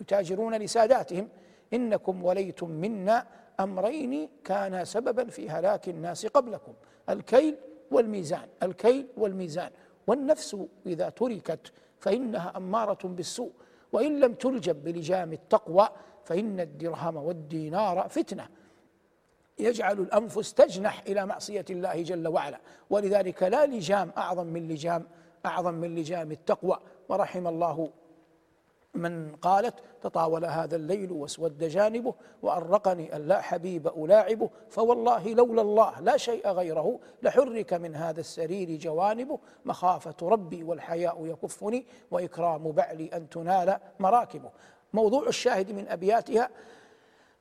يتاجرون 0.01 0.55
لساداتهم 0.55 1.29
إنكم 1.73 2.25
وليتم 2.25 2.71
منا 2.71 3.27
أمرين 3.61 4.29
كانا 4.45 4.85
سببا 4.85 5.25
في 5.25 5.51
هلاك 5.51 5.89
الناس 5.89 6.27
قبلكم 6.27 6.73
الكيل 7.11 7.57
والميزان 7.91 8.49
الكيل 8.63 9.07
والميزان. 9.17 9.71
والنفس 10.07 10.57
إذا 10.87 11.09
تركت 11.09 11.73
فإنها 11.99 12.53
أمارة 12.57 13.09
بالسوء 13.09 13.53
وإن 13.93 14.21
لم 14.21 14.35
تلجب 14.35 14.85
بلجام 14.85 15.33
التقوى 15.33 15.89
فإن 16.25 16.61
الدرهم 16.61 17.17
والدينار 17.17 18.09
فتنة. 18.09 18.49
يجعل 19.59 20.01
الأنفس 20.01 20.55
تجنح 20.55 21.03
إلى 21.09 21.27
معصية 21.27 21.65
الله 21.71 22.03
جل 22.03 22.29
وعلا. 22.29 22.61
ولذلك 22.91 23.43
لا 23.43 23.67
لجام 23.67 24.11
أعظم 24.17 24.47
من 24.47 24.69
لجام 24.69 25.07
أعظم 25.47 25.75
من 25.75 25.95
لجام 25.95 26.33
التقوى. 26.33 26.79
ورحم 27.09 27.47
الله 27.47 27.91
من 28.95 29.37
قالت 29.37 29.75
تطاول 30.03 30.45
هذا 30.45 30.77
الليل 30.77 31.13
واسود 31.13 31.59
جانبه 31.59 32.15
وأرقني 32.43 33.17
أن 33.17 33.29
لا 33.29 33.41
حبيب 33.41 33.87
ألاعبه 33.87 34.51
فوالله 34.69 35.35
لولا 35.35 35.63
الله 35.63 36.01
لا 36.01 36.17
شيء 36.17 36.49
غيره 36.49 37.01
لحرك 37.23 37.73
من 37.73 37.97
هذا 37.97 38.21
السرير 38.21 38.79
جوانبه 38.79 39.39
مخافة 39.65 40.15
ربي 40.23 40.65
والحياء 40.65 41.27
يكفني 41.27 41.87
وإكرام 42.11 42.73
بعلي 42.73 43.07
أن 43.07 43.29
تنال 43.29 43.79
مراكبه 44.01 44.51
موضوع 44.93 45.29
الشاهد 45.29 45.73
من 45.73 45.89
أبياتها 45.89 46.51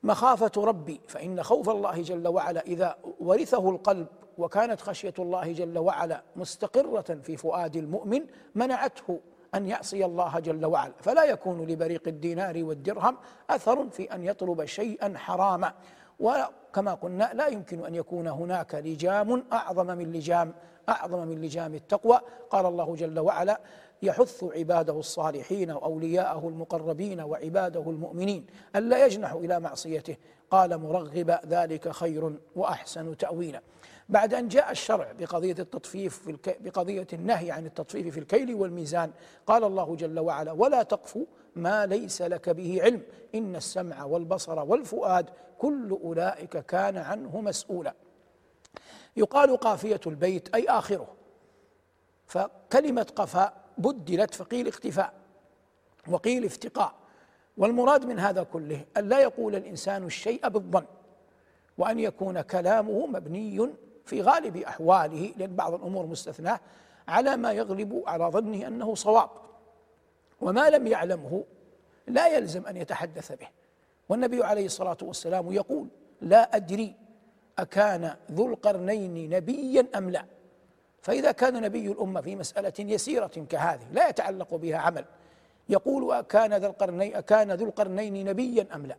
مخافة 0.02 0.52
ربي 0.64 1.00
فإن 1.08 1.42
خوف 1.42 1.70
الله 1.70 2.02
جل 2.02 2.28
وعلا 2.28 2.60
إذا 2.60 2.96
ورثه 3.20 3.70
القلب 3.70 4.06
وكانت 4.38 4.80
خشية 4.80 5.14
الله 5.18 5.52
جل 5.52 5.78
وعلا 5.78 6.22
مستقرة 6.36 7.14
في 7.22 7.36
فؤاد 7.36 7.76
المؤمن 7.76 8.26
منعته 8.54 9.20
أن 9.54 9.66
يعصي 9.66 10.04
الله 10.04 10.38
جل 10.38 10.66
وعلا. 10.66 10.92
فلا 11.00 11.24
يكون 11.24 11.66
لبريق 11.66 12.02
الدينار 12.06 12.64
والدرهم 12.64 13.16
أثر 13.50 13.88
في 13.90 14.14
أن 14.14 14.24
يطلب 14.24 14.64
شيئا 14.64 15.18
حراما. 15.18 15.72
وكما 16.20 16.94
قلنا 16.94 17.30
لا 17.34 17.46
يمكن 17.46 17.84
أن 17.84 17.94
يكون 17.94 18.26
هناك 18.26 18.74
لجام 18.74 19.44
أعظم 19.52 19.86
من 19.86 20.12
لجام 20.12 20.54
أعظم 20.88 21.28
من 21.28 21.40
لجام 21.40 21.74
التقوى. 21.74 22.20
قال 22.50 22.66
الله 22.66 22.94
جل 22.94 23.18
وعلا 23.18 23.60
يحث 24.02 24.44
عباده 24.44 24.98
الصالحين 24.98 25.70
وأولياءه 25.70 26.48
المقربين 26.48 27.20
وعباده 27.20 27.80
المؤمنين 27.80 28.46
الا 28.76 29.06
يجنحوا 29.06 29.40
إلى 29.40 29.60
معصيته. 29.60 30.16
قال 30.50 30.78
مرغب 30.78 31.38
ذلك 31.46 31.88
خير 31.88 32.32
وأحسن 32.56 33.16
تاويلا. 33.16 33.60
بعد 34.08 34.34
أن 34.34 34.48
جاء 34.48 34.70
الشرع 34.70 35.12
بقضية 35.12 35.56
التطفيف 35.58 36.18
في 36.18 36.30
الك... 36.30 36.58
بقضية 36.62 37.06
النهي 37.12 37.50
عن 37.50 37.66
التطفيف 37.66 38.14
في 38.14 38.20
الكيل 38.20 38.54
والميزان 38.54 39.10
قال 39.46 39.64
الله 39.64 39.96
جل 39.96 40.18
وعلا 40.18 40.52
ولا 40.52 40.82
تقف 40.82 41.18
ما 41.56 41.86
ليس 41.86 42.22
لك 42.22 42.50
به 42.50 42.82
علم 42.82 43.02
إن 43.34 43.56
السمع 43.56 44.04
والبصر 44.04 44.58
والفؤاد 44.58 45.30
كل 45.58 45.90
أولئك 45.90 46.58
كان 46.58 46.96
عنه 46.96 47.40
مسؤولا. 47.40 47.94
يقال 49.16 49.56
قافية 49.56 50.00
البيت 50.06 50.54
أي 50.54 50.68
آخره. 50.68 51.08
فكلمة 52.26 53.06
قفاء 53.16 53.64
بدلت 53.78 54.34
فقيل 54.34 54.68
اختفاء 54.68 55.12
وقيل 56.08 56.44
افتقاء. 56.44 56.94
والمراد 57.56 58.04
من 58.04 58.18
هذا 58.18 58.42
كله 58.42 58.84
أن 58.96 59.08
لا 59.08 59.20
يقول 59.20 59.54
الإنسان 59.54 60.04
الشيء 60.04 60.48
بالظن 60.48 60.84
وأن 61.78 61.98
يكون 61.98 62.40
كلامه 62.40 63.06
مبني 63.06 63.70
في 64.04 64.22
غالب 64.22 64.56
أحواله 64.56 65.32
لأن 65.36 65.56
بعض 65.56 65.74
الأمور 65.74 66.06
مستثناة 66.06 66.60
على 67.08 67.36
ما 67.36 67.52
يغلب 67.52 68.02
على 68.06 68.24
ظنه 68.24 68.66
أنه 68.66 68.94
صواب. 68.94 69.30
وما 70.40 70.70
لم 70.70 70.86
يعلمه 70.86 71.44
لا 72.06 72.28
يلزم 72.28 72.66
أن 72.66 72.76
يتحدث 72.76 73.32
به. 73.32 73.48
والنبي 74.08 74.44
عليه 74.44 74.66
الصلاة 74.66 74.96
والسلام 75.02 75.52
يقول 75.52 75.88
لا 76.20 76.56
أدري 76.56 76.94
أكان 77.58 78.16
ذو 78.32 78.46
القرنين 78.46 79.30
نبيا 79.30 79.86
أم 79.96 80.10
لا. 80.10 80.24
فإذا 81.02 81.32
كان 81.32 81.62
نبي 81.62 81.92
الأمة 81.92 82.20
في 82.20 82.36
مسألة 82.36 82.72
يسيرة 82.78 83.46
كهذه 83.48 83.86
لا 83.92 84.08
يتعلق 84.08 84.54
بها 84.54 84.78
عمل. 84.78 85.04
يقول 85.68 86.12
أكان 86.12 86.54
ذا 86.54 86.66
القرنين 86.66 87.16
أكان 87.16 87.52
ذو 87.52 87.66
القرنين 87.66 88.28
نبيا 88.28 88.66
أم 88.74 88.86
لا؟ 88.86 88.96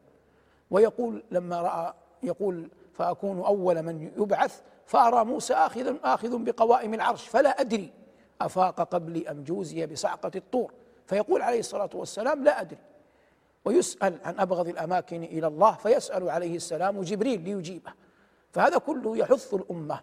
ويقول 0.71 1.23
لما 1.31 1.61
رأى 1.61 1.93
يقول 2.23 2.69
فأكون 2.93 3.39
أول 3.39 3.83
من 3.83 4.11
يبعث 4.17 4.61
فأرى 4.85 5.25
موسى 5.25 5.53
آخذ 5.53 5.95
آخذ 6.03 6.37
بقوائم 6.43 6.93
العرش 6.93 7.27
فلا 7.27 7.49
أدري 7.61 7.93
أفاق 8.41 8.81
قبلي 8.81 9.31
أم 9.31 9.43
جوزي 9.43 9.85
بصعقة 9.85 10.31
الطور. 10.35 10.71
فيقول 11.07 11.41
عليه 11.41 11.59
الصلاة 11.59 11.89
والسلام 11.93 12.43
لا 12.43 12.61
أدري. 12.61 12.77
ويسأل 13.65 14.19
عن 14.23 14.39
أبغض 14.39 14.67
الأماكن 14.67 15.23
إلى 15.23 15.47
الله 15.47 15.75
فيسأل 15.75 16.29
عليه 16.29 16.55
السلام 16.55 17.01
جبريل 17.01 17.41
ليجيبه. 17.41 17.93
فهذا 18.51 18.77
كله 18.77 19.17
يحث 19.17 19.53
الأمة 19.53 19.99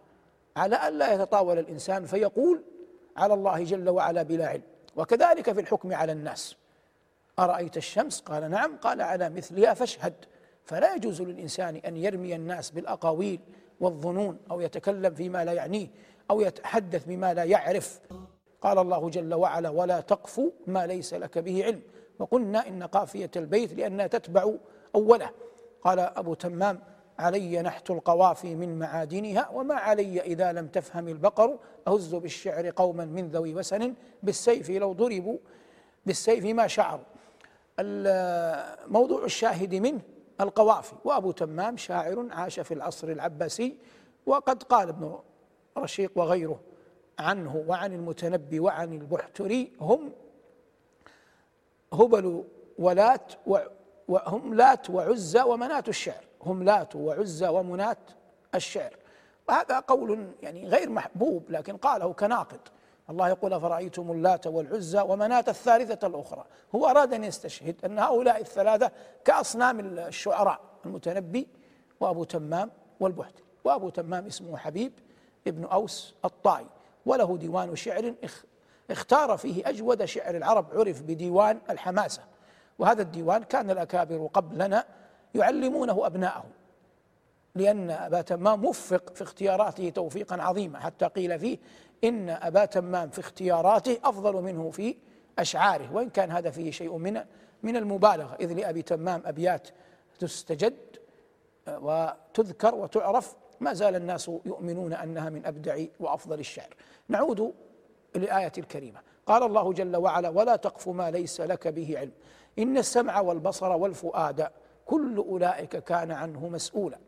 على 0.56 0.88
ألا 0.88 1.14
يتطاول 1.14 1.59
الإنسان 1.59 2.04
فيقول 2.06 2.62
على 3.16 3.34
الله 3.34 3.64
جل 3.64 3.88
وعلا 3.88 4.22
بلا 4.22 4.48
علم. 4.48 4.62
وكذلك 4.96 5.52
في 5.52 5.60
الحكم 5.60 5.94
على 5.94 6.12
الناس. 6.12 6.56
أرأيت 7.38 7.76
الشمس؟ 7.76 8.20
قال 8.20 8.50
نعم. 8.50 8.76
قال 8.76 9.02
على 9.02 9.30
مثلها 9.30 9.74
فاشهد. 9.74 10.14
فلا 10.64 10.94
يجوز 10.94 11.22
للإنسان 11.22 11.76
أن 11.76 11.96
يرمي 11.96 12.34
الناس 12.34 12.70
بالأقاويل 12.70 13.40
والظنون 13.82 14.38
أو 14.50 14.60
يتكلم 14.60 15.14
فيما 15.14 15.44
لا 15.44 15.52
يعنيه 15.52 15.88
أو 16.30 16.40
يتحدث 16.40 17.04
بما 17.04 17.34
لا 17.34 17.44
يعرف. 17.44 18.00
قال 18.60 18.78
الله 18.78 19.10
جل 19.10 19.34
وعلا 19.34 19.70
ولا 19.70 20.00
تقف 20.00 20.40
ما 20.66 20.86
ليس 20.86 21.14
لك 21.14 21.38
به 21.38 21.64
علم. 21.64 21.82
وقلنا 22.18 22.68
إن 22.68 22.82
قافية 22.82 23.30
البيت 23.36 23.72
لأنها 23.72 24.06
تتبع 24.06 24.54
أوله. 24.94 25.30
قال 25.82 25.98
أبو 25.98 26.34
تمام 26.34 26.78
علي 27.18 27.62
نحت 27.62 27.90
القوافي 27.90 28.54
من 28.54 28.78
معادنها 28.78 29.48
وما 29.48 29.74
علي 29.74 30.20
إذا 30.20 30.52
لم 30.52 30.66
تفهم 30.66 31.09
البقر 31.09 31.59
أهز 31.88 32.14
بالشعر 32.14 32.70
قوما 32.70 33.04
من 33.04 33.28
ذوي 33.28 33.54
وسن 33.54 33.94
بالسيف 34.22 34.70
لو 34.70 34.92
ضربوا 34.92 35.38
بالسيف 36.06 36.44
ما 36.44 36.66
شعروا. 36.66 37.04
موضوع 38.86 39.24
الشاهد 39.24 39.74
منه 39.74 40.00
القوافي 40.40 40.94
وأبو 41.04 41.30
تمام 41.30 41.76
شاعر 41.76 42.28
عاش 42.30 42.60
في 42.60 42.74
العصر 42.74 43.09
العباسي 43.09 43.76
وقد 44.26 44.62
قال 44.62 44.88
ابن 44.88 45.18
رشيق 45.78 46.12
وغيره 46.14 46.60
عنه 47.18 47.64
وعن 47.68 47.92
المتنبي 47.92 48.60
وعن 48.60 48.92
البحتري 48.92 49.72
هم 49.80 50.12
هبل 51.92 52.44
ولات 52.78 53.32
وهم 54.09 54.54
لات 54.54 54.90
وعزى 54.90 55.42
ومنات 55.42 55.88
الشعر 55.88 56.24
هم 56.42 56.62
لات 56.62 56.96
وعزى 56.96 57.48
ومنات 57.48 57.98
الشعر. 58.54 58.96
وهذا 59.48 59.80
قول 59.80 60.32
يعني 60.42 60.68
غير 60.68 60.90
محبوب 60.90 61.50
لكن 61.50 61.76
قاله 61.76 62.12
كناقض 62.12 62.60
الله 63.10 63.28
يقول 63.28 63.52
أفرأيتم 63.52 64.12
اللات 64.12 64.46
والعزى 64.46 65.00
ومناة 65.00 65.44
الثالثة 65.48 66.06
الأخرى؟ 66.06 66.44
هو 66.74 66.86
أراد 66.86 67.14
أن 67.14 67.24
يستشهد 67.24 67.84
أن 67.84 67.98
هؤلاء 67.98 68.40
الثلاثة 68.40 68.90
كأصنام 69.24 69.80
الشعراء 69.80 70.60
المتنبي 70.86 71.48
وأبو 72.00 72.24
تمام 72.24 72.70
والبحتري 73.00 73.44
وأبو 73.64 73.88
تمام 73.88 74.26
اسمه 74.26 74.56
حبيب 74.56 74.92
ابن 75.46 75.64
أوس 75.64 76.14
الطائي 76.24 76.66
وله 77.06 77.36
ديوان 77.36 77.76
شعر 77.76 78.14
اختار 78.90 79.36
فيه 79.36 79.68
أجود 79.68 80.04
شعر 80.04 80.36
العرب 80.36 80.66
عرف 80.72 81.02
بديوان 81.02 81.60
الحماسة. 81.70 82.22
وهذا 82.78 83.02
الديوان 83.02 83.42
كان 83.42 83.70
الأكابر 83.70 84.30
قبلنا 84.34 84.84
يعلمونه 85.34 86.06
أبناءهم 86.06 86.50
لأن 87.54 87.90
أبا 87.90 88.22
تمام 88.22 88.64
وفق 88.64 89.14
في 89.14 89.22
اختياراته 89.22 89.90
توفيقا 89.90 90.42
عظيما. 90.42 90.78
حتى 90.78 91.06
قيل 91.06 91.38
فيه 91.38 91.58
إن 92.04 92.30
أبا 92.30 92.64
تمام 92.64 93.10
في 93.10 93.18
اختياراته 93.18 93.98
أفضل 94.04 94.42
منه 94.42 94.70
في 94.70 94.96
أشعاره 95.38 95.94
وإن 95.94 96.10
كان 96.10 96.30
هذا 96.30 96.50
فيه 96.50 96.70
شيء 96.70 96.96
من 96.96 97.20
من 97.62 97.76
المبالغة 97.76 98.36
إذ 98.40 98.52
لأبي 98.52 98.82
تمام 98.82 99.22
أبيات 99.24 99.68
تستجد 100.18 100.76
وتذكر 101.68 102.74
وتعرف 102.74 103.36
ما 103.60 103.72
زال 103.72 103.96
الناس 103.96 104.28
يؤمنون 104.28 104.92
أنها 104.92 105.30
من 105.30 105.46
أبدع 105.46 105.84
وأفضل 106.00 106.40
الشعر. 106.40 106.76
نعود 107.08 107.54
للآية 108.16 108.52
الكريمة. 108.58 109.00
قال 109.26 109.42
الله 109.42 109.72
جل 109.72 109.96
وعلا 109.96 110.28
ولا 110.28 110.56
تقف 110.56 110.88
ما 110.88 111.10
ليس 111.10 111.40
لك 111.40 111.68
به 111.68 111.98
علم. 111.98 112.12
إن 112.58 112.78
السمع 112.78 113.20
والبصر 113.20 113.72
والفؤاد 113.72 114.48
كل 114.86 115.16
أولئك 115.16 115.76
كان 115.76 116.10
عنه 116.10 116.48
مسؤولا. 116.48 116.98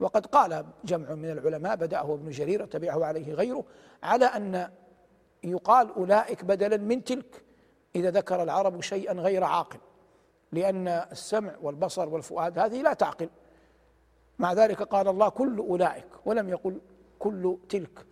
وقد 0.00 0.26
قال 0.26 0.64
جمع 0.84 1.14
من 1.14 1.30
العلماء 1.30 1.76
بدأه 1.76 2.14
ابن 2.14 2.30
جرير 2.30 2.62
وتبعه 2.62 3.04
عليه 3.04 3.34
غيره 3.34 3.64
على 4.02 4.24
أن 4.24 4.70
يقال 5.44 5.94
أولئك 5.94 6.44
بدلا 6.44 6.76
من 6.76 7.04
تلك 7.04 7.44
إذا 7.96 8.10
ذكر 8.10 8.42
العرب 8.42 8.80
شيئا 8.80 9.12
غير 9.12 9.44
عاقل 9.44 9.78
لأن 10.52 10.88
السمع 10.88 11.54
والبصر 11.62 12.08
والفؤاد 12.08 12.58
هذه 12.58 12.82
لا 12.82 12.92
تعقل. 12.92 13.28
مع 14.38 14.52
ذلك 14.52 14.82
قال 14.82 15.08
الله 15.08 15.28
كل 15.28 15.58
أولئك 15.58 16.06
ولم 16.24 16.48
يقل 16.48 16.80
كل 17.18 17.56
تلك. 17.68 18.06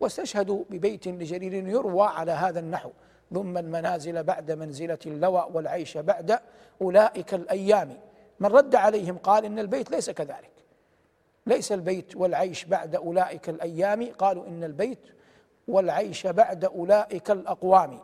واستشهدوا 0.00 0.64
ببيت 0.70 1.08
لجرير 1.08 1.54
يروى 1.54 2.06
على 2.06 2.32
هذا 2.32 2.60
النحو 2.60 2.90
ثم 3.34 3.58
المنازل 3.58 4.22
بعد 4.22 4.52
منزلة 4.52 4.98
اللوى 5.06 5.48
والعيش 5.52 5.98
بعد 5.98 6.40
أولئك 6.82 7.34
الأيام. 7.34 7.98
من 8.40 8.46
رد 8.46 8.74
عليهم 8.74 9.18
قال 9.18 9.44
إن 9.44 9.58
البيت 9.58 9.90
ليس 9.90 10.10
كذلك. 10.10 10.53
ليس 11.46 11.72
البيت 11.72 12.16
والعيش 12.16 12.64
بعد 12.64 12.94
أولئك 12.94 13.48
الأيام. 13.48 14.12
قالوا 14.18 14.46
إن 14.46 14.64
البيت 14.64 15.06
والعيش 15.68 16.26
بعد 16.26 16.64
أولئك 16.64 17.30
الأقوام. 17.30 18.00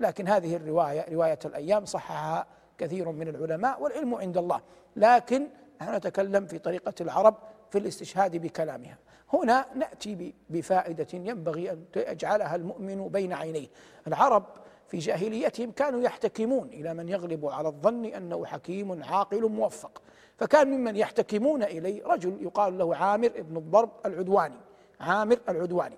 لكن 0.00 0.28
هذه 0.28 0.56
الرواية 0.56 1.06
رواية 1.12 1.38
الأيام 1.44 1.84
صححها 1.84 2.46
كثير 2.78 3.10
من 3.10 3.28
العلماء 3.28 3.82
والعلم 3.82 4.14
عند 4.14 4.38
الله. 4.38 4.60
لكن 4.96 5.48
نحن 5.80 5.94
نتكلم 5.94 6.46
في 6.46 6.58
طريقة 6.58 6.94
العرب 7.00 7.34
في 7.70 7.78
الاستشهاد 7.78 8.36
بكلامها. 8.36 8.98
هنا 9.32 9.66
نأتي 9.74 10.34
بفائدة 10.50 11.06
ينبغي 11.14 11.70
أن 11.70 11.84
يجعلها 11.96 12.56
المؤمن 12.56 13.08
بين 13.08 13.32
عينيه. 13.32 13.66
العرب 14.06 14.44
في 14.88 14.98
جاهليتهم 14.98 15.70
كانوا 15.70 16.00
يحتكمون 16.00 16.68
إلى 16.68 16.94
من 16.94 17.08
يغلب 17.08 17.46
على 17.46 17.68
الظن 17.68 18.04
أنه 18.04 18.46
حكيم 18.46 19.04
عاقل 19.04 19.48
موفق. 19.48 20.02
فكان 20.38 20.70
ممن 20.70 20.96
يحتكمون 20.96 21.62
إليه 21.62 22.06
رجل 22.06 22.42
يقال 22.42 22.78
له 22.78 22.96
عامر 22.96 23.32
بن 23.36 23.56
الضرب 23.56 23.90
العدواني 24.06 24.60
عامر 25.00 25.38
العدواني. 25.48 25.96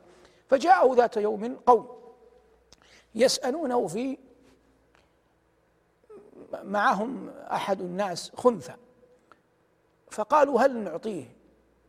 فجاءه 0.48 0.94
ذات 0.94 1.16
يوم 1.16 1.56
قوم 1.66 1.88
يسألونه 3.14 3.86
في 3.86 4.18
معهم 6.62 7.28
أحد 7.28 7.80
الناس 7.80 8.32
خنثى 8.36 8.74
فقالوا 10.10 10.60
هل 10.60 10.76
نعطيه 10.76 11.24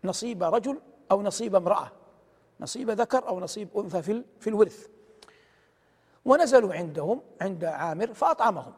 نصيب 0.03 0.43
رجل 0.43 0.81
أو 1.11 1.21
نصيب 1.21 1.55
امرأة؟ 1.55 1.91
نصيب 2.59 2.89
ذكر 2.89 3.27
أو 3.27 3.39
نصيب 3.39 3.77
أنثى 3.77 4.01
في 4.01 4.23
في 4.39 4.49
الورث. 4.49 4.87
ونزلوا 6.25 6.73
عندهم 6.73 7.21
عند 7.41 7.63
عامر 7.63 8.13
فأطعمهم 8.13 8.73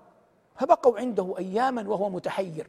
فبقوا 0.56 1.00
عنده 1.00 1.36
أياما 1.38 1.90
وهو 1.90 2.10
متحير. 2.10 2.68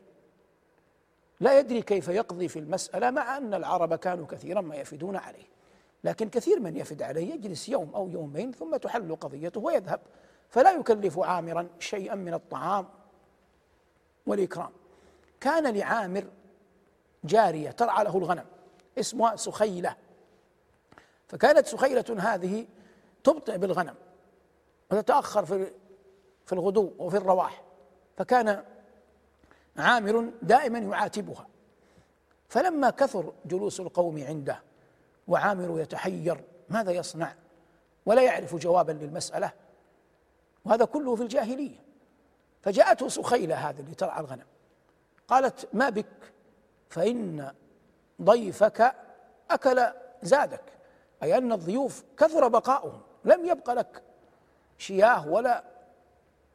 لا 1.41 1.59
يدري 1.59 1.83
كيف 1.83 2.09
يقضي 2.09 2.49
في 2.49 2.59
المسألة 2.59 3.11
مع 3.11 3.37
أن 3.37 3.55
العرب 3.55 3.95
كانوا 3.95 4.27
كثيرا 4.27 4.61
ما 4.61 4.77
يفدون 4.77 5.17
عليه. 5.17 5.45
لكن 6.05 6.29
كثير 6.29 6.61
من 6.61 6.77
يفد 6.77 7.03
عليه 7.03 7.35
يجلس 7.35 7.69
يوم 7.69 7.95
أو 7.95 8.09
يومين 8.09 8.53
ثم 8.53 8.77
تحل 8.77 9.17
قضيته 9.17 9.61
ويذهب. 9.61 10.01
فلا 10.51 10.73
يكلف 10.73 11.19
عامرا 11.19 11.69
شيئا 11.79 12.15
من 12.15 12.35
الطعام 12.35 12.89
والإكرام. 14.27 14.71
كان 15.41 15.77
لعامر 15.77 16.25
جارية 17.25 17.71
ترعى 17.71 18.05
له 18.05 18.19
الغنم 18.19 18.45
اسمها 18.99 19.37
سخيلة. 19.37 19.97
فكانت 21.29 21.67
سخيلة 21.67 22.05
هذه 22.19 22.67
تبطئ 23.25 23.59
بالغنم 23.59 23.95
وتتأخر 24.91 25.45
في 25.45 25.71
في 26.47 26.53
الغدو 26.53 26.93
وفي 26.99 27.17
الرواح. 27.17 27.63
فكان 28.17 28.65
عامر 29.77 30.31
دائما 30.43 30.79
يعاتبها. 30.79 31.47
فلما 32.49 32.91
كثر 32.91 33.33
جلوس 33.47 33.81
القوم 33.81 34.25
عنده 34.25 34.63
وعامر 35.29 35.81
يتحير 35.81 36.45
ماذا 36.69 36.93
يصنع؟ 36.93 37.35
ولا 38.07 38.23
يعرف 38.23 38.55
جوابا 38.55 38.93
للمسألة. 38.93 39.53
وهذا 40.65 40.85
كله 40.85 41.17
في 41.17 41.23
الجاهلية. 41.23 41.85
فجاءته 42.63 43.09
سخيلة 43.09 43.55
هذا 43.55 43.81
اللي 43.81 43.95
ترعى 43.95 44.21
الغنم. 44.21 44.47
قالت 45.29 45.69
ما 45.73 45.91
بك؟ 45.91 46.33
فإن 46.89 47.53
ضيفك 48.23 48.95
أكل 49.51 49.87
زادك. 50.23 50.65
أي 51.23 51.39
أن 51.39 51.53
الضيوف 51.53 52.05
كثر 52.17 52.49
بقاؤهم. 52.49 53.01
لم 53.25 53.47
يبق 53.47 53.71
لك 53.71 54.03
شياه 54.79 55.29
ولا 55.29 55.65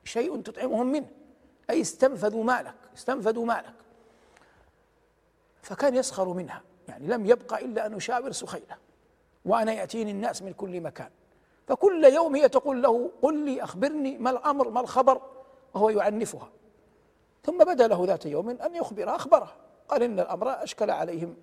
شيء 0.03 0.41
تطعمهم 0.41 0.91
منه. 0.91 1.09
أي 1.69 1.81
استنفذوا 1.81 2.43
مالك. 2.43 2.75
استنفذوا 2.97 3.45
مالك. 3.45 3.73
فكان 5.61 5.95
يسخر 5.95 6.33
منها 6.33 6.61
يعني 6.87 7.07
لم 7.07 7.25
يبقى 7.25 7.65
إلا 7.65 7.85
أن 7.85 7.93
أشاور 7.93 8.31
سخيلة 8.31 8.77
وأنا 9.45 9.73
يأتيني 9.73 10.11
الناس 10.11 10.41
من 10.41 10.53
كل 10.53 10.81
مكان. 10.81 11.09
فكل 11.67 12.05
يوم 12.05 12.35
هي 12.35 12.49
تقول 12.49 12.81
له 12.81 13.11
قل 13.21 13.45
لي 13.45 13.63
أخبرني 13.63 14.17
ما 14.17 14.29
الأمر 14.29 14.69
ما 14.69 14.81
الخبر 14.81 15.21
وهو 15.73 15.89
يعنفها. 15.89 16.49
ثم 17.43 17.57
بدا 17.57 17.87
له 17.87 18.05
ذات 18.05 18.25
يوم 18.25 18.49
أن 18.49 18.75
يخبرها 18.75 19.15
أخبره. 19.15 19.55
قال 19.89 20.03
إن 20.03 20.19
الأمر 20.19 20.63
أشكل 20.63 20.91
عليهم 20.91 21.35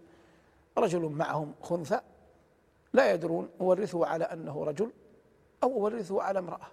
رجل 0.78 1.00
معهم 1.00 1.54
خنثى 1.62 2.00
لا 2.92 3.12
يدرون 3.12 3.48
أورثه 3.60 4.06
على 4.06 4.24
أنه 4.24 4.64
رجل 4.64 4.90
أو 5.62 5.72
أورثه 5.72 6.22
على 6.22 6.38
امرأة 6.38 6.66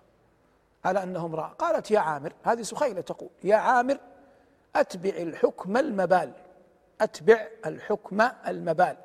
على 0.85 1.03
أنه 1.03 1.25
امرأة. 1.25 1.47
قالت 1.47 1.91
يا 1.91 1.99
عامر 1.99 2.33
هذه 2.43 2.61
سخيلة 2.61 3.01
تقول 3.01 3.29
يا 3.43 3.55
عامر 3.55 3.97
أتبع 4.75 5.09
الحكم 5.09 5.77
المبال. 5.77 6.33
أتبع 7.01 7.47
الحكم 7.65 8.21
المبال. 8.47 8.97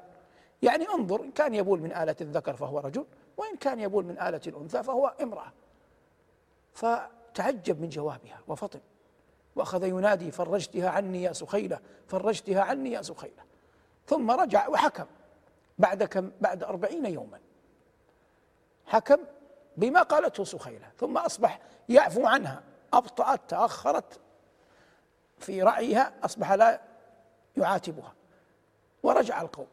يعني 0.62 0.88
انظر 0.88 1.22
إن 1.22 1.30
كان 1.30 1.54
يبول 1.54 1.80
من 1.80 1.92
آلة 1.92 2.16
الذكر 2.20 2.56
فهو 2.56 2.78
رجل 2.78 3.06
وإن 3.36 3.56
كان 3.56 3.80
يبول 3.80 4.04
من 4.04 4.20
آلة 4.20 4.40
الأنثى 4.46 4.82
فهو 4.82 5.14
امرأة. 5.22 5.52
فتعجب 6.72 7.80
من 7.80 7.88
جوابها 7.88 8.40
وفطن. 8.48 8.80
وأخذ 9.56 9.84
ينادي 9.84 10.30
فرجتها 10.30 10.90
عني 10.90 11.22
يا 11.22 11.32
سخيلة 11.32 11.80
فرجتها 12.06 12.62
عني 12.62 12.92
يا 12.92 13.02
سخيلة. 13.02 13.42
ثم 14.06 14.30
رجع 14.30 14.68
وحكم 14.68 15.06
بعد 15.78 16.02
كم 16.04 16.30
بعد 16.40 16.62
أربعين 16.62 17.06
يوما. 17.06 17.40
حكم 18.86 19.18
بما 19.76 20.02
قالته 20.02 20.44
سخيلة 20.44 20.90
ثم 20.98 21.18
أصبح 21.18 21.60
يعفو 21.88 22.26
عنها. 22.26 22.62
أبطأت 22.92 23.40
تأخرت 23.48 24.20
في 25.40 25.62
رأيها 25.62 26.12
أصبح 26.24 26.52
لا 26.52 26.80
يعاتبها. 27.56 28.14
ورجع 29.02 29.40
القوم. 29.40 29.66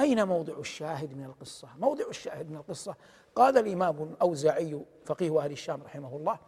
أين 0.00 0.26
موضع 0.26 0.58
الشاهد 0.58 1.16
من 1.16 1.24
القصة؟ 1.24 1.68
موضع 1.78 2.04
الشاهد 2.08 2.50
من 2.50 2.56
القصة. 2.56 2.94
قال 3.36 3.58
الإمام 3.58 4.02
الأوزاعي 4.02 4.80
فقيه 5.04 5.40
أهل 5.40 5.52
الشام 5.52 5.82
رحمه 5.82 6.16
الله 6.16 6.38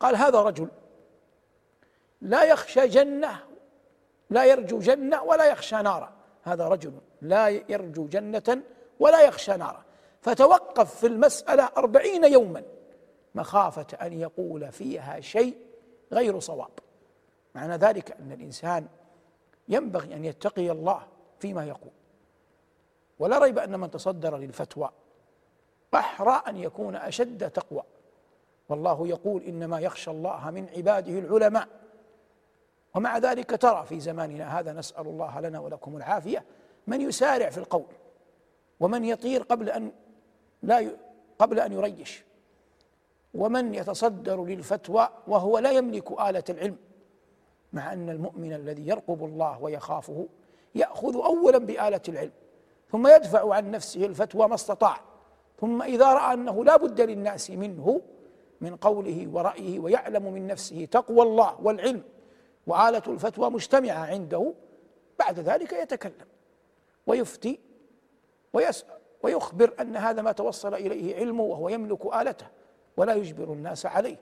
قال 0.00 0.16
هذا 0.16 0.40
رجل 0.40 0.68
لا 2.20 2.44
يخشى 2.44 2.88
جنة 2.88 3.40
لا 4.30 4.44
يرجو 4.44 4.78
جنة 4.78 5.22
ولا 5.22 5.44
يخشى 5.44 5.76
نارا. 5.76 6.12
هذا 6.42 6.68
رجل 6.68 6.92
لا 7.22 7.48
يرجو 7.48 8.06
جنة 8.06 8.62
ولا 9.00 9.22
يخشى 9.22 9.56
نارا. 9.56 9.84
فتوقف 10.20 10.94
في 10.94 11.06
المسألة 11.06 11.68
أربعين 11.76 12.24
يوما 12.24 12.62
مخافة 13.34 13.86
أن 14.02 14.12
يقول 14.12 14.72
فيها 14.72 15.20
شيء 15.20 15.56
غير 16.12 16.40
صواب. 16.40 16.70
معنى 17.54 17.76
ذلك 17.76 18.10
أن 18.20 18.32
الإنسان 18.32 18.86
ينبغي 19.68 20.14
أن 20.14 20.24
يتقي 20.24 20.70
الله 20.70 21.06
فيما 21.38 21.64
يقول. 21.64 21.92
ولا 23.18 23.38
ريب 23.38 23.58
أن 23.58 23.80
من 23.80 23.90
تصدر 23.90 24.36
للفتوى 24.36 24.90
أحرى 25.94 26.42
أن 26.48 26.56
يكون 26.56 26.96
أشد 26.96 27.50
تقوى. 27.50 27.82
والله 28.68 29.08
يقول 29.08 29.42
إنما 29.42 29.80
يخشى 29.80 30.10
الله 30.10 30.50
من 30.50 30.68
عباده 30.76 31.18
العلماء. 31.18 31.68
ومع 32.94 33.18
ذلك 33.18 33.50
ترى 33.50 33.86
في 33.86 34.00
زماننا 34.00 34.58
هذا 34.58 34.72
نسأل 34.72 35.06
الله 35.06 35.40
لنا 35.40 35.60
ولكم 35.60 35.96
العافية 35.96 36.44
من 36.86 37.00
يسارع 37.00 37.50
في 37.50 37.58
القول 37.58 37.86
ومن 38.80 39.04
يطير 39.04 39.42
قبل 39.42 39.70
أن 39.70 39.92
لا 40.62 40.78
ي... 40.78 40.96
قبل 41.38 41.60
أن 41.60 41.72
يريش. 41.72 42.24
ومن 43.34 43.74
يتصدر 43.74 44.44
للفتوى 44.44 45.08
وهو 45.26 45.58
لا 45.58 45.70
يملك 45.70 46.12
آلة 46.12 46.44
العلم. 46.50 46.76
مع 47.72 47.92
أن 47.92 48.10
المؤمن 48.10 48.52
الذي 48.52 48.88
يرقب 48.88 49.24
الله 49.24 49.62
ويخافه 49.62 50.26
يأخذ 50.74 51.14
أولا 51.16 51.58
بآلة 51.58 52.00
العلم 52.08 52.32
ثم 52.90 53.06
يدفع 53.06 53.54
عن 53.54 53.70
نفسه 53.70 54.06
الفتوى 54.06 54.48
ما 54.48 54.54
استطاع 54.54 55.00
ثم 55.60 55.82
إذا 55.82 56.12
رأى 56.12 56.34
أنه 56.34 56.64
لا 56.64 56.76
بد 56.76 57.00
للناس 57.00 57.50
منه 57.50 58.00
من 58.60 58.76
قوله 58.76 59.28
ورأيه 59.32 59.78
ويعلم 59.78 60.32
من 60.32 60.46
نفسه 60.46 60.84
تقوى 60.84 61.22
الله 61.22 61.60
والعلم 61.62 62.02
وآلة 62.66 63.02
الفتوى 63.06 63.50
مجتمعة 63.50 64.06
عنده 64.06 64.54
بعد 65.18 65.38
ذلك 65.38 65.72
يتكلم 65.72 66.26
ويفتي 67.06 67.60
ويسأل 68.52 69.00
ويخبر 69.22 69.74
أن 69.80 69.96
هذا 69.96 70.22
ما 70.22 70.32
توصل 70.32 70.74
إليه 70.74 71.16
علمه 71.16 71.42
وهو 71.42 71.68
يملك 71.68 72.14
آلته 72.14 72.46
ولا 72.96 73.14
يجبر 73.14 73.52
الناس 73.52 73.86
عليه 73.86 74.16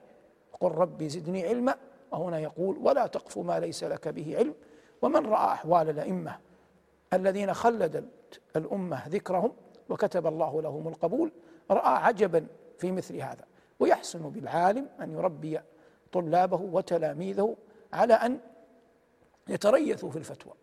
قل 0.59 0.71
ربي 0.71 1.09
زدني 1.09 1.47
علما 1.47 1.75
وهنا 2.11 2.39
يقول 2.39 2.77
ولا 2.77 3.07
تقف 3.07 3.37
ما 3.37 3.59
ليس 3.59 3.83
لك 3.83 4.07
به 4.07 4.37
علم 4.37 4.53
ومن 5.01 5.25
رأى 5.25 5.53
أحوال 5.53 5.89
الأئمة 5.89 6.39
الذين 7.13 7.53
خلدت 7.53 8.41
الأمة 8.55 9.07
ذكرهم 9.07 9.51
وكتب 9.89 10.27
الله 10.27 10.61
لهم 10.61 10.87
القبول 10.87 11.31
رأى 11.71 12.03
عجبا 12.03 12.47
في 12.77 12.91
مثل 12.91 13.15
هذا 13.15 13.45
ويحسن 13.79 14.29
بالعالم 14.29 14.87
أن 15.01 15.11
يربي 15.11 15.59
طلابه 16.11 16.61
وتلاميذه 16.61 17.55
على 17.93 18.13
أن 18.13 18.39
يتريثوا 19.47 20.09
في 20.09 20.17
الفتوى 20.17 20.53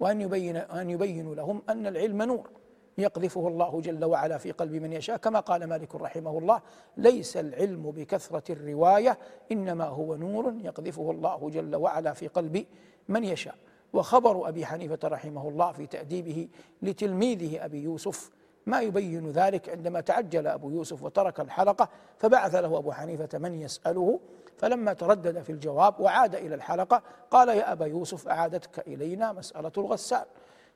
وأن 0.00 0.20
يبين 0.20 0.56
أن 0.56 0.90
يبينوا 0.90 1.34
لهم 1.34 1.62
أن 1.68 1.86
العلم 1.86 2.22
نور. 2.22 2.50
يقذفه 2.98 3.48
الله 3.48 3.80
جل 3.80 4.04
وعلا 4.04 4.38
في 4.38 4.52
قلب 4.52 4.72
من 4.72 4.92
يشاء 4.92 5.16
كما 5.16 5.40
قال 5.40 5.64
مالك 5.64 5.94
رحمه 5.94 6.38
الله 6.38 6.60
ليس 6.96 7.36
العلم 7.36 7.90
بكثرة 7.90 8.52
الرواية 8.52 9.18
إنما 9.52 9.84
هو 9.84 10.16
نور 10.16 10.54
يقذفه 10.64 11.10
الله 11.10 11.50
جل 11.50 11.76
وعلا 11.76 12.12
في 12.12 12.28
قلب 12.28 12.66
من 13.08 13.24
يشاء. 13.24 13.54
وخبر 13.92 14.48
أبي 14.48 14.66
حنيفة 14.66 14.98
رحمه 15.04 15.48
الله 15.48 15.72
في 15.72 15.86
تأديبه 15.86 16.48
لتلميذه 16.82 17.64
أبي 17.64 17.82
يوسف 17.82 18.30
ما 18.66 18.80
يبين 18.80 19.30
ذلك 19.30 19.68
عندما 19.68 20.00
تعجل 20.00 20.46
أبو 20.46 20.70
يوسف 20.70 21.02
وترك 21.02 21.40
الحلقة 21.40 21.88
فبعث 22.18 22.54
له 22.54 22.78
أبو 22.78 22.92
حنيفة 22.92 23.38
من 23.38 23.54
يسأله 23.54 24.20
فلما 24.56 24.92
تردد 24.92 25.42
في 25.42 25.52
الجواب 25.52 26.00
وعاد 26.00 26.34
إلى 26.34 26.54
الحلقة 26.54 27.02
قال 27.30 27.48
يا 27.48 27.72
أبا 27.72 27.86
يوسف 27.86 28.28
أعادتك 28.28 28.88
إلينا 28.88 29.32
مسألة 29.32 29.72
الغسال. 29.78 30.24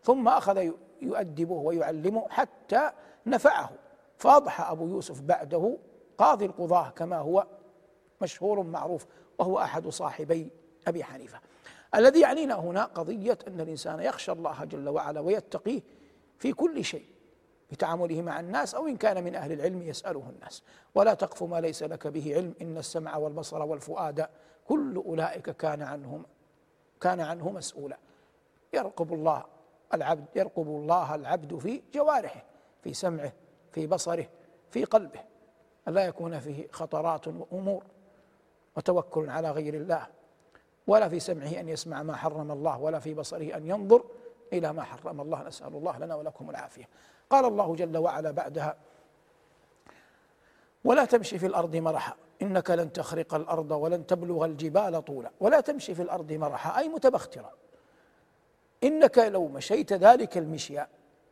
ثم 0.02 0.28
أخذ 0.28 0.70
يؤدبه 1.02 1.54
ويعلمه 1.54 2.28
حتى 2.28 2.90
نفعه. 3.26 3.70
فأضحى 4.18 4.72
أبو 4.72 4.88
يوسف 4.88 5.20
بعده 5.20 5.76
قاضي 6.18 6.46
القضاة 6.46 6.90
كما 6.90 7.16
هو 7.16 7.46
مشهور 8.22 8.62
معروف 8.62 9.06
وهو 9.38 9.58
أحد 9.58 9.88
صاحبي 9.88 10.50
أبي 10.86 11.04
حنيفة. 11.04 11.40
الذي 11.94 12.20
يعنينا 12.20 12.54
هنا 12.54 12.84
قضية 12.84 13.38
أن 13.48 13.60
الإنسان 13.60 14.00
يخشى 14.00 14.32
الله 14.32 14.64
جل 14.64 14.88
وعلا 14.88 15.20
ويتقيه 15.20 15.82
في 16.38 16.52
كل 16.52 16.84
شيء 16.84 17.04
بتعامله 17.70 18.22
مع 18.22 18.40
الناس 18.40 18.74
أو 18.74 18.86
إن 18.86 18.96
كان 18.96 19.24
من 19.24 19.34
أهل 19.34 19.52
العلم 19.52 19.82
يسأله 19.82 20.30
الناس. 20.30 20.62
ولا 20.94 21.14
تقف 21.14 21.42
ما 21.42 21.60
ليس 21.60 21.82
لك 21.82 22.06
به 22.06 22.34
علم 22.34 22.54
إن 22.62 22.78
السمع 22.78 23.16
والبصر 23.16 23.62
والفؤاد 23.62 24.26
كل 24.64 24.96
أولئك 24.96 25.50
كان 25.50 25.82
عنهم 25.82 26.24
كان 27.00 27.20
عنه 27.20 27.50
مسؤولا. 27.50 27.98
يرقب 28.72 29.12
الله 29.12 29.44
العبد 29.94 30.26
يرقب 30.36 30.68
الله 30.68 31.14
العبد 31.14 31.58
في 31.58 31.82
جوارحه 31.94 32.44
في 32.82 32.94
سمعه 32.94 33.32
في 33.72 33.86
بصره 33.86 34.26
في 34.70 34.84
قلبه. 34.84 35.20
ألا 35.88 36.04
يكون 36.04 36.38
فيه 36.38 36.68
خطرات 36.72 37.28
وأمور 37.28 37.82
وتوكل 38.76 39.30
على 39.30 39.50
غير 39.50 39.74
الله 39.74 40.06
ولا 40.86 41.08
في 41.08 41.20
سمعه 41.20 41.60
أن 41.60 41.68
يسمع 41.68 42.02
ما 42.02 42.16
حرم 42.16 42.50
الله 42.50 42.80
ولا 42.80 42.98
في 42.98 43.14
بصره 43.14 43.56
أن 43.56 43.66
ينظر 43.66 44.04
إلى 44.52 44.72
ما 44.72 44.82
حرم 44.82 45.20
الله. 45.20 45.42
نسأل 45.42 45.76
الله 45.76 45.98
لنا 45.98 46.14
ولكم 46.14 46.50
العافية. 46.50 46.88
قال 47.30 47.44
الله 47.44 47.74
جل 47.74 47.96
وعلا 47.96 48.30
بعدها 48.30 48.76
ولا 50.84 51.04
تمشي 51.04 51.38
في 51.38 51.46
الأرض 51.46 51.76
مرحا 51.76 52.14
إنك 52.42 52.70
لن 52.70 52.92
تخرق 52.92 53.34
الأرض 53.34 53.70
ولن 53.70 54.06
تبلغ 54.06 54.44
الجبال 54.44 55.04
طولا. 55.04 55.30
ولا 55.40 55.60
تمشي 55.60 55.94
في 55.94 56.02
الأرض 56.02 56.32
مرحا 56.32 56.80
أي 56.80 56.88
متبخترا. 56.88 57.52
إنك 58.84 59.18
لو 59.18 59.48
مشيت 59.48 59.92
ذلك 59.92 60.38
المشياء 60.38 60.88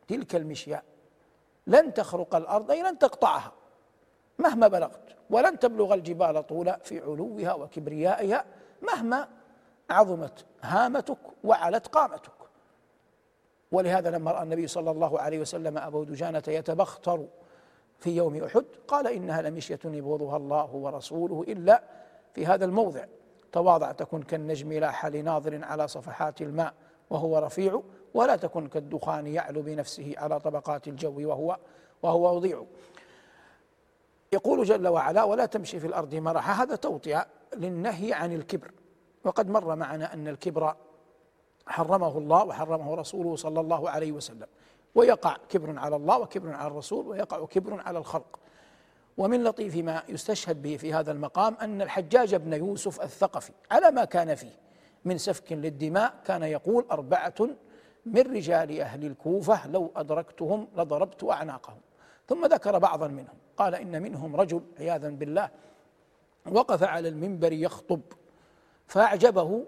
تلك 0.07 0.35
المشياء 0.35 0.83
لن 1.67 1.93
تخرق 1.93 2.35
الأرض 2.35 2.71
أي 2.71 2.83
لن 2.83 2.99
تقطعها. 2.99 3.51
مهما 4.39 4.67
بلغت 4.67 5.15
ولن 5.29 5.59
تبلغ 5.59 5.93
الجبال 5.93 6.47
طولا 6.47 6.79
في 6.83 6.99
علوها 6.99 7.53
وكبريائها 7.53 8.45
مهما 8.81 9.27
عظمت 9.89 10.45
هامتك 10.61 11.17
وعلت 11.43 11.87
قامتك. 11.87 12.31
ولهذا 13.71 14.09
لما 14.09 14.31
رأى 14.31 14.43
النبي 14.43 14.67
صلى 14.67 14.91
الله 14.91 15.19
عليه 15.19 15.39
وسلم 15.39 15.77
أبو 15.77 16.03
دجانة 16.03 16.43
يتبختر 16.47 17.25
في 17.99 18.15
يوم 18.15 18.43
أحد 18.43 18.65
قال 18.87 19.07
إنها 19.07 19.41
لمشية 19.41 19.79
يبغضها 19.85 20.37
الله 20.37 20.75
ورسوله 20.75 21.45
إلا 21.47 21.83
في 22.33 22.45
هذا 22.45 22.65
الموضع. 22.65 23.05
تواضع 23.51 23.91
تكن 23.91 24.23
كالنجم 24.23 24.73
لاح 24.73 25.05
لناظر 25.05 25.65
على 25.65 25.87
صفحات 25.87 26.41
الماء. 26.41 26.73
وهو 27.09 27.37
رفيع 27.37 27.81
ولا 28.13 28.35
تكن 28.35 28.67
كالدخان 28.67 29.27
يعلو 29.27 29.61
بنفسه 29.61 30.13
على 30.17 30.39
طبقات 30.39 30.87
الجو 30.87 31.29
وهو 31.29 31.57
وهو 32.03 32.35
وضيع. 32.35 32.65
يقول 34.33 34.63
جل 34.63 34.87
وعلا 34.87 35.23
ولا 35.23 35.45
تمشي 35.45 35.79
في 35.79 35.87
الأرض 35.87 36.15
مرحا. 36.15 36.63
هذا 36.63 36.75
توطئة 36.75 37.25
للنهي 37.55 38.13
عن 38.13 38.33
الكبر. 38.33 38.71
وقد 39.23 39.49
مر 39.49 39.75
معنا 39.75 40.13
أن 40.13 40.27
الكبر 40.27 40.75
حرمه 41.67 42.17
الله 42.17 42.43
وحرمه 42.43 42.95
رسوله 42.95 43.35
صلى 43.35 43.59
الله 43.59 43.89
عليه 43.89 44.11
وسلم. 44.11 44.47
ويقع 44.95 45.37
كبر 45.49 45.79
على 45.79 45.95
الله 45.95 46.19
وكبر 46.19 46.53
على 46.53 46.67
الرسول 46.67 47.07
ويقع 47.07 47.45
كبر 47.45 47.81
على 47.81 47.99
الخلق. 47.99 48.39
ومن 49.17 49.43
لطيف 49.43 49.75
ما 49.75 50.03
يستشهد 50.09 50.61
به 50.61 50.77
في 50.77 50.93
هذا 50.93 51.11
المقام 51.11 51.55
أن 51.61 51.81
الحجاج 51.81 52.35
بن 52.35 52.53
يوسف 52.53 53.01
الثقفي 53.01 53.51
على 53.71 53.91
ما 53.91 54.05
كان 54.05 54.35
فيه. 54.35 54.68
من 55.05 55.17
سفك 55.17 55.51
للدماء 55.51 56.13
كان 56.25 56.43
يقول 56.43 56.85
أربعة 56.91 57.35
من 58.05 58.21
رجال 58.21 58.81
أهل 58.81 59.05
الكوفة 59.05 59.67
لو 59.67 59.91
أدركتهم 59.95 60.67
لضربت 60.77 61.23
أعناقهم. 61.23 61.79
ثم 62.27 62.45
ذكر 62.45 62.79
بعضا 62.79 63.07
منهم. 63.07 63.37
قال 63.57 63.75
إن 63.75 64.01
منهم 64.01 64.35
رجل 64.35 64.61
عياذا 64.79 65.09
بالله 65.09 65.49
وقف 66.51 66.83
على 66.83 67.07
المنبر 67.09 67.53
يخطب 67.53 68.01
فأعجبه 68.87 69.65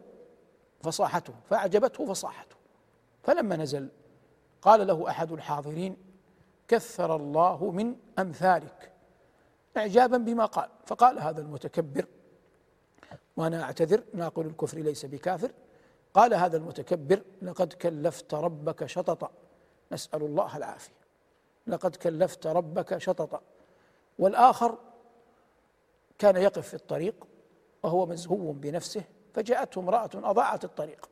فصاحته 0.84 1.34
فأعجبته 1.50 2.06
فصاحته. 2.06 2.56
فلما 3.24 3.56
نزل 3.56 3.90
قال 4.62 4.88
له 4.88 5.10
أحد 5.10 5.32
الحاضرين 5.32 5.98
كثر 6.68 7.16
الله 7.16 7.72
من 7.72 7.96
أمثالك. 8.20 8.92
إعجابا 9.78 10.18
بما 10.18 10.46
قال. 10.46 10.70
فقال 10.86 11.20
هذا 11.20 11.42
المتكبر 11.42 12.06
وأنا 13.38 13.64
أعتذر 13.64 14.04
ناقل 14.14 14.46
الكفر 14.46 14.78
ليس 14.78 15.06
بكافر. 15.06 15.52
قال 16.14 16.34
هذا 16.34 16.58
المتكبر 16.58 17.22
لقد 17.42 17.74
كلفت 17.74 18.34
ربك 18.34 18.86
شططا. 18.86 19.32
نسأل 19.92 20.24
الله 20.24 20.58
العافية. 20.58 21.02
لقد 21.68 21.96
كلفت 21.96 22.48
ربك 22.48 22.98
شططا. 22.98 23.42
والآخر 24.20 24.78
كان 26.18 26.36
يقف 26.36 26.68
في 26.68 26.74
الطريق 26.74 27.28
وهو 27.84 28.06
مزهو 28.06 28.52
بنفسه 28.52 29.04
فجاءته 29.34 29.80
امرأة 29.80 30.10
أضاعت 30.16 30.64
الطريق. 30.64 31.10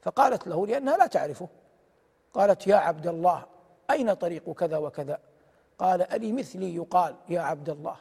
فقالت 0.00 0.46
له 0.46 0.66
لأنها 0.66 0.96
لا 0.96 1.06
تعرفه. 1.06 1.48
قالت 2.34 2.66
يا 2.66 2.76
عبد 2.76 3.06
الله 3.06 3.46
أين 3.90 4.14
طريق 4.14 4.52
كذا 4.52 4.76
وكذا؟ 4.76 5.18
قال 5.78 6.02
ألي 6.02 6.32
مثلي 6.32 6.74
يقال 6.74 7.16
يا 7.28 7.40
عبد 7.40 7.70
الله. 7.70 7.96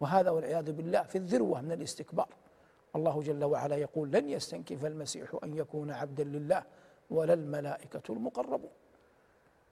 وهذا 0.00 0.30
والعياذ 0.30 0.72
بالله 0.72 1.02
في 1.02 1.18
الذروة 1.18 1.60
من 1.60 1.72
الاستكبار. 1.72 2.28
الله 2.96 3.22
جل 3.22 3.44
وعلا 3.44 3.76
يقول 3.76 4.10
لن 4.10 4.30
يستنكف 4.30 4.84
المسيح 4.84 5.36
أن 5.44 5.54
يكون 5.54 5.90
عبدا 5.90 6.24
لله 6.24 6.64
ولا 7.10 7.34
الملائكة 7.34 8.12
المقربون. 8.12 8.70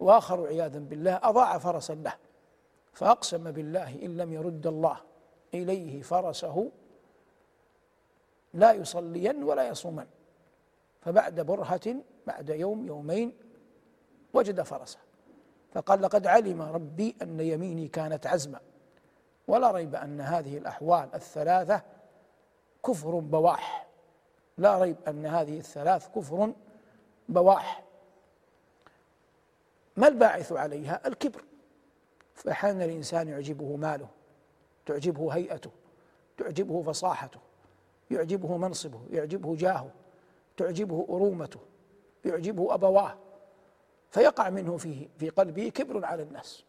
وآخر 0.01 0.47
عياذا 0.47 0.79
بالله 0.79 1.21
أضاع 1.23 1.59
فرسا 1.59 1.93
له 1.93 2.15
فأقسم 2.93 3.51
بالله 3.51 4.03
إن 4.03 4.17
لم 4.17 4.33
يرد 4.33 4.67
الله 4.67 5.01
إليه 5.55 6.03
فرسه 6.03 6.71
لا 8.55 8.73
يصلين 8.73 9.43
ولا 9.43 9.69
يصومن 9.69 10.07
فبعد 11.01 11.41
برهة 11.41 11.97
بعد 12.27 12.51
يوم 12.51 12.87
يومين 12.87 13.33
وجد 14.35 14.63
فرسه. 14.63 14.99
فقال 15.73 16.03
لقد 16.03 16.27
علم 16.27 16.63
ربي 16.63 17.17
أن 17.23 17.41
يميني 17.41 17.89
كانت 17.89 18.27
عزما. 18.27 18.61
ولا 19.49 19.71
ريب 19.71 19.95
أن 19.95 20.21
هذه 20.21 20.59
الأحوال 20.59 21.09
الثلاثة 21.15 21.83
كفر 22.87 23.19
بواح. 23.19 23.87
لا 24.59 24.79
ريب 24.79 24.97
أن 25.09 25.27
هذه 25.27 25.59
الثلاث 25.59 26.09
كفر 26.09 26.53
بواح. 27.29 27.85
ما 29.97 30.09
الباعث 30.09 30.53
عليها؟ 30.53 31.09
الكبر. 31.09 31.45
فحان 32.35 32.83
الإنسان 32.83 33.29
يعجبه 33.29 33.77
ماله 33.77 34.09
تعجبه 34.87 35.33
هيئته 35.33 35.71
تعجبه 36.37 36.83
فصاحته 36.83 37.41
يعجبه 38.11 38.57
منصبه 38.57 39.01
يعجبه 39.11 39.57
جاهه 39.57 39.91
تعجبه 40.57 41.07
أرومته 41.09 41.61
يعجبه 42.25 42.75
أبواه. 42.75 43.19
فيقع 44.11 44.51
منه 44.51 44.77
فيه 44.77 45.09
في 45.19 45.29
قلبه 45.29 45.69
كبر 45.69 46.05
على 46.05 46.23
الناس. 46.23 46.65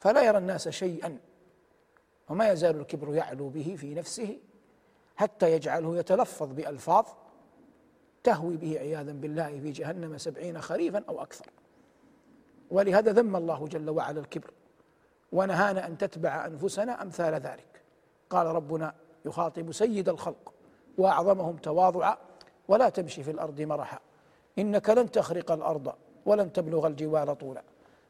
فلا 0.00 0.22
يرى 0.22 0.38
الناس 0.38 0.68
شيئا 0.68 1.18
وما 2.28 2.50
يزال 2.50 2.80
الكبر 2.80 3.14
يعلو 3.14 3.48
به 3.48 3.76
في 3.78 3.94
نفسه 3.94 4.38
حتى 5.16 5.52
يجعله 5.52 5.96
يتلفظ 5.96 6.52
بألفاظ 6.52 7.06
تهوي 8.24 8.56
به 8.56 8.78
عياذا 8.78 9.12
بالله 9.12 9.60
في 9.60 9.70
جهنم 9.70 10.18
سبعين 10.18 10.60
خريفا 10.60 11.04
أو 11.08 11.22
أكثر. 11.22 11.46
ولهذا 12.70 13.12
ذم 13.12 13.36
الله 13.36 13.68
جل 13.68 13.90
وعلا 13.90 14.20
الكبر 14.20 14.50
ونهانا 15.32 15.86
أن 15.86 15.98
تتبع 15.98 16.46
أنفسنا 16.46 17.02
أمثال 17.02 17.34
ذلك. 17.34 17.82
قال 18.30 18.46
ربنا 18.46 18.94
يخاطب 19.24 19.72
سيد 19.72 20.08
الخلق 20.08 20.52
وأعظمهم 20.98 21.56
تواضعا 21.56 22.18
ولا 22.68 22.88
تمشي 22.88 23.22
في 23.22 23.30
الأرض 23.30 23.60
مرحا 23.60 23.98
إنك 24.58 24.90
لن 24.90 25.10
تخرق 25.10 25.52
الأرض 25.52 25.92
ولن 26.26 26.52
تبلغ 26.52 26.86
الجوال 26.86 27.38
طولا. 27.38 27.62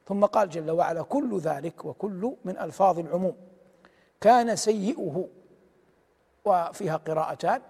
ثم 0.09 0.25
قال 0.25 0.51
جل 0.51 0.71
وعلا 0.71 1.03
كل 1.03 1.39
ذلك 1.39 1.85
وكل 1.85 2.33
من 2.45 2.59
ألفاظ 2.59 2.99
العموم. 2.99 3.37
كان 4.21 4.57
سيئه 4.57 5.29
وفيها 6.45 6.97
قراءتان 6.97 7.63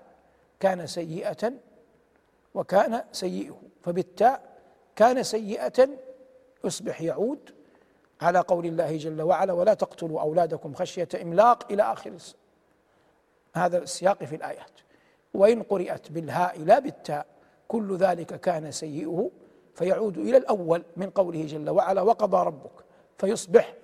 كان 0.60 0.86
سيئة 0.86 1.52
وكان 2.55 3.05
سيئه. 3.12 3.60
فبالتاء 3.82 4.43
كان 4.97 5.23
سيئة 5.23 5.89
يصبح 6.65 7.02
يعود 7.02 7.51
على 8.20 8.39
قول 8.39 8.66
الله 8.66 8.97
جل 8.97 9.23
وعلا 9.23 9.52
ولا 9.52 9.74
تقتلوا 9.74 10.20
أولادكم 10.20 10.74
خشية 10.74 11.09
إملاق 11.23 11.73
إلى 11.73 11.82
آخر 11.82 12.12
هذا 13.55 13.78
السياق 13.78 14.24
في 14.24 14.36
الآيات. 14.36 14.70
وإن 15.35 15.62
قرئت 15.62 16.12
بالهاء 16.12 16.59
لا 16.59 16.78
بالتاء 16.78 17.27
كل 17.69 17.97
ذلك 17.97 18.40
كان 18.40 18.73
سيئه 18.73 19.31
فيعود 19.78 20.18
إلى 20.18 20.36
الأول 20.36 20.82
من 20.96 21.10
قوله 21.10 21.46
جل 21.46 21.70
وعلا 21.70 22.02
وقضى 22.02 22.46
ربك 22.46 22.84
فيصبح 23.18 23.74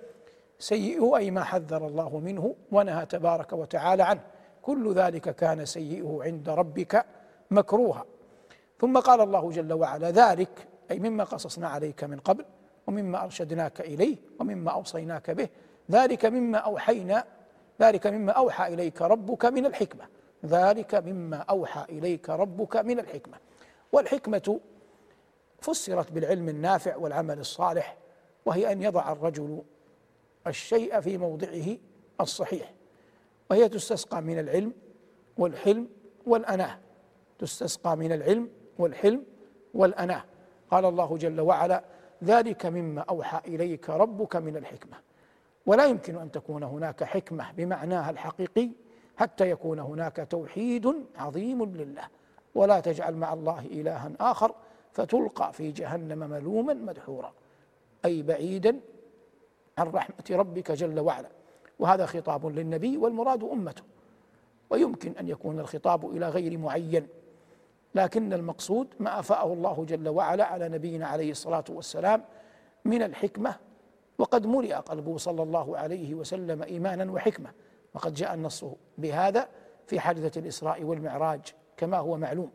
سيئه 0.59 1.17
أي 1.17 1.31
ما 1.31 1.43
حذر 1.43 1.87
الله 1.87 2.19
منه 2.19 2.55
ونهى 2.71 3.05
تبارك 3.05 3.53
وتعالى 3.53 4.03
عنه. 4.03 4.21
كل 4.61 4.93
ذلك 4.93 5.35
كان 5.35 5.65
سيئه 5.65 6.19
عند 6.21 6.49
ربك 6.49 7.05
مكروها. 7.51 8.05
ثم 8.79 8.99
قال 8.99 9.21
الله 9.21 9.51
جل 9.51 9.73
وعلا 9.73 10.11
ذلك 10.11 10.67
أي 10.91 10.99
مما 10.99 11.23
قصصنا 11.23 11.67
عليك 11.67 12.03
من 12.03 12.19
قبل 12.19 12.45
ومما 12.87 13.23
أرشدناك 13.23 13.81
إليه 13.81 14.17
ومما 14.39 14.71
أوصيناك 14.71 15.31
به. 15.31 15.47
ذلك 15.91 16.25
مما 16.25 16.57
أوحينا 16.57 17.23
ذلك 17.81 18.07
مما 18.07 18.31
أوحى 18.31 18.73
إليك 18.73 19.01
ربك 19.01 19.45
من 19.45 19.65
الحكمة. 19.65 20.05
ذلك 20.45 20.95
مما 20.95 21.37
أوحى 21.37 21.85
إليك 21.89 22.29
ربك 22.29 22.77
من 22.77 22.99
الحكمة. 22.99 23.37
والحكمة 23.91 24.59
فسرت 25.59 26.11
بالعلم 26.11 26.49
النافع 26.49 26.95
والعمل 26.95 27.39
الصالح 27.39 27.97
وهي 28.45 28.71
أن 28.71 28.81
يضع 28.81 29.11
الرجل 29.11 29.61
الشيء 30.47 30.99
في 30.99 31.17
موضعه 31.17 31.77
الصحيح 32.21 32.73
وهي 33.49 33.69
تستسقى 33.69 34.21
من 34.21 34.39
العلم 34.39 34.73
والحلم 35.37 35.87
والأناة. 36.25 36.79
تستسقى 37.39 37.97
من 37.97 38.11
العلم 38.11 38.49
والحلم 38.79 39.23
والأناة. 39.73 40.23
قال 40.71 40.85
الله 40.85 41.17
جل 41.17 41.41
وعلا 41.41 41.83
ذلك 42.23 42.65
مما 42.65 43.01
أوحى 43.01 43.41
إليك 43.47 43.89
ربك 43.89 44.35
من 44.35 44.57
الحكمة. 44.57 44.97
ولا 45.65 45.85
يمكن 45.85 46.17
أن 46.17 46.31
تكون 46.31 46.63
هناك 46.63 47.03
حكمة 47.03 47.51
بمعناها 47.51 48.09
الحقيقي 48.09 48.69
حتى 49.17 49.49
يكون 49.49 49.79
هناك 49.79 50.27
توحيد 50.29 50.93
عظيم 51.17 51.65
لله. 51.75 52.07
ولا 52.55 52.79
تجعل 52.79 53.15
مع 53.15 53.33
الله 53.33 53.59
إلها 53.59 54.11
آخر 54.19 54.55
فتلقى 54.95 55.53
في 55.53 55.71
جهنم 55.71 56.29
ملوما 56.29 56.73
مدحورا 56.73 57.33
أي 58.05 58.21
بعيدا 58.21 58.79
عن 59.77 59.87
رحمة 59.87 60.25
ربك 60.31 60.71
جل 60.71 60.99
وعلا. 60.99 61.29
وهذا 61.79 62.05
خطاب 62.05 62.45
للنبي 62.45 62.97
والمراد 62.97 63.43
أمته. 63.43 63.83
ويمكن 64.69 65.11
أن 65.19 65.27
يكون 65.27 65.59
الخطاب 65.59 66.15
إلى 66.15 66.29
غير 66.29 66.57
معين 66.57 67.07
لكن 67.95 68.33
المقصود 68.33 68.87
ما 68.99 69.19
أفاءه 69.19 69.53
الله 69.53 69.85
جل 69.89 70.09
وعلا 70.09 70.45
على 70.45 70.69
نبينا 70.69 71.07
عليه 71.07 71.31
الصلاة 71.31 71.65
والسلام 71.69 72.23
من 72.85 73.03
الحكمة. 73.03 73.55
وقد 74.17 74.45
ملئ 74.45 74.73
قلبه 74.73 75.17
صلى 75.17 75.43
الله 75.43 75.77
عليه 75.77 76.13
وسلم 76.13 76.63
إيمانا 76.63 77.11
وحكمة 77.11 77.51
وقد 77.93 78.13
جاء 78.13 78.33
النص 78.33 78.65
بهذا 78.97 79.47
في 79.87 79.99
حادثة 79.99 80.39
الإسراء 80.39 80.83
والمعراج 80.83 81.41
كما 81.77 81.97
هو 81.97 82.17
معلوم. 82.17 82.51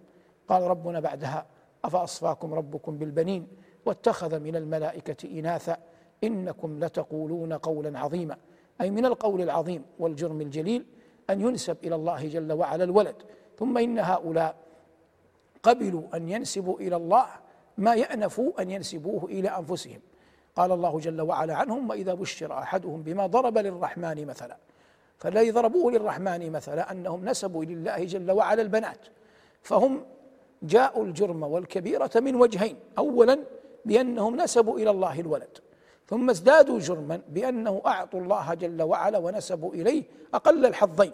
قال 0.49 0.63
ربنا 0.63 1.01
بعدها 1.01 1.47
أفأصفاكم 1.85 2.55
ربكم 2.55 2.99
بالبنين 2.99 3.49
واتخذ 3.87 4.39
من 4.39 4.57
الملائكة 4.57 5.39
إناثا 5.39 5.77
إنكم 6.25 6.85
لتقولون 6.85 7.53
قولا 7.53 7.99
عظيما. 7.99 8.37
أي 8.81 8.91
من 8.91 9.07
القول 9.07 9.41
العظيم 9.43 9.85
والجرم 9.99 10.41
الجليل 10.41 10.87
أن 11.31 11.41
ينسب 11.41 11.77
إلى 11.85 11.95
الله 11.95 12.29
جل 12.29 12.53
وعلا 12.53 12.85
الولد. 12.85 13.17
ثم 13.59 13.79
إن 13.79 13.99
هؤلاء 13.99 14.55
قبلوا 15.63 16.03
أن 16.15 16.29
ينسبوا 16.29 16.79
إلى 16.79 16.97
الله 16.97 17.27
ما 17.79 17.95
يأنفوا 17.95 18.63
أن 18.63 18.71
ينسبوه 18.71 19.25
إلى 19.25 19.49
أنفسهم. 19.49 20.01
قال 20.57 20.73
الله 20.73 20.99
جل 20.99 21.21
وعلا 21.21 21.55
عنهم 21.55 21.91
وإذا 21.91 22.15
بشر 22.15 22.59
أحدهم 22.59 23.03
بما 23.03 23.27
ضرب 23.27 23.59
للرحمن 23.59 24.27
مثلا 24.27 24.57
فالذي 25.19 25.51
ضربوه 25.51 25.93
للرحمن 25.93 26.53
مثلا 26.53 26.93
أنهم 26.93 27.25
نسبوا 27.25 27.65
لله 27.65 28.05
جل 28.05 28.31
وعلا 28.31 28.63
البنات. 28.63 28.99
فهم 29.63 30.05
جاءوا 30.63 31.05
الجرم 31.05 31.43
والكبيرة 31.43 32.11
من 32.17 32.35
وجهين. 32.35 32.77
أولا 32.99 33.39
بأنهم 33.85 34.37
نسبوا 34.37 34.79
إلى 34.79 34.91
الله 34.91 35.21
الولد 35.21 35.59
ثم 36.09 36.31
ازدادوا 36.31 36.79
جرما 36.79 37.21
بأنه 37.29 37.83
أعطوا 37.87 38.21
الله 38.21 38.55
جل 38.55 38.83
وعلا 38.83 39.19
ونسبوا 39.19 39.75
إليه 39.75 40.05
أقل 40.35 40.67
الحظين. 40.67 41.13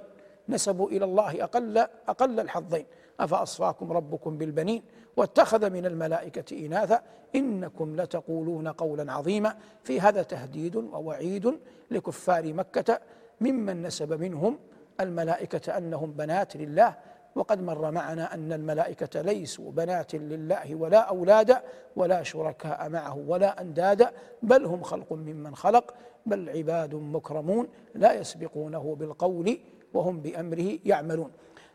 نسبوا 0.48 0.88
إلى 0.88 1.04
الله 1.04 1.44
أقل 1.44 1.78
أقل 2.08 2.40
الحظين. 2.40 2.86
أفأصفاكم 3.20 3.92
ربكم 3.92 4.38
بالبنين؟ 4.38 4.82
واتخذ 5.16 5.70
من 5.70 5.86
الملائكة 5.86 6.66
إناثا؟ 6.66 7.02
إنكم 7.34 7.96
لتقولون 7.96 8.68
قولا 8.68 9.12
عظيما. 9.12 9.56
في 9.84 10.00
هذا 10.00 10.22
تهديد 10.22 10.76
ووعيد 10.76 11.58
لكفار 11.90 12.52
مكة 12.52 13.00
ممن 13.40 13.82
نسب 13.82 14.20
منهم 14.20 14.58
الملائكة 15.00 15.78
أنهم 15.78 16.12
بنات 16.12 16.56
لله 16.56 16.94
وقد 17.36 17.62
مر 17.62 17.90
معنا 17.90 18.34
أن 18.34 18.52
الملائكة 18.52 19.20
ليسوا 19.20 19.72
بنات 19.72 20.14
لله 20.14 20.74
ولا 20.74 20.98
أولادا 20.98 21.62
ولا 21.96 22.22
شركاء 22.22 22.88
معه 22.88 23.24
ولا 23.26 23.60
أندادا 23.60 24.12
بل 24.42 24.64
هم 24.64 24.82
خلق 24.82 25.12
ممن 25.12 25.56
خلق 25.56 25.94
بل 26.26 26.50
عباد 26.50 26.94
مكرمون 26.94 27.68
لا 27.94 28.12
يسبقونه 28.12 28.96
بالقول 28.98 29.58
وهم 29.94 30.20
بأمره 30.20 30.78
يعملون. 30.84 31.30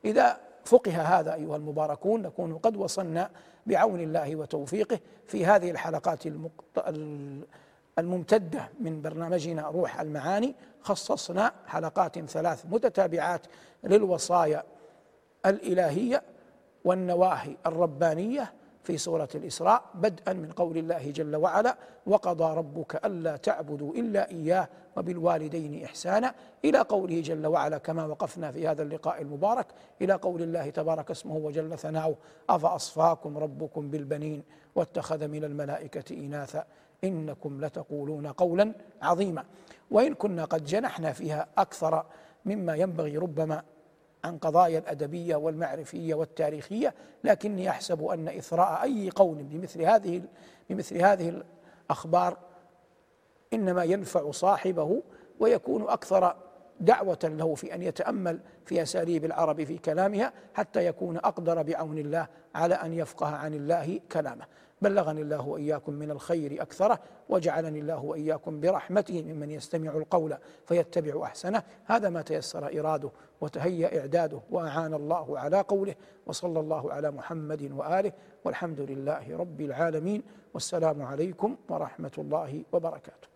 إذا 0.05 0.37
فقه 0.65 1.01
هذا 1.01 1.33
أيها 1.33 1.55
المباركون 1.55 2.21
نكون 2.21 2.57
قد 2.57 2.77
وصلنا 2.77 3.29
بعون 3.65 3.99
الله 3.99 4.35
وتوفيقه 4.35 4.99
في 5.27 5.45
هذه 5.45 5.71
الحلقات 5.71 6.23
الممتدة 7.99 8.69
من 8.79 9.01
برنامجنا 9.01 9.67
روح 9.67 9.99
المعاني. 9.99 10.55
خصصنا 10.81 11.51
حلقات 11.67 12.19
ثلاث 12.19 12.65
متتابعات 12.69 13.41
للوصايا 13.83 14.63
الإلهية 15.45 16.23
والنواهي 16.85 17.55
الربانية 17.65 18.53
في 18.83 18.97
سورة 18.97 19.29
الإسراء 19.35 19.83
بدءا 19.95 20.33
من 20.33 20.51
قول 20.51 20.77
الله 20.77 21.11
جل 21.11 21.35
وعلا 21.35 21.77
وقضى 22.05 22.57
ربك 22.57 23.05
ألا 23.05 23.37
تعبدوا 23.37 23.93
إلا 23.93 24.31
إياه 24.31 24.69
وبالوالدين 24.97 25.83
إحسانا. 25.83 26.33
إلى 26.65 26.79
قوله 26.79 27.21
جل 27.21 27.47
وعلا 27.47 27.77
كما 27.77 28.05
وقفنا 28.05 28.51
في 28.51 28.67
هذا 28.67 28.83
اللقاء 28.83 29.21
المبارك 29.21 29.67
إلى 30.01 30.13
قول 30.13 30.41
الله 30.41 30.69
تبارك 30.69 31.11
اسمه 31.11 31.35
وجل 31.35 31.77
ثناؤه 31.77 32.15
أفأصفاكم 32.49 33.37
ربكم 33.37 33.89
بالبنين 33.89 34.43
واتخذ 34.75 35.27
من 35.27 35.43
الملائكة 35.43 36.15
إناثا؟ 36.15 36.65
إنكم 37.03 37.65
لتقولون 37.65 38.27
قولا 38.27 38.73
عظيما. 39.01 39.43
وإن 39.91 40.13
كنا 40.13 40.45
قد 40.45 40.65
جنحنا 40.65 41.11
فيها 41.11 41.47
أكثر 41.57 42.05
مما 42.45 42.75
ينبغي 42.75 43.17
ربما 43.17 43.63
عن 44.23 44.37
قضايا 44.37 44.79
الأدبية 44.79 45.35
والمعرفية 45.35 46.13
والتاريخية 46.13 46.93
لكني 47.23 47.69
أحسب 47.69 48.03
أن 48.03 48.27
إثراء 48.27 48.83
أي 48.83 49.09
قول 49.09 49.43
بمثل 49.43 49.81
هذه 49.81 50.21
بمثل 50.69 50.97
هذه 50.97 51.43
الأخبار 51.89 52.37
إنما 53.53 53.83
ينفع 53.83 54.31
صاحبه 54.31 55.01
ويكون 55.39 55.89
أكثر 55.89 56.35
دعوة 56.79 57.19
له 57.23 57.55
في 57.55 57.75
أن 57.75 57.81
يتأمل 57.81 58.39
في 58.65 58.81
أساليب 58.81 59.25
العرب 59.25 59.63
في 59.63 59.77
كلامها 59.77 60.33
حتى 60.53 60.85
يكون 60.85 61.17
أقدر 61.17 61.61
بعون 61.61 61.97
الله 61.97 62.27
على 62.55 62.75
أن 62.75 62.93
يفقه 62.93 63.27
عن 63.27 63.53
الله 63.53 63.99
كلامه. 64.11 64.45
بلغني 64.81 65.21
الله 65.21 65.47
وإياكم 65.47 65.93
من 65.93 66.11
الخير 66.11 66.61
أكثره 66.61 66.99
وجعلني 67.29 67.79
الله 67.79 68.03
وإياكم 68.03 68.59
برحمته 68.59 69.21
ممن 69.21 69.51
يستمع 69.51 69.91
القول 69.91 70.37
فيتبع 70.65 71.23
أحسنه. 71.23 71.63
هذا 71.85 72.09
ما 72.09 72.21
تيسر 72.21 72.79
إراده 72.79 73.11
وتهيأ 73.41 73.99
إعداده 73.99 74.41
وأعان 74.51 74.93
الله 74.93 75.39
على 75.39 75.61
قوله 75.61 75.95
وصلى 76.25 76.59
الله 76.59 76.93
على 76.93 77.11
محمد 77.11 77.71
وآله 77.71 78.11
والحمد 78.45 78.81
لله 78.81 79.37
رب 79.37 79.61
العالمين 79.61 80.23
والسلام 80.53 81.01
عليكم 81.01 81.55
ورحمة 81.69 82.11
الله 82.17 82.63
وبركاته. 82.71 83.30